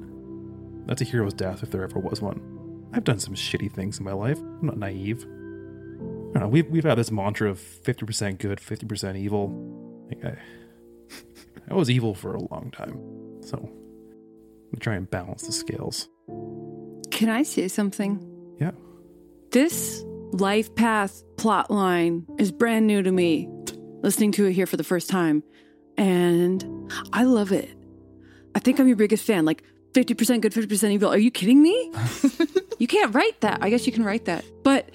That's 0.86 1.02
a 1.02 1.04
hero's 1.04 1.34
death 1.34 1.62
if 1.62 1.70
there 1.70 1.82
ever 1.82 1.98
was 1.98 2.20
one. 2.20 2.88
I've 2.92 3.04
done 3.04 3.18
some 3.18 3.34
shitty 3.34 3.72
things 3.72 3.98
in 3.98 4.04
my 4.04 4.12
life. 4.12 4.38
I'm 4.38 4.66
not 4.66 4.78
naive. 4.78 5.22
I 5.22 6.38
don't 6.38 6.40
know. 6.40 6.48
We've, 6.48 6.68
we've 6.68 6.84
had 6.84 6.98
this 6.98 7.10
mantra 7.10 7.50
of 7.50 7.58
50% 7.58 8.38
good, 8.38 8.58
50% 8.58 9.16
evil. 9.16 9.48
Like 10.08 10.24
I, 10.24 10.36
I 11.70 11.74
was 11.74 11.90
evil 11.90 12.14
for 12.14 12.34
a 12.34 12.40
long 12.40 12.70
time. 12.70 13.42
So 13.42 13.56
I'm 13.58 14.78
try 14.80 14.94
and 14.94 15.10
balance 15.10 15.46
the 15.46 15.52
scales. 15.52 16.08
Can 17.10 17.28
I 17.28 17.42
say 17.42 17.68
something? 17.68 18.26
Yeah. 18.58 18.72
This 19.50 20.02
life 20.32 20.74
path 20.74 21.22
plot 21.36 21.70
line 21.70 22.26
is 22.38 22.50
brand 22.50 22.86
new 22.86 23.02
to 23.02 23.12
me. 23.12 23.48
Listening 24.02 24.32
to 24.32 24.46
it 24.46 24.52
here 24.52 24.66
for 24.66 24.76
the 24.76 24.84
first 24.84 25.08
time. 25.08 25.42
And 25.96 26.90
I 27.12 27.24
love 27.24 27.52
it. 27.52 27.70
I 28.54 28.58
think 28.58 28.78
I'm 28.78 28.86
your 28.86 28.96
biggest 28.96 29.24
fan. 29.24 29.44
Like 29.44 29.64
50% 29.92 30.40
good, 30.40 30.52
50% 30.52 30.90
evil. 30.90 31.10
Are 31.10 31.18
you 31.18 31.30
kidding 31.30 31.62
me? 31.62 31.92
you 32.78 32.86
can't 32.86 33.14
write 33.14 33.40
that. 33.40 33.58
I 33.62 33.70
guess 33.70 33.86
you 33.86 33.92
can 33.92 34.04
write 34.04 34.24
that. 34.24 34.44
But 34.62 34.90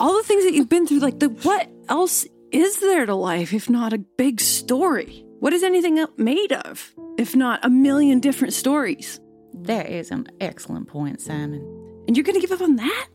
all 0.00 0.16
the 0.16 0.22
things 0.24 0.44
that 0.44 0.54
you've 0.54 0.68
been 0.68 0.86
through, 0.86 0.98
like 0.98 1.18
the 1.18 1.28
what 1.28 1.68
else 1.88 2.26
is 2.52 2.80
there 2.80 3.06
to 3.06 3.14
life 3.14 3.52
if 3.52 3.68
not 3.68 3.92
a 3.92 3.98
big 3.98 4.40
story? 4.40 5.24
What 5.40 5.52
is 5.52 5.62
anything 5.62 6.04
made 6.16 6.52
of 6.52 6.94
if 7.18 7.34
not 7.34 7.64
a 7.64 7.70
million 7.70 8.20
different 8.20 8.54
stories? 8.54 9.20
That 9.62 9.90
is 9.90 10.10
an 10.10 10.26
excellent 10.40 10.88
point, 10.88 11.20
Simon. 11.20 11.60
And 12.06 12.16
you're 12.16 12.24
going 12.24 12.40
to 12.40 12.46
give 12.46 12.52
up 12.52 12.60
on 12.60 12.76
that? 12.76 13.08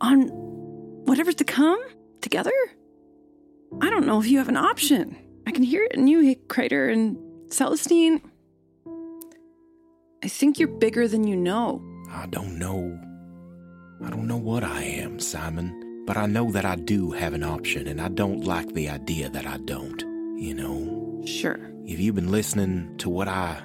On 0.00 0.28
whatever's 1.06 1.36
to 1.36 1.44
come 1.44 1.82
together? 2.20 2.52
I 3.80 3.90
don't 3.90 4.06
know 4.06 4.20
if 4.20 4.26
you 4.26 4.38
have 4.38 4.48
an 4.48 4.56
option. 4.56 5.16
I 5.46 5.50
can 5.50 5.62
hear 5.62 5.84
it 5.84 5.92
in 5.92 6.06
you, 6.06 6.36
Crater 6.48 6.88
and 6.88 7.16
Celestine. 7.50 8.20
I 10.22 10.28
think 10.28 10.58
you're 10.58 10.68
bigger 10.68 11.06
than 11.06 11.26
you 11.26 11.36
know. 11.36 11.82
I 12.10 12.26
don't 12.26 12.58
know. 12.58 12.98
I 14.02 14.10
don't 14.10 14.26
know 14.26 14.36
what 14.36 14.64
I 14.64 14.82
am, 14.82 15.20
Simon, 15.20 16.04
but 16.06 16.16
I 16.16 16.26
know 16.26 16.50
that 16.52 16.64
I 16.64 16.76
do 16.76 17.12
have 17.12 17.34
an 17.34 17.42
option, 17.42 17.86
and 17.86 18.00
I 18.00 18.08
don't 18.08 18.44
like 18.44 18.72
the 18.72 18.88
idea 18.88 19.28
that 19.30 19.46
I 19.46 19.58
don't. 19.58 20.00
You 20.38 20.54
know. 20.54 21.22
Sure. 21.26 21.58
If 21.86 22.00
you've 22.00 22.14
been 22.14 22.30
listening 22.30 22.96
to 22.98 23.10
what 23.10 23.28
I, 23.28 23.62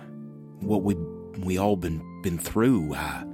what 0.59 0.83
we 0.83 0.95
we 1.39 1.57
all 1.57 1.77
been 1.77 2.01
been 2.21 2.37
through, 2.37 2.93
I 2.93 3.25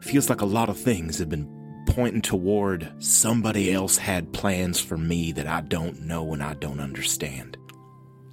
feels 0.00 0.28
like 0.28 0.40
a 0.40 0.46
lot 0.46 0.68
of 0.68 0.78
things 0.78 1.18
have 1.18 1.28
been 1.28 1.48
pointing 1.88 2.22
toward 2.22 2.92
somebody 2.98 3.72
else 3.72 3.96
had 3.96 4.32
plans 4.32 4.80
for 4.80 4.96
me 4.96 5.32
that 5.32 5.46
I 5.46 5.60
don't 5.60 6.02
know 6.02 6.32
and 6.32 6.42
I 6.42 6.54
don't 6.54 6.80
understand. 6.80 7.56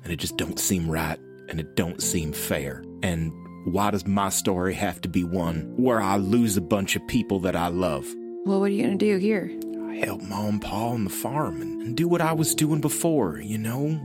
And 0.05 0.13
it 0.13 0.17
just 0.17 0.37
don't 0.37 0.59
seem 0.59 0.89
right 0.89 1.19
and 1.49 1.59
it 1.59 1.75
don't 1.75 2.01
seem 2.01 2.31
fair. 2.31 2.83
And 3.01 3.33
why 3.65 3.89
does 3.89 4.05
my 4.05 4.29
story 4.29 4.75
have 4.75 5.01
to 5.01 5.09
be 5.09 5.23
one 5.23 5.73
where 5.77 5.99
I 5.99 6.17
lose 6.17 6.55
a 6.55 6.61
bunch 6.61 6.95
of 6.95 7.05
people 7.07 7.39
that 7.41 7.55
I 7.55 7.67
love? 7.67 8.07
Well, 8.45 8.59
what 8.59 8.67
are 8.67 8.73
you 8.73 8.83
going 8.83 8.99
to 8.99 9.05
do 9.05 9.17
here? 9.17 9.51
I 9.89 9.95
help 10.05 10.21
Mom 10.21 10.45
and 10.45 10.61
Pa 10.61 10.89
on 10.89 11.03
the 11.05 11.09
farm 11.09 11.59
and, 11.59 11.81
and 11.81 11.97
do 11.97 12.07
what 12.07 12.21
I 12.21 12.33
was 12.33 12.53
doing 12.53 12.81
before, 12.81 13.39
you 13.39 13.57
know? 13.57 13.99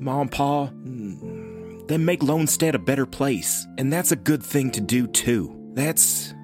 Mom 0.00 0.22
and 0.22 0.32
Pa, 0.32 0.66
mm, 0.66 1.86
they 1.86 1.98
make 1.98 2.20
Lonestead 2.20 2.74
a 2.74 2.78
better 2.78 3.06
place. 3.06 3.64
And 3.78 3.92
that's 3.92 4.10
a 4.10 4.16
good 4.16 4.42
thing 4.42 4.72
to 4.72 4.80
do 4.80 5.06
too. 5.06 5.56
That's 5.74 6.34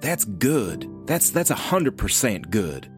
that's 0.00 0.24
good. 0.24 0.88
That's 1.06 1.30
that's 1.30 1.50
a 1.50 1.54
hundred 1.56 1.96
percent 1.96 2.50
good. 2.50 2.88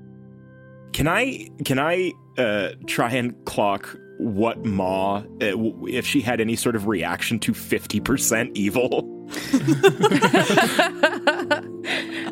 Can 0.93 1.09
I 1.09 1.49
can 1.65 1.79
I 1.79 2.13
uh, 2.37 2.71
try 2.87 3.13
and 3.13 3.45
clock 3.45 3.97
what 4.19 4.65
Ma 4.65 5.17
uh, 5.17 5.25
if 5.41 6.07
she 6.07 6.21
had 6.21 6.41
any 6.41 6.57
sort 6.57 6.77
of 6.77 6.87
reaction 6.87 7.39
to 7.41 7.55
fifty 7.55 8.01
percent 8.01 8.57
evil? 8.57 9.13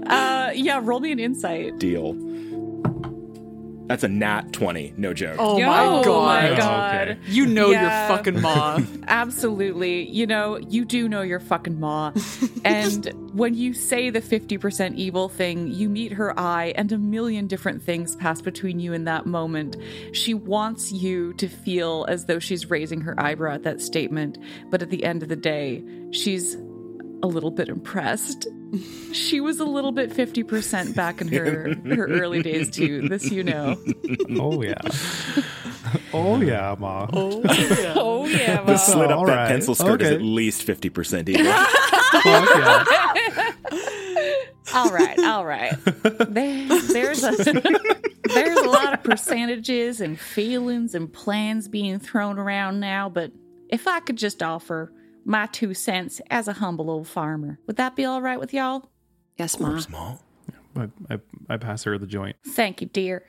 uh, 0.06 0.50
yeah, 0.54 0.80
roll 0.82 1.00
me 1.00 1.12
an 1.12 1.18
insight. 1.18 1.78
Deal. 1.78 2.14
That's 3.86 4.02
a 4.02 4.08
nat 4.08 4.52
twenty, 4.52 4.94
no 4.96 5.12
joke. 5.12 5.36
Oh 5.38 5.58
Yo, 5.58 5.66
my 5.66 6.02
god! 6.04 6.50
my 6.50 6.56
God. 6.56 7.08
Oh, 7.08 7.10
okay. 7.12 7.20
You 7.26 7.44
know 7.46 7.70
Yeah. 7.70 8.08
your 8.08 8.16
fucking 8.16 8.40
ma. 8.40 8.78
Absolutely. 9.08 10.08
You 10.10 10.26
know, 10.26 10.56
you 10.56 10.84
do 10.86 11.08
know 11.08 11.20
your 11.22 11.40
fucking 11.40 11.78
ma. 11.78 12.12
and 12.64 13.10
when 13.34 13.54
you 13.54 13.74
say 13.74 14.08
the 14.10 14.20
50% 14.22 14.94
evil 14.96 15.28
thing, 15.28 15.68
you 15.68 15.88
meet 15.90 16.12
her 16.12 16.38
eye, 16.38 16.72
and 16.76 16.90
a 16.92 16.98
million 16.98 17.46
different 17.46 17.82
things 17.82 18.16
pass 18.16 18.40
between 18.40 18.80
you 18.80 18.92
in 18.94 19.04
that 19.04 19.26
moment. 19.26 19.76
She 20.12 20.32
wants 20.34 20.90
you 20.92 21.34
to 21.34 21.48
feel 21.48 22.06
as 22.08 22.24
though 22.26 22.38
she's 22.38 22.70
raising 22.70 23.00
her 23.02 23.18
eyebrow 23.20 23.54
at 23.54 23.64
that 23.64 23.80
statement, 23.82 24.38
but 24.70 24.80
at 24.82 24.90
the 24.90 25.04
end 25.04 25.22
of 25.22 25.28
the 25.28 25.36
day, 25.36 25.82
she's 26.10 26.54
a 27.22 27.26
little 27.26 27.50
bit 27.50 27.68
impressed. 27.68 28.46
She 29.12 29.40
was 29.40 29.60
a 29.60 29.64
little 29.64 29.92
bit 29.92 30.10
50% 30.10 30.94
back 30.94 31.20
in 31.20 31.28
her 31.28 31.74
her 31.94 32.06
early 32.06 32.42
days 32.42 32.70
too, 32.70 33.08
this 33.08 33.30
you 33.30 33.42
know. 33.44 33.76
Oh 34.30 34.62
yeah. 34.62 34.74
oh 36.12 36.40
yeah, 36.40 36.74
ma. 36.78 37.06
Oh 37.12 37.42
yeah. 37.44 37.94
Oh 37.96 38.26
yeah, 38.26 38.62
The 38.62 38.76
slit 38.78 39.10
up 39.10 39.18
all 39.18 39.26
that 39.26 39.36
right. 39.36 39.48
pencil 39.48 39.74
skirt 39.74 40.00
is 40.02 40.10
at 40.10 40.22
least 40.22 40.62
fifty 40.62 40.88
percent 40.88 41.28
evil. 41.28 41.44
Fuck 41.52 42.24
yeah. 42.24 43.52
all 44.74 44.90
right, 44.90 45.18
all 45.20 45.44
right. 45.44 45.74
There, 45.84 46.68
there's 46.80 47.22
a 47.22 47.32
there's 47.32 48.58
a 48.58 48.68
lot 48.68 48.94
of 48.94 49.02
percentages 49.02 50.00
and 50.00 50.18
feelings 50.18 50.94
and 50.94 51.12
plans 51.12 51.68
being 51.68 51.98
thrown 51.98 52.38
around 52.38 52.80
now, 52.80 53.08
but 53.08 53.30
if 53.68 53.86
I 53.86 54.00
could 54.00 54.16
just 54.16 54.42
offer 54.42 54.90
my 55.24 55.46
two 55.46 55.74
cents 55.74 56.20
as 56.30 56.48
a 56.48 56.54
humble 56.54 56.90
old 56.90 57.08
farmer, 57.08 57.58
would 57.66 57.76
that 57.76 57.96
be 57.96 58.04
all 58.04 58.22
right 58.22 58.38
with 58.38 58.52
y'all? 58.52 58.90
Yes, 59.36 59.58
Ma. 59.58 59.80
Ma. 59.90 60.16
I, 60.76 60.88
I, 61.10 61.18
I 61.48 61.56
pass 61.56 61.84
her 61.84 61.96
the 61.98 62.06
joint. 62.06 62.36
Thank 62.48 62.80
you, 62.80 62.88
dear. 62.88 63.24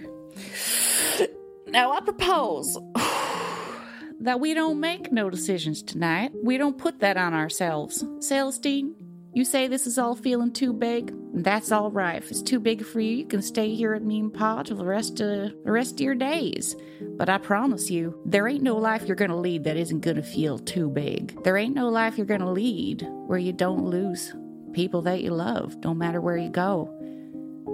Now 1.67 1.91
I 1.91 2.01
propose 2.01 2.77
that 4.19 4.39
we 4.39 4.53
don't 4.53 4.79
make 4.79 5.11
no 5.11 5.29
decisions 5.29 5.83
tonight. 5.83 6.31
We 6.43 6.57
don't 6.57 6.77
put 6.77 6.99
that 6.99 7.17
on 7.17 7.33
ourselves. 7.33 8.03
Celestine, 8.19 8.95
You 9.35 9.43
say 9.43 9.67
this 9.67 9.85
is 9.85 9.97
all 9.97 10.15
feeling 10.15 10.53
too 10.53 10.71
big? 10.71 11.13
That's 11.33 11.69
all 11.69 11.91
right. 11.91 12.23
If 12.23 12.31
it's 12.31 12.41
too 12.41 12.57
big 12.57 12.85
for 12.85 13.01
you, 13.01 13.17
you 13.17 13.25
can 13.25 13.41
stay 13.41 13.75
here 13.75 13.93
at 13.93 14.01
Mean 14.01 14.31
Paw 14.31 14.63
till 14.63 14.77
the 14.77 14.85
rest 14.85 15.19
of 15.19 15.27
the 15.65 15.71
rest 15.73 15.95
of 15.95 15.99
your 15.99 16.15
days. 16.15 16.73
But 17.01 17.27
I 17.27 17.37
promise 17.37 17.91
you, 17.91 18.17
there 18.23 18.47
ain't 18.47 18.63
no 18.63 18.77
life 18.77 19.03
you're 19.05 19.17
gonna 19.17 19.35
lead 19.35 19.65
that 19.65 19.75
isn't 19.75 19.99
gonna 19.99 20.23
feel 20.23 20.57
too 20.57 20.89
big. 20.89 21.43
There 21.43 21.57
ain't 21.57 21.75
no 21.75 21.89
life 21.89 22.17
you're 22.17 22.25
gonna 22.25 22.49
lead 22.49 23.05
where 23.27 23.37
you 23.37 23.51
don't 23.51 23.83
lose 23.83 24.33
people 24.71 25.01
that 25.01 25.21
you 25.21 25.31
love, 25.31 25.75
no 25.83 25.93
matter 25.93 26.21
where 26.21 26.37
you 26.37 26.49
go. 26.49 26.89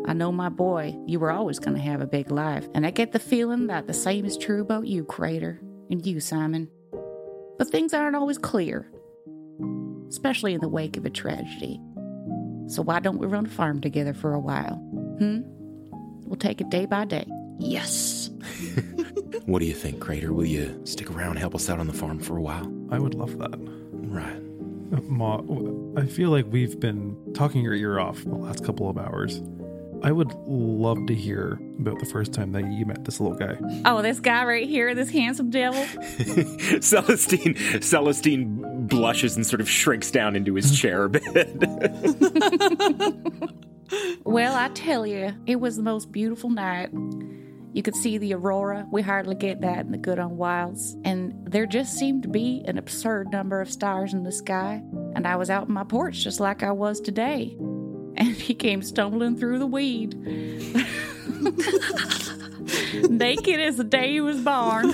I 0.07 0.13
know 0.13 0.31
my 0.31 0.49
boy, 0.49 0.97
you 1.05 1.19
were 1.19 1.31
always 1.31 1.59
gonna 1.59 1.77
have 1.77 2.01
a 2.01 2.07
big 2.07 2.31
life, 2.31 2.67
and 2.73 2.87
I 2.87 2.89
get 2.89 3.11
the 3.11 3.19
feeling 3.19 3.67
that 3.67 3.85
the 3.85 3.93
same 3.93 4.25
is 4.25 4.35
true 4.35 4.63
about 4.63 4.87
you, 4.87 5.03
Crater, 5.03 5.61
and 5.91 6.03
you, 6.03 6.21
Simon. 6.21 6.71
But 7.59 7.69
things 7.69 7.93
aren't 7.93 8.15
always 8.15 8.39
clear 8.39 8.91
especially 10.11 10.53
in 10.53 10.61
the 10.61 10.69
wake 10.69 10.97
of 10.97 11.05
a 11.05 11.09
tragedy. 11.09 11.79
So 12.67 12.81
why 12.81 12.99
don't 12.99 13.17
we 13.17 13.25
run 13.25 13.47
a 13.47 13.49
farm 13.49 13.81
together 13.81 14.13
for 14.13 14.33
a 14.33 14.39
while? 14.39 14.75
Hmm? 15.17 15.39
We'll 16.27 16.37
take 16.37 16.61
it 16.61 16.69
day 16.69 16.85
by 16.85 17.05
day. 17.05 17.25
Yes. 17.59 18.29
What 19.45 19.59
do 19.59 19.65
you 19.65 19.73
think, 19.73 19.99
Crater? 19.99 20.33
Will 20.33 20.45
you 20.45 20.79
stick 20.85 21.09
around, 21.09 21.31
and 21.31 21.39
help 21.39 21.55
us 21.55 21.69
out 21.69 21.79
on 21.79 21.87
the 21.87 21.93
farm 21.93 22.19
for 22.19 22.37
a 22.37 22.41
while? 22.41 22.71
I 22.91 22.99
would 22.99 23.15
love 23.15 23.37
that. 23.39 23.57
Right. 23.91 24.41
Ma, 25.09 25.41
I 25.97 26.05
feel 26.05 26.29
like 26.29 26.45
we've 26.49 26.79
been 26.79 27.17
talking 27.33 27.61
your 27.61 27.73
ear 27.73 27.99
off 27.99 28.23
the 28.23 28.35
last 28.35 28.63
couple 28.63 28.89
of 28.89 28.97
hours. 28.97 29.41
I 30.03 30.11
would 30.11 30.33
love 30.45 31.05
to 31.07 31.15
hear 31.15 31.59
about 31.79 31.99
the 31.99 32.05
first 32.05 32.33
time 32.33 32.51
that 32.53 32.65
you 32.71 32.85
met 32.85 33.05
this 33.05 33.19
little 33.19 33.37
guy. 33.37 33.55
Oh, 33.85 34.01
this 34.01 34.19
guy 34.19 34.45
right 34.45 34.67
here, 34.67 34.95
this 34.95 35.09
handsome 35.11 35.49
devil. 35.49 35.83
Celestine 36.81 37.55
Celestine 37.81 38.87
blushes 38.87 39.35
and 39.35 39.45
sort 39.45 39.61
of 39.61 39.69
shrinks 39.69 40.09
down 40.11 40.35
into 40.35 40.55
his 40.55 40.79
chair 40.79 41.03
a 41.05 41.09
bit. 41.09 41.47
Well, 44.23 44.55
I 44.55 44.69
tell 44.69 45.05
you, 45.05 45.33
it 45.45 45.59
was 45.59 45.75
the 45.75 45.83
most 45.83 46.11
beautiful 46.11 46.49
night. 46.49 46.89
You 47.73 47.83
could 47.83 47.95
see 47.95 48.17
the 48.17 48.33
aurora. 48.33 48.87
We 48.91 49.01
hardly 49.01 49.35
get 49.35 49.61
that 49.61 49.85
in 49.85 49.91
the 49.91 49.97
good 49.97 50.19
on 50.19 50.37
wilds. 50.37 50.95
And 51.03 51.33
there 51.45 51.65
just 51.65 51.97
seemed 51.97 52.23
to 52.23 52.29
be 52.29 52.63
an 52.65 52.77
absurd 52.77 53.31
number 53.31 53.61
of 53.61 53.71
stars 53.71 54.13
in 54.13 54.23
the 54.23 54.31
sky. 54.31 54.81
And 55.15 55.27
I 55.27 55.35
was 55.35 55.49
out 55.49 55.63
on 55.63 55.73
my 55.73 55.83
porch 55.83 56.23
just 56.23 56.39
like 56.39 56.63
I 56.63 56.71
was 56.71 57.01
today. 57.01 57.57
And 58.21 58.35
he 58.35 58.53
came 58.53 58.83
stumbling 58.83 59.35
through 59.35 59.57
the 59.57 59.65
weed. 59.65 60.13
Naked 63.09 63.59
as 63.59 63.77
the 63.77 63.83
day 63.83 64.11
he 64.11 64.21
was 64.21 64.39
born. 64.41 64.85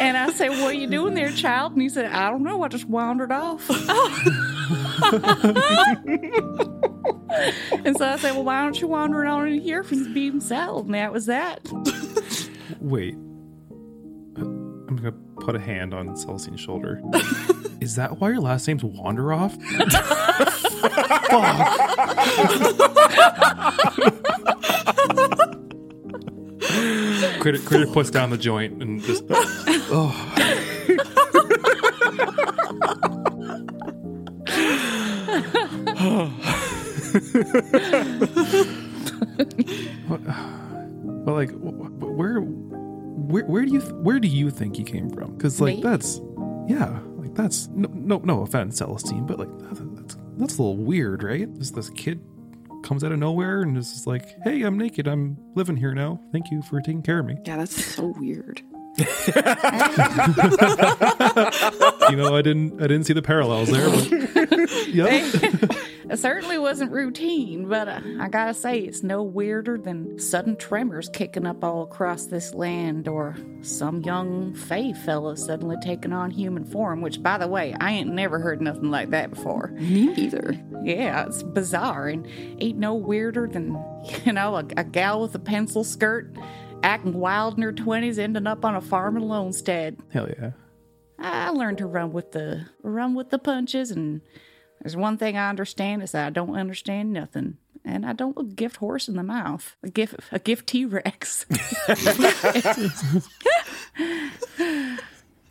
and 0.00 0.16
I 0.16 0.32
said, 0.34 0.48
What 0.48 0.62
are 0.62 0.72
you 0.72 0.86
doing 0.86 1.12
there, 1.12 1.30
child? 1.30 1.72
And 1.72 1.82
he 1.82 1.90
said, 1.90 2.06
I 2.06 2.30
don't 2.30 2.42
know. 2.42 2.62
I 2.62 2.68
just 2.68 2.86
wandered 2.86 3.32
off. 3.32 3.68
and 7.84 7.98
so 7.98 8.06
I 8.06 8.16
said, 8.16 8.32
Well, 8.32 8.44
why 8.44 8.62
don't 8.62 8.80
you 8.80 8.88
wander 8.88 9.26
on 9.26 9.48
in 9.48 9.60
here 9.60 9.84
and 9.90 10.42
salad? 10.42 10.86
And 10.86 10.94
that 10.94 11.12
was 11.12 11.26
that. 11.26 11.60
Wait. 12.80 13.14
Gonna 15.02 15.16
put 15.40 15.56
a 15.56 15.58
hand 15.58 15.92
on 15.92 16.16
Celestine's 16.16 16.60
shoulder. 16.60 17.02
Is 17.80 17.96
that 17.96 18.20
why 18.20 18.28
your 18.28 18.40
last 18.40 18.68
name's 18.68 18.84
Wanderoff? 18.84 19.52
Critter, 27.40 27.58
Critter 27.58 27.86
puts 27.88 28.10
down 28.10 28.30
the 28.30 28.38
joint 28.38 28.80
and 28.80 29.02
just. 29.02 29.24
oh. 29.90 30.28
But 41.24 41.34
like, 41.34 41.50
where, 41.52 42.40
where, 43.32 43.44
where 43.46 43.64
do 43.64 43.72
you, 43.72 43.80
where 43.80 44.20
do 44.20 44.28
you 44.28 44.50
think 44.50 44.76
he 44.76 44.84
came 44.84 45.10
from? 45.10 45.34
Because 45.34 45.60
like 45.60 45.76
Me? 45.76 45.82
that's, 45.82 46.20
yeah, 46.68 47.00
like 47.16 47.34
that's 47.34 47.68
no, 47.68 47.88
no, 47.92 48.18
no 48.18 48.42
offense, 48.42 48.78
Celestine, 48.78 49.26
but 49.26 49.38
like 49.38 49.58
that, 49.60 49.96
that's 49.96 50.16
that's 50.36 50.58
a 50.58 50.62
little 50.62 50.76
weird, 50.76 51.22
right? 51.22 51.52
This 51.58 51.70
this 51.70 51.90
kid 51.90 52.20
comes 52.82 53.04
out 53.04 53.12
of 53.12 53.18
nowhere 53.18 53.62
and 53.62 53.76
is 53.76 53.90
just 53.92 54.06
like, 54.06 54.26
hey, 54.42 54.62
I'm 54.62 54.76
naked, 54.76 55.06
I'm 55.06 55.36
living 55.54 55.76
here 55.76 55.94
now. 55.94 56.20
Thank 56.32 56.50
you 56.50 56.62
for 56.62 56.80
taking 56.80 57.02
care 57.02 57.20
of 57.20 57.26
me. 57.26 57.36
Yeah, 57.44 57.56
that's 57.56 57.84
so 57.84 58.12
weird. 58.18 58.62
you 58.98 59.04
know, 62.16 62.36
I 62.36 62.42
didn't, 62.42 62.82
I 62.82 62.86
didn't 62.86 63.04
see 63.04 63.14
the 63.14 63.22
parallels 63.22 63.70
there, 63.70 63.88
but 63.88 64.10
yeah. 64.88 65.30
It 66.12 66.18
certainly 66.18 66.58
wasn't 66.58 66.92
routine, 66.92 67.68
but 67.68 67.88
uh, 67.88 68.00
I 68.20 68.28
gotta 68.28 68.52
say, 68.52 68.80
it's 68.80 69.02
no 69.02 69.22
weirder 69.22 69.78
than 69.78 70.18
sudden 70.18 70.56
tremors 70.56 71.08
kicking 71.08 71.46
up 71.46 71.64
all 71.64 71.84
across 71.84 72.26
this 72.26 72.52
land, 72.52 73.08
or 73.08 73.34
some 73.62 74.02
young 74.02 74.54
fae 74.54 74.92
fella 74.92 75.38
suddenly 75.38 75.76
taking 75.82 76.12
on 76.12 76.30
human 76.30 76.66
form, 76.66 77.00
which, 77.00 77.22
by 77.22 77.38
the 77.38 77.48
way, 77.48 77.74
I 77.80 77.92
ain't 77.92 78.10
never 78.10 78.40
heard 78.40 78.60
nothing 78.60 78.90
like 78.90 79.08
that 79.08 79.30
before. 79.30 79.68
Me 79.78 80.12
either. 80.16 80.54
Yeah, 80.82 81.24
it's 81.24 81.42
bizarre 81.42 82.08
and 82.08 82.26
ain't 82.60 82.78
no 82.78 82.94
weirder 82.94 83.46
than, 83.46 83.82
you 84.26 84.34
know, 84.34 84.56
a, 84.56 84.66
a 84.76 84.84
gal 84.84 85.22
with 85.22 85.34
a 85.34 85.38
pencil 85.38 85.82
skirt 85.82 86.30
acting 86.82 87.14
wild 87.14 87.56
in 87.56 87.62
her 87.62 87.72
20s 87.72 88.18
ending 88.18 88.46
up 88.46 88.64
on 88.64 88.74
a 88.74 88.80
farm 88.80 89.16
in 89.16 89.22
Lone 89.22 89.50
Lonestead. 89.50 89.98
Hell 90.10 90.28
yeah. 90.28 90.50
I 91.18 91.50
learned 91.50 91.78
to 91.78 91.86
run 91.86 92.12
with 92.12 92.32
the 92.32 92.66
run 92.82 93.14
with 93.14 93.30
the 93.30 93.38
punches, 93.38 93.90
and 93.90 94.20
there's 94.80 94.96
one 94.96 95.16
thing 95.18 95.36
I 95.36 95.48
understand 95.48 96.02
is 96.02 96.12
that 96.12 96.26
I 96.26 96.30
don't 96.30 96.56
understand 96.56 97.12
nothing, 97.12 97.58
and 97.84 98.04
I 98.04 98.12
don't 98.12 98.36
look 98.36 98.56
gift 98.56 98.76
horse 98.76 99.08
in 99.08 99.16
the 99.16 99.22
mouth, 99.22 99.76
a 99.82 99.88
gift 99.88 100.16
a 100.32 100.38
gift 100.38 100.66
T 100.66 100.84
Rex. 100.84 101.46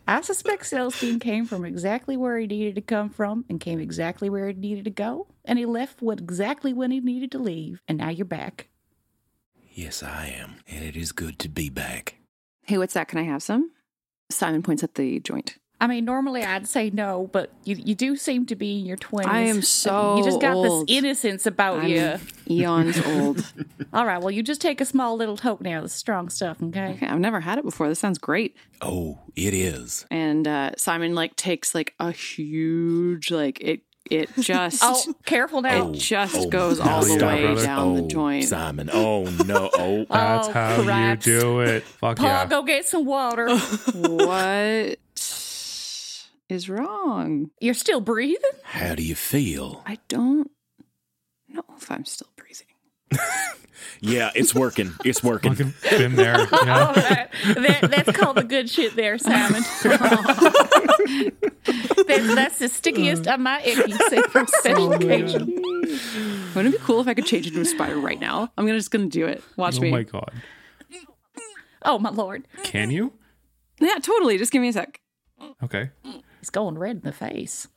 I 0.07 0.19
suspect 0.21 0.65
Celestine 0.65 1.21
came 1.21 1.45
from 1.45 1.63
exactly 1.63 2.17
where 2.17 2.37
he 2.37 2.47
needed 2.47 2.75
to 2.75 2.81
come 2.81 3.09
from, 3.09 3.45
and 3.47 3.61
came 3.61 3.79
exactly 3.79 4.29
where 4.29 4.47
he 4.47 4.53
needed 4.53 4.83
to 4.85 4.91
go, 4.91 5.27
and 5.45 5.57
he 5.57 5.65
left 5.65 6.01
what 6.01 6.19
exactly 6.19 6.73
when 6.73 6.91
he 6.91 6.99
needed 6.99 7.31
to 7.31 7.39
leave, 7.39 7.81
and 7.87 7.97
now 7.99 8.09
you're 8.09 8.25
back. 8.25 8.67
Yes, 9.73 10.03
I 10.03 10.27
am. 10.37 10.55
And 10.67 10.83
it 10.83 10.95
is 10.95 11.11
good 11.11 11.39
to 11.39 11.49
be 11.49 11.69
back. 11.69 12.15
Hey, 12.65 12.77
what's 12.77 12.93
that? 12.93 13.07
Can 13.07 13.19
I 13.19 13.23
have 13.23 13.41
some? 13.43 13.71
Simon 14.29 14.61
points 14.63 14.83
at 14.83 14.95
the 14.95 15.19
joint. 15.19 15.57
I 15.79 15.87
mean, 15.87 16.05
normally 16.05 16.43
I'd 16.43 16.67
say 16.67 16.91
no, 16.91 17.27
but 17.33 17.51
you 17.63 17.75
you 17.75 17.95
do 17.95 18.15
seem 18.15 18.45
to 18.45 18.55
be 18.55 18.77
in 18.79 18.85
your 18.85 18.97
twenties. 18.97 19.31
I 19.33 19.39
am 19.39 19.63
so 19.63 20.17
You 20.17 20.23
just 20.23 20.39
got 20.39 20.53
old. 20.55 20.87
this 20.87 20.95
innocence 20.95 21.47
about 21.47 21.79
I'm 21.79 21.87
you. 21.89 22.19
eons 22.51 23.01
old. 23.07 23.51
All 23.91 24.05
right, 24.05 24.19
well, 24.21 24.29
you 24.29 24.43
just 24.43 24.61
take 24.61 24.79
a 24.79 24.85
small 24.85 25.17
little 25.17 25.35
toke 25.35 25.59
now. 25.59 25.81
This 25.81 25.93
strong 25.93 26.29
stuff, 26.29 26.61
okay? 26.61 26.91
Okay, 26.91 27.07
I've 27.07 27.19
never 27.19 27.39
had 27.39 27.57
it 27.57 27.63
before. 27.65 27.87
This 27.89 27.97
sounds 27.97 28.19
great. 28.19 28.55
Oh, 28.79 29.21
it 29.35 29.55
is. 29.55 30.05
And 30.11 30.47
uh, 30.47 30.73
Simon 30.77 31.15
like 31.15 31.35
takes 31.35 31.73
like 31.73 31.95
a 31.99 32.11
huge 32.11 33.31
like 33.31 33.59
it 33.59 33.81
it 34.09 34.29
just 34.39 34.79
Oh, 34.83 35.13
careful 35.25 35.61
now. 35.61 35.89
it 35.91 35.93
just 35.97 36.35
oh, 36.35 36.49
goes 36.49 36.79
now 36.79 36.95
all 36.95 37.01
the 37.03 37.09
stop, 37.11 37.33
way 37.33 37.41
brother. 37.43 37.63
down 37.65 37.95
the 37.95 38.03
Oh, 38.03 38.07
joint. 38.07 38.43
Simon. 38.45 38.89
Oh, 38.91 39.23
no. 39.45 39.69
Oh, 39.77 39.77
oh, 39.77 40.05
That's 40.09 40.47
Oh, 40.47 40.51
how 40.51 40.83
craps. 40.83 41.25
you 41.27 41.39
do 41.39 41.59
it. 41.61 41.83
Fuck 41.83 42.17
Paul, 42.17 42.25
yeah. 42.27 42.45
go 42.47 42.63
get 42.63 42.85
some 42.85 43.05
water. 43.05 43.55
what 43.93 44.97
is 46.49 46.69
wrong? 46.69 47.49
You're 47.59 47.73
still 47.73 48.01
breathing? 48.01 48.37
how 48.63 48.95
do 48.95 49.03
you 49.03 49.15
feel? 49.15 49.81
I 49.85 49.97
don't 50.07 50.49
know 51.47 51.63
if 51.77 51.89
I'm 51.91 52.05
still 52.05 52.27
breathing. 52.27 52.30
Yeah, 54.01 54.31
it's 54.35 54.53
working. 54.55 54.93
It's 55.05 55.23
working. 55.23 55.53
Fucking 55.55 55.73
been 55.97 56.15
there. 56.15 56.35
All 56.51 56.65
Yeah. 56.65 56.91
right. 56.93 57.29
That, 57.55 57.87
that's 57.91 58.17
called 58.17 58.37
the 58.37 58.43
good 58.43 58.69
shit 58.69 58.95
there, 58.95 59.17
Simon. 59.17 59.63
that's, 62.07 62.35
that's 62.35 62.59
the 62.59 62.67
stickiest 62.69 63.27
of 63.27 63.39
my 63.39 63.61
icky 63.63 63.91
for 64.29 64.45
special 64.47 64.93
occasion. 64.93 65.45
Wouldn't 66.55 66.73
it 66.75 66.79
be 66.79 66.85
cool 66.85 66.99
if 67.01 67.07
I 67.07 67.13
could 67.13 67.25
change 67.25 67.47
into 67.47 67.61
a 67.61 67.65
spider 67.65 67.97
right 67.97 68.19
now? 68.19 68.51
I'm 68.57 68.65
gonna 68.65 68.77
just 68.77 68.91
gonna 68.91 69.05
do 69.07 69.25
it. 69.27 69.43
Watch 69.57 69.77
oh 69.77 69.81
me. 69.81 69.89
Oh 69.89 69.91
my 69.91 70.03
god. 70.03 70.31
Oh, 71.83 71.97
my 71.97 72.11
lord. 72.11 72.47
Can 72.63 72.91
you? 72.91 73.13
Yeah, 73.79 73.95
totally. 73.99 74.37
Just 74.37 74.51
give 74.51 74.61
me 74.61 74.67
a 74.67 74.73
sec. 74.73 74.99
Okay. 75.63 75.89
He's 76.39 76.51
going 76.51 76.77
red 76.77 76.97
in 76.97 77.01
the 77.01 77.11
face. 77.11 77.67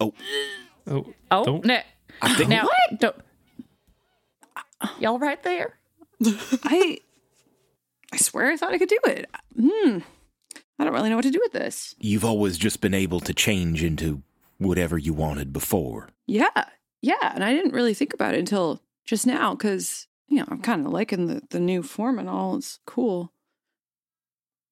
Oh, 0.00 0.12
Oh. 0.86 1.04
Oh, 1.30 1.44
Don't- 1.44 1.64
no. 1.64 1.80
I 2.22 2.34
think 2.34 2.50
Now, 2.50 2.68
don't. 2.98 3.16
Y'all 4.98 5.18
right 5.18 5.42
there? 5.42 5.78
I 6.64 6.98
I 8.12 8.16
swear 8.16 8.46
I 8.50 8.56
thought 8.56 8.72
I 8.72 8.78
could 8.78 8.88
do 8.88 8.98
it. 9.06 9.26
Hmm. 9.58 9.98
I 10.78 10.84
don't 10.84 10.92
really 10.92 11.10
know 11.10 11.16
what 11.16 11.24
to 11.24 11.30
do 11.30 11.40
with 11.42 11.52
this. 11.52 11.94
you've 11.98 12.24
always 12.24 12.56
just 12.56 12.80
been 12.80 12.94
able 12.94 13.18
to 13.20 13.34
change 13.34 13.82
into 13.82 14.22
whatever 14.58 14.96
you 14.96 15.12
wanted 15.12 15.52
before. 15.52 16.08
Yeah. 16.26 16.48
Yeah. 17.02 17.32
And 17.34 17.42
I 17.44 17.52
didn't 17.52 17.72
really 17.72 17.94
think 17.94 18.14
about 18.14 18.34
it 18.34 18.38
until 18.40 18.80
just 19.04 19.26
now 19.26 19.54
because, 19.54 20.06
you 20.28 20.38
know, 20.38 20.46
I'm 20.48 20.60
kind 20.62 20.86
of 20.86 20.92
liking 20.92 21.26
the, 21.26 21.42
the 21.50 21.60
new 21.60 21.82
form 21.82 22.18
and 22.18 22.28
all. 22.28 22.56
It's 22.56 22.78
cool. 22.86 23.32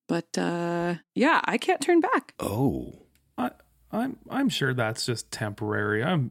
But 0.09 0.38
uh 0.38 0.97
yeah, 1.14 1.40
I 1.44 1.59
can't 1.59 1.80
turn 1.80 2.01
back. 2.01 2.34
Oh. 2.38 2.94
I, 3.36 3.51
I'm 3.90 4.18
I'm 4.30 4.49
sure 4.49 4.72
that's 4.74 5.05
just 5.07 5.30
temporary. 5.32 6.03
I'm 6.05 6.30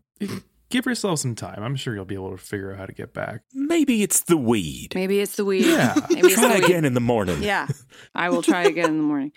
give 0.69 0.85
yourself 0.85 1.19
some 1.19 1.35
time. 1.35 1.61
I'm 1.63 1.75
sure 1.75 1.95
you'll 1.95 2.05
be 2.05 2.15
able 2.15 2.31
to 2.31 2.37
figure 2.37 2.71
out 2.71 2.79
how 2.79 2.85
to 2.85 2.93
get 2.93 3.13
back. 3.13 3.41
Maybe 3.53 4.03
it's 4.03 4.21
the 4.21 4.37
weed. 4.37 4.93
Maybe 4.95 5.19
it's 5.19 5.35
the 5.35 5.45
weed. 5.45 5.65
Yeah. 5.65 5.95
Maybe 6.09 6.27
it's 6.27 6.35
Try 6.35 6.47
the 6.49 6.53
weed. 6.55 6.65
again 6.65 6.85
in 6.85 6.93
the 6.93 6.99
morning. 6.99 7.41
Yeah. 7.43 7.67
I 8.13 8.29
will 8.29 8.41
try 8.41 8.63
again 8.63 8.89
in 8.89 8.97
the 8.97 9.03
morning. 9.03 9.31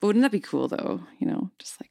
But 0.00 0.08
wouldn't 0.08 0.22
that 0.22 0.32
be 0.32 0.40
cool 0.40 0.68
though? 0.68 1.00
You 1.18 1.26
know, 1.26 1.50
just 1.58 1.80
like 1.80 1.90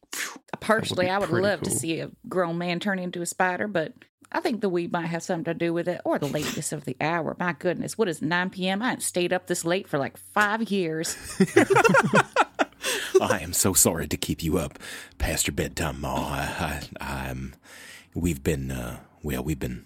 Personally, 0.59 1.07
uh, 1.07 1.09
be 1.09 1.15
I 1.15 1.17
would 1.19 1.29
pretty 1.29 1.47
love 1.47 1.61
to 1.61 1.71
see 1.71 1.99
a 1.99 2.11
grown 2.29 2.57
man 2.57 2.79
turn 2.79 2.99
into 2.99 3.21
a 3.21 3.25
spider, 3.25 3.67
but 3.67 3.93
I 4.31 4.39
think 4.39 4.61
the 4.61 4.69
weed 4.69 4.91
might 4.91 5.07
have 5.07 5.23
something 5.23 5.45
to 5.45 5.53
do 5.53 5.73
with 5.73 5.87
it, 5.87 6.01
or 6.05 6.17
the 6.19 6.27
lateness 6.27 6.71
of 6.71 6.85
the 6.85 6.95
hour. 7.01 7.35
My 7.39 7.53
goodness, 7.53 7.97
what 7.97 8.07
is 8.07 8.21
9 8.21 8.49
p.m.? 8.51 8.81
I 8.81 8.91
ain't 8.93 9.01
stayed 9.03 9.33
up 9.33 9.47
this 9.47 9.65
late 9.65 9.87
for 9.87 9.97
like 9.97 10.17
five 10.17 10.71
years. 10.71 11.15
I 13.21 13.39
am 13.39 13.53
so 13.53 13.73
sorry 13.73 14.07
to 14.07 14.17
keep 14.17 14.43
you 14.43 14.57
up 14.57 14.79
past 15.17 15.47
your 15.47 15.55
bedtime, 15.55 16.01
Ma. 16.01 16.15
I, 16.15 16.81
I, 16.99 17.05
I'm. 17.29 17.55
We've 18.16 18.43
been, 18.43 18.72
uh, 18.72 18.99
well, 19.24 19.43
we've 19.43 19.59
been 19.59 19.86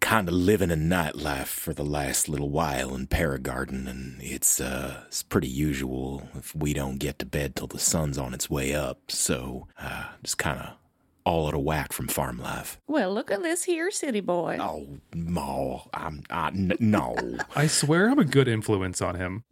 kind 0.00 0.28
of 0.28 0.34
living 0.34 0.70
a 0.70 0.76
nightlife 0.76 1.46
for 1.46 1.74
the 1.74 1.84
last 1.84 2.28
little 2.28 2.50
while 2.50 2.94
in 2.94 3.06
Paragarden, 3.06 3.88
and 3.88 4.20
it's, 4.22 4.60
uh, 4.60 5.04
it's 5.06 5.22
pretty 5.22 5.48
usual 5.48 6.28
if 6.34 6.54
we 6.54 6.72
don't 6.72 6.98
get 6.98 7.18
to 7.18 7.26
bed 7.26 7.56
till 7.56 7.66
the 7.66 7.78
sun's 7.78 8.18
on 8.18 8.34
its 8.34 8.48
way 8.48 8.74
up. 8.74 9.10
So, 9.10 9.68
uh, 9.78 10.04
just 10.22 10.38
kind 10.38 10.60
of 10.60 10.74
all 11.24 11.46
out 11.48 11.54
of 11.54 11.60
whack 11.60 11.92
from 11.92 12.08
farm 12.08 12.38
life. 12.38 12.80
Well, 12.86 13.12
look 13.12 13.30
at 13.30 13.42
this 13.42 13.64
here, 13.64 13.90
city 13.90 14.20
boy. 14.20 14.58
Oh, 14.60 14.86
Ma, 15.14 15.80
I'm, 15.94 16.22
I, 16.30 16.48
n- 16.48 16.76
no. 16.80 17.16
I 17.56 17.66
swear 17.66 18.10
I'm 18.10 18.18
a 18.18 18.24
good 18.24 18.48
influence 18.48 19.00
on 19.00 19.14
him. 19.14 19.44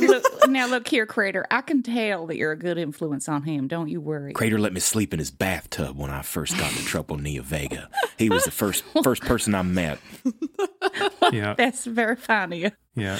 look, 0.00 0.24
now, 0.48 0.66
look 0.66 0.88
here, 0.88 1.06
Crater. 1.06 1.46
I 1.50 1.60
can 1.60 1.82
tell 1.82 2.26
that 2.26 2.36
you're 2.36 2.52
a 2.52 2.58
good 2.58 2.78
influence 2.78 3.28
on 3.28 3.42
him. 3.42 3.68
Don't 3.68 3.88
you 3.88 4.00
worry. 4.00 4.32
Crater 4.32 4.58
let 4.58 4.72
me 4.72 4.80
sleep 4.80 5.12
in 5.12 5.18
his 5.18 5.30
bathtub 5.30 5.96
when 5.96 6.10
I 6.10 6.22
first 6.22 6.56
got 6.58 6.70
to 6.70 6.78
Tropo 6.78 7.20
Neo 7.20 7.42
Vega. 7.42 7.88
He 8.18 8.28
was 8.30 8.44
the 8.44 8.50
first 8.50 8.84
first 9.04 9.22
person 9.22 9.54
I 9.54 9.62
met. 9.62 9.98
Yeah. 11.32 11.54
That's 11.54 11.84
very 11.84 12.16
fine 12.16 12.52
of 12.52 12.58
you. 12.58 12.70
Yeah. 12.94 13.18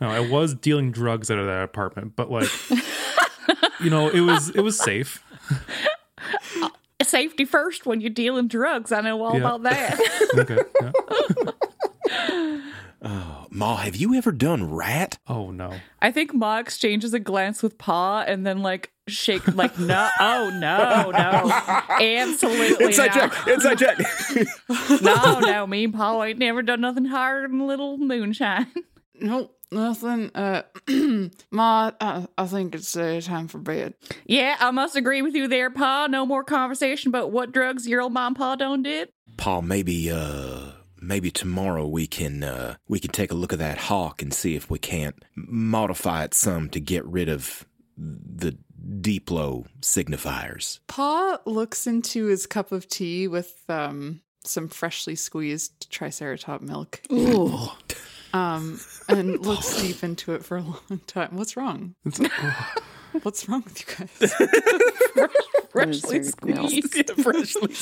No, 0.00 0.08
I 0.08 0.20
was 0.20 0.54
dealing 0.54 0.90
drugs 0.90 1.30
out 1.30 1.38
of 1.38 1.46
that 1.46 1.62
apartment, 1.62 2.16
but 2.16 2.30
like 2.30 2.48
you 3.80 3.90
know, 3.90 4.08
it 4.08 4.20
was 4.20 4.50
it 4.50 4.60
was 4.60 4.78
safe. 4.78 5.22
Safety 7.02 7.44
first 7.44 7.84
when 7.84 8.00
you're 8.00 8.10
dealing 8.10 8.46
drugs. 8.48 8.92
I 8.92 9.00
know 9.00 9.22
all 9.24 9.32
Yeah. 9.32 9.40
about 9.40 9.62
that. 9.64 10.00
okay. 10.38 10.58
Oh, 13.04 13.46
Ma, 13.50 13.78
have 13.78 13.96
you 13.96 14.14
ever 14.14 14.30
done 14.30 14.70
rat? 14.72 15.18
Oh 15.26 15.50
no. 15.50 15.72
I 16.00 16.12
think 16.12 16.32
Ma 16.32 16.58
exchanges 16.58 17.12
a 17.12 17.18
glance 17.18 17.60
with 17.60 17.76
Pa 17.76 18.20
and 18.20 18.46
then 18.46 18.58
like 18.62 18.92
shake 19.08 19.44
like 19.56 19.76
no 19.76 20.08
oh 20.20 20.50
no 20.60 21.10
no 21.10 21.98
absolutely 22.00 22.86
Inside 22.86 23.06
not. 23.16 23.32
check. 23.32 23.46
Inside 23.48 23.78
check. 23.78 25.02
no 25.02 25.40
no 25.40 25.66
me 25.66 25.82
and 25.82 25.92
Pa 25.92 26.22
ain't 26.22 26.38
never 26.38 26.62
done 26.62 26.80
nothing 26.80 27.06
harder 27.06 27.48
than 27.48 27.58
a 27.60 27.66
little 27.66 27.98
moonshine. 27.98 28.68
Nope, 29.20 29.52
nothing. 29.72 30.30
Uh, 30.34 30.62
Ma, 31.50 31.90
I, 32.00 32.26
I 32.36 32.46
think 32.46 32.74
it's 32.74 32.96
uh, 32.96 33.20
time 33.22 33.48
for 33.48 33.58
bed. 33.58 33.94
Yeah, 34.26 34.56
I 34.58 34.70
must 34.70 34.96
agree 34.96 35.22
with 35.22 35.34
you 35.34 35.48
there, 35.48 35.70
Pa. 35.70 36.08
No 36.08 36.26
more 36.26 36.44
conversation 36.44 37.08
about 37.08 37.30
what 37.30 37.52
drugs 37.52 37.86
your 37.86 38.00
old 38.00 38.12
mom 38.12 38.32
and 38.32 38.36
Pa 38.38 38.56
done 38.56 38.82
did. 38.82 39.10
Pa, 39.36 39.60
maybe 39.60 40.10
uh 40.10 40.72
maybe 41.00 41.30
tomorrow 41.30 41.86
we 41.86 42.06
can 42.06 42.42
uh 42.42 42.76
we 42.88 42.98
can 42.98 43.10
take 43.10 43.30
a 43.30 43.34
look 43.34 43.52
at 43.52 43.58
that 43.58 43.76
hawk 43.76 44.22
and 44.22 44.32
see 44.32 44.54
if 44.54 44.70
we 44.70 44.78
can't 44.78 45.22
modify 45.34 46.24
it 46.24 46.32
some 46.32 46.68
to 46.70 46.80
get 46.80 47.04
rid 47.04 47.28
of 47.28 47.66
the 47.98 48.56
Diplo 49.00 49.66
signifiers. 49.80 50.80
Pa 50.86 51.40
looks 51.44 51.86
into 51.86 52.26
his 52.26 52.46
cup 52.46 52.72
of 52.72 52.88
tea 52.88 53.28
with 53.28 53.64
um 53.68 54.22
some 54.44 54.68
freshly 54.68 55.14
squeezed 55.14 55.90
triceratop 55.90 56.62
milk. 56.62 57.02
Ooh. 57.12 57.68
Um, 58.32 58.80
and 59.08 59.40
looks 59.46 59.80
deep 59.80 60.02
into 60.02 60.34
it 60.34 60.44
for 60.44 60.56
a 60.56 60.62
long 60.62 61.00
time. 61.06 61.36
What's 61.36 61.56
wrong? 61.56 61.94
What's 63.22 63.46
wrong 63.46 63.62
with 63.64 63.78
you 63.78 64.06
guys? 64.06 64.32
Freshly 65.70 66.22
squeezed. 66.22 66.94
Freshly 67.22 67.74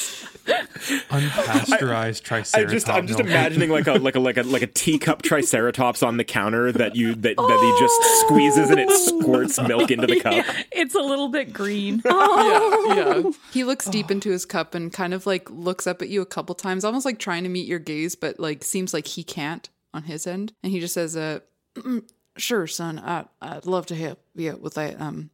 Unpasteurized 1.09 2.23
triceratops. 2.23 2.55
I 2.55 2.65
just 2.65 2.89
I'm 2.89 3.07
just 3.07 3.21
imagining 3.21 3.71
like 3.71 3.87
a 3.87 3.93
like 3.95 4.17
a 4.17 4.21
like 4.21 4.39
a 4.39 4.43
like 4.43 4.63
a 4.63 4.67
teacup 4.67 5.23
triceratops 5.23 6.03
on 6.03 6.17
the 6.17 6.25
counter 6.25 6.73
that 6.73 6.97
you 6.97 7.15
that, 7.15 7.37
that 7.37 7.37
he 7.37 7.81
just 7.81 8.21
squeezes 8.27 8.71
and 8.71 8.81
it 8.81 8.91
squirts 8.91 9.61
milk 9.63 9.91
into 9.93 10.09
the 10.09 10.21
cup. 10.21 10.45
It's 10.73 10.97
a 10.97 11.01
little 11.01 11.29
bit 11.29 11.53
green. 11.53 12.03
yeah, 12.05 12.95
yeah. 12.95 13.23
He 13.53 13.63
looks 13.63 13.87
deep 13.87 14.11
into 14.11 14.31
his 14.31 14.45
cup 14.45 14.75
and 14.75 14.93
kind 14.93 15.15
of 15.15 15.27
like 15.27 15.49
looks 15.51 15.87
up 15.87 16.03
at 16.03 16.09
you 16.09 16.23
a 16.23 16.27
couple 16.27 16.57
times, 16.57 16.85
almost 16.85 17.05
like 17.05 17.21
trying 17.21 17.45
to 17.45 17.49
meet 17.49 17.69
your 17.69 17.79
gaze, 17.79 18.17
but 18.17 18.41
like 18.41 18.65
seems 18.65 18.93
like 18.93 19.07
he 19.07 19.23
can't 19.23 19.69
on 19.93 20.05
his 20.05 20.27
end. 20.27 20.53
And 20.63 20.73
he 20.73 20.81
just 20.81 20.95
says, 20.95 21.17
"Uh, 21.17 21.41
"Mm, 21.75 22.09
sure, 22.37 22.67
son. 22.67 22.99
I 22.99 23.27
I'd 23.41 23.67
love 23.67 23.87
to 23.87 23.95
help 23.95 24.21
you 24.35 24.57
with 24.61 24.75
that. 24.75 25.01
Um, 25.01 25.31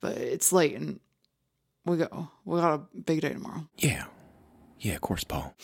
but 0.00 0.16
it's 0.16 0.52
late 0.52 0.74
and 0.76 1.00
we 1.84 1.96
got 1.96 2.12
we 2.44 2.60
got 2.60 2.74
a 2.74 2.98
big 3.00 3.20
day 3.20 3.32
tomorrow. 3.32 3.68
Yeah. 3.78 4.04
Yeah, 4.78 4.94
of 4.94 5.00
course, 5.00 5.24
Paul. 5.24 5.54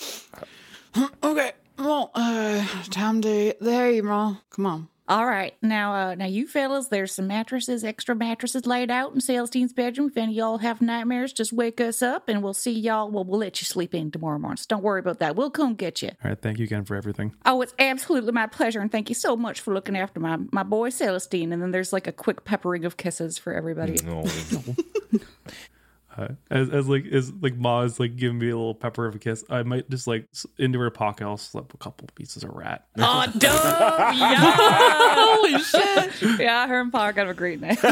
okay. 1.23 1.53
Well, 1.79 2.11
uh, 2.15 2.65
time 2.91 3.21
to 3.23 3.55
there, 3.61 3.91
you 3.91 4.03
Ma. 4.03 4.37
Come 4.51 4.67
on. 4.67 4.89
All 5.09 5.25
right, 5.25 5.55
now, 5.63 5.95
uh, 5.95 6.15
now 6.17 6.27
you 6.27 6.47
fellas, 6.47 6.89
there's 6.89 7.15
some 7.15 7.29
mattresses, 7.29 7.83
extra 7.83 8.15
mattresses 8.15 8.67
laid 8.67 8.91
out 8.91 9.15
in 9.15 9.23
Celestine's 9.23 9.73
bedroom. 9.73 10.09
If 10.09 10.19
any 10.19 10.33
of 10.33 10.37
y'all 10.37 10.59
have 10.59 10.83
nightmares, 10.83 11.33
just 11.33 11.51
wake 11.51 11.81
us 11.81 12.03
up, 12.03 12.29
and 12.29 12.43
we'll 12.43 12.53
see 12.53 12.73
y'all. 12.73 13.11
Well, 13.11 13.25
we'll 13.25 13.41
let 13.41 13.59
you 13.63 13.65
sleep 13.65 13.95
in 13.95 14.11
tomorrow 14.11 14.39
morning. 14.39 14.59
So 14.59 14.67
don't 14.69 14.83
worry 14.83 15.01
about 15.01 15.19
that. 15.21 15.35
We'll 15.35 15.51
come 15.51 15.77
get 15.77 16.03
you. 16.03 16.09
All 16.23 16.29
right, 16.29 16.39
thank 16.39 16.59
you 16.59 16.65
again 16.65 16.85
for 16.85 16.95
everything. 16.95 17.35
Oh, 17.47 17.63
it's 17.63 17.73
absolutely 17.79 18.33
my 18.33 18.49
pleasure, 18.49 18.81
and 18.81 18.93
thank 18.93 19.09
you 19.09 19.15
so 19.15 19.35
much 19.35 19.63
for 19.63 19.73
looking 19.73 19.97
after 19.97 20.21
my 20.21 20.37
my 20.53 20.63
boy 20.63 20.91
Celestine. 20.91 21.53
And 21.53 21.63
then 21.63 21.71
there's 21.71 21.91
like 21.93 22.07
a 22.07 22.13
quick 22.13 22.45
peppering 22.45 22.85
of 22.85 22.99
kisses 22.99 23.39
for 23.39 23.55
everybody. 23.55 23.97
Uh, 26.19 26.29
as 26.51 26.69
as 26.71 26.89
like 26.89 27.07
as 27.07 27.33
like 27.41 27.55
Ma 27.57 27.83
is 27.83 28.01
like 28.01 28.17
giving 28.17 28.39
me 28.41 28.47
a 28.49 28.57
little 28.57 28.75
pepper 28.75 29.07
of 29.07 29.15
a 29.15 29.19
kiss, 29.21 29.45
I 29.49 29.63
might 29.63 29.89
just 29.89 30.09
like 30.09 30.27
into 30.59 30.81
her 30.81 30.91
pocket. 30.91 31.25
I'll 31.25 31.37
slip 31.37 31.73
a 31.73 31.77
couple 31.77 32.09
pieces 32.17 32.43
of 32.43 32.51
rat. 32.51 32.87
Oh, 32.99 33.25
duh! 33.39 33.49
Yeah. 34.19 35.15
Holy 35.15 35.59
shit! 35.63 36.41
Yeah, 36.41 36.67
her 36.67 36.81
and 36.81 36.91
Pa 36.93 37.13
got 37.13 37.29
a 37.29 37.35
great 37.35 37.61
night. 37.61 37.79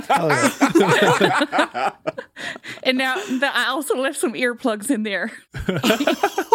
and 2.83 2.99
now 2.99 3.15
the, 3.17 3.51
I 3.53 3.67
also 3.69 3.97
left 3.97 4.19
some 4.19 4.33
earplugs 4.35 4.91
in 4.91 5.03
there. 5.05 5.31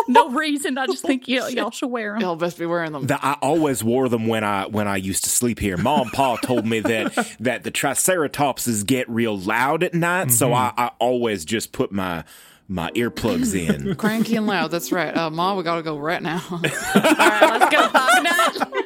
no 0.07 0.29
reason. 0.31 0.77
I 0.77 0.87
just 0.87 1.05
think 1.05 1.25
y- 1.27 1.47
y'all 1.49 1.71
should 1.71 1.89
wear 1.89 2.13
them. 2.13 2.21
Y'all 2.21 2.35
best 2.35 2.57
be 2.59 2.65
wearing 2.65 2.91
them. 2.91 3.07
That 3.07 3.21
I 3.23 3.33
always 3.41 3.83
wore 3.83 4.09
them 4.09 4.27
when 4.27 4.43
I 4.43 4.65
when 4.67 4.87
I 4.87 4.97
used 4.97 5.23
to 5.23 5.29
sleep 5.29 5.59
here. 5.59 5.77
Mom 5.77 6.01
and 6.01 6.11
Pa 6.11 6.35
told 6.37 6.65
me 6.65 6.79
that 6.81 7.35
that 7.39 7.63
the 7.63 7.71
triceratopses 7.71 8.85
get 8.85 9.09
real 9.09 9.37
loud 9.37 9.83
at 9.83 9.93
night, 9.93 10.31
so 10.31 10.53
I, 10.53 10.73
I 10.77 10.91
always 10.99 11.45
just 11.45 11.60
put 11.67 11.91
my 11.91 12.23
my 12.67 12.89
earplugs 12.91 13.53
in. 13.53 13.95
Cranky 13.95 14.37
and 14.37 14.47
loud. 14.47 14.71
That's 14.71 14.91
right. 14.91 15.15
Uh, 15.15 15.29
Ma, 15.29 15.55
we 15.55 15.63
gotta 15.63 15.83
go 15.83 15.97
right 15.97 16.21
now. 16.21 16.41
All 16.51 16.59
right, 16.59 17.59
let's 17.59 17.75
go, 17.75 17.89
Pa. 17.89 18.67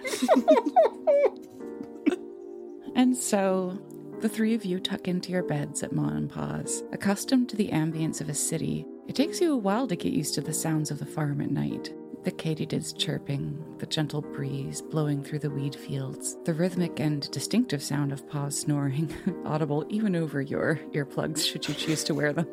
And 2.95 3.15
so 3.15 3.77
the 4.21 4.29
three 4.29 4.55
of 4.55 4.63
you 4.63 4.79
tuck 4.79 5.09
into 5.09 5.29
your 5.31 5.43
beds 5.43 5.83
at 5.83 5.91
Ma 5.91 6.07
and 6.07 6.29
Pa's. 6.29 6.81
Accustomed 6.93 7.49
to 7.49 7.57
the 7.57 7.67
ambience 7.67 8.21
of 8.21 8.29
a 8.29 8.33
city, 8.33 8.85
it 9.07 9.15
takes 9.15 9.41
you 9.41 9.51
a 9.51 9.57
while 9.57 9.85
to 9.87 9.97
get 9.97 10.13
used 10.13 10.33
to 10.35 10.41
the 10.41 10.53
sounds 10.53 10.91
of 10.91 10.99
the 10.99 11.05
farm 11.05 11.41
at 11.41 11.51
night. 11.51 11.93
The 12.25 12.31
katydids 12.31 12.97
chirping, 12.97 13.63
the 13.77 13.85
gentle 13.85 14.21
breeze 14.21 14.81
blowing 14.81 15.23
through 15.23 15.39
the 15.39 15.49
weed 15.51 15.75
fields, 15.75 16.35
the 16.43 16.53
rhythmic 16.55 16.99
and 16.99 17.29
distinctive 17.31 17.83
sound 17.83 18.11
of 18.11 18.27
paws 18.27 18.57
snoring, 18.59 19.13
audible 19.45 19.85
even 19.89 20.15
over 20.15 20.41
your 20.41 20.79
earplugs 20.91 21.45
should 21.45 21.67
you 21.67 21.75
choose 21.75 22.03
to 22.05 22.15
wear 22.15 22.33
them. 22.33 22.47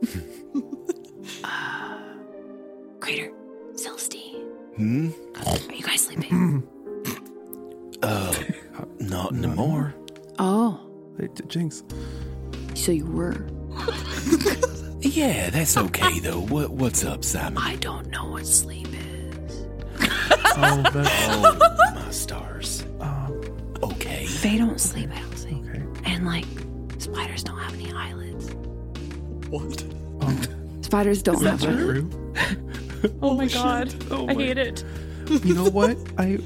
Crater, 3.01 3.33
Celestine, 3.75 4.45
Hmm? 4.77 5.11
are 5.47 5.75
you 5.75 5.83
guys 5.83 6.03
sleeping? 6.03 6.69
Uh, 8.05 8.35
not 8.99 9.33
anymore. 9.33 9.95
oh, 10.41 10.81
Hey, 11.21 11.29
Jinx. 11.47 11.85
so 12.75 12.91
you 12.93 13.07
were. 13.07 13.47
Yeah, 15.05 15.51
that's 15.51 15.77
okay 15.77 16.19
though. 16.21 16.41
What 16.41 16.71
what's 16.71 17.05
up, 17.05 17.23
Simon? 17.25 17.59
I 17.63 17.75
don't 17.77 18.07
know 18.09 18.31
what 18.31 18.47
sleep 18.47 18.87
is. 18.89 19.02
Oh, 20.57 20.83
that's 20.93 21.29
Oh 21.29 21.93
my 21.95 22.11
stars. 22.11 22.85
um, 23.01 23.41
Okay. 23.83 24.27
They 24.43 24.59
don't 24.59 24.81
sleep, 24.81 25.11
I 25.15 25.21
don't 25.21 25.35
think. 25.35 25.67
okay. 25.69 25.83
And 26.05 26.27
like, 26.27 26.45
spiders 26.99 27.43
don't 27.45 27.59
have 27.59 27.75
any 27.75 27.93
eyelids. 27.93 28.53
What? 29.49 29.85
Spiders 30.85 31.23
don't 31.23 31.43
have 31.43 31.55
Is 31.55 31.61
that 31.67 31.71
eyelids. 31.71 32.15
true? 32.15 33.09
Oh 33.21 33.35
my 33.35 33.49
god. 33.49 33.93
Oh 34.13 34.29
I 34.29 34.35
my- 34.35 34.43
hate 34.45 34.59
it. 34.59 34.85
You 35.45 35.55
know 35.55 35.65
what? 35.71 35.97
I 36.19 36.39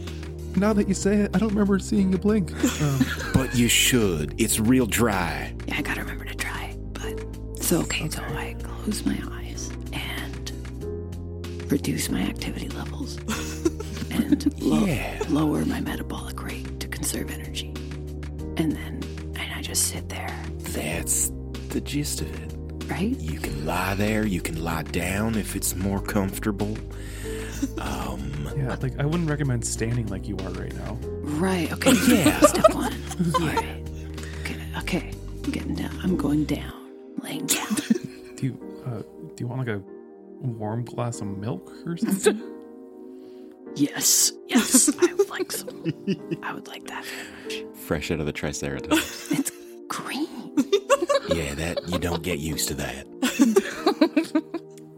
now 0.56 0.72
that 0.72 0.88
you 0.88 0.94
say 0.94 1.16
it, 1.16 1.34
I 1.36 1.38
don't 1.38 1.50
remember 1.50 1.78
seeing 1.78 2.12
you 2.12 2.18
blink. 2.18 2.50
Um, 2.80 3.00
But 3.34 3.54
you 3.54 3.68
should. 3.68 4.34
It's 4.40 4.58
real 4.58 4.86
dry. 4.86 5.52
Yeah, 5.66 5.76
I 5.78 5.82
gotta 5.82 6.00
remember 6.00 6.24
to 6.24 6.34
try. 6.34 6.74
But 6.94 7.22
it's 7.56 7.72
okay, 7.72 8.08
so 8.08 8.22
I 8.22 8.56
close 8.62 9.04
my 9.04 9.18
eyes 9.32 9.70
and 9.92 11.70
reduce 11.70 12.08
my 12.08 12.20
activity 12.22 12.68
levels 12.68 12.75
and 14.26 14.62
lo- 14.62 14.84
Yeah. 14.86 15.22
lower 15.28 15.64
my 15.64 15.80
metabolic 15.80 16.42
rate 16.42 16.80
to 16.80 16.88
conserve 16.88 17.30
energy. 17.30 17.72
And 18.56 18.72
then 18.72 19.02
and 19.36 19.52
I 19.54 19.62
just 19.62 19.84
sit 19.88 20.08
there, 20.08 20.34
That's 20.60 21.30
the 21.70 21.80
gist 21.80 22.20
of 22.22 22.28
it. 22.42 22.52
right? 22.90 23.18
You 23.20 23.38
can 23.40 23.64
lie 23.66 23.94
there, 23.94 24.24
you 24.26 24.40
can 24.40 24.62
lie 24.62 24.82
down 24.84 25.34
if 25.36 25.54
it's 25.56 25.74
more 25.76 26.00
comfortable. 26.00 26.76
Um, 27.78 28.48
yeah, 28.56 28.76
like 28.82 28.98
I 28.98 29.04
wouldn't 29.06 29.28
recommend 29.30 29.64
standing 29.66 30.06
like 30.08 30.28
you 30.28 30.36
are 30.38 30.50
right 30.50 30.74
now. 30.74 30.98
Right. 31.22 31.72
Okay. 31.72 31.92
Yeah. 32.08 32.38
Step 32.40 32.74
one. 32.74 32.92
All 33.34 33.46
right. 33.46 33.82
Okay. 34.42 34.60
Okay. 34.78 35.10
I'm 35.44 35.50
getting 35.50 35.74
down. 35.74 35.98
I'm 36.02 36.16
going 36.16 36.44
down. 36.44 36.72
Laying 37.22 37.46
down. 37.46 37.74
Do 38.36 38.46
you 38.46 38.82
uh, 38.86 39.00
do 39.00 39.34
you 39.38 39.46
want 39.46 39.60
like 39.66 39.68
a 39.76 39.82
warm 40.46 40.84
glass 40.84 41.20
of 41.20 41.28
milk 41.38 41.72
or 41.86 41.96
something? 41.96 42.40
yes. 43.76 44.32
Yes. 44.48 44.88
I 45.00 45.12
would 45.14 45.28
like 45.30 45.52
some. 45.52 45.84
I 46.42 46.52
would 46.52 46.68
like 46.68 46.86
that. 46.88 47.04
Fresh 47.74 48.10
out 48.10 48.20
of 48.20 48.26
the 48.26 48.32
Triceratops. 48.32 49.30
It's 49.30 49.52
green. 49.88 50.28
yeah, 51.28 51.54
that 51.54 51.82
you 51.86 51.98
don't 51.98 52.22
get 52.22 52.38
used 52.38 52.68
to 52.68 52.74
that. 52.74 53.06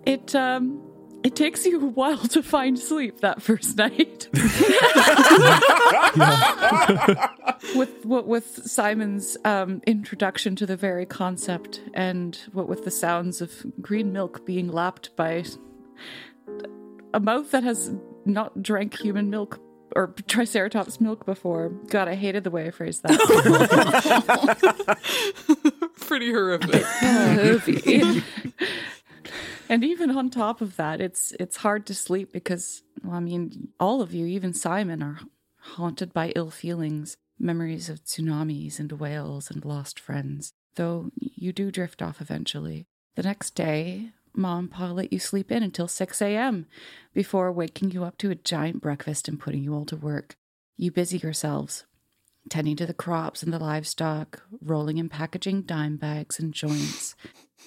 It 0.07 0.35
um 0.35 0.81
it 1.23 1.37
takes 1.37 1.67
you 1.67 1.83
a 1.83 1.85
while 1.85 2.17
to 2.29 2.43
find 2.43 2.79
sleep 2.79 3.21
that 3.21 3.43
first 3.43 3.77
night. 3.77 4.29
with 7.77 8.07
what 8.07 8.27
with 8.27 8.47
Simon's 8.67 9.37
um, 9.45 9.83
introduction 9.87 10.57
to 10.57 10.65
the 10.65 10.77
very 10.77 11.05
concept, 11.05 11.83
and 11.93 12.39
what 12.53 12.69
with 12.69 12.85
the 12.85 12.91
sounds 12.91 13.43
of 13.43 13.67
green 13.83 14.11
milk 14.13 14.47
being 14.47 14.69
lapped 14.69 15.15
by 15.17 15.45
a 17.13 17.21
mouth 17.21 17.51
that 17.51 17.65
has 17.65 17.93
not 18.25 18.63
drank 18.63 18.99
human 18.99 19.31
milk 19.31 19.61
or 19.97 20.15
Triceratops 20.27 21.01
milk 21.01 21.25
before. 21.25 21.71
God, 21.89 22.09
I 22.09 22.15
hated 22.15 22.45
the 22.45 22.51
way 22.51 22.67
I 22.67 22.71
phrased 22.71 23.03
that. 23.05 23.19
Pretty 26.01 26.31
horrific. 26.31 26.85
And 29.71 29.85
even 29.85 30.11
on 30.11 30.31
top 30.31 30.63
of 30.63 30.77
that, 30.77 31.01
it's 31.01 31.33
it's 31.39 31.59
hard 31.59 31.85
to 31.87 31.95
sleep 31.95 32.33
because 32.33 32.83
well, 33.05 33.17
I 33.17 33.21
mean, 33.21 33.69
all 33.79 34.01
of 34.01 34.15
you, 34.15 34.27
even 34.27 34.55
Simon, 34.55 35.03
are 35.03 35.21
haunted 35.59 36.15
by 36.15 36.33
ill 36.35 36.51
feelings, 36.51 37.17
memories 37.39 37.91
of 37.91 38.03
tsunamis 38.03 38.79
and 38.79 38.91
whales 38.93 39.51
and 39.51 39.65
lost 39.65 40.01
friends. 40.01 40.53
Though 40.77 41.11
you 41.21 41.53
do 41.53 41.71
drift 41.71 42.01
off 42.01 42.21
eventually. 42.21 42.87
The 43.15 43.25
next 43.25 43.55
day, 43.55 44.13
Mom 44.39 44.59
and 44.61 44.71
Pa 44.71 44.93
let 44.93 45.13
you 45.13 45.19
sleep 45.19 45.51
in 45.51 45.65
until 45.65 45.89
6 45.89 46.23
a.m. 46.23 46.67
before 47.13 47.51
waking 47.51 47.91
you 47.91 48.05
up 48.05 48.17
to 48.19 48.31
a 48.31 48.37
giant 48.37 48.81
breakfast 48.81 49.27
and 49.27 49.41
putting 49.41 49.65
you 49.65 49.75
all 49.75 49.85
to 49.87 49.97
work. 49.97 50.37
You 50.77 50.93
busy 50.93 51.19
yourselves, 51.19 51.85
tending 52.49 52.77
to 52.77 52.87
the 52.87 52.95
crops 52.95 53.43
and 53.43 53.53
the 53.53 53.59
livestock, 53.59 54.43
rolling 54.63 55.01
and 55.01 55.11
packaging 55.11 55.63
dime 55.63 55.97
bags 55.97 56.39
and 56.39 56.55
joints, 56.55 57.17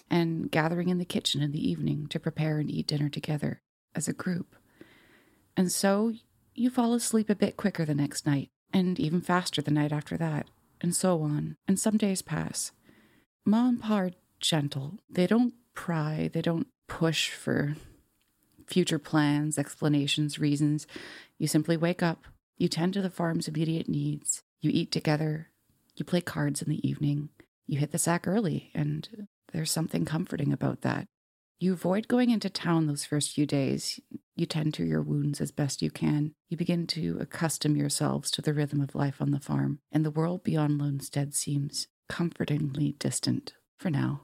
and 0.09 0.49
gathering 0.49 0.87
in 0.87 0.97
the 0.97 1.03
kitchen 1.03 1.41
in 1.41 1.51
the 1.51 1.69
evening 1.69 2.07
to 2.07 2.19
prepare 2.19 2.57
and 2.57 2.71
eat 2.71 2.87
dinner 2.87 3.09
together 3.09 3.61
as 3.93 4.07
a 4.07 4.13
group. 4.13 4.55
And 5.57 5.69
so 5.71 6.13
you 6.55 6.69
fall 6.69 6.93
asleep 6.93 7.29
a 7.29 7.35
bit 7.35 7.57
quicker 7.57 7.83
the 7.83 7.93
next 7.93 8.25
night, 8.25 8.49
and 8.71 8.97
even 8.97 9.19
faster 9.19 9.61
the 9.61 9.71
night 9.71 9.91
after 9.91 10.15
that, 10.15 10.49
and 10.79 10.95
so 10.95 11.21
on, 11.21 11.57
and 11.67 11.77
some 11.77 11.97
days 11.97 12.21
pass. 12.21 12.71
Ma 13.45 13.67
and 13.67 13.81
Pa 13.81 13.95
are 13.95 14.11
gentle. 14.39 14.99
They 15.09 15.27
don't 15.27 15.53
pry, 15.73 16.29
they 16.31 16.41
don't 16.41 16.67
push 16.87 17.31
for 17.31 17.75
future 18.67 18.99
plans, 18.99 19.57
explanations, 19.57 20.39
reasons. 20.39 20.87
You 21.37 21.47
simply 21.47 21.77
wake 21.77 22.01
up, 22.01 22.25
you 22.57 22.67
tend 22.67 22.93
to 22.93 23.01
the 23.01 23.09
farm's 23.09 23.47
immediate 23.47 23.89
needs, 23.89 24.43
you 24.61 24.71
eat 24.73 24.91
together, 24.91 25.49
you 25.95 26.05
play 26.05 26.21
cards 26.21 26.61
in 26.61 26.69
the 26.69 26.87
evening, 26.87 27.29
you 27.67 27.79
hit 27.79 27.91
the 27.91 27.97
sack 27.97 28.27
early, 28.27 28.71
and 28.73 29.27
there's 29.51 29.71
something 29.71 30.05
comforting 30.05 30.53
about 30.53 30.81
that. 30.81 31.05
You 31.59 31.73
avoid 31.73 32.07
going 32.07 32.31
into 32.31 32.49
town 32.49 32.87
those 32.87 33.05
first 33.05 33.33
few 33.33 33.45
days. 33.45 33.99
You 34.35 34.47
tend 34.47 34.73
to 34.75 34.83
your 34.83 35.03
wounds 35.03 35.39
as 35.39 35.51
best 35.51 35.83
you 35.83 35.91
can. 35.91 36.33
You 36.49 36.57
begin 36.57 36.87
to 36.87 37.19
accustom 37.19 37.75
yourselves 37.75 38.31
to 38.31 38.41
the 38.41 38.53
rhythm 38.53 38.81
of 38.81 38.95
life 38.95 39.21
on 39.21 39.29
the 39.29 39.39
farm, 39.39 39.79
and 39.91 40.03
the 40.03 40.09
world 40.09 40.43
beyond 40.43 40.81
Lonestead 40.81 41.35
seems 41.35 41.87
comfortingly 42.09 42.95
distant 42.97 43.53
for 43.77 43.91
now. 43.91 44.23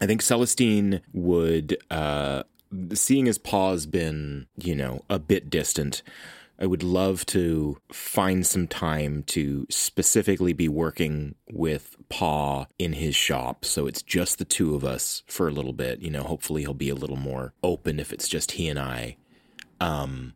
I 0.00 0.06
think 0.06 0.22
Celestine 0.22 1.00
would, 1.12 1.78
uh, 1.90 2.42
seeing 2.92 3.26
his 3.26 3.38
paw's 3.38 3.86
been, 3.86 4.46
you 4.56 4.74
know, 4.74 5.02
a 5.08 5.18
bit 5.18 5.48
distant, 5.48 6.02
I 6.58 6.66
would 6.66 6.82
love 6.82 7.26
to 7.26 7.78
find 7.92 8.46
some 8.46 8.66
time 8.66 9.22
to 9.24 9.66
specifically 9.68 10.52
be 10.52 10.68
working 10.68 11.34
with 11.50 11.96
Paw 12.08 12.66
in 12.78 12.94
his 12.94 13.14
shop. 13.14 13.64
So 13.64 13.86
it's 13.86 14.02
just 14.02 14.38
the 14.38 14.44
two 14.44 14.74
of 14.74 14.84
us 14.84 15.22
for 15.26 15.48
a 15.48 15.52
little 15.52 15.74
bit. 15.74 16.00
You 16.00 16.10
know, 16.10 16.22
hopefully 16.22 16.62
he'll 16.62 16.74
be 16.74 16.88
a 16.88 16.94
little 16.94 17.16
more 17.16 17.52
open 17.62 18.00
if 18.00 18.12
it's 18.12 18.28
just 18.28 18.52
he 18.52 18.68
and 18.68 18.78
I. 18.78 19.16
Um, 19.80 20.34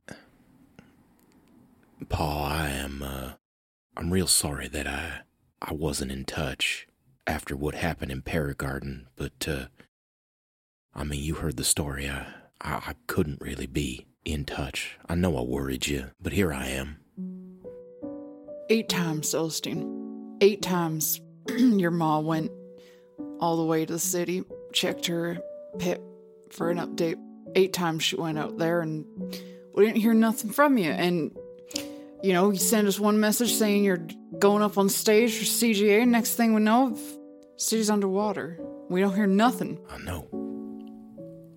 Paul, 2.10 2.44
I 2.44 2.68
am, 2.68 3.02
uh, 3.02 3.32
I'm 3.96 4.10
real 4.12 4.26
sorry 4.26 4.68
that 4.68 4.86
I, 4.86 5.20
I 5.62 5.72
wasn't 5.72 6.12
in 6.12 6.24
touch 6.26 6.86
after 7.26 7.56
what 7.56 7.74
happened 7.74 8.10
in 8.10 8.22
Paragarden, 8.22 9.06
but, 9.16 9.46
uh, 9.48 9.66
I 10.94 11.04
mean, 11.04 11.22
you 11.22 11.34
heard 11.36 11.56
the 11.56 11.64
story. 11.64 12.08
I, 12.08 12.26
I, 12.60 12.74
I 12.74 12.94
couldn't 13.06 13.40
really 13.40 13.66
be 13.66 14.06
in 14.24 14.44
touch. 14.44 14.98
I 15.08 15.14
know 15.14 15.36
I 15.36 15.42
worried 15.42 15.86
you, 15.86 16.10
but 16.20 16.32
here 16.32 16.52
I 16.52 16.66
am. 16.68 17.00
Eight 18.68 18.88
times, 18.88 19.28
Celestine. 19.28 20.36
Eight 20.40 20.62
times 20.62 21.20
your 21.48 21.90
ma 21.90 22.20
went 22.20 22.50
all 23.40 23.56
the 23.56 23.64
way 23.64 23.84
to 23.84 23.92
the 23.94 23.98
city, 23.98 24.44
checked 24.72 25.06
her 25.06 25.38
pit 25.78 26.00
for 26.50 26.70
an 26.70 26.78
update. 26.78 27.16
Eight 27.54 27.72
times 27.72 28.04
she 28.04 28.16
went 28.16 28.38
out 28.38 28.58
there 28.58 28.80
and 28.80 29.04
we 29.74 29.86
didn't 29.86 30.00
hear 30.00 30.14
nothing 30.14 30.50
from 30.50 30.78
you. 30.78 30.90
And, 30.90 31.36
you 32.22 32.32
know, 32.32 32.50
you 32.50 32.58
send 32.58 32.86
us 32.86 33.00
one 33.00 33.18
message 33.18 33.54
saying 33.54 33.82
you're 33.82 34.06
going 34.40 34.62
up 34.62 34.78
on 34.78 34.88
stage 34.88 35.38
for 35.38 35.44
CGA. 35.44 36.08
Next 36.08 36.34
thing 36.34 36.54
we 36.54 36.62
know, 36.62 36.98
city's 37.56 37.90
underwater. 37.90 38.58
We 38.88 39.00
don't 39.00 39.14
hear 39.14 39.26
nothing. 39.26 39.78
I 39.88 39.98
know. 39.98 40.26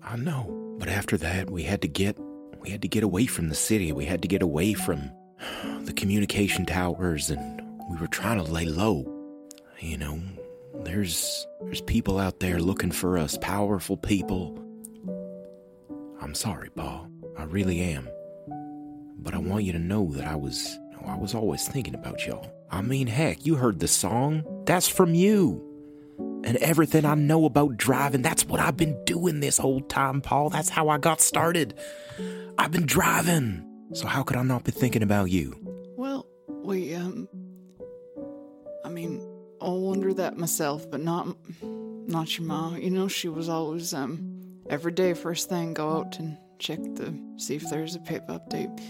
I 0.02 0.16
know. 0.16 0.76
But 0.78 0.88
after 0.88 1.16
that, 1.16 1.50
we 1.50 1.62
had 1.62 1.82
to 1.82 1.88
get 1.88 2.18
we 2.60 2.70
had 2.70 2.82
to 2.82 2.88
get 2.88 3.02
away 3.02 3.26
from 3.26 3.48
the 3.48 3.54
city. 3.54 3.92
We 3.92 4.04
had 4.04 4.22
to 4.22 4.28
get 4.28 4.42
away 4.42 4.74
from 4.74 5.10
the 5.82 5.92
communication 5.92 6.64
towers 6.66 7.30
and 7.30 7.62
we 7.90 7.96
were 7.96 8.06
trying 8.06 8.42
to 8.42 8.50
lay 8.50 8.66
low. 8.66 9.10
You 9.80 9.98
know, 9.98 10.20
there's 10.84 11.46
there's 11.62 11.80
people 11.80 12.18
out 12.18 12.40
there 12.40 12.60
looking 12.60 12.92
for 12.92 13.18
us, 13.18 13.38
powerful 13.40 13.96
people. 13.96 14.58
I'm 16.20 16.34
sorry, 16.34 16.70
Paul. 16.70 17.08
I 17.38 17.44
really 17.44 17.80
am. 17.80 18.08
But 19.18 19.34
I 19.34 19.38
want 19.38 19.64
you 19.64 19.72
to 19.72 19.78
know 19.78 20.12
that 20.12 20.26
I 20.26 20.36
was 20.36 20.78
I 21.06 21.16
was 21.16 21.34
always 21.34 21.66
thinking 21.68 21.94
about 21.94 22.26
y'all. 22.26 22.50
I 22.74 22.82
mean, 22.82 23.06
heck, 23.06 23.46
you 23.46 23.54
heard 23.54 23.78
the 23.78 23.86
song. 23.86 24.42
That's 24.66 24.88
from 24.88 25.14
you. 25.14 25.62
And 26.42 26.56
everything 26.56 27.04
I 27.04 27.14
know 27.14 27.44
about 27.44 27.76
driving, 27.76 28.20
that's 28.20 28.44
what 28.46 28.58
I've 28.58 28.76
been 28.76 29.00
doing 29.04 29.38
this 29.38 29.58
whole 29.58 29.80
time, 29.82 30.20
Paul. 30.20 30.50
That's 30.50 30.70
how 30.70 30.88
I 30.88 30.98
got 30.98 31.20
started. 31.20 31.74
I've 32.58 32.72
been 32.72 32.84
driving. 32.84 33.64
So 33.92 34.08
how 34.08 34.24
could 34.24 34.36
I 34.36 34.42
not 34.42 34.64
be 34.64 34.72
thinking 34.72 35.04
about 35.04 35.30
you? 35.30 35.56
Well, 35.96 36.26
we, 36.48 36.96
um, 36.96 37.28
I 38.84 38.88
mean, 38.88 39.24
I 39.62 39.68
wonder 39.68 40.12
that 40.12 40.36
myself, 40.36 40.90
but 40.90 41.00
not, 41.00 41.28
not 41.62 42.36
your 42.36 42.48
mom. 42.48 42.78
You 42.78 42.90
know, 42.90 43.06
she 43.06 43.28
was 43.28 43.48
always, 43.48 43.94
um, 43.94 44.58
every 44.68 44.90
day 44.90 45.14
first 45.14 45.48
thing 45.48 45.74
go 45.74 45.98
out 45.98 46.18
and 46.18 46.36
check 46.58 46.82
the, 46.82 47.16
see 47.36 47.54
if 47.54 47.70
there's 47.70 47.94
a 47.94 48.00
pip 48.00 48.26
update. 48.26 48.80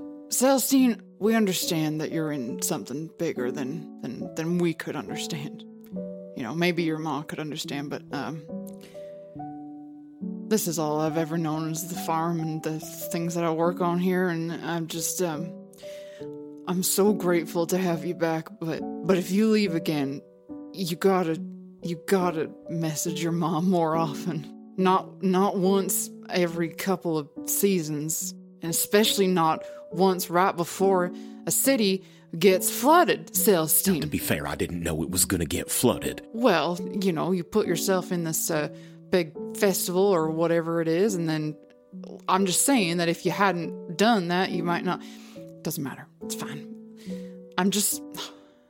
Celestine, 0.30 1.00
we 1.18 1.34
understand 1.34 2.00
that 2.00 2.12
you're 2.12 2.32
in 2.32 2.62
something 2.62 3.10
bigger 3.18 3.50
than, 3.50 4.00
than, 4.02 4.34
than 4.34 4.58
we 4.58 4.74
could 4.74 4.96
understand. 4.96 5.64
You 6.36 6.42
know, 6.42 6.54
maybe 6.54 6.82
your 6.82 6.98
mom 6.98 7.24
could 7.24 7.40
understand, 7.40 7.90
but, 7.90 8.02
um, 8.12 8.42
this 10.48 10.66
is 10.66 10.78
all 10.78 11.00
I've 11.00 11.18
ever 11.18 11.36
known 11.36 11.72
is 11.72 11.88
the 11.88 12.00
farm 12.00 12.40
and 12.40 12.62
the 12.62 12.80
things 12.80 13.34
that 13.34 13.44
I 13.44 13.50
work 13.50 13.80
on 13.80 13.98
here, 13.98 14.28
and 14.28 14.52
I'm 14.52 14.86
just, 14.86 15.20
um, 15.20 15.52
I'm 16.68 16.82
so 16.82 17.14
grateful 17.14 17.66
to 17.68 17.78
have 17.78 18.04
you 18.04 18.14
back, 18.14 18.48
but 18.60 18.80
but 19.06 19.16
if 19.16 19.30
you 19.30 19.48
leave 19.48 19.74
again, 19.74 20.20
you 20.74 20.96
gotta 20.96 21.40
you 21.82 21.98
gotta 22.06 22.50
message 22.68 23.22
your 23.22 23.32
mom 23.32 23.70
more 23.70 23.96
often. 23.96 24.46
Not 24.76 25.22
not 25.22 25.56
once 25.56 26.10
every 26.28 26.68
couple 26.68 27.16
of 27.16 27.30
seasons. 27.46 28.34
And 28.62 28.70
especially 28.70 29.26
not 29.26 29.64
once 29.92 30.30
right 30.30 30.56
before 30.56 31.12
a 31.46 31.50
city 31.50 32.04
gets 32.38 32.70
flooded, 32.70 33.34
Celestine. 33.34 34.02
To 34.02 34.06
be 34.06 34.18
fair, 34.18 34.46
I 34.46 34.54
didn't 34.54 34.82
know 34.82 35.02
it 35.02 35.10
was 35.10 35.24
going 35.24 35.40
to 35.40 35.46
get 35.46 35.70
flooded. 35.70 36.26
Well, 36.32 36.78
you 37.00 37.12
know, 37.12 37.32
you 37.32 37.44
put 37.44 37.66
yourself 37.66 38.12
in 38.12 38.24
this 38.24 38.50
uh, 38.50 38.68
big 39.10 39.32
festival 39.56 40.02
or 40.02 40.28
whatever 40.28 40.80
it 40.80 40.88
is, 40.88 41.14
and 41.14 41.28
then 41.28 41.56
I'm 42.28 42.46
just 42.46 42.66
saying 42.66 42.98
that 42.98 43.08
if 43.08 43.24
you 43.24 43.32
hadn't 43.32 43.96
done 43.96 44.28
that, 44.28 44.50
you 44.50 44.62
might 44.62 44.84
not. 44.84 45.02
Doesn't 45.62 45.82
matter. 45.82 46.06
It's 46.22 46.34
fine. 46.34 46.74
I'm 47.56 47.70
just. 47.70 48.02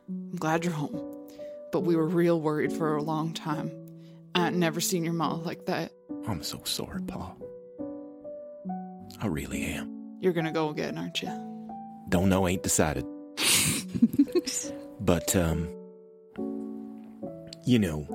I'm 0.09 0.37
glad 0.37 0.65
you're 0.65 0.73
home. 0.73 1.05
But 1.73 1.81
we 1.81 1.97
were 1.97 2.07
real 2.07 2.41
worried 2.41 2.73
for 2.73 2.97
a 2.97 3.03
long 3.03 3.35
time. 3.35 3.71
I 4.35 4.47
ain't 4.47 4.57
never 4.57 4.81
seen 4.81 5.05
your 5.05 5.13
mom 5.13 5.45
like 5.45 5.67
that. 5.67 5.93
I'm 6.27 6.43
so 6.43 6.63
sorry, 6.65 7.03
Pa. 7.03 7.35
I 9.21 9.27
really 9.27 9.65
am. 9.65 10.19
You're 10.21 10.33
gonna 10.33 10.53
go 10.53 10.69
again, 10.69 10.97
aren't 10.99 11.23
you? 11.23 11.29
Don't 12.09 12.29
know, 12.29 12.49
ain't 12.49 12.63
decided. 12.63 13.05
but, 15.01 15.35
um, 15.37 15.69
you 17.65 17.79
know, 17.79 18.07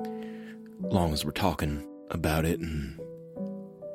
long 0.80 1.12
as 1.12 1.24
we're 1.24 1.30
talking 1.30 1.86
about 2.10 2.44
it 2.44 2.58
and 2.60 2.98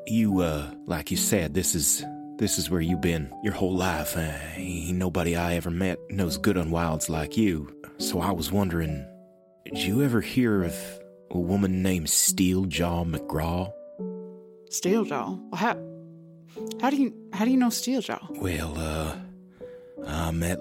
you, 0.07 0.39
uh, 0.39 0.71
like 0.85 1.11
you 1.11 1.17
said, 1.17 1.53
this 1.53 1.75
is, 1.75 2.03
this 2.37 2.57
is 2.57 2.69
where 2.69 2.81
you've 2.81 3.01
been 3.01 3.31
your 3.43 3.53
whole 3.53 3.75
life. 3.75 4.15
Uh, 4.15 4.31
ain't 4.55 4.97
nobody 4.97 5.35
I 5.35 5.55
ever 5.55 5.69
met 5.69 5.99
knows 6.09 6.37
good 6.37 6.57
on 6.57 6.71
wilds 6.71 7.09
like 7.09 7.35
you. 7.37 7.75
So 7.97 8.21
I 8.21 8.31
was 8.31 8.51
wondering, 8.51 9.05
did 9.65 9.79
you 9.79 10.03
ever 10.03 10.21
hear 10.21 10.63
of 10.63 10.75
a 11.31 11.37
woman 11.37 11.83
named 11.83 12.07
Steeljaw 12.07 13.05
McGraw? 13.13 13.71
Steeljaw? 14.71 15.37
Well, 15.49 15.55
how, 15.55 15.75
how 16.81 16.89
do 16.89 16.95
you, 16.97 17.13
how 17.33 17.45
do 17.45 17.51
you 17.51 17.57
know 17.57 17.67
Steeljaw? 17.69 18.37
Well, 18.39 18.73
uh, 18.77 19.15
I 20.07 20.31
met, 20.31 20.59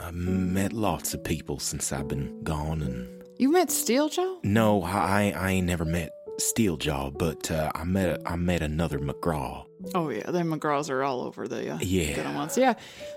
I 0.00 0.10
met 0.10 0.72
lots 0.72 1.14
of 1.14 1.22
people 1.24 1.58
since 1.58 1.92
I've 1.92 2.08
been 2.08 2.42
gone 2.42 2.82
and 2.82 3.08
You 3.38 3.50
met 3.50 3.68
Steeljaw? 3.68 4.44
No, 4.44 4.82
I 4.82 5.32
I 5.36 5.50
ain't 5.52 5.66
never 5.66 5.84
met 5.84 6.10
Steeljaw, 6.38 7.16
but 7.18 7.50
uh, 7.50 7.70
I 7.74 7.84
met 7.84 8.20
I 8.26 8.36
met 8.36 8.62
another 8.62 8.98
McGraw. 8.98 9.64
Oh 9.94 10.08
yeah, 10.10 10.30
the 10.30 10.38
McGraws 10.40 10.88
are 10.90 11.02
all 11.02 11.22
over 11.22 11.46
the 11.48 11.74
uh, 11.74 11.78
Yeah. 11.80 12.14
good 12.14 12.34
ones. 12.34 12.56
Yeah, 12.56 12.74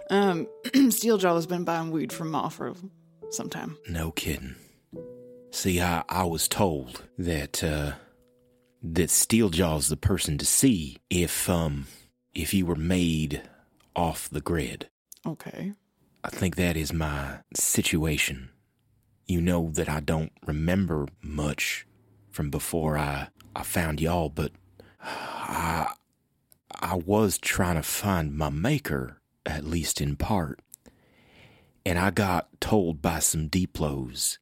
um, 0.10 0.48
Steeljaw 0.66 1.36
has 1.36 1.48
been 1.48 1.64
buying 1.64 1.92
weed 1.92 2.12
from 2.12 2.32
Ma 2.32 2.50
for 2.50 2.74
some 3.32 3.50
time. 3.50 3.78
No 3.90 4.12
kidding. 4.12 4.56
See, 5.52 5.80
I 5.82 6.04
I 6.10 6.24
was 6.26 6.48
told 6.48 7.04
that 7.18 7.64
uh, 7.64 7.94
that 8.96 9.10
Steeljaw's 9.10 9.88
the 9.88 9.98
person 9.98 10.38
to 10.38 10.46
see 10.46 10.98
if 11.10 11.50
um 11.50 11.88
if 12.34 12.54
you 12.54 12.66
were 12.66 12.76
made 12.76 13.42
off 13.96 14.30
the 14.30 14.42
grid. 14.42 14.90
Okay. 15.26 15.74
I 16.24 16.30
think 16.30 16.56
that 16.56 16.78
is 16.78 16.94
my 16.94 17.40
situation. 17.54 18.50
You 19.26 19.42
know 19.42 19.70
that 19.72 19.90
I 19.90 20.00
don't 20.00 20.32
remember 20.46 21.08
much 21.22 21.88
from 22.30 22.50
before 22.50 22.98
I 22.98 23.30
I 23.56 23.64
found 23.64 24.00
y'all, 24.00 24.30
but 24.30 24.52
I 25.02 25.94
I 26.72 26.96
was 26.96 27.38
trying 27.38 27.76
to 27.76 27.84
find 27.84 28.36
my 28.36 28.50
maker, 28.50 29.22
at 29.46 29.64
least 29.64 30.00
in 30.00 30.16
part. 30.16 30.60
And 31.86 31.98
I 31.98 32.12
got 32.12 32.50
told 32.60 33.02
by 33.02 33.20
some 33.20 33.50
Diplos. 33.50 34.38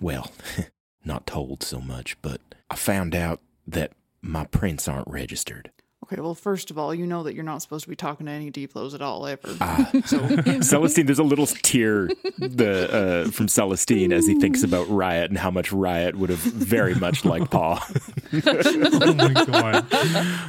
Well, 0.00 0.32
not 1.04 1.26
told 1.26 1.62
so 1.62 1.80
much, 1.80 2.16
but 2.22 2.40
I 2.70 2.76
found 2.76 3.14
out 3.14 3.40
that 3.66 3.92
my 4.20 4.44
prints 4.44 4.88
aren't 4.88 5.08
registered. 5.08 5.70
Okay, 6.04 6.20
well, 6.20 6.34
first 6.34 6.70
of 6.70 6.76
all, 6.76 6.94
you 6.94 7.06
know 7.06 7.22
that 7.22 7.34
you're 7.34 7.44
not 7.44 7.62
supposed 7.62 7.84
to 7.84 7.88
be 7.88 7.96
talking 7.96 8.26
to 8.26 8.32
any 8.32 8.50
Diplos 8.50 8.94
at 8.94 9.00
all 9.00 9.26
ever. 9.26 9.56
Ah. 9.58 9.90
Celestine, 10.60 11.06
there's 11.06 11.18
a 11.18 11.22
little 11.22 11.46
tear 11.46 12.08
the, 12.36 13.24
uh, 13.26 13.30
from 13.30 13.48
Celestine 13.48 14.12
as 14.12 14.26
he 14.26 14.38
thinks 14.38 14.62
about 14.62 14.86
Riot 14.90 15.30
and 15.30 15.38
how 15.38 15.50
much 15.50 15.72
Riot 15.72 16.14
would 16.16 16.28
have 16.28 16.40
very 16.40 16.94
much 16.94 17.24
liked 17.24 17.50
Paul. 17.50 17.80
oh 18.34 19.14
my 19.14 19.32
god! 19.32 19.86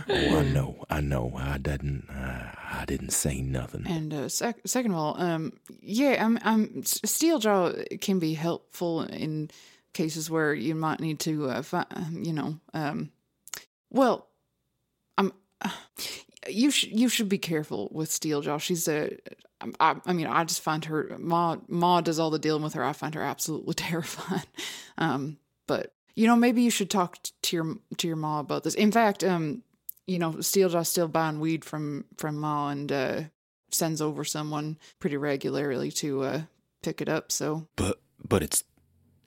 Oh, 0.10 0.40
I 0.40 0.44
know, 0.44 0.86
I 0.90 1.00
know. 1.00 1.32
I 1.38 1.58
didn't, 1.58 2.10
uh, 2.10 2.52
I 2.74 2.84
didn't 2.86 3.12
say 3.12 3.40
nothing. 3.40 3.88
And 3.88 4.14
uh, 4.14 4.28
sec- 4.28 4.60
second 4.66 4.92
of 4.92 4.98
all, 4.98 5.22
um, 5.22 5.54
yeah, 5.80 6.22
I'm, 6.22 6.38
I'm 6.42 6.68
Steeljaw 6.84 8.02
can 8.02 8.20
be 8.20 8.34
helpful 8.34 9.04
in 9.04 9.50
cases 9.96 10.30
where 10.30 10.54
you 10.54 10.76
might 10.76 11.00
need 11.00 11.20
to, 11.22 11.50
uh, 11.50 11.62
fi- 11.64 11.88
you 12.12 12.34
know, 12.34 12.60
um, 12.74 13.12
well, 13.90 14.28
I'm. 15.18 15.32
You 16.48 16.70
should 16.70 16.92
you 16.92 17.10
should 17.10 17.28
be 17.28 17.40
careful 17.40 17.90
with 17.92 18.12
Steeljaw. 18.12 18.62
She's 18.62 18.88
a. 18.88 19.18
I, 19.80 19.96
I 20.06 20.14
mean, 20.14 20.28
I 20.28 20.44
just 20.44 20.62
find 20.62 20.86
her 20.86 21.16
Ma 21.18 21.56
Ma 21.68 22.02
does 22.02 22.20
all 22.20 22.30
the 22.30 22.38
dealing 22.38 22.62
with 22.62 22.76
her. 22.76 22.84
I 22.84 22.94
find 22.94 23.16
her 23.16 23.24
absolutely 23.24 23.74
terrifying. 23.90 24.44
Um, 25.00 25.40
but 25.66 25.96
you 26.16 26.28
know, 26.28 26.36
maybe 26.36 26.62
you 26.62 26.70
should 26.70 26.92
talk 26.92 27.18
to 27.42 27.56
your 27.56 27.78
to 27.98 28.08
your 28.08 28.16
ma 28.16 28.42
about 28.42 28.64
this. 28.64 28.76
In 28.76 28.92
fact, 28.92 29.24
um, 29.24 29.64
you 30.06 30.20
know, 30.20 30.34
Steeljaw's 30.34 30.90
still 30.90 31.08
buying 31.08 31.40
weed 31.40 31.66
from 31.66 32.06
from 32.18 32.38
Ma 32.38 32.70
and 32.70 32.92
uh, 32.92 33.22
sends 33.72 34.00
over 34.00 34.24
someone 34.24 34.78
pretty 35.00 35.18
regularly 35.18 35.92
to 35.94 36.22
uh, 36.22 36.42
pick 36.84 37.02
it 37.02 37.10
up. 37.10 37.32
So 37.32 37.68
But 37.76 38.00
but 38.24 38.44
it's 38.44 38.64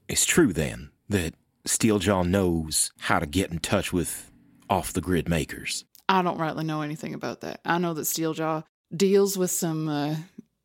it's 0.09 0.25
true 0.25 0.53
then 0.53 0.91
that 1.09 1.35
Steeljaw 1.67 2.27
knows 2.27 2.93
how 2.99 3.19
to 3.19 3.27
get 3.27 3.51
in 3.51 3.59
touch 3.59 3.93
with 3.93 4.31
off 4.71 4.93
the 4.93 5.01
grid 5.01 5.29
makers. 5.29 5.85
I 6.09 6.23
don't 6.23 6.39
rightly 6.39 6.65
know 6.65 6.83
anything 6.83 7.15
about 7.15 7.43
that. 7.43 7.61
I 7.65 7.79
know 7.79 7.95
that 7.95 8.03
Steeljaw 8.03 8.65
deals 8.95 9.37
with 9.37 9.51
some 9.51 9.89
uh, 9.89 10.17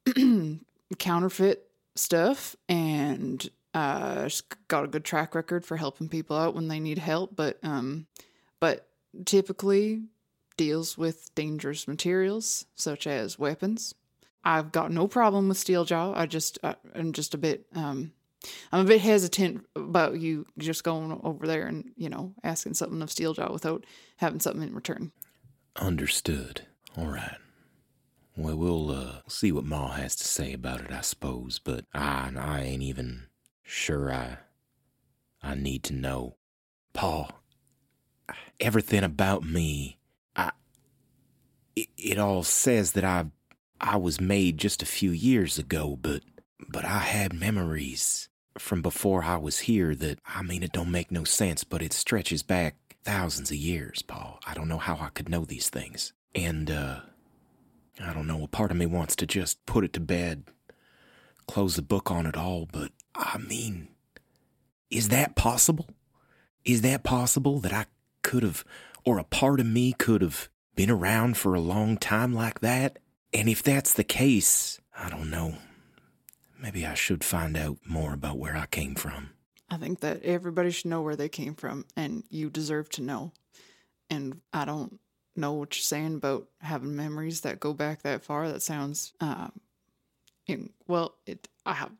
counterfeit 1.00 1.68
stuff 1.96 2.56
and 2.70 3.50
uh, 3.74 4.30
got 4.68 4.86
a 4.86 4.88
good 4.88 5.04
track 5.04 5.36
record 5.36 5.66
for 5.66 5.78
helping 5.78 6.08
people 6.08 6.38
out 6.38 6.56
when 6.56 6.68
they 6.68 6.80
need 6.80 6.98
help, 6.98 7.36
but 7.36 7.60
um, 7.64 8.08
but 8.60 8.88
typically 9.26 10.04
deals 10.56 10.98
with 10.98 11.34
dangerous 11.36 11.88
materials 11.88 12.66
such 12.76 13.08
as 13.08 13.40
weapons. 13.40 13.94
I've 14.46 14.72
got 14.72 14.92
no 14.92 15.08
problem 15.08 15.48
with 15.50 15.58
Steeljaw. 15.58 16.14
I 16.16 16.26
just 16.26 16.60
uh, 16.64 16.76
I'm 16.96 17.12
just 17.12 17.34
a 17.34 17.38
bit 17.38 17.66
um, 17.76 18.14
I'm 18.72 18.82
a 18.82 18.88
bit 18.88 19.02
hesitant 19.02 19.66
about 19.76 20.20
you 20.20 20.46
just 20.58 20.84
going 20.84 21.20
over 21.24 21.48
there 21.48 21.68
and 21.68 21.92
you 21.96 22.10
know 22.10 22.34
asking 22.44 22.74
something 22.74 23.02
of 23.02 23.10
Steeljaw 23.10 23.52
without 23.52 23.86
having 24.18 24.40
something 24.40 24.64
in 24.64 24.76
return. 24.76 25.12
Understood. 25.78 26.62
All 26.98 27.08
right. 27.08 27.38
Well, 28.36 28.56
we'll 28.56 28.92
uh, 28.92 29.22
see 29.28 29.52
what 29.52 29.66
Ma 29.66 29.92
has 29.92 30.16
to 30.16 30.24
say 30.24 30.54
about 30.54 30.82
it, 30.82 30.92
I 30.92 31.02
suppose. 31.02 31.60
But 31.60 31.86
I, 31.94 32.32
I 32.36 32.62
ain't 32.62 32.82
even 32.82 33.28
sure 33.62 34.12
I, 34.12 34.38
I 35.42 35.56
need 35.56 35.84
to 35.84 35.94
know. 35.94 36.38
Paul, 36.94 37.32
everything 38.60 39.04
about 39.04 39.44
me, 39.44 40.00
I, 40.36 40.52
it, 41.76 41.90
it 41.98 42.18
all 42.18 42.44
says 42.44 42.94
that 42.94 43.04
I, 43.04 43.26
I 43.80 43.98
was 43.98 44.20
made 44.20 44.58
just 44.58 44.82
a 44.82 44.88
few 44.88 45.12
years 45.12 45.60
ago. 45.60 45.98
But, 46.00 46.24
but 46.70 46.86
I 46.86 47.00
had 47.00 47.34
memories 47.34 48.30
from 48.58 48.82
before 48.82 49.24
I 49.24 49.38
was 49.38 49.60
here 49.60 49.96
that 49.96 50.20
I 50.26 50.42
mean, 50.42 50.64
it 50.64 50.72
don't 50.72 50.92
make 50.92 51.12
no 51.12 51.24
sense, 51.24 51.64
but 51.64 51.82
it 51.82 51.94
stretches 51.94 52.44
back 52.44 52.76
thousands 53.04 53.52
of 53.52 53.58
years, 53.58 54.02
Paul. 54.02 54.40
I 54.46 54.54
don't 54.54 54.68
know 54.68 54.78
how 54.78 54.98
I 55.00 55.10
could 55.10 55.30
know 55.30 55.46
these 55.46 55.70
things. 55.70 56.14
And, 56.36 56.72
uh, 56.72 57.02
I 58.00 58.14
don't 58.14 58.28
know, 58.28 58.44
a 58.44 58.48
part 58.48 58.72
of 58.72 58.78
me 58.78 58.86
wants 58.86 59.16
to 59.18 59.28
just 59.28 59.64
put 59.66 59.84
it 59.84 59.94
to 59.94 60.00
bed, 60.00 60.46
close 61.48 61.76
the 61.76 61.82
book 61.82 62.10
on 62.10 62.26
it 62.26 62.38
all, 62.38 62.68
but 62.72 62.92
I 63.14 63.38
mean, 63.38 63.90
is 64.90 65.10
that 65.10 65.36
possible? 65.36 65.90
Is 66.66 66.82
that 66.82 67.04
possible 67.04 67.60
that 67.60 67.74
I 67.74 67.86
could 68.22 68.44
have, 68.44 68.64
or 69.04 69.20
a 69.20 69.24
part 69.24 69.60
of 69.60 69.66
me 69.66 69.94
could 69.94 70.22
have 70.22 70.50
been 70.76 70.90
around 70.90 71.38
for 71.38 71.54
a 71.54 71.60
long 71.60 71.98
time 71.98 72.34
like 72.34 72.62
that? 72.62 73.00
And 73.34 73.50
if 73.50 73.62
that's 73.62 73.94
the 73.94 74.04
case, 74.04 74.80
I 74.98 75.10
don't 75.10 75.30
know. 75.30 75.56
Maybe 76.64 76.86
I 76.86 76.94
should 76.94 77.26
find 77.26 77.58
out 77.58 77.80
more 77.86 78.14
about 78.14 78.38
where 78.38 78.56
I 78.56 78.68
came 78.68 78.96
from. 78.96 79.32
I 79.70 79.76
think 79.76 80.00
that 80.00 80.24
everybody 80.24 80.72
should 80.72 80.90
know 80.90 81.02
where 81.02 81.18
they 81.18 81.28
came 81.28 81.56
from, 81.56 81.86
and 81.98 82.24
you 82.30 82.50
deserve 82.50 82.88
to 82.92 83.02
know. 83.02 83.34
And 84.10 84.40
I 84.54 84.64
don't 84.64 84.98
know 85.36 85.52
what 85.52 85.76
you're 85.76 85.84
saying 85.84 86.16
about 86.16 86.48
having 86.62 86.96
memories 86.96 87.42
that 87.42 87.60
go 87.60 87.74
back 87.74 88.04
that 88.04 88.24
far. 88.24 88.48
That 88.48 88.62
sounds, 88.62 89.12
um, 89.20 89.52
in, 90.48 90.70
well, 90.88 91.16
it 91.26 91.50
I 91.66 91.74
have, 91.74 91.92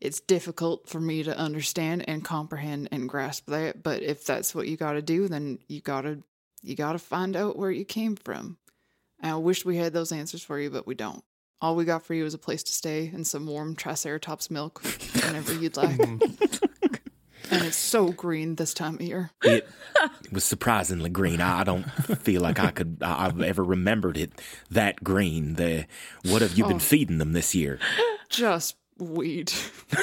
it's 0.00 0.20
difficult 0.20 0.88
for 0.88 0.98
me 0.98 1.22
to 1.24 1.36
understand 1.36 2.08
and 2.08 2.24
comprehend 2.24 2.88
and 2.92 3.10
grasp 3.10 3.50
that. 3.50 3.82
But 3.82 4.02
if 4.02 4.24
that's 4.24 4.54
what 4.54 4.66
you 4.66 4.78
got 4.78 4.92
to 4.92 5.02
do, 5.02 5.28
then 5.28 5.58
you 5.68 5.82
gotta 5.82 6.22
you 6.62 6.74
gotta 6.74 6.98
find 6.98 7.36
out 7.36 7.58
where 7.58 7.70
you 7.70 7.84
came 7.84 8.16
from. 8.16 8.56
I 9.22 9.34
wish 9.36 9.66
we 9.66 9.76
had 9.76 9.92
those 9.92 10.10
answers 10.10 10.42
for 10.42 10.58
you, 10.58 10.70
but 10.70 10.86
we 10.86 10.94
don't. 10.94 11.22
All 11.60 11.74
we 11.74 11.84
got 11.84 12.04
for 12.04 12.14
you 12.14 12.24
is 12.26 12.34
a 12.34 12.38
place 12.38 12.62
to 12.64 12.72
stay 12.72 13.10
and 13.14 13.26
some 13.26 13.46
warm 13.46 13.74
Triceratops 13.76 14.50
milk 14.50 14.82
whenever 15.24 15.54
you'd 15.54 15.76
like. 15.76 15.96
Mm. 15.96 16.60
And 17.50 17.64
it's 17.64 17.76
so 17.76 18.10
green 18.12 18.56
this 18.56 18.74
time 18.74 18.96
of 18.96 19.00
year. 19.02 19.30
It 19.42 19.66
was 20.32 20.44
surprisingly 20.44 21.08
green. 21.10 21.40
I 21.40 21.62
don't 21.64 21.84
feel 21.84 22.42
like 22.42 22.58
I 22.58 22.70
could. 22.72 22.98
I've 23.00 23.40
ever 23.40 23.62
remembered 23.64 24.16
it 24.18 24.32
that 24.70 25.02
green. 25.04 25.54
The 25.54 25.86
what 26.24 26.42
have 26.42 26.58
you 26.58 26.64
been 26.66 26.76
Oh. 26.76 26.80
feeding 26.80 27.18
them 27.18 27.32
this 27.32 27.54
year? 27.54 27.78
Just 28.28 28.74
weed. 28.98 29.50
Why 29.90 30.02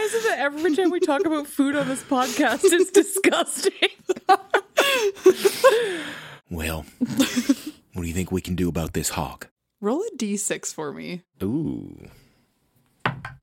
is 0.00 0.14
it 0.14 0.22
that 0.24 0.36
every 0.38 0.76
time 0.76 0.90
we 0.90 1.00
talk 1.00 1.24
about 1.24 1.46
food 1.46 1.74
on 1.74 1.88
this 1.88 2.02
podcast, 2.02 2.60
it's 2.64 2.90
disgusting? 2.90 3.72
Well, 6.50 6.84
what 8.00 8.04
do 8.04 8.08
you 8.08 8.14
think 8.14 8.32
we 8.32 8.40
can 8.40 8.54
do 8.54 8.70
about 8.70 8.94
this 8.94 9.10
hawk? 9.10 9.50
Roll 9.78 10.00
a 10.00 10.16
d6 10.16 10.72
for 10.72 10.90
me. 10.90 11.20
Ooh, 11.42 12.08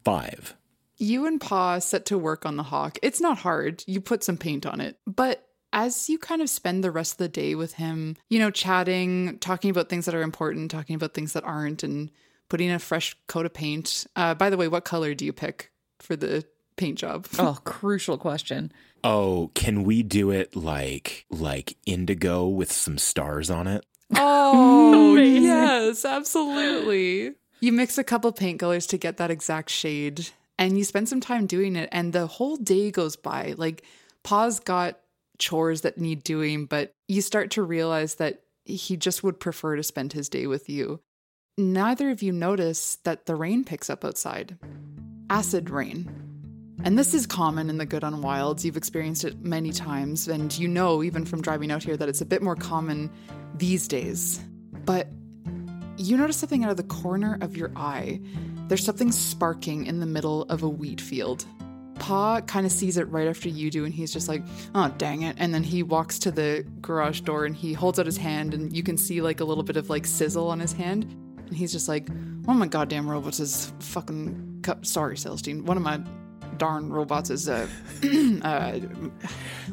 five. 0.04 0.56
You 0.98 1.28
and 1.28 1.40
Pa 1.40 1.78
set 1.78 2.08
to 2.08 2.18
work 2.18 2.44
on 2.44 2.58
the 2.58 2.64
hawk. 2.64 2.98
It's 3.04 3.22
not 3.22 3.38
hard. 3.38 3.84
You 3.86 4.02
put 4.02 4.24
some 4.24 4.36
paint 4.36 4.66
on 4.66 4.82
it. 4.82 4.98
But 5.06 5.48
as 5.74 6.10
you 6.10 6.18
kind 6.18 6.42
of 6.42 6.50
spend 6.50 6.84
the 6.84 6.90
rest 6.90 7.14
of 7.14 7.18
the 7.20 7.30
day 7.30 7.54
with 7.54 7.74
him, 7.74 8.16
you 8.30 8.40
know, 8.40 8.50
chatting, 8.50 9.38
talking 9.38 9.70
about 9.70 9.90
things 9.90 10.06
that 10.06 10.16
are 10.16 10.24
important, 10.24 10.72
talking 10.72 10.96
about 10.96 11.14
things 11.14 11.34
that 11.34 11.44
aren't, 11.44 11.84
and 11.84 12.10
putting 12.50 12.72
a 12.72 12.80
fresh 12.80 13.16
coat 13.28 13.46
of 13.46 13.54
paint. 13.54 14.08
Uh, 14.16 14.34
by 14.34 14.50
the 14.50 14.58
way, 14.58 14.68
what 14.68 14.86
color 14.86 15.14
do 15.14 15.24
you 15.24 15.34
pick 15.34 15.72
for 16.00 16.16
the 16.16 16.44
paint 16.78 16.98
job? 16.98 17.28
Oh, 17.38 17.60
crucial 17.64 18.18
question. 18.18 18.72
Oh, 19.04 19.52
can 19.54 19.84
we 19.84 20.02
do 20.02 20.32
it 20.32 20.56
like 20.56 21.28
like 21.30 21.78
indigo 21.86 22.48
with 22.48 22.72
some 22.72 22.98
stars 22.98 23.52
on 23.52 23.68
it? 23.68 23.86
Oh, 24.16 25.16
yes, 25.16 26.06
absolutely. 26.06 27.34
You 27.60 27.72
mix 27.72 27.98
a 27.98 28.04
couple 28.04 28.32
paint 28.32 28.60
colors 28.60 28.88
to 28.88 28.98
get 28.98 29.18
that 29.18 29.32
exact 29.32 29.70
shade, 29.70 30.30
and 30.58 30.78
you 30.78 30.84
spend 30.84 31.10
some 31.10 31.22
time 31.22 31.46
doing 31.46 31.76
it, 31.76 31.90
and 31.92 32.14
the 32.14 32.28
whole 32.28 32.56
day 32.56 32.92
goes 32.92 33.16
by. 33.16 33.56
Like, 33.58 33.84
Pa's 34.24 34.60
got 34.60 35.00
chores 35.40 35.82
that 35.82 35.98
need 35.98 36.24
doing, 36.24 36.66
but 36.66 36.92
you 37.08 37.22
start 37.22 37.52
to 37.52 37.64
realize 37.64 38.16
that 38.16 38.42
he 38.66 38.98
just 38.98 39.24
would 39.24 39.40
prefer 39.40 39.76
to 39.76 39.84
spend 39.84 40.14
his 40.14 40.30
day 40.30 40.48
with 40.48 40.70
you. 40.70 41.00
Neither 41.58 42.10
of 42.12 42.22
you 42.22 42.32
notice 42.32 42.98
that 43.04 43.26
the 43.26 43.36
rain 43.36 43.64
picks 43.64 43.90
up 43.90 44.06
outside 44.06 44.58
acid 45.30 45.70
rain. 45.70 46.27
And 46.84 46.98
this 46.98 47.14
is 47.14 47.26
common 47.26 47.70
in 47.70 47.78
the 47.78 47.86
Good 47.86 48.04
on 48.04 48.22
Wilds. 48.22 48.64
You've 48.64 48.78
experienced 48.78 49.24
it 49.24 49.41
many 49.41 49.72
times, 49.72 50.28
and 50.28 50.56
you 50.58 50.68
know, 50.68 51.04
even 51.04 51.26
from 51.26 51.41
driving 51.41 51.72
out 51.72 51.84
here, 51.84 51.98
that 51.98 52.08
it's 52.08 52.22
a 52.22 52.26
bit 52.26 52.41
more 52.41 52.56
common 52.56 53.10
these 53.56 53.88
days. 53.88 54.40
But 54.86 55.08
you 55.98 56.16
notice 56.18 56.38
something 56.38 56.64
out 56.64 56.70
of 56.70 56.78
the 56.78 56.84
corner 56.84 57.38
of 57.41 57.58
your 57.58 57.72
eye. 57.76 58.22
There's 58.68 58.86
something 58.86 59.12
sparking 59.12 59.86
in 59.86 59.99
the 59.99 60.06
middle 60.06 60.44
of 60.44 60.62
a 60.62 60.70
wheat 60.70 61.02
field. 61.02 61.45
Pa 61.99 62.41
kind 62.41 62.66
of 62.66 62.72
sees 62.72 62.98
it 62.98 63.10
right 63.10 63.28
after 63.28 63.49
you 63.49 63.72
do, 63.72 63.84
and 63.84 63.94
he's 63.94 64.14
just 64.14 64.28
like, 64.28 64.44
oh, 64.76 64.94
dang 64.99 65.24
it. 65.24 65.36
And 65.40 65.54
then 65.54 65.64
he 65.64 65.82
walks 65.82 66.20
to 66.20 66.32
the 66.32 66.64
garage 66.80 67.22
door 67.22 67.45
and 67.45 67.56
he 67.56 67.74
holds 67.74 67.98
out 67.98 68.06
his 68.06 68.18
hand, 68.18 68.54
and 68.54 68.76
you 68.76 68.84
can 68.84 68.98
see 68.98 69.22
like 69.22 69.40
a 69.40 69.45
little 69.45 69.64
bit 69.64 69.78
of 69.78 69.90
like 69.90 70.06
sizzle 70.06 70.49
on 70.49 70.60
his 70.60 70.74
hand. 70.74 71.06
And 71.48 71.56
he's 71.56 71.72
just 71.72 71.88
like, 71.88 72.08
one 72.08 72.56
of 72.56 72.60
my 72.60 72.68
goddamn 72.68 73.10
robots 73.10 73.40
is 73.40 73.74
fucking. 73.80 74.60
Cu- 74.62 74.84
Sorry, 74.84 75.18
Celestine. 75.18 75.66
One 75.66 75.78
of 75.78 75.84
my 75.84 76.02
darn 76.58 76.90
robots 76.90 77.30
is 77.30 77.48
uh, 77.48 77.68
uh 78.44 78.80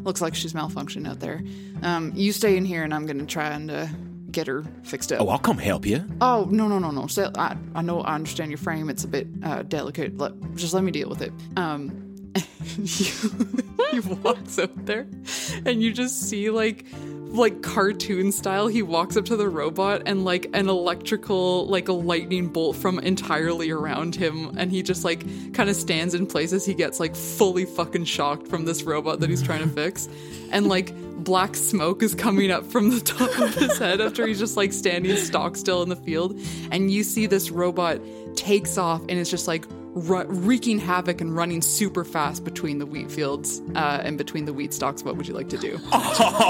looks 0.03 0.21
like 0.21 0.35
she's 0.35 0.53
malfunctioning 0.53 1.09
out 1.09 1.21
there. 1.21 1.43
Um, 1.83 2.13
you 2.15 2.33
stay 2.33 2.57
in 2.57 2.65
here, 2.65 2.85
and 2.85 2.95
I'm 2.95 3.07
gonna 3.07 3.27
try 3.27 3.49
and 3.49 3.71
uh, 3.71 3.87
get 4.31 4.47
her 4.47 4.65
fixed 4.83 5.13
up. 5.13 5.21
Oh, 5.21 5.29
I'll 5.29 5.39
come 5.39 5.59
help 5.59 5.87
you. 5.87 6.05
Oh 6.21 6.47
no 6.51 6.69
no 6.69 6.79
no 6.79 6.91
no! 6.91 7.07
So, 7.07 7.31
I 7.37 7.57
I 7.75 7.83
know 7.83 8.01
I 8.01 8.15
understand 8.15 8.51
your 8.51 8.59
frame. 8.59 8.91
It's 8.91 9.05
a 9.05 9.09
bit 9.09 9.27
uh, 9.43 9.63
delicate. 9.63 10.19
Let, 10.19 10.33
just 10.55 10.75
let 10.75 10.85
me 10.85 10.91
deal 10.91 11.09
with 11.09 11.23
it. 11.23 11.33
Um, 11.57 12.15
you, 12.77 13.11
he 13.91 14.01
walks 14.01 14.59
up 14.59 14.71
there, 14.85 15.07
and 15.65 15.83
you 15.83 15.93
just 15.93 16.29
see 16.29 16.51
like 16.51 16.85
like 17.35 17.63
cartoon 17.63 18.33
style. 18.33 18.69
He 18.69 18.83
walks 18.83 19.17
up 19.17 19.25
to 19.27 19.37
the 19.37 19.49
robot, 19.49 20.03
and 20.07 20.25
like 20.25 20.49
an 20.55 20.69
electrical 20.69 21.67
like 21.67 21.89
a 21.89 21.93
lightning 21.93 22.49
bolt 22.49 22.77
from 22.77 22.99
entirely 23.01 23.71
around 23.71 24.15
him, 24.15 24.57
and 24.57 24.71
he 24.71 24.83
just 24.83 25.05
like 25.05 25.21
kind 25.53 25.69
of 25.69 25.77
stands 25.77 26.15
in 26.15 26.27
place 26.27 26.53
as 26.53 26.65
he 26.65 26.75
gets 26.75 27.01
like 27.01 27.15
fully 27.15 27.65
fucking 27.65 28.05
shocked 28.05 28.49
from 28.49 28.65
this 28.65 28.83
robot 28.83 29.21
that 29.21 29.31
he's 29.31 29.43
trying 29.43 29.63
to 29.63 29.69
fix, 29.69 30.09
and 30.51 30.69
like 30.69 30.95
black 31.25 31.57
smoke 31.57 32.03
is 32.03 32.15
coming 32.15 32.51
up 32.51 32.65
from 32.67 32.91
the 32.91 33.01
top 33.01 33.39
of 33.39 33.55
his 33.55 33.79
head 33.79 34.01
after 34.01 34.27
he's 34.27 34.39
just 34.39 34.57
like 34.57 34.73
standing 34.73 35.17
stock 35.17 35.57
still 35.57 35.83
in 35.83 35.89
the 35.89 35.97
field 35.97 36.39
and 36.71 36.91
you 36.91 37.03
see 37.03 37.27
this 37.27 37.51
robot 37.51 37.99
takes 38.37 38.77
off 38.77 39.01
and 39.03 39.13
it's 39.13 39.31
just 39.31 39.49
like 39.49 39.65
wreaking 39.95 40.79
havoc 40.81 41.21
and 41.21 41.35
running 41.35 41.63
super 41.63 42.05
fast 42.05 42.45
between 42.45 42.79
the 42.79 42.87
wheat 42.87 43.11
fields 43.11 43.63
uh, 43.77 44.01
and 44.03 44.19
between 44.19 44.45
the 44.45 44.53
wheat 44.53 44.75
stalks 44.75 45.05
what 45.05 45.17
would 45.17 45.29
you 45.29 45.35
like 45.35 45.49
to 45.51 45.59
do? 45.59 45.79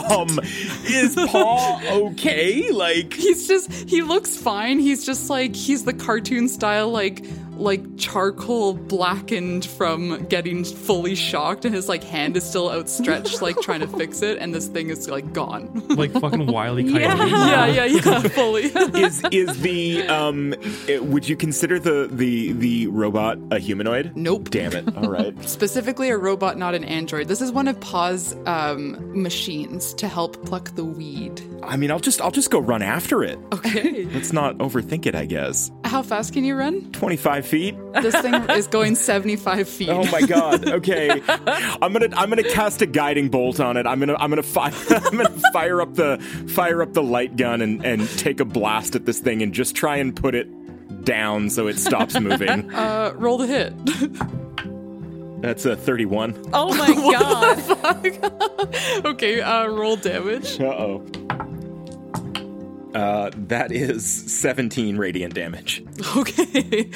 Um, 0.05 0.39
is 0.85 1.15
Paul 1.15 1.81
okay? 1.87 2.71
Like 2.71 3.15
he's 3.15 3.49
just 3.49 3.73
he 3.73 4.03
looks 4.03 4.37
fine. 4.37 4.79
He's 4.79 5.05
just 5.05 5.31
like 5.31 5.55
he's 5.57 5.85
the 5.85 5.93
cartoon 5.93 6.49
style 6.49 6.91
like 6.91 7.25
like 7.57 7.97
charcoal 7.99 8.75
blackened 8.75 9.65
from 9.65 10.25
getting 10.27 10.65
fully 10.65 11.15
shocked 11.15 11.65
and 11.65 11.75
his 11.75 11.89
like 11.89 12.03
hand 12.05 12.37
is 12.37 12.45
still 12.45 12.71
outstretched 12.71 13.41
like 13.43 13.59
trying 13.61 13.81
to 13.81 13.87
fix 13.87 14.23
it 14.23 14.39
and 14.39 14.55
this 14.55 14.67
thing 14.69 14.91
is 14.91 15.09
like 15.09 15.33
gone 15.33 15.71
like 15.91 16.11
fucking 16.13 16.47
wily 16.47 16.85
coyote. 16.85 17.31
yeah 17.31 17.67
yeah 17.67 17.85
yeah 17.85 18.19
fully 18.21 18.65
is 18.65 19.23
is 19.31 19.61
the 19.61 20.03
um? 20.09 20.55
eh, 20.89 20.99
Would 20.99 21.29
you 21.29 21.37
consider 21.37 21.79
the 21.79 22.09
the 22.11 22.53
the 22.53 22.87
robot 22.89 23.39
a 23.51 23.59
humanoid? 23.59 24.13
Nope. 24.17 24.51
Damn 24.51 24.73
it! 24.75 24.97
All 24.97 25.09
right. 25.11 25.35
specifically 25.49 26.11
a 26.11 26.17
robot, 26.19 26.59
not 26.59 26.75
an 26.75 26.85
android. 26.85 27.29
This 27.29 27.41
is 27.41 27.51
one 27.53 27.69
of 27.69 27.79
Pa's 27.81 28.37
um, 28.47 29.23
machines 29.23 29.95
to 29.95 30.09
help 30.09 30.45
pluck 30.45 30.75
the 30.75 30.85
weed. 30.85 31.41
I 31.63 31.77
mean, 31.77 31.91
I'll 31.91 32.01
just 32.01 32.21
I'll 32.21 32.31
just 32.31 32.51
go 32.51 32.59
run 32.59 32.83
after 32.83 33.23
it. 33.25 33.39
Okay. 33.53 34.05
Let's 34.07 34.33
not 34.33 34.59
overthink 34.59 35.07
it. 35.07 35.15
I 35.15 35.25
guess. 35.25 35.71
How 35.85 36.03
fast 36.03 36.33
can 36.33 36.45
you 36.45 36.57
run? 36.57 36.91
Twenty 36.93 37.17
five 37.45 37.51
feet. 37.51 37.77
This 38.03 38.15
thing 38.21 38.35
is 38.51 38.67
going 38.67 38.95
75 38.97 39.69
feet. 39.69 39.89
Oh 39.91 40.05
my 40.11 40.23
god. 40.23 40.69
Okay. 40.75 41.23
I'm 41.29 41.93
gonna 41.93 42.09
I'm 42.17 42.29
gonna 42.29 42.43
cast 42.43 42.83
a 42.83 42.87
guiding 42.87 43.29
bolt 43.29 43.61
on 43.61 43.77
it. 43.77 43.87
I'm 43.87 44.01
gonna 44.01 44.17
I'm 44.17 44.29
gonna 44.31 44.43
fire 44.43 44.73
I'm 44.91 45.17
gonna 45.17 45.29
fire 45.53 45.81
up 45.81 45.95
the 45.95 46.19
fire 46.49 46.83
up 46.83 46.93
the 46.95 47.03
light 47.03 47.37
gun 47.37 47.61
and 47.61 47.85
and 47.85 48.09
take 48.19 48.41
a 48.41 48.45
blast 48.45 48.97
at 48.97 49.05
this 49.07 49.21
thing 49.21 49.43
and 49.43 49.53
just 49.55 49.77
try 49.77 49.97
and 49.97 50.15
put 50.17 50.35
it 50.35 50.49
down 51.05 51.49
so 51.51 51.69
it 51.69 51.79
stops 51.79 52.19
moving. 52.19 52.73
Uh, 52.75 53.13
roll 53.17 53.39
the 53.39 53.47
hit. 53.47 53.73
That's 55.43 55.65
a 55.65 55.77
31. 55.77 56.51
Oh 56.53 56.75
my 56.75 56.95
god. 57.95 59.05
okay, 59.07 59.41
uh, 59.41 59.67
roll 59.67 59.97
damage. 59.97 60.59
Uh 60.61 60.65
oh. 60.65 61.07
Uh, 62.95 63.31
that 63.35 63.71
is 63.73 64.07
17 64.33 64.97
radiant 64.97 65.35
damage. 65.35 65.85
Okay. 66.17 66.91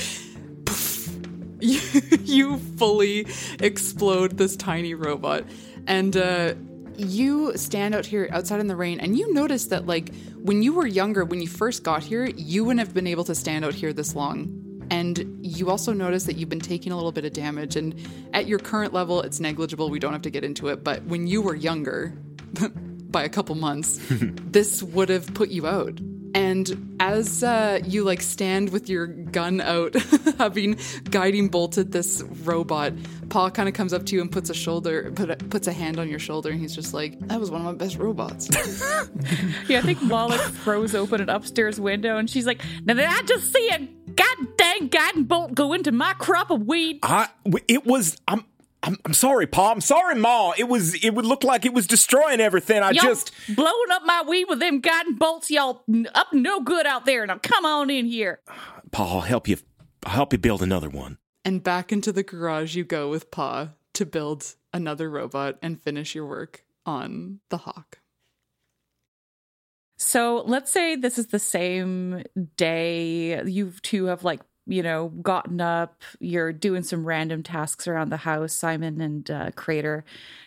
You, 1.60 1.80
you 2.22 2.58
fully 2.58 3.26
explode 3.60 4.38
this 4.38 4.56
tiny 4.56 4.94
robot. 4.94 5.44
And 5.86 6.16
uh, 6.16 6.54
you 6.96 7.56
stand 7.56 7.94
out 7.94 8.04
here 8.06 8.28
outside 8.32 8.60
in 8.60 8.66
the 8.66 8.76
rain, 8.76 9.00
and 9.00 9.16
you 9.16 9.32
notice 9.32 9.66
that, 9.66 9.86
like, 9.86 10.12
when 10.36 10.62
you 10.62 10.72
were 10.72 10.86
younger, 10.86 11.24
when 11.24 11.40
you 11.40 11.48
first 11.48 11.82
got 11.82 12.02
here, 12.02 12.26
you 12.26 12.64
wouldn't 12.64 12.80
have 12.80 12.94
been 12.94 13.06
able 13.06 13.24
to 13.24 13.34
stand 13.34 13.64
out 13.64 13.74
here 13.74 13.92
this 13.92 14.14
long. 14.14 14.64
And 14.90 15.38
you 15.42 15.70
also 15.70 15.92
notice 15.92 16.24
that 16.24 16.36
you've 16.36 16.48
been 16.48 16.60
taking 16.60 16.92
a 16.92 16.96
little 16.96 17.12
bit 17.12 17.24
of 17.24 17.32
damage. 17.32 17.76
And 17.76 17.94
at 18.32 18.46
your 18.46 18.58
current 18.58 18.94
level, 18.94 19.20
it's 19.20 19.38
negligible. 19.38 19.90
We 19.90 19.98
don't 19.98 20.12
have 20.12 20.22
to 20.22 20.30
get 20.30 20.44
into 20.44 20.68
it. 20.68 20.82
But 20.82 21.04
when 21.04 21.26
you 21.26 21.42
were 21.42 21.54
younger, 21.54 22.14
by 23.10 23.24
a 23.24 23.28
couple 23.28 23.54
months, 23.54 24.00
this 24.10 24.82
would 24.82 25.08
have 25.08 25.32
put 25.34 25.50
you 25.50 25.66
out. 25.66 25.98
And 26.34 26.96
as 27.00 27.42
uh, 27.42 27.80
you 27.84 28.04
like 28.04 28.20
stand 28.20 28.70
with 28.70 28.88
your 28.88 29.06
gun 29.06 29.60
out, 29.60 29.94
having 30.38 30.78
guiding 31.10 31.48
bolted 31.48 31.92
this 31.92 32.22
robot, 32.44 32.92
Paul 33.28 33.50
kind 33.50 33.68
of 33.68 33.74
comes 33.74 33.92
up 33.92 34.06
to 34.06 34.14
you 34.14 34.20
and 34.20 34.30
puts 34.30 34.50
a 34.50 34.54
shoulder, 34.54 35.12
put 35.14 35.30
a, 35.30 35.36
puts 35.36 35.66
a 35.66 35.72
hand 35.72 35.98
on 35.98 36.08
your 36.08 36.18
shoulder, 36.18 36.50
and 36.50 36.60
he's 36.60 36.74
just 36.74 36.94
like, 36.94 37.18
"That 37.28 37.40
was 37.40 37.50
one 37.50 37.60
of 37.60 37.66
my 37.66 37.72
best 37.74 37.96
robots." 37.98 38.48
Yeah, 39.68 39.78
I 39.78 39.82
think 39.82 39.98
Wallach 40.10 40.40
throws 40.40 40.94
open 40.94 41.20
an 41.20 41.28
upstairs 41.28 41.78
window 41.78 42.16
and 42.16 42.28
she's 42.30 42.46
like, 42.46 42.62
Now 42.84 42.94
did 42.94 43.04
I 43.04 43.20
just 43.22 43.52
see 43.52 43.68
a 43.68 43.78
god 44.12 44.56
dang 44.56 44.88
guiding 44.88 45.24
bolt 45.24 45.54
go 45.54 45.72
into 45.74 45.92
my 45.92 46.14
crop 46.14 46.50
of 46.50 46.66
weed? 46.66 47.00
I, 47.02 47.28
w- 47.44 47.64
it 47.68 47.84
was, 47.86 48.16
I'm, 48.26 48.44
I'm, 48.82 48.96
I'm 49.04 49.14
sorry, 49.14 49.46
Pa. 49.46 49.72
I'm 49.72 49.80
sorry, 49.80 50.14
Ma. 50.14 50.52
It 50.56 50.68
was, 50.68 50.94
it 51.04 51.10
would 51.14 51.26
look 51.26 51.42
like 51.44 51.64
it 51.64 51.74
was 51.74 51.86
destroying 51.86 52.40
everything. 52.40 52.82
I 52.82 52.90
y'all 52.92 53.04
just, 53.04 53.32
blowing 53.48 53.90
up 53.90 54.02
my 54.04 54.22
weed 54.26 54.46
with 54.48 54.60
them 54.60 54.80
guiding 54.80 55.14
bolts, 55.14 55.50
y'all 55.50 55.82
up 56.14 56.28
no 56.32 56.60
good 56.60 56.86
out 56.86 57.04
there. 57.04 57.26
Now 57.26 57.38
come 57.38 57.64
on 57.64 57.90
in 57.90 58.06
here. 58.06 58.40
Pa, 58.92 59.14
I'll 59.14 59.20
help 59.20 59.48
you, 59.48 59.56
I'll 60.04 60.12
help 60.12 60.32
you 60.32 60.38
build 60.38 60.62
another 60.62 60.88
one. 60.88 61.18
and 61.44 61.62
back 61.62 61.92
into 61.92 62.12
the 62.12 62.22
garage 62.22 62.76
you 62.76 62.84
go 62.84 63.10
with 63.10 63.30
Pa 63.30 63.70
to 63.94 64.06
build 64.06 64.54
another 64.72 65.10
robot 65.10 65.58
and 65.60 65.82
finish 65.82 66.14
your 66.14 66.26
work 66.26 66.64
on 66.86 67.40
the 67.48 67.58
hawk. 67.58 67.98
So 69.96 70.44
let's 70.46 70.70
say 70.70 70.94
this 70.94 71.18
is 71.18 71.26
the 71.28 71.40
same 71.40 72.22
day 72.56 73.42
you 73.44 73.72
two 73.82 74.04
have 74.06 74.22
like 74.22 74.40
you 74.68 74.82
know, 74.82 75.08
gotten 75.08 75.60
up. 75.60 76.02
You're 76.20 76.52
doing 76.52 76.82
some 76.82 77.04
random 77.04 77.42
tasks 77.42 77.88
around 77.88 78.10
the 78.10 78.18
house, 78.18 78.52
Simon 78.52 79.00
and 79.00 79.28
uh, 79.30 79.50
Crater. 79.56 80.04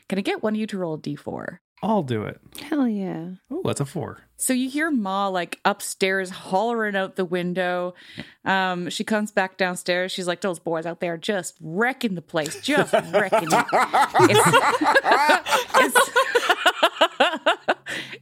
Can 0.07 0.19
I 0.19 0.21
get 0.21 0.43
one 0.43 0.53
of 0.53 0.59
you 0.59 0.67
to 0.67 0.77
roll 0.77 0.93
a 0.93 0.97
d4? 0.99 1.57
I'll 1.83 2.03
do 2.03 2.23
it. 2.23 2.39
Hell 2.61 2.87
yeah. 2.87 3.29
Oh, 3.49 3.63
that's 3.65 3.79
a 3.81 3.85
four. 3.85 4.19
So 4.37 4.53
you 4.53 4.69
hear 4.69 4.91
Ma 4.91 5.27
like 5.27 5.59
upstairs 5.65 6.29
hollering 6.29 6.95
out 6.95 7.15
the 7.15 7.25
window. 7.25 7.95
Um, 8.45 8.91
she 8.91 9.03
comes 9.03 9.31
back 9.31 9.57
downstairs. 9.57 10.11
She's 10.11 10.27
like, 10.27 10.41
"Those 10.41 10.59
boys 10.59 10.85
out 10.85 10.99
there 10.99 11.17
just 11.17 11.57
wrecking 11.59 12.13
the 12.13 12.21
place, 12.21 12.61
just 12.61 12.93
wrecking 13.11 13.49
it." 13.51 13.65
It's 15.73 15.97
it's, 15.97 16.09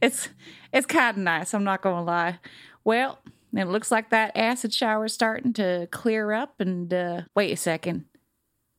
it's 0.00 0.28
it's 0.72 0.86
kind 0.86 1.18
of 1.18 1.22
nice. 1.22 1.52
I'm 1.52 1.64
not 1.64 1.82
gonna 1.82 2.02
lie. 2.02 2.38
Well, 2.82 3.18
it 3.58 3.68
looks 3.68 3.90
like 3.90 4.10
that 4.10 4.36
acid 4.36 4.72
shower 4.72 5.06
is 5.06 5.12
starting 5.12 5.52
to 5.54 5.88
clear 5.90 6.32
up. 6.32 6.60
And 6.60 6.92
uh, 6.92 7.22
wait 7.34 7.52
a 7.52 7.56
second. 7.56 8.04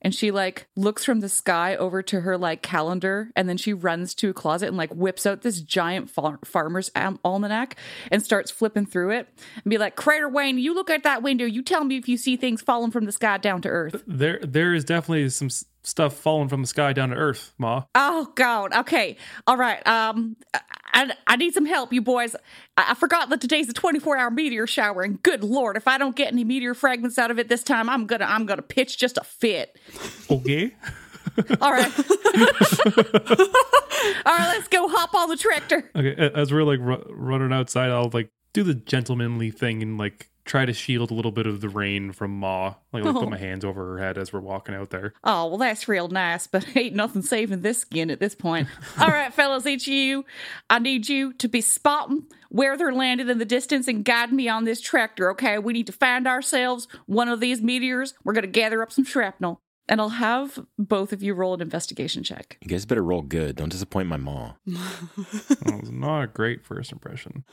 And 0.03 0.15
she 0.15 0.31
like 0.31 0.67
looks 0.75 1.05
from 1.05 1.19
the 1.19 1.29
sky 1.29 1.75
over 1.75 2.01
to 2.01 2.21
her 2.21 2.35
like 2.35 2.63
calendar, 2.63 3.29
and 3.35 3.47
then 3.47 3.57
she 3.57 3.71
runs 3.71 4.15
to 4.15 4.31
a 4.31 4.33
closet 4.33 4.67
and 4.67 4.75
like 4.75 4.89
whips 4.95 5.27
out 5.27 5.43
this 5.43 5.61
giant 5.61 6.09
far- 6.09 6.39
farmer's 6.43 6.89
almanac 7.23 7.75
and 8.09 8.23
starts 8.23 8.49
flipping 8.49 8.87
through 8.87 9.11
it 9.11 9.27
and 9.63 9.69
be 9.69 9.77
like, 9.77 9.95
"Crater 9.95 10.27
Wayne, 10.27 10.57
you 10.57 10.73
look 10.73 10.89
at 10.89 11.03
that 11.03 11.21
window. 11.21 11.45
You 11.45 11.61
tell 11.61 11.83
me 11.83 11.97
if 11.97 12.09
you 12.09 12.17
see 12.17 12.35
things 12.35 12.63
falling 12.63 12.89
from 12.89 13.05
the 13.05 13.11
sky 13.11 13.37
down 13.37 13.61
to 13.61 13.69
earth." 13.69 14.01
There, 14.07 14.39
there 14.41 14.73
is 14.73 14.83
definitely 14.83 15.29
some 15.29 15.49
s- 15.49 15.65
stuff 15.83 16.15
falling 16.15 16.49
from 16.49 16.61
the 16.61 16.67
sky 16.67 16.93
down 16.93 17.09
to 17.09 17.15
earth, 17.15 17.53
Ma. 17.59 17.83
Oh 17.93 18.31
God. 18.33 18.73
Okay. 18.73 19.17
All 19.45 19.55
right. 19.57 19.85
Um, 19.85 20.35
I, 20.93 21.13
I 21.27 21.35
need 21.35 21.53
some 21.53 21.65
help, 21.65 21.93
you 21.93 22.01
boys. 22.01 22.35
I, 22.77 22.91
I 22.91 22.93
forgot 22.95 23.29
that 23.29 23.41
today's 23.41 23.69
a 23.69 23.73
24 23.73 24.17
hour 24.17 24.31
meteor 24.31 24.67
shower, 24.67 25.03
and 25.03 25.21
good 25.21 25.43
lord, 25.43 25.77
if 25.77 25.87
I 25.87 25.97
don't 25.97 26.15
get 26.15 26.31
any 26.31 26.43
meteor 26.43 26.73
fragments 26.73 27.17
out 27.17 27.31
of 27.31 27.39
it 27.39 27.47
this 27.47 27.63
time, 27.63 27.89
I'm 27.89 28.05
gonna 28.05 28.25
I'm 28.25 28.45
gonna 28.45 28.61
pitch 28.61 28.97
just 28.97 29.17
a 29.17 29.23
fit. 29.23 29.77
Okay. 30.29 30.73
All 31.61 31.71
right. 31.71 31.91
All 34.25 34.37
right. 34.37 34.47
Let's 34.47 34.67
go 34.67 34.87
hop 34.87 35.13
on 35.13 35.29
the 35.29 35.37
tractor. 35.37 35.89
Okay. 35.95 36.15
As 36.33 36.51
we're 36.51 36.63
like 36.63 36.79
ru- 36.79 37.05
running 37.09 37.53
outside, 37.53 37.89
I'll 37.89 38.09
like 38.11 38.31
do 38.53 38.63
the 38.63 38.73
gentlemanly 38.73 39.51
thing 39.51 39.81
and 39.81 39.97
like 39.97 40.30
try 40.51 40.65
to 40.65 40.73
shield 40.73 41.09
a 41.11 41.13
little 41.13 41.31
bit 41.31 41.47
of 41.47 41.61
the 41.61 41.69
rain 41.69 42.11
from 42.11 42.37
Ma. 42.37 42.73
Like, 42.91 43.05
like 43.05 43.15
Oh. 43.15 43.21
put 43.21 43.29
my 43.29 43.37
hands 43.37 43.63
over 43.63 43.85
her 43.93 43.99
head 43.99 44.17
as 44.17 44.33
we're 44.33 44.41
walking 44.41 44.75
out 44.75 44.89
there. 44.89 45.13
Oh, 45.23 45.47
well, 45.47 45.57
that's 45.57 45.87
real 45.87 46.09
nice, 46.09 46.45
but 46.45 46.65
ain't 46.75 46.93
nothing 46.93 47.21
saving 47.21 47.61
this 47.61 47.77
skin 47.79 48.11
at 48.11 48.19
this 48.19 48.35
point. 48.35 48.67
All 48.99 49.07
right, 49.07 49.33
fellas, 49.33 49.65
each 49.65 49.87
of 49.87 49.93
you, 49.93 50.25
I 50.69 50.79
need 50.79 51.07
you 51.07 51.31
to 51.33 51.47
be 51.47 51.61
spotting 51.61 52.23
where 52.49 52.75
they're 52.75 52.91
landed 52.91 53.29
in 53.29 53.37
the 53.37 53.45
distance 53.45 53.87
and 53.87 54.03
guide 54.03 54.33
me 54.33 54.49
on 54.49 54.65
this 54.65 54.81
tractor, 54.81 55.31
okay? 55.31 55.57
We 55.57 55.71
need 55.71 55.87
to 55.87 55.93
find 55.93 56.27
ourselves 56.27 56.85
one 57.05 57.29
of 57.29 57.39
these 57.39 57.61
meteors. 57.61 58.13
We're 58.25 58.33
going 58.33 58.41
to 58.41 58.49
gather 58.49 58.83
up 58.83 58.91
some 58.91 59.05
shrapnel. 59.05 59.61
And 59.87 59.99
I'll 60.01 60.09
have 60.09 60.59
both 60.77 61.11
of 61.13 61.23
you 61.23 61.33
roll 61.33 61.53
an 61.53 61.61
investigation 61.61 62.23
check. 62.23 62.57
You 62.61 62.67
guys 62.69 62.85
better 62.85 63.03
roll 63.03 63.21
good. 63.21 63.55
Don't 63.55 63.69
disappoint 63.69 64.09
my 64.09 64.17
ma. 64.17 64.53
That 64.67 65.79
was 65.81 65.91
not 65.91 66.21
a 66.23 66.27
great 66.27 66.63
first 66.65 66.91
impression. 66.91 67.45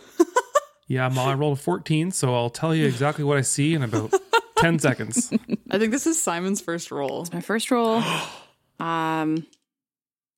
Yeah, 0.89 1.09
Ma, 1.11 1.27
I 1.31 1.35
rolled 1.35 1.59
a 1.59 1.61
14, 1.61 2.11
so 2.13 2.35
I'll 2.35 2.51
tell 2.51 2.75
you 2.75 2.87
exactly 2.87 3.23
what 3.23 3.37
I 3.37 3.43
see 3.43 3.75
in 3.75 3.83
about 3.83 4.13
10 4.59 4.79
seconds. 4.79 5.31
I 5.71 5.79
think 5.79 5.93
this 5.93 6.07
is 6.07 6.21
Simon's 6.21 6.61
first 6.63 6.91
roll. 6.91 7.21
It's 7.23 7.33
my 7.33 7.43
first 7.43 7.71
roll. 7.71 7.97
um, 8.81 9.47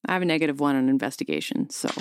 I 0.07 0.13
have 0.15 0.23
a 0.23 0.25
negative 0.25 0.59
one 0.61 0.77
on 0.77 0.89
investigation, 0.89 1.71
so. 1.71 1.89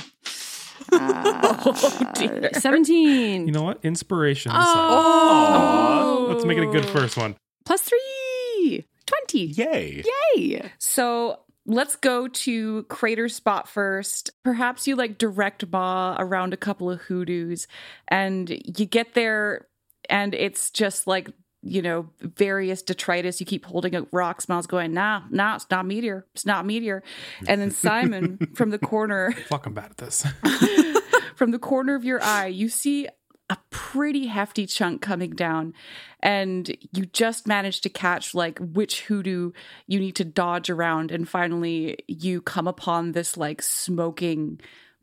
Uh, 0.92 1.58
Oh, 1.66 2.12
dear. 2.16 2.50
17 2.54 3.46
You 3.46 3.52
know 3.54 3.62
what? 3.62 3.80
Inspiration. 3.84 4.52
Oh. 4.56 6.28
Let's 6.30 6.46
make 6.46 6.58
it 6.58 6.64
a 6.64 6.72
good 6.72 6.86
first 6.86 7.16
one. 7.18 7.36
plus 7.66 7.82
three. 7.82 8.86
20. 9.06 9.40
Yay. 9.46 10.04
Yay. 10.36 10.72
So 10.80 11.42
let's 11.70 11.96
go 11.96 12.28
to 12.28 12.84
Crater 12.84 13.30
Spot 13.30 13.70
first. 13.70 14.32
Perhaps 14.44 14.88
you 14.88 14.96
like 14.96 15.18
direct 15.18 15.66
Ma 15.72 16.16
around 16.20 16.54
a 16.54 16.58
couple 16.58 16.90
of 16.90 17.00
hoodoos, 17.02 17.68
and 18.08 18.50
you 18.50 18.86
get 18.86 19.14
there, 19.14 19.68
and 20.10 20.34
it's 20.34 20.72
just 20.72 21.08
like 21.08 21.30
you 21.62 21.82
know 21.82 22.10
various 22.22 22.82
detritus. 22.82 23.40
You 23.40 23.46
keep 23.46 23.66
holding 23.66 23.96
up 23.96 24.08
rocks. 24.12 24.50
Ma's 24.50 24.68
going, 24.68 24.94
nah, 24.94 25.22
nah, 25.30 25.56
it's 25.56 25.68
not 25.70 25.86
meteor. 25.86 26.26
It's 26.34 26.46
not 26.46 26.66
meteor. 26.66 27.04
And 27.48 27.62
then 27.62 27.72
Simon 27.72 28.40
from 28.56 28.72
the 28.72 28.80
corner, 28.80 29.32
Fucking 29.48 29.74
bad 29.74 29.91
at 29.91 29.98
this. 29.98 30.26
from 31.36 31.52
the 31.52 31.60
corner 31.60 31.96
of 31.96 32.04
your 32.04 32.22
eye, 32.22 32.48
you 32.48 32.68
see 32.68 33.08
a 33.50 33.58
pretty 33.72 34.28
hefty 34.28 34.66
chunk 34.68 35.02
coming 35.02 35.32
down 35.32 35.74
and 36.22 36.76
you 36.94 37.06
just 37.08 37.48
manage 37.48 37.82
to 37.82 37.90
catch 37.90 38.36
like 38.36 38.60
which 38.60 39.02
hoodoo 39.06 39.52
you 39.88 40.00
need 40.00 40.16
to 40.16 40.24
dodge 40.26 40.70
around 40.70 41.12
and 41.12 41.28
finally 41.28 41.98
you 42.08 42.42
come 42.42 42.68
upon 42.68 43.14
this 43.14 43.38
like 43.38 43.62
smoking 43.62 44.60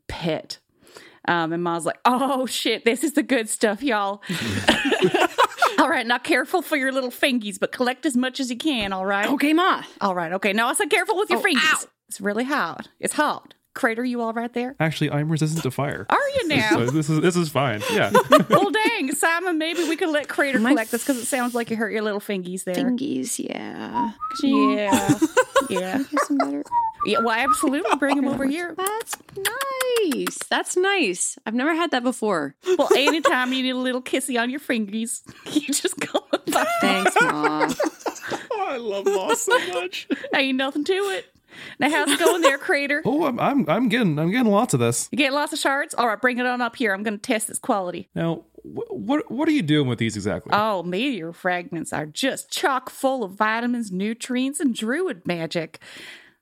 pit. 0.07 0.59
Um, 1.27 1.51
and 1.51 1.61
ma's 1.61 1.85
like 1.85 1.99
oh 2.05 2.45
shit 2.45 2.85
this 2.85 3.03
is 3.03 3.13
the 3.13 3.23
good 3.23 3.49
stuff 3.49 3.83
y'all. 3.83 4.21
All 5.79 5.89
right 5.89 6.07
now 6.07 6.17
careful 6.17 6.61
for 6.61 6.75
your 6.77 6.91
little 6.91 7.11
fingies 7.11 7.59
but 7.59 7.71
collect 7.71 8.05
as 8.05 8.15
much 8.17 8.39
as 8.39 8.49
you 8.49 8.57
can 8.57 8.93
all 8.93 9.05
right? 9.05 9.27
Okay, 9.29 9.53
Ma. 9.53 9.83
all 10.01 10.15
right 10.15 10.31
okay 10.33 10.51
now 10.53 10.67
i 10.69 10.73
said 10.73 10.89
careful 10.89 11.15
with 11.17 11.29
your 11.29 11.39
Oh, 11.39 11.43
fingies. 11.43 11.83
ow. 11.83 11.85
it's 12.07 12.19
really 12.19 12.43
hot 12.45 12.87
it's 12.99 13.13
hot 13.13 13.53
crater 13.77 14.03
you 14.03 14.21
all 14.21 14.33
right 14.33 14.51
there 14.53 14.75
Actually, 14.79 15.11
I'm 15.11 15.29
resistant 15.29 15.61
to 15.63 15.71
fire. 15.71 16.05
are 16.09 16.29
you 16.35 16.47
now 16.47 16.69
So 16.71 16.85
this 16.87 17.09
is 17.09 17.21
this 17.21 17.35
is 17.35 17.49
fine. 17.49 17.81
Yeah. 17.93 18.11
well, 18.49 18.71
dang, 18.71 19.11
Simon, 19.13 19.57
maybe 19.57 19.87
we 19.87 19.95
could 19.95 20.09
let 20.09 20.27
Crater 20.27 20.59
My 20.59 20.71
collect 20.71 20.91
this 20.91 21.03
because 21.03 21.21
it 21.21 21.25
sounds 21.25 21.53
like 21.53 21.69
you 21.69 21.77
hurt 21.77 21.91
your 21.91 22.01
little 22.01 22.19
fingies 22.19 22.63
there. 22.63 22.75
Fingies, 22.75 23.37
yeah. 23.39 24.11
Yeah, 24.43 25.19
yeah, 25.69 26.03
Some 26.23 26.37
better. 26.37 26.63
yeah. 27.05 27.19
Well, 27.19 27.35
absolutely, 27.35 27.95
bring 27.97 28.17
him 28.17 28.27
over 28.27 28.45
here. 28.45 28.73
That's 28.75 29.15
nice. 29.37 30.37
That's 30.49 30.75
nice. 30.77 31.37
I've 31.45 31.53
never 31.53 31.73
had 31.75 31.91
that 31.91 32.03
before. 32.03 32.55
Well, 32.77 32.89
anytime 32.95 33.53
you 33.53 33.63
need 33.63 33.71
a 33.71 33.77
little 33.77 34.01
kissy 34.01 34.39
on 34.41 34.49
your 34.49 34.59
fingies, 34.59 35.21
you 35.53 35.73
just 35.73 35.99
go. 35.99 36.19
Thanks, 36.81 37.15
Ma. 37.21 37.67
oh, 38.51 38.65
I 38.67 38.77
love 38.77 39.05
Moss 39.05 39.41
so 39.41 39.57
much. 39.73 40.07
Ain't 40.35 40.57
nothing 40.57 40.83
to 40.83 40.93
it. 40.93 41.25
Now, 41.79 41.89
how's 41.89 42.09
it 42.11 42.19
going 42.19 42.41
there, 42.41 42.57
Crater? 42.57 43.01
Oh, 43.05 43.25
I'm, 43.25 43.39
I'm 43.39 43.69
I'm 43.69 43.89
getting 43.89 44.17
I'm 44.19 44.31
getting 44.31 44.51
lots 44.51 44.73
of 44.73 44.79
this. 44.79 45.07
You 45.11 45.17
getting 45.17 45.33
lots 45.35 45.53
of 45.53 45.59
shards? 45.59 45.93
All 45.93 46.07
right, 46.07 46.19
bring 46.19 46.37
it 46.39 46.45
on 46.45 46.61
up 46.61 46.75
here. 46.75 46.93
I'm 46.93 47.03
going 47.03 47.17
to 47.17 47.21
test 47.21 47.49
its 47.49 47.59
quality. 47.59 48.09
Now, 48.15 48.43
wh- 48.63 48.91
what 48.91 49.31
what 49.31 49.47
are 49.47 49.51
you 49.51 49.61
doing 49.61 49.87
with 49.87 49.97
these 49.99 50.15
exactly? 50.15 50.51
Oh, 50.53 50.83
meteor 50.83 51.33
fragments 51.33 51.93
are 51.93 52.05
just 52.05 52.51
chock 52.51 52.89
full 52.89 53.23
of 53.23 53.31
vitamins, 53.31 53.91
nutrients, 53.91 54.59
and 54.59 54.75
druid 54.75 55.25
magic. 55.25 55.79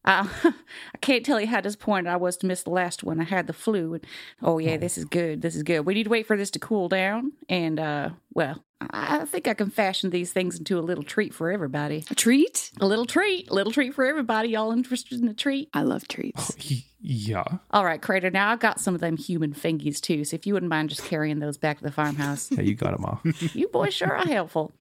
Uh, 0.06 0.27
I 0.44 0.98
can't 1.02 1.26
tell 1.26 1.41
you 1.41 1.48
how 1.48 1.61
disappointed 1.61 2.10
I 2.10 2.15
was 2.15 2.38
to 2.38 2.45
miss 2.45 2.64
the 2.64 2.69
last 2.69 3.03
one. 3.03 3.19
I 3.19 3.23
had 3.23 3.48
the 3.48 3.53
flu. 3.53 3.95
And, 3.95 4.06
oh, 4.41 4.60
yeah, 4.60 4.77
this 4.77 4.98
is 4.98 5.06
good. 5.06 5.41
This 5.41 5.56
is 5.56 5.64
good. 5.64 5.82
We 5.82 5.95
need 5.95 6.03
to 6.03 6.10
wait 6.10 6.27
for 6.27 6.38
this 6.38 6.52
to 6.52 6.60
cool 6.60 6.88
down. 6.88 7.34
And, 7.49 7.80
uh, 7.80 8.10
well, 8.34 8.64
I 8.82 9.22
I 9.22 9.26
think 9.26 9.48
I 9.48 9.53
can 9.53 9.69
fashion 9.69 10.10
these 10.10 10.32
things 10.32 10.60
into 10.60 10.77
a 10.77 10.82
little 10.82 11.03
treat 11.03 11.34
for 11.34 11.52
everybody. 11.52 12.06
A 12.11 12.15
treat? 12.15 12.72
A 12.80 12.86
little 12.86 13.06
treat. 13.06 13.49
A 13.49 13.53
little 13.53 13.72
treat 13.73 13.94
for 13.94 14.06
everybody. 14.06 14.49
Y'all 14.49 14.72
interested 14.72 15.19
in 15.19 15.27
a 15.27 15.34
treat? 15.34 15.69
I 15.73 15.82
love 15.82 16.07
treats. 16.07 16.56
yeah. 17.02 17.44
All 17.72 17.86
right, 17.86 18.02
Crater. 18.02 18.30
Now 18.30 18.52
I've 18.52 18.60
got 18.60 18.80
some 18.80 18.94
of 18.94 19.02
them 19.02 19.18
human 19.18 19.53
fingies, 19.53 19.99
too. 19.99 20.23
So 20.23 20.36
if 20.36 20.45
you 20.45 20.53
wouldn't 20.53 20.69
mind 20.69 20.90
just 20.90 21.06
carrying 21.06 21.40
those 21.40 21.57
back 21.57 21.77
to 21.80 21.84
the 21.84 21.91
farmhouse. 21.91 22.52
Yeah, 22.52 22.61
you 22.61 22.76
got 22.76 22.94
it, 22.94 22.99
Ma. 22.99 23.18
you 23.53 23.68
boys 23.69 23.94
sure 23.94 24.14
are 24.15 24.26
helpful. 24.26 24.73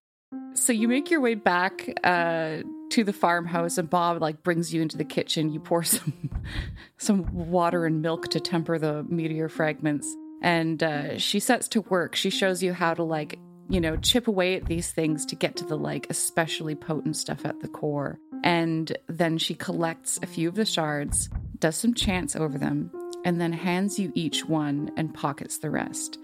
So 0.54 0.72
you 0.72 0.88
make 0.88 1.10
your 1.10 1.20
way 1.20 1.34
back 1.34 1.88
uh, 2.04 2.58
to 2.90 3.04
the 3.04 3.12
farmhouse, 3.12 3.76
and 3.76 3.90
Bob 3.90 4.20
like 4.22 4.42
brings 4.42 4.72
you 4.72 4.82
into 4.82 4.96
the 4.96 5.04
kitchen. 5.04 5.52
You 5.52 5.60
pour 5.60 5.82
some 5.82 6.30
some 6.96 7.32
water 7.32 7.86
and 7.86 8.02
milk 8.02 8.28
to 8.28 8.40
temper 8.40 8.78
the 8.78 9.02
meteor 9.04 9.48
fragments, 9.48 10.14
and 10.42 10.82
uh, 10.82 11.18
she 11.18 11.40
sets 11.40 11.68
to 11.68 11.80
work. 11.82 12.14
She 12.14 12.30
shows 12.30 12.62
you 12.62 12.72
how 12.72 12.94
to 12.94 13.02
like 13.02 13.38
you 13.68 13.80
know 13.80 13.96
chip 13.96 14.28
away 14.28 14.54
at 14.54 14.66
these 14.66 14.90
things 14.92 15.26
to 15.26 15.36
get 15.36 15.56
to 15.56 15.64
the 15.64 15.76
like 15.76 16.06
especially 16.08 16.74
potent 16.74 17.16
stuff 17.16 17.44
at 17.44 17.60
the 17.60 17.68
core. 17.68 18.18
And 18.44 18.96
then 19.08 19.38
she 19.38 19.54
collects 19.54 20.20
a 20.22 20.26
few 20.26 20.48
of 20.48 20.54
the 20.54 20.66
shards, 20.66 21.30
does 21.58 21.76
some 21.76 21.94
chants 21.94 22.36
over 22.36 22.58
them, 22.58 22.90
and 23.24 23.40
then 23.40 23.52
hands 23.52 23.98
you 23.98 24.12
each 24.14 24.44
one 24.44 24.90
and 24.96 25.14
pockets 25.14 25.58
the 25.58 25.70
rest. 25.70 26.18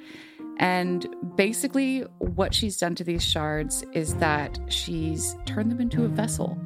And 0.61 1.07
basically, 1.37 2.03
what 2.19 2.55
she's 2.55 2.77
done 2.77 2.95
to 2.97 3.05
these 3.05 3.25
shards 3.25 3.83
is 3.95 4.15
that 4.17 4.59
she's 4.69 5.35
turned 5.47 5.73
them 5.73 5.81
into 5.81 6.05
a 6.05 6.09
vessel. 6.09 6.59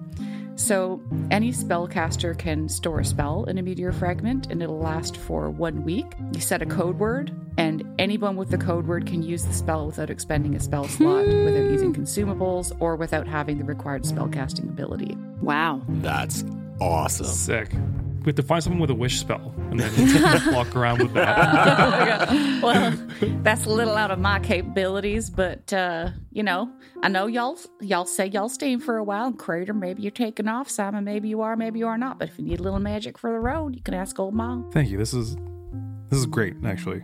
So, 0.56 1.00
any 1.30 1.52
spellcaster 1.52 2.36
can 2.36 2.68
store 2.68 3.00
a 3.00 3.04
spell 3.04 3.44
in 3.44 3.56
a 3.56 3.62
meteor 3.62 3.92
fragment 3.92 4.48
and 4.50 4.62
it'll 4.62 4.78
last 4.80 5.16
for 5.16 5.48
one 5.48 5.84
week. 5.84 6.06
You 6.32 6.40
set 6.40 6.60
a 6.60 6.66
code 6.66 6.98
word, 6.98 7.32
and 7.56 7.84
anyone 7.98 8.36
with 8.36 8.50
the 8.50 8.58
code 8.58 8.86
word 8.86 9.06
can 9.06 9.22
use 9.22 9.44
the 9.44 9.54
spell 9.54 9.86
without 9.86 10.10
expending 10.10 10.56
a 10.56 10.60
spell 10.60 10.88
slot, 10.88 11.26
without 11.44 11.70
using 11.70 11.94
consumables, 11.94 12.76
or 12.80 12.96
without 12.96 13.28
having 13.28 13.58
the 13.58 13.64
required 13.64 14.02
spellcasting 14.02 14.68
ability. 14.68 15.16
Wow. 15.40 15.82
That's 15.88 16.44
awesome. 16.80 17.26
Sick. 17.26 17.70
We 18.24 18.30
have 18.30 18.36
to 18.36 18.42
find 18.42 18.62
someone 18.62 18.80
with 18.80 18.88
a 18.88 18.94
wish 18.94 19.20
spell 19.20 19.55
and 19.70 19.78
then 19.78 20.52
walk 20.55 20.74
around 20.74 21.02
with 21.02 21.12
that. 21.12 22.30
well, 22.62 22.96
that's 23.42 23.66
a 23.66 23.70
little 23.70 23.96
out 23.96 24.10
of 24.10 24.18
my 24.18 24.40
capabilities, 24.40 25.28
but 25.28 25.70
uh, 25.74 26.09
you 26.32 26.42
know, 26.42 26.72
I 27.02 27.09
know 27.09 27.26
y'all 27.26 27.59
y'all 27.80 28.06
say 28.06 28.26
y'all 28.26 28.48
staying 28.48 28.80
for 28.80 28.96
a 28.96 29.05
while. 29.05 29.26
And 29.26 29.38
Crater, 29.38 29.74
maybe 29.74 30.02
you're 30.02 30.10
taking 30.10 30.48
off. 30.48 30.70
Simon, 30.70 31.05
maybe 31.05 31.28
you 31.28 31.42
are, 31.42 31.55
maybe 31.55 31.80
you 31.80 31.86
are 31.86 31.98
not. 31.98 32.18
But 32.18 32.30
if 32.30 32.38
you 32.38 32.46
need 32.46 32.60
a 32.60 32.62
little 32.62 32.78
magic 32.78 33.18
for 33.18 33.30
the 33.30 33.38
road, 33.38 33.76
you 33.76 33.82
can 33.82 33.92
ask 33.92 34.18
old 34.18 34.34
mom. 34.34 34.70
Thank 34.72 34.88
you. 34.88 34.96
This 34.96 35.12
is 35.12 35.36
this 36.14 36.20
is 36.20 36.26
great, 36.26 36.54
actually. 36.64 37.02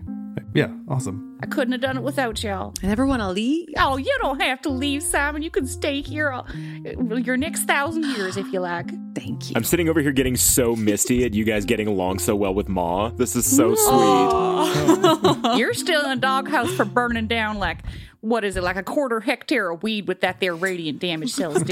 Yeah, 0.54 0.72
awesome. 0.88 1.36
I 1.42 1.46
couldn't 1.46 1.72
have 1.72 1.80
done 1.80 1.96
it 1.96 2.02
without 2.04 2.42
y'all. 2.44 2.74
I 2.80 2.86
never 2.86 3.04
want 3.06 3.22
to 3.22 3.28
leave. 3.28 3.68
Oh, 3.76 3.96
you 3.96 4.16
don't 4.20 4.40
have 4.40 4.62
to 4.62 4.68
leave, 4.68 5.02
Simon. 5.02 5.42
You 5.42 5.50
can 5.50 5.66
stay 5.66 6.00
here 6.00 6.30
all, 6.30 6.46
your 7.18 7.36
next 7.36 7.64
thousand 7.64 8.04
years 8.04 8.36
if 8.36 8.52
you 8.52 8.60
like. 8.60 8.88
Thank 9.16 9.50
you. 9.50 9.54
I'm 9.56 9.64
sitting 9.64 9.88
over 9.88 10.00
here 10.00 10.12
getting 10.12 10.36
so 10.36 10.76
misty 10.76 11.24
at 11.24 11.34
you 11.34 11.44
guys 11.44 11.64
getting 11.64 11.88
along 11.88 12.20
so 12.20 12.36
well 12.36 12.54
with 12.54 12.68
Ma. 12.68 13.08
This 13.08 13.34
is 13.34 13.44
so 13.44 13.74
sweet. 13.74 15.56
You're 15.58 15.74
still 15.74 16.04
in 16.04 16.12
a 16.12 16.20
doghouse 16.20 16.72
for 16.74 16.84
burning 16.84 17.26
down 17.26 17.58
like 17.58 17.78
what 18.20 18.44
is 18.44 18.56
it, 18.56 18.62
like 18.62 18.76
a 18.76 18.82
quarter 18.82 19.20
hectare 19.20 19.70
of 19.70 19.82
weed 19.82 20.06
with 20.08 20.20
that 20.20 20.40
there 20.40 20.54
radiant 20.54 20.98
damage 20.98 21.32
cells. 21.32 21.62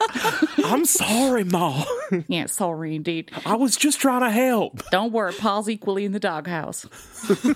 I'm 0.64 0.84
sorry, 0.84 1.44
Ma. 1.44 1.84
yeah, 2.28 2.46
sorry 2.46 2.94
indeed. 2.94 3.30
I 3.44 3.56
was 3.56 3.76
just 3.76 4.00
trying 4.00 4.20
to 4.22 4.30
help. 4.30 4.82
Don't 4.90 5.12
worry, 5.12 5.32
Paul's 5.32 5.68
equally 5.68 6.04
in 6.04 6.12
the 6.12 6.20
doghouse. 6.20 6.86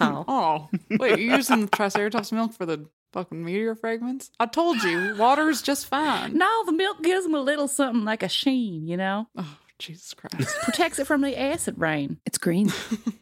Oh. 0.01 0.25
oh. 0.27 0.69
Wait, 0.99 1.19
you're 1.19 1.37
using 1.37 1.61
the 1.63 1.67
Triceratops 1.67 2.33
milk 2.33 2.55
for 2.55 2.65
the 2.65 2.87
fucking 3.13 3.45
meteor 3.45 3.75
fragments? 3.75 4.31
I 4.41 4.47
told 4.47 4.83
you, 4.83 5.15
water's 5.19 5.61
just 5.61 5.87
fine. 5.87 6.39
No, 6.39 6.65
the 6.65 6.73
milk 6.73 7.03
gives 7.03 7.25
them 7.25 7.35
a 7.35 7.41
little 7.41 7.69
something 7.69 8.05
like 8.05 8.23
a 8.23 8.29
sheen, 8.31 8.87
you 8.87 8.97
know? 8.97 9.27
Oh, 9.37 9.59
Jesus 9.79 10.15
Christ. 10.15 10.57
Protects 10.63 10.99
it 10.99 11.07
from 11.07 11.21
the 11.21 11.39
acid 11.39 11.79
rain. 11.79 12.19
It's 12.25 12.39
green. 12.39 12.73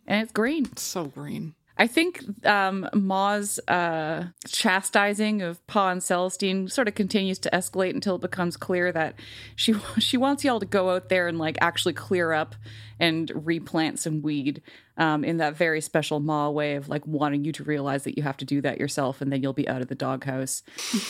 and 0.06 0.22
it's 0.22 0.32
green. 0.32 0.66
It's 0.66 0.82
so 0.82 1.06
green. 1.06 1.54
I 1.78 1.86
think 1.86 2.24
um, 2.46 2.88
Ma's 2.94 3.60
uh, 3.68 4.28
chastising 4.46 5.42
of 5.42 5.64
Pa 5.66 5.90
and 5.90 6.02
Celestine 6.02 6.68
sort 6.70 6.88
of 6.88 6.94
continues 6.94 7.38
to 7.40 7.50
escalate 7.50 7.90
until 7.94 8.16
it 8.16 8.22
becomes 8.22 8.56
clear 8.56 8.92
that 8.92 9.14
she 9.56 9.74
she 9.98 10.16
wants 10.16 10.44
y'all 10.44 10.60
to 10.60 10.66
go 10.66 10.90
out 10.90 11.08
there 11.08 11.28
and 11.28 11.38
like 11.38 11.58
actually 11.60 11.92
clear 11.92 12.32
up 12.32 12.54
and 12.98 13.30
replant 13.34 13.98
some 13.98 14.22
weed 14.22 14.62
um, 14.96 15.24
in 15.24 15.38
that 15.38 15.56
very 15.56 15.80
special 15.80 16.20
Ma 16.20 16.48
way 16.48 16.76
of 16.76 16.88
like 16.88 17.06
wanting 17.06 17.44
you 17.44 17.52
to 17.52 17.64
realize 17.64 18.04
that 18.04 18.16
you 18.16 18.22
have 18.22 18.36
to 18.38 18.44
do 18.44 18.60
that 18.62 18.78
yourself 18.78 19.20
and 19.20 19.30
then 19.30 19.42
you'll 19.42 19.52
be 19.52 19.68
out 19.68 19.82
of 19.82 19.88
the 19.88 19.94
doghouse. 19.94 20.62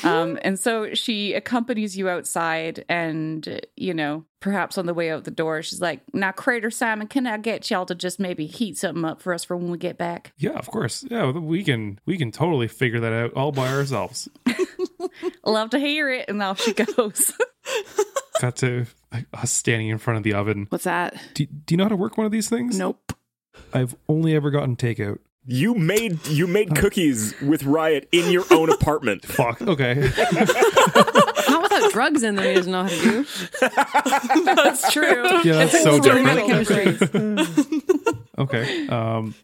um, 0.04 0.38
and 0.42 0.58
so 0.58 0.94
she 0.94 1.34
accompanies 1.34 1.96
you 1.96 2.08
outside 2.08 2.84
and, 2.88 3.60
you 3.76 3.94
know, 3.94 4.24
perhaps 4.40 4.78
on 4.78 4.86
the 4.86 4.94
way 4.94 5.10
out 5.10 5.24
the 5.24 5.30
door, 5.30 5.62
she's 5.62 5.80
like, 5.80 6.00
Now, 6.12 6.32
Crater 6.32 6.70
Simon, 6.70 7.06
can 7.06 7.26
I 7.26 7.36
get 7.38 7.70
y'all 7.70 7.86
to 7.86 7.94
just 7.94 8.18
maybe 8.20 8.46
heat 8.46 8.76
something 8.76 9.04
up 9.04 9.20
for 9.20 9.32
us 9.32 9.44
for 9.44 9.56
when 9.56 9.70
we 9.70 9.78
get 9.78 9.98
back? 9.98 10.32
Yeah, 10.36 10.52
of 10.52 10.70
course. 10.70 11.04
Yeah, 11.08 11.30
we 11.30 11.64
can 11.64 12.00
we 12.06 12.18
can 12.18 12.32
totally 12.32 12.68
figure 12.68 13.00
that 13.00 13.12
out 13.12 13.34
all 13.34 13.52
by 13.52 13.68
ourselves. 13.68 14.28
Love 15.44 15.70
to 15.70 15.78
hear 15.78 16.10
it. 16.10 16.28
And 16.28 16.42
off 16.42 16.60
she 16.60 16.74
goes. 16.74 17.32
Got 18.40 18.56
to 18.56 18.86
us 19.32 19.52
standing 19.52 19.88
in 19.88 19.98
front 19.98 20.18
of 20.18 20.22
the 20.24 20.34
oven. 20.34 20.66
What's 20.70 20.84
that? 20.84 21.14
Do, 21.34 21.46
do 21.46 21.72
you 21.74 21.76
know 21.76 21.84
how 21.84 21.88
to 21.90 21.96
work 21.96 22.16
one 22.16 22.26
of 22.26 22.32
these 22.32 22.48
things? 22.48 22.78
Nope. 22.78 23.12
I've 23.72 23.96
only 24.08 24.34
ever 24.34 24.50
gotten 24.50 24.76
takeout. 24.76 25.18
You 25.48 25.74
made 25.74 26.26
you 26.26 26.48
made 26.48 26.74
cookies 26.74 27.40
with 27.40 27.62
Riot 27.62 28.08
in 28.10 28.32
your 28.32 28.44
own 28.50 28.68
apartment. 28.68 29.24
Fuck. 29.26 29.62
Okay. 29.62 29.94
Not 29.94 31.62
without 31.62 31.92
drugs 31.92 32.24
in 32.24 32.34
them. 32.34 32.44
He 32.44 32.54
doesn't 32.54 32.72
know 32.72 32.82
how 32.82 32.88
to 32.88 33.00
do. 33.00 33.24
That's 34.56 34.92
true. 34.92 35.40
Yeah, 35.44 35.64
that's 35.66 35.82
so 35.82 36.00
different. 36.00 37.46
Okay. 38.38 38.86
Um, 38.88 39.34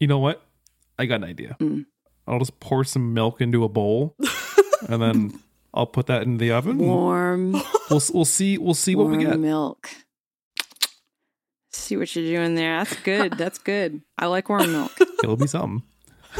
you 0.00 0.08
know 0.08 0.18
what? 0.18 0.42
I 0.98 1.06
got 1.06 1.16
an 1.16 1.24
idea. 1.24 1.56
I'll 2.26 2.40
just 2.40 2.58
pour 2.58 2.82
some 2.82 3.14
milk 3.14 3.40
into 3.40 3.62
a 3.62 3.68
bowl, 3.68 4.16
and 4.88 5.00
then 5.00 5.38
I'll 5.74 5.86
put 5.86 6.06
that 6.06 6.22
in 6.22 6.38
the 6.38 6.52
oven. 6.52 6.78
Warm. 6.78 7.52
We'll 7.90 8.02
we'll 8.12 8.24
see 8.24 8.56
we'll 8.58 8.74
see 8.74 8.94
what 8.94 9.08
we 9.08 9.18
get. 9.18 9.38
milk. 9.40 9.90
See 11.72 11.96
what 11.96 12.14
you're 12.14 12.24
doing 12.40 12.54
there. 12.54 12.78
That's 12.78 12.96
good. 13.02 13.32
That's 13.34 13.58
good. 13.58 14.00
I 14.16 14.26
like 14.26 14.48
warm 14.48 14.70
milk. 14.70 14.92
It'll 15.22 15.36
be 15.36 15.48
something. 15.48 15.82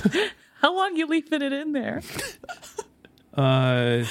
How 0.60 0.74
long 0.74 0.96
you 0.96 1.06
leaving 1.06 1.42
it 1.42 1.52
in 1.52 1.72
there? 1.72 2.02
Uh, 3.36 4.04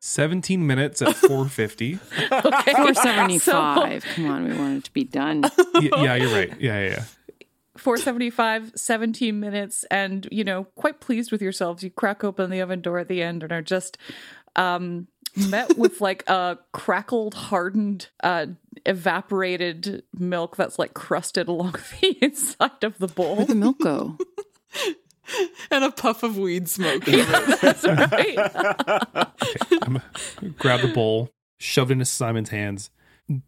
seventeen 0.00 0.66
minutes 0.66 1.00
at 1.02 1.14
four 1.14 1.46
fifty. 1.48 2.00
Okay. 2.32 2.72
475. 2.72 4.04
Come 4.16 4.26
on, 4.26 4.44
we 4.48 4.56
want 4.58 4.78
it 4.78 4.84
to 4.86 4.92
be 4.92 5.04
done. 5.04 5.44
yeah, 5.80 6.16
you're 6.16 6.34
right. 6.34 6.52
Yeah, 6.60 6.80
yeah, 6.80 6.88
yeah. 6.88 7.04
475 7.86 8.72
17 8.74 9.38
minutes 9.38 9.84
and 9.92 10.26
you 10.32 10.42
know 10.42 10.64
quite 10.74 10.98
pleased 10.98 11.30
with 11.30 11.40
yourselves 11.40 11.84
you 11.84 11.90
crack 11.90 12.24
open 12.24 12.50
the 12.50 12.60
oven 12.60 12.80
door 12.80 12.98
at 12.98 13.06
the 13.06 13.22
end 13.22 13.44
and 13.44 13.52
are 13.52 13.62
just 13.62 13.96
um 14.56 15.06
met 15.48 15.78
with 15.78 16.00
like 16.00 16.28
a 16.28 16.58
crackled 16.72 17.34
hardened 17.34 18.08
uh 18.24 18.46
evaporated 18.86 20.02
milk 20.18 20.56
that's 20.56 20.80
like 20.80 20.94
crusted 20.94 21.46
along 21.46 21.76
the 22.00 22.18
inside 22.20 22.82
of 22.82 22.98
the 22.98 23.06
bowl 23.06 23.36
Where'd 23.36 23.50
the 23.50 23.54
milk 23.54 23.78
go? 23.80 24.18
and 25.70 25.84
a 25.84 25.92
puff 25.92 26.24
of 26.24 26.36
weed 26.36 26.68
smoke. 26.68 27.04
that's 27.04 27.84
right 27.86 28.36
I'm, 29.80 30.02
grab 30.58 30.80
the 30.80 30.90
bowl, 30.92 31.30
shove 31.58 31.90
it 31.90 31.92
into 31.92 32.04
Simon's 32.04 32.48
hands. 32.48 32.90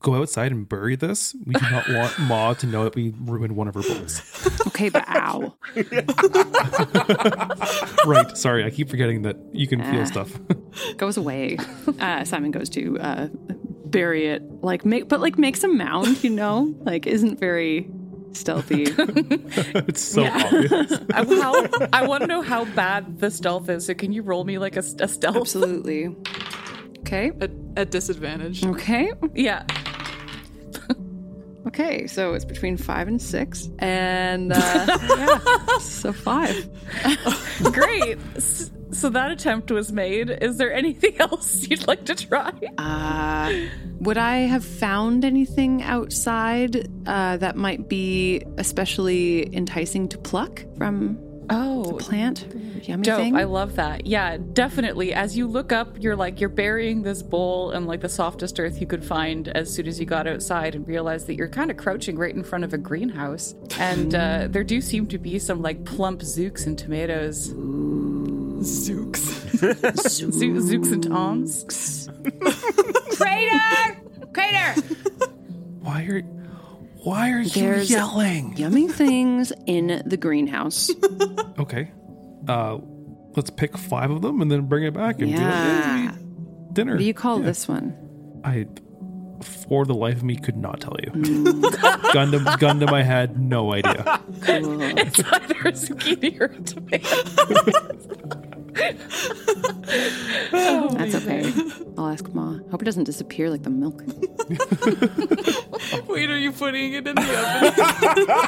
Go 0.00 0.16
outside 0.16 0.50
and 0.50 0.68
bury 0.68 0.96
this. 0.96 1.36
We 1.46 1.54
do 1.54 1.64
not 1.70 1.88
want 1.88 2.18
Ma 2.28 2.52
to 2.54 2.66
know 2.66 2.82
that 2.84 2.96
we 2.96 3.14
ruined 3.20 3.54
one 3.54 3.68
of 3.68 3.74
her 3.74 3.82
bowls. 3.82 4.20
Okay, 4.66 4.88
but 4.88 5.04
ow. 5.08 5.54
right. 8.06 8.36
Sorry, 8.36 8.64
I 8.64 8.70
keep 8.70 8.88
forgetting 8.90 9.22
that 9.22 9.36
you 9.52 9.66
can 9.68 9.80
feel 9.82 10.00
Ah. 10.00 10.04
stuff. 10.04 10.38
Goes 10.96 11.16
away. 11.16 11.58
Uh, 12.00 12.24
Simon 12.24 12.50
goes 12.50 12.68
to 12.70 12.98
uh, 12.98 13.28
bury 13.86 14.26
it, 14.26 14.42
like 14.62 14.84
make, 14.84 15.08
but 15.08 15.20
like 15.20 15.38
makes 15.38 15.62
a 15.64 15.68
mound. 15.68 16.22
You 16.24 16.30
know, 16.30 16.74
like 16.80 17.06
isn't 17.06 17.38
very 17.38 17.88
stealthy. 18.32 18.84
it's 18.88 20.00
so 20.02 20.22
Yeah. 20.22 20.42
obvious. 20.44 20.92
I, 21.14 21.24
how, 21.24 21.88
I 21.92 22.06
want 22.06 22.22
to 22.22 22.26
know 22.26 22.42
how 22.42 22.64
bad 22.66 23.20
the 23.20 23.30
stealth 23.30 23.68
is 23.68 23.86
so 23.86 23.94
can 23.94 24.12
you 24.12 24.22
roll 24.22 24.44
me 24.44 24.58
like 24.58 24.76
a, 24.76 24.80
a 25.00 25.08
stealth 25.08 25.36
Absolutely. 25.36 26.14
Okay. 27.00 27.32
At, 27.40 27.50
at 27.76 27.90
disadvantage. 27.90 28.64
Okay. 28.64 29.12
yeah 29.34 29.64
Okay. 31.66 32.06
So 32.06 32.32
it's 32.32 32.46
between 32.46 32.78
five 32.78 33.08
and 33.08 33.20
six, 33.20 33.68
and 33.78 34.52
uh, 34.54 34.56
yeah, 35.18 35.78
so 35.80 36.12
five. 36.14 36.66
great 37.62 38.18
so 38.90 39.10
that 39.10 39.30
attempt 39.30 39.70
was 39.70 39.92
made 39.92 40.30
is 40.30 40.56
there 40.56 40.72
anything 40.72 41.20
else 41.20 41.68
you'd 41.68 41.86
like 41.86 42.04
to 42.06 42.14
try 42.14 42.52
Uh, 42.78 43.52
would 44.00 44.16
I 44.16 44.38
have 44.38 44.64
found 44.64 45.24
anything 45.24 45.82
outside 45.82 46.88
uh, 47.06 47.36
that 47.36 47.56
might 47.56 47.88
be 47.88 48.42
especially 48.56 49.54
enticing 49.54 50.08
to 50.08 50.18
pluck 50.18 50.64
from 50.78 51.18
oh 51.50 51.84
the 51.84 51.94
plant? 51.94 52.46
Yummy 52.86 53.02
Dope. 53.02 53.18
thing. 53.18 53.36
I 53.36 53.44
love 53.44 53.76
that. 53.76 54.06
Yeah, 54.06 54.38
definitely. 54.52 55.12
As 55.12 55.36
you 55.36 55.46
look 55.46 55.72
up, 55.72 56.00
you're 56.00 56.16
like, 56.16 56.40
you're 56.40 56.48
burying 56.48 57.02
this 57.02 57.22
bowl 57.22 57.72
in 57.72 57.86
like 57.86 58.00
the 58.00 58.08
softest 58.08 58.58
earth 58.58 58.80
you 58.80 58.86
could 58.86 59.04
find 59.04 59.48
as 59.48 59.72
soon 59.72 59.86
as 59.86 60.00
you 60.00 60.06
got 60.06 60.26
outside 60.26 60.74
and 60.74 60.86
realize 60.86 61.26
that 61.26 61.34
you're 61.34 61.48
kind 61.48 61.70
of 61.70 61.76
crouching 61.76 62.16
right 62.16 62.34
in 62.34 62.42
front 62.44 62.64
of 62.64 62.72
a 62.72 62.78
greenhouse. 62.78 63.54
And 63.78 64.14
uh, 64.14 64.46
there 64.50 64.64
do 64.64 64.80
seem 64.80 65.06
to 65.08 65.18
be 65.18 65.38
some 65.38 65.60
like 65.62 65.84
plump 65.84 66.20
zooks 66.20 66.66
and 66.66 66.78
tomatoes. 66.78 67.52
Zooks. 68.58 69.18
Zo- 70.08 70.28
zooks 70.28 70.92
and 70.92 71.02
toms. 71.02 72.08
Crater! 73.16 74.00
Crater! 74.32 74.80
Why 75.80 76.04
are 76.04 76.22
Why 77.08 77.30
are 77.32 77.40
you 77.40 77.48
There's 77.48 77.90
yelling? 77.90 78.54
yummy 78.56 78.86
things 78.88 79.50
in 79.66 80.02
the 80.04 80.16
greenhouse. 80.16 80.90
Okay. 81.58 81.90
Uh, 82.46 82.78
let's 83.34 83.50
pick 83.50 83.76
five 83.76 84.10
of 84.12 84.22
them 84.22 84.40
and 84.42 84.48
then 84.50 84.66
bring 84.66 84.84
it 84.84 84.94
back 84.94 85.18
and 85.20 85.26
be 85.32 85.36
like, 85.36 85.40
Yeah. 85.42 86.10
"Hey, 86.12 86.18
we 86.18 86.72
dinner. 86.74 86.92
What 86.92 86.98
do 87.00 87.04
you 87.04 87.14
call 87.14 87.40
Yeah. 87.40 87.46
this 87.46 87.66
one? 87.66 87.96
I, 88.44 88.66
for 89.42 89.84
the 89.84 89.94
life 89.94 90.18
of 90.18 90.22
me, 90.22 90.36
could 90.36 90.56
not 90.56 90.80
tell 90.80 90.96
you. 91.04 91.10
Gundam, 91.10 92.44
Gundam, 92.60 92.92
I 92.92 93.02
had 93.02 93.40
no 93.40 93.72
idea. 93.72 94.20
Cool. 94.42 94.82
It's 94.98 95.18
either 95.18 95.60
a 95.64 95.72
zucchini 95.72 96.40
or 96.40 96.44
a 96.44 96.60
tomato. 96.62 98.44
That's 100.50 101.14
okay. 101.14 101.52
I'll 101.96 102.08
ask 102.08 102.28
Ma. 102.32 102.58
Hope 102.70 102.82
it 102.82 102.84
doesn't 102.84 103.04
disappear 103.04 103.48
like 103.50 103.62
the 103.62 103.70
milk. 103.70 104.02
Wait, 106.08 106.30
are 106.30 106.38
you 106.38 106.52
putting 106.52 106.92
it 106.94 107.06
in 107.06 107.14
the 107.14 107.22
oven? 107.22 107.74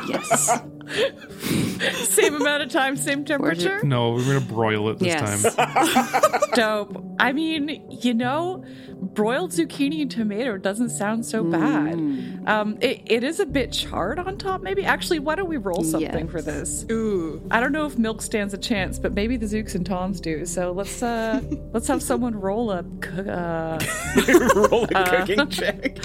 yes. 0.09 0.61
same 2.05 2.35
amount 2.35 2.63
of 2.63 2.69
time, 2.71 2.97
same 2.97 3.25
temperature. 3.25 3.81
No, 3.85 4.13
we're 4.13 4.25
gonna 4.25 4.41
broil 4.41 4.89
it 4.91 4.99
this 4.99 5.09
Yes. 5.09 5.55
time. 5.55 6.41
Dope. 6.55 7.05
I 7.19 7.33
mean, 7.33 7.87
you 7.91 8.15
know, 8.15 8.65
broiled 9.01 9.51
zucchini 9.51 10.03
and 10.03 10.11
tomato 10.11 10.57
doesn't 10.59 10.91
sound 10.91 11.25
so 11.25 11.43
bad. 11.45 11.95
Um, 12.47 12.79
it, 12.81 13.03
it 13.07 13.25
is 13.25 13.41
a 13.41 13.47
bit 13.47 13.73
charred 13.73 14.19
on 14.19 14.37
top, 14.39 14.63
maybe. 14.63 14.85
Actually, 14.85 15.19
why 15.19 15.35
don't 15.35 15.49
we 15.49 15.57
roll 15.59 15.83
something 15.85 16.29
for 16.29 16.41
this? 16.43 16.85
Ooh. 16.91 17.43
I 17.51 17.61
don't 17.61 17.73
know 17.73 17.87
if 17.87 17.99
milk 17.99 18.23
stands 18.23 18.55
a 18.55 18.59
chance, 18.59 18.99
but 18.99 19.13
maybe 19.15 19.37
the 19.37 19.47
Zooks 19.47 19.75
and 19.75 19.85
Toms 19.85 20.21
do. 20.21 20.45
So 20.47 20.73
let's 20.73 21.03
uh 21.03 21.41
let's 21.73 21.87
have 21.89 22.03
someone 22.03 22.35
roll 22.39 22.71
a 22.71 22.83
coo- 23.01 23.29
uh, 23.31 23.79
roll 24.71 24.85
a 24.85 24.99
uh, 24.99 25.17
cooking 25.27 25.49
check. 25.51 25.99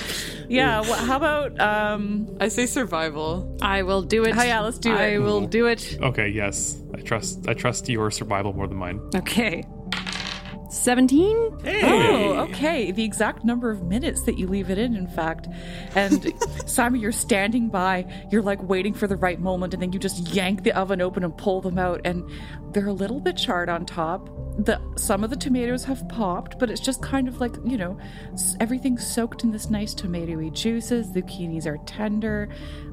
Yeah. 0.48 0.82
Well, 0.82 0.94
how 1.06 1.18
about 1.18 1.60
um? 1.60 2.36
I 2.40 2.50
say 2.50 2.66
survival. 2.66 3.58
I 3.62 3.84
will 3.84 4.02
do 4.02 4.24
it. 4.26 4.36
Oh, 4.38 4.44
yeah, 4.44 4.60
let's 4.66 4.78
do 4.80 4.92
I 4.92 5.16
it. 5.16 5.20
will 5.20 5.42
do 5.48 5.68
it. 5.68 5.98
Okay, 6.02 6.28
yes. 6.28 6.82
I 6.94 7.02
trust 7.02 7.48
I 7.48 7.54
trust 7.54 7.88
your 7.90 8.12
survival 8.12 8.54
more 8.54 8.68
than 8.68 8.78
mine. 8.78 9.00
Okay. 9.16 9.64
17? 10.70 11.58
Oh, 11.84 12.48
okay. 12.50 12.92
The 12.92 13.04
exact 13.04 13.44
number 13.44 13.70
of 13.70 13.84
minutes 13.84 14.24
that 14.24 14.38
you 14.38 14.48
leave 14.48 14.70
it 14.70 14.78
in, 14.78 14.96
in 14.96 15.08
fact. 15.08 15.48
And 15.96 16.34
Simon, 16.66 17.00
you're 17.02 17.12
standing 17.12 17.70
by, 17.70 18.06
you're 18.32 18.42
like 18.42 18.62
waiting 18.64 18.94
for 18.94 19.08
the 19.08 19.16
right 19.16 19.40
moment, 19.40 19.74
and 19.74 19.82
then 19.82 19.92
you 19.94 20.00
just 20.00 20.30
yank 20.34 20.64
the 20.64 20.72
oven 20.78 21.02
open 21.02 21.24
and 21.24 21.36
pull 21.38 21.62
them 21.62 21.78
out, 21.78 22.02
and 22.06 22.30
they're 22.72 22.88
a 22.88 22.94
little 22.94 23.20
bit 23.20 23.38
charred 23.38 23.70
on 23.70 23.86
top. 23.86 24.30
The 24.58 24.80
some 24.96 25.24
of 25.24 25.30
the 25.30 25.36
tomatoes 25.36 25.84
have 25.84 26.08
popped, 26.08 26.58
but 26.60 26.70
it's 26.70 26.80
just 26.82 27.02
kind 27.02 27.28
of 27.28 27.42
like 27.42 27.56
you 27.66 27.78
know, 27.78 27.98
s- 28.34 28.56
everything's 28.62 29.06
soaked 29.06 29.44
in 29.44 29.52
this 29.52 29.70
nice 29.70 29.94
tomatoey 29.94 30.54
juices. 30.54 31.12
The 31.12 31.22
zucchinis 31.22 31.66
are 31.66 31.78
tender. 31.86 32.48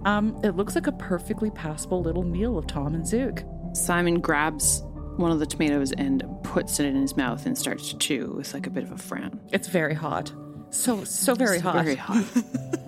Um, 0.05 0.39
it 0.43 0.57
looks 0.57 0.75
like 0.75 0.89
a 0.89 0.93
perfectly 0.93 1.51
passable 1.51 2.03
little 2.03 2.25
meal 2.25 2.59
of 2.59 2.67
Tom 2.67 2.95
and 2.95 3.07
Zook. 3.07 3.45
Simon 3.75 4.21
grabs 4.21 4.83
one 5.17 5.31
of 5.31 5.39
the 5.39 5.47
tomatoes 5.47 5.93
and 5.93 6.23
puts 6.43 6.81
it 6.81 6.87
in 6.87 6.97
his 6.97 7.17
mouth 7.17 7.45
and 7.47 7.57
starts 7.57 7.91
to 7.91 7.99
chew 7.99 8.35
with 8.37 8.53
like 8.55 8.67
a 8.67 8.71
bit 8.71 8.85
of 8.85 8.93
a 8.93 8.99
frown. 8.99 9.41
It's 9.53 9.69
very 9.69 9.95
hot. 9.95 10.33
So 10.71 11.05
so 11.05 11.35
very 11.35 11.57
It's 11.57 11.63
hot. 11.65 11.85
Very 11.85 11.97
hot. 11.97 12.25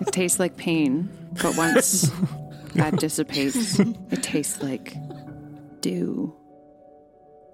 it 0.01 0.11
tastes 0.11 0.39
like 0.39 0.57
pain, 0.57 1.09
but 1.41 1.55
once 1.55 2.11
that 2.75 2.97
dissipates, 2.97 3.79
it 3.79 4.23
tastes 4.23 4.61
like 4.63 4.95
dew 5.81 6.35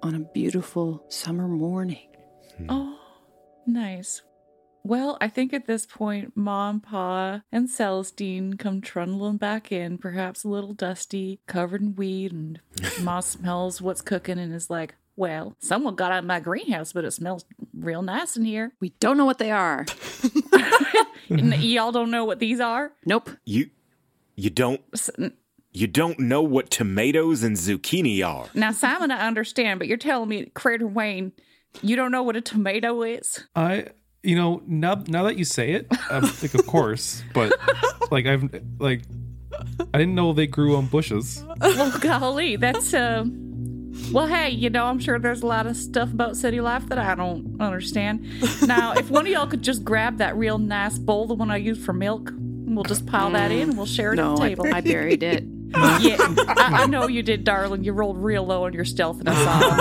on 0.02 0.16
a 0.16 0.20
beautiful 0.20 1.04
summer 1.10 1.48
morning. 1.48 2.08
Oh, 2.70 2.98
nice. 3.68 4.22
Well, 4.84 5.18
I 5.22 5.28
think 5.28 5.54
at 5.54 5.68
this 5.68 5.86
point, 5.86 6.36
Mom, 6.36 6.80
Pa, 6.80 7.42
and 7.52 7.70
Celestine 7.70 8.58
come 8.58 8.82
trundling 8.82 9.38
back 9.38 9.72
in, 9.72 9.98
perhaps 9.98 10.44
a 10.44 10.50
little 10.50 10.74
dusty, 10.74 11.40
covered 11.48 11.82
in 11.82 11.96
weed, 11.96 12.32
and 12.32 12.60
Ma 13.02 13.20
smells 13.20 13.82
what's 13.82 14.02
cooking 14.02 14.40
and 14.40 14.54
is 14.54 14.70
like, 14.70 14.96
Well, 15.16 15.56
someone 15.60 15.96
got 15.96 16.12
out 16.12 16.20
of 16.20 16.26
my 16.26 16.40
greenhouse, 16.40 16.94
but 16.94 17.06
it 17.06 17.12
smells 17.12 17.46
real 17.74 18.02
nice 18.02 18.36
in 18.36 18.46
here. 18.46 18.74
We 18.80 18.90
don't 19.00 19.18
know 19.18 19.26
what 19.26 19.38
they 19.40 19.52
are. 19.52 19.86
and 21.30 21.54
y'all 21.64 21.92
don't 21.92 22.12
know 22.12 22.26
what 22.26 22.40
these 22.40 22.60
are? 22.60 22.92
Nope. 23.06 23.30
You 23.46 23.70
you 24.36 24.50
don't 24.50 24.82
you 25.72 25.88
don't 25.88 26.20
know 26.20 26.42
what 26.42 26.70
tomatoes 26.70 27.44
and 27.44 27.56
zucchini 27.56 28.26
are. 28.26 28.48
Now, 28.54 28.72
Simon, 28.72 29.12
I 29.12 29.26
understand, 29.28 29.80
but 29.80 29.88
you're 29.88 29.98
telling 29.98 30.30
me, 30.30 30.46
Crater 30.54 30.88
Wayne, 30.88 31.32
you 31.82 31.96
don't 31.96 32.12
know 32.12 32.24
what 32.24 32.36
a 32.36 32.42
tomato 32.42 33.04
is? 33.04 33.46
I 33.56 33.88
you 34.24 34.36
know 34.36 34.62
now 34.68 35.04
now 35.08 35.24
that 35.24 35.38
you 35.38 35.46
say 35.46 35.72
it, 35.72 35.88
I'm 36.10 36.24
like 36.42 36.54
of 36.54 36.66
course, 36.68 37.24
but 37.34 37.54
like 38.12 38.26
I've 38.28 38.50
like 38.80 39.02
I 39.94 39.98
didn't 39.98 40.16
know 40.16 40.34
they 40.34 40.48
grew 40.48 40.76
on 40.76 40.88
bushes. 40.88 41.44
well, 41.60 41.98
golly, 42.00 42.56
that's 42.56 42.94
uh. 42.94 43.26
Well, 44.14 44.26
hey, 44.26 44.50
you 44.52 44.70
know, 44.70 44.86
I'm 44.86 45.00
sure 45.00 45.20
there's 45.20 45.42
a 45.42 45.46
lot 45.48 45.68
of 45.68 45.76
stuff 45.76 46.12
about 46.14 46.38
city 46.38 46.62
life 46.62 46.88
that 46.88 46.98
I 46.98 47.14
don't 47.14 47.60
understand. 47.62 48.26
Now, 48.66 48.94
if 48.94 49.10
one 49.12 49.26
of 49.28 49.32
y'all 49.34 49.48
could 49.48 49.62
just 49.62 49.84
grab 49.84 50.18
that 50.18 50.36
real 50.38 50.58
nice 50.58 50.98
bowl, 50.98 51.28
the 51.28 51.34
one 51.34 51.52
I 51.52 51.58
use 51.58 51.84
for 51.84 51.92
milk, 51.92 52.32
we'll 52.34 52.86
just 52.86 53.06
pile 53.06 53.32
that 53.32 53.52
in 53.52 53.70
and 53.70 53.78
we'll 53.78 53.86
share 53.86 54.14
it 54.14 54.16
No, 54.16 54.32
at 54.34 54.38
the 54.38 54.44
I- 54.44 54.48
table. 54.50 54.74
I 54.74 54.82
buried 54.82 55.24
it. 55.24 55.44
yeah, 56.02 56.18
I, 56.48 56.82
I 56.84 56.86
know 56.86 57.08
you 57.08 57.24
did, 57.24 57.44
darling. 57.44 57.84
You 57.84 57.94
rolled 57.94 58.18
real 58.18 58.46
low 58.46 58.66
on 58.66 58.74
your 58.74 58.84
stealth, 58.86 59.20
and 59.22 59.30
I 59.30 59.34
saw 59.44 59.60
it 59.60 59.72
on 59.72 59.78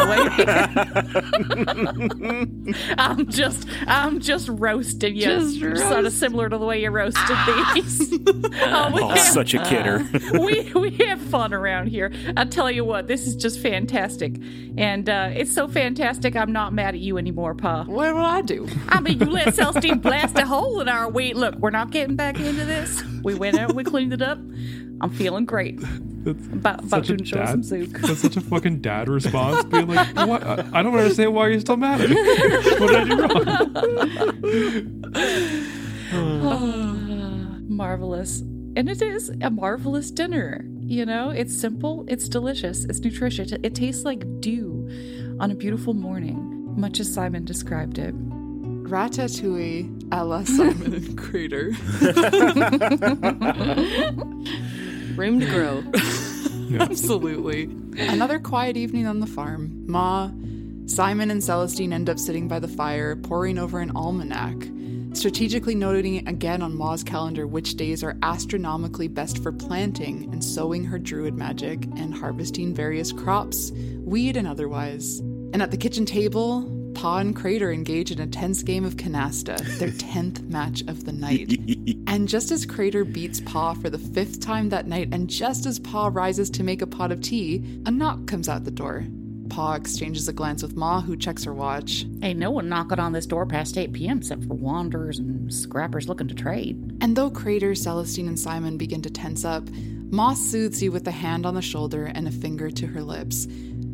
the 1.97 2.47
way. 2.67 2.85
I'm 2.99 3.29
just, 3.31 3.67
I'm 3.87 4.21
just 4.21 4.49
roasting 4.49 5.17
you, 5.17 5.23
Just 5.23 5.59
sort 5.89 6.05
of 6.07 6.13
similar 6.13 6.49
to 6.49 6.59
the 6.59 6.65
way 6.65 6.83
you 6.83 6.91
roasted 6.91 7.37
these. 7.75 8.13
oh, 8.63 8.91
we 8.95 9.01
Oh, 9.03 9.09
have- 9.09 9.19
such 9.19 9.55
a 9.55 9.63
kidder. 9.65 10.07
we 10.41 10.71
we 10.75 10.91
have 11.07 11.21
fun 11.21 11.53
around 11.53 11.89
here. 11.89 12.13
I 12.37 12.45
tell 12.45 12.71
you 12.71 12.85
what, 12.85 13.07
this 13.09 13.27
is 13.27 13.35
just 13.37 13.61
fantastic, 13.61 14.37
and 14.77 15.09
uh, 15.09 15.31
it's 15.33 15.53
so 15.53 15.67
fantastic. 15.69 16.37
I'm 16.37 16.53
not 16.53 16.73
mad 16.73 16.95
at 16.95 17.01
you 17.01 17.19
anymore, 17.19 17.55
Pa. 17.55 17.85
What 17.85 18.15
will 18.15 18.25
I 18.25 18.43
do? 18.43 18.69
I 18.89 19.01
mean, 19.01 19.19
you 19.19 19.27
let 19.27 19.55
Celestine 19.55 20.01
blast 20.01 20.39
a 20.39 20.47
hole 20.47 20.81
in 20.81 20.89
our 20.89 21.09
wheat. 21.09 21.37
Look, 21.37 21.57
we're 21.57 21.71
not 21.71 21.91
getting 21.91 22.17
back 22.17 22.39
into 22.39 22.65
this. 22.65 23.03
We 23.23 23.35
went 23.35 23.59
out, 23.59 23.75
we 23.75 23.85
cleaned 23.85 24.13
it 24.13 24.23
up. 24.23 24.39
I'm 25.01 25.11
feeling 25.11 25.47
great. 25.47 25.81
About, 26.21 26.85
about 26.85 26.91
Such 26.91 27.05
a 27.05 27.07
to 27.07 27.13
enjoy 27.15 27.47
some 27.47 27.63
dad. 27.63 27.65
zook. 27.65 27.89
That's 28.03 28.21
such 28.21 28.37
a 28.37 28.43
fucking 28.43 28.81
dad 28.83 29.09
response, 29.09 29.65
being 29.65 29.87
like, 29.89 30.15
"What? 30.17 30.43
I 30.45 30.83
don't 30.83 30.95
understand 30.95 31.33
why 31.35 31.49
you're 31.49 31.61
still 31.61 31.79
mad 31.79 32.03
at 32.03 32.11
me. 32.11 32.17
what 32.79 32.89
did 32.89 32.97
I 32.97 33.05
do 33.05 33.17
wrong?" 33.23 33.31
Ah, 36.13 37.57
marvelous. 37.69 38.41
And 38.77 38.89
it 38.91 39.01
is 39.01 39.31
a 39.41 39.49
marvelous 39.51 40.11
dinner. 40.11 40.67
You 40.83 41.07
know, 41.07 41.31
it's 41.31 41.59
simple, 41.59 42.05
it's 42.09 42.29
delicious, 42.29 42.85
it's 42.85 43.01
nutritious. 43.01 43.53
It, 43.53 43.61
it 43.65 43.75
tastes 43.75 44.05
like 44.05 44.23
dew 44.41 44.87
on 45.41 45.51
a 45.51 45.55
beautiful 45.55 45.95
morning, 45.95 46.67
much 46.79 47.01
as 47.01 47.11
Simon 47.13 47.45
described 47.47 47.99
it. 47.99 48.15
Ratatouille 48.91 50.09
a 50.11 50.25
la 50.25 50.43
Simon 50.57 51.17
Crater. 51.17 51.71
Room 55.15 55.39
to 55.39 55.47
grow. 55.47 55.85
Absolutely. 56.81 57.71
Another 57.97 58.41
quiet 58.41 58.77
evening 58.77 59.07
on 59.07 59.21
the 59.21 59.29
farm. 59.29 59.85
Ma, 59.87 60.31
Simon, 60.87 61.31
and 61.31 61.41
Celestine 61.41 61.93
end 61.93 62.11
up 62.11 62.19
sitting 62.19 62.49
by 62.49 62.59
the 62.59 62.67
fire, 62.67 63.15
poring 63.15 63.59
over 63.59 63.79
an 63.79 63.93
almanac, 63.95 64.57
strategically 65.13 65.77
noting 65.77 66.27
again 66.27 66.61
on 66.61 66.77
Ma's 66.77 67.05
calendar 67.05 67.47
which 67.47 67.77
days 67.77 68.03
are 68.03 68.17
astronomically 68.25 69.07
best 69.07 69.41
for 69.41 69.53
planting 69.53 70.29
and 70.33 70.45
sowing 70.45 70.85
her 70.85 70.99
druid 70.99 71.35
magic 71.35 71.85
and 71.97 72.13
harvesting 72.13 72.75
various 72.75 73.13
crops, 73.13 73.71
weed 73.99 74.37
and 74.37 74.49
otherwise. 74.49 75.21
And 75.53 75.63
at 75.63 75.71
the 75.71 75.77
kitchen 75.77 76.07
table, 76.07 76.80
Pa 76.95 77.19
and 77.19 77.35
Crater 77.35 77.73
engage 77.73 78.11
in 78.11 78.21
a 78.21 78.27
tense 78.27 78.63
game 78.63 78.85
of 78.85 78.97
canasta, 78.97 79.57
their 79.79 79.89
10th 79.91 80.49
match 80.49 80.83
of 80.83 81.05
the 81.05 81.13
night. 81.13 81.59
and 82.07 82.29
just 82.29 82.51
as 82.51 82.67
Crater 82.67 83.05
beats 83.05 83.41
Pa 83.41 83.75
for 83.75 83.89
the 83.89 83.99
fifth 83.99 84.41
time 84.41 84.69
that 84.69 84.87
night, 84.87 85.09
and 85.13 85.29
just 85.31 85.67
as 85.67 85.79
Pa 85.79 86.09
rises 86.13 86.51
to 86.51 86.63
make 86.63 86.83
a 86.83 86.87
pot 86.87 87.13
of 87.13 87.21
tea, 87.21 87.65
a 87.87 87.91
knock 87.91 88.27
comes 88.27 88.49
out 88.49 88.65
the 88.65 88.71
door. 88.71 89.05
Pa 89.49 89.75
exchanges 89.75 90.29
a 90.29 90.33
glance 90.33 90.63
with 90.63 90.77
Ma, 90.77 91.01
who 91.01 91.17
checks 91.17 91.43
her 91.45 91.55
watch. 91.55 92.05
Ain't 92.23 92.39
no 92.39 92.51
one 92.53 92.69
knocking 92.69 93.01
on 93.01 93.13
this 93.13 93.27
door 93.27 93.47
past 93.47 93.77
8 93.77 93.93
p.m. 93.93 94.19
except 94.19 94.45
for 94.45 94.55
wanderers 94.55 95.19
and 95.19 95.53
scrappers 95.53 96.09
looking 96.09 96.29
to 96.29 96.35
trade. 96.35 96.97
And 97.01 97.17
though 97.17 97.31
Crater, 97.31 97.75
Celestine, 97.75 98.29
and 98.29 98.39
Simon 98.39 98.77
begin 98.77 99.03
to 99.03 99.11
tense 99.11 99.45
up, 99.45 99.65
Ma 100.13 100.35
soothes 100.35 100.83
you 100.83 100.93
with 100.93 101.07
a 101.09 101.13
hand 101.13 101.47
on 101.47 101.55
the 101.55 101.63
shoulder 101.63 102.05
and 102.05 102.29
a 102.29 102.33
finger 102.33 102.71
to 102.71 102.87
her 102.89 103.03
lips. 103.03 103.47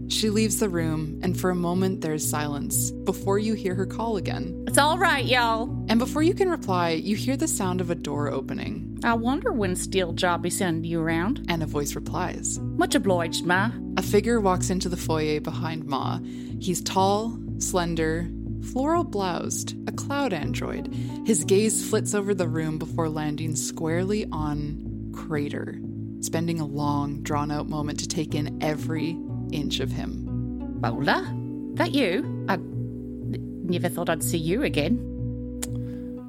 She 0.09 0.31
leaves 0.31 0.59
the 0.59 0.69
room, 0.69 1.19
and 1.23 1.39
for 1.39 1.51
a 1.51 1.55
moment 1.55 2.01
there's 2.01 2.29
silence 2.29 2.91
before 2.91 3.39
you 3.39 3.55
hear 3.55 3.75
her 3.75 3.87
call 3.87 4.17
again. 4.17 4.65
It's 4.69 4.79
all 4.79 4.99
right, 4.99 5.25
y'all. 5.25 5.69
And 5.89 5.99
before 5.99 6.23
you 6.23 6.33
can 6.33 6.49
reply, 6.49 6.91
you 6.91 7.17
hear 7.17 7.37
the 7.37 7.49
sound 7.49 7.81
of 7.81 7.91
a 7.91 7.95
door 7.95 8.31
opening. 8.31 8.99
I 9.03 9.15
wonder 9.15 9.53
when 9.53 9.75
Steel 9.77 10.13
Job 10.13 10.43
be 10.43 10.51
sending 10.51 10.85
you 10.85 11.01
around. 11.01 11.45
And 11.49 11.63
a 11.63 11.67
voice 11.67 11.95
replies. 11.95 12.59
Much 12.61 12.95
obliged, 12.95 13.45
Ma. 13.45 13.71
A 13.97 14.03
figure 14.03 14.41
walks 14.41 14.71
into 14.71 14.89
the 14.89 14.97
foyer 14.97 15.41
behind 15.41 15.85
Ma. 15.85 16.21
He's 16.61 16.83
tall, 16.83 17.39
slender, 17.59 18.29
floral 18.73 19.05
bloused, 19.05 19.77
a 19.89 19.93
cloud 19.93 20.33
android. 20.33 20.93
His 21.27 21.45
gaze 21.45 21.89
flits 21.89 22.15
over 22.15 22.33
the 22.33 22.49
room 22.49 22.79
before 22.79 23.09
landing 23.09 23.57
squarely 23.57 24.27
on 24.31 25.11
Crater, 25.15 25.81
spending 26.21 26.61
a 26.61 26.67
long, 26.67 27.23
drawn 27.23 27.51
out 27.51 27.69
moment 27.69 27.99
to 28.01 28.09
take 28.09 28.35
in 28.35 28.63
every 28.63 29.17
inch 29.57 29.81
of 29.81 29.91
him. 29.91 30.25
Bowler? 30.81 31.27
That 31.75 31.93
you? 31.93 32.45
I 32.49 32.59
never 32.59 33.89
thought 33.89 34.09
I'd 34.09 34.23
see 34.23 34.39
you 34.39 34.63
again. 34.63 35.01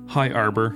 Hi, 0.07 0.29
Arbor. 0.31 0.75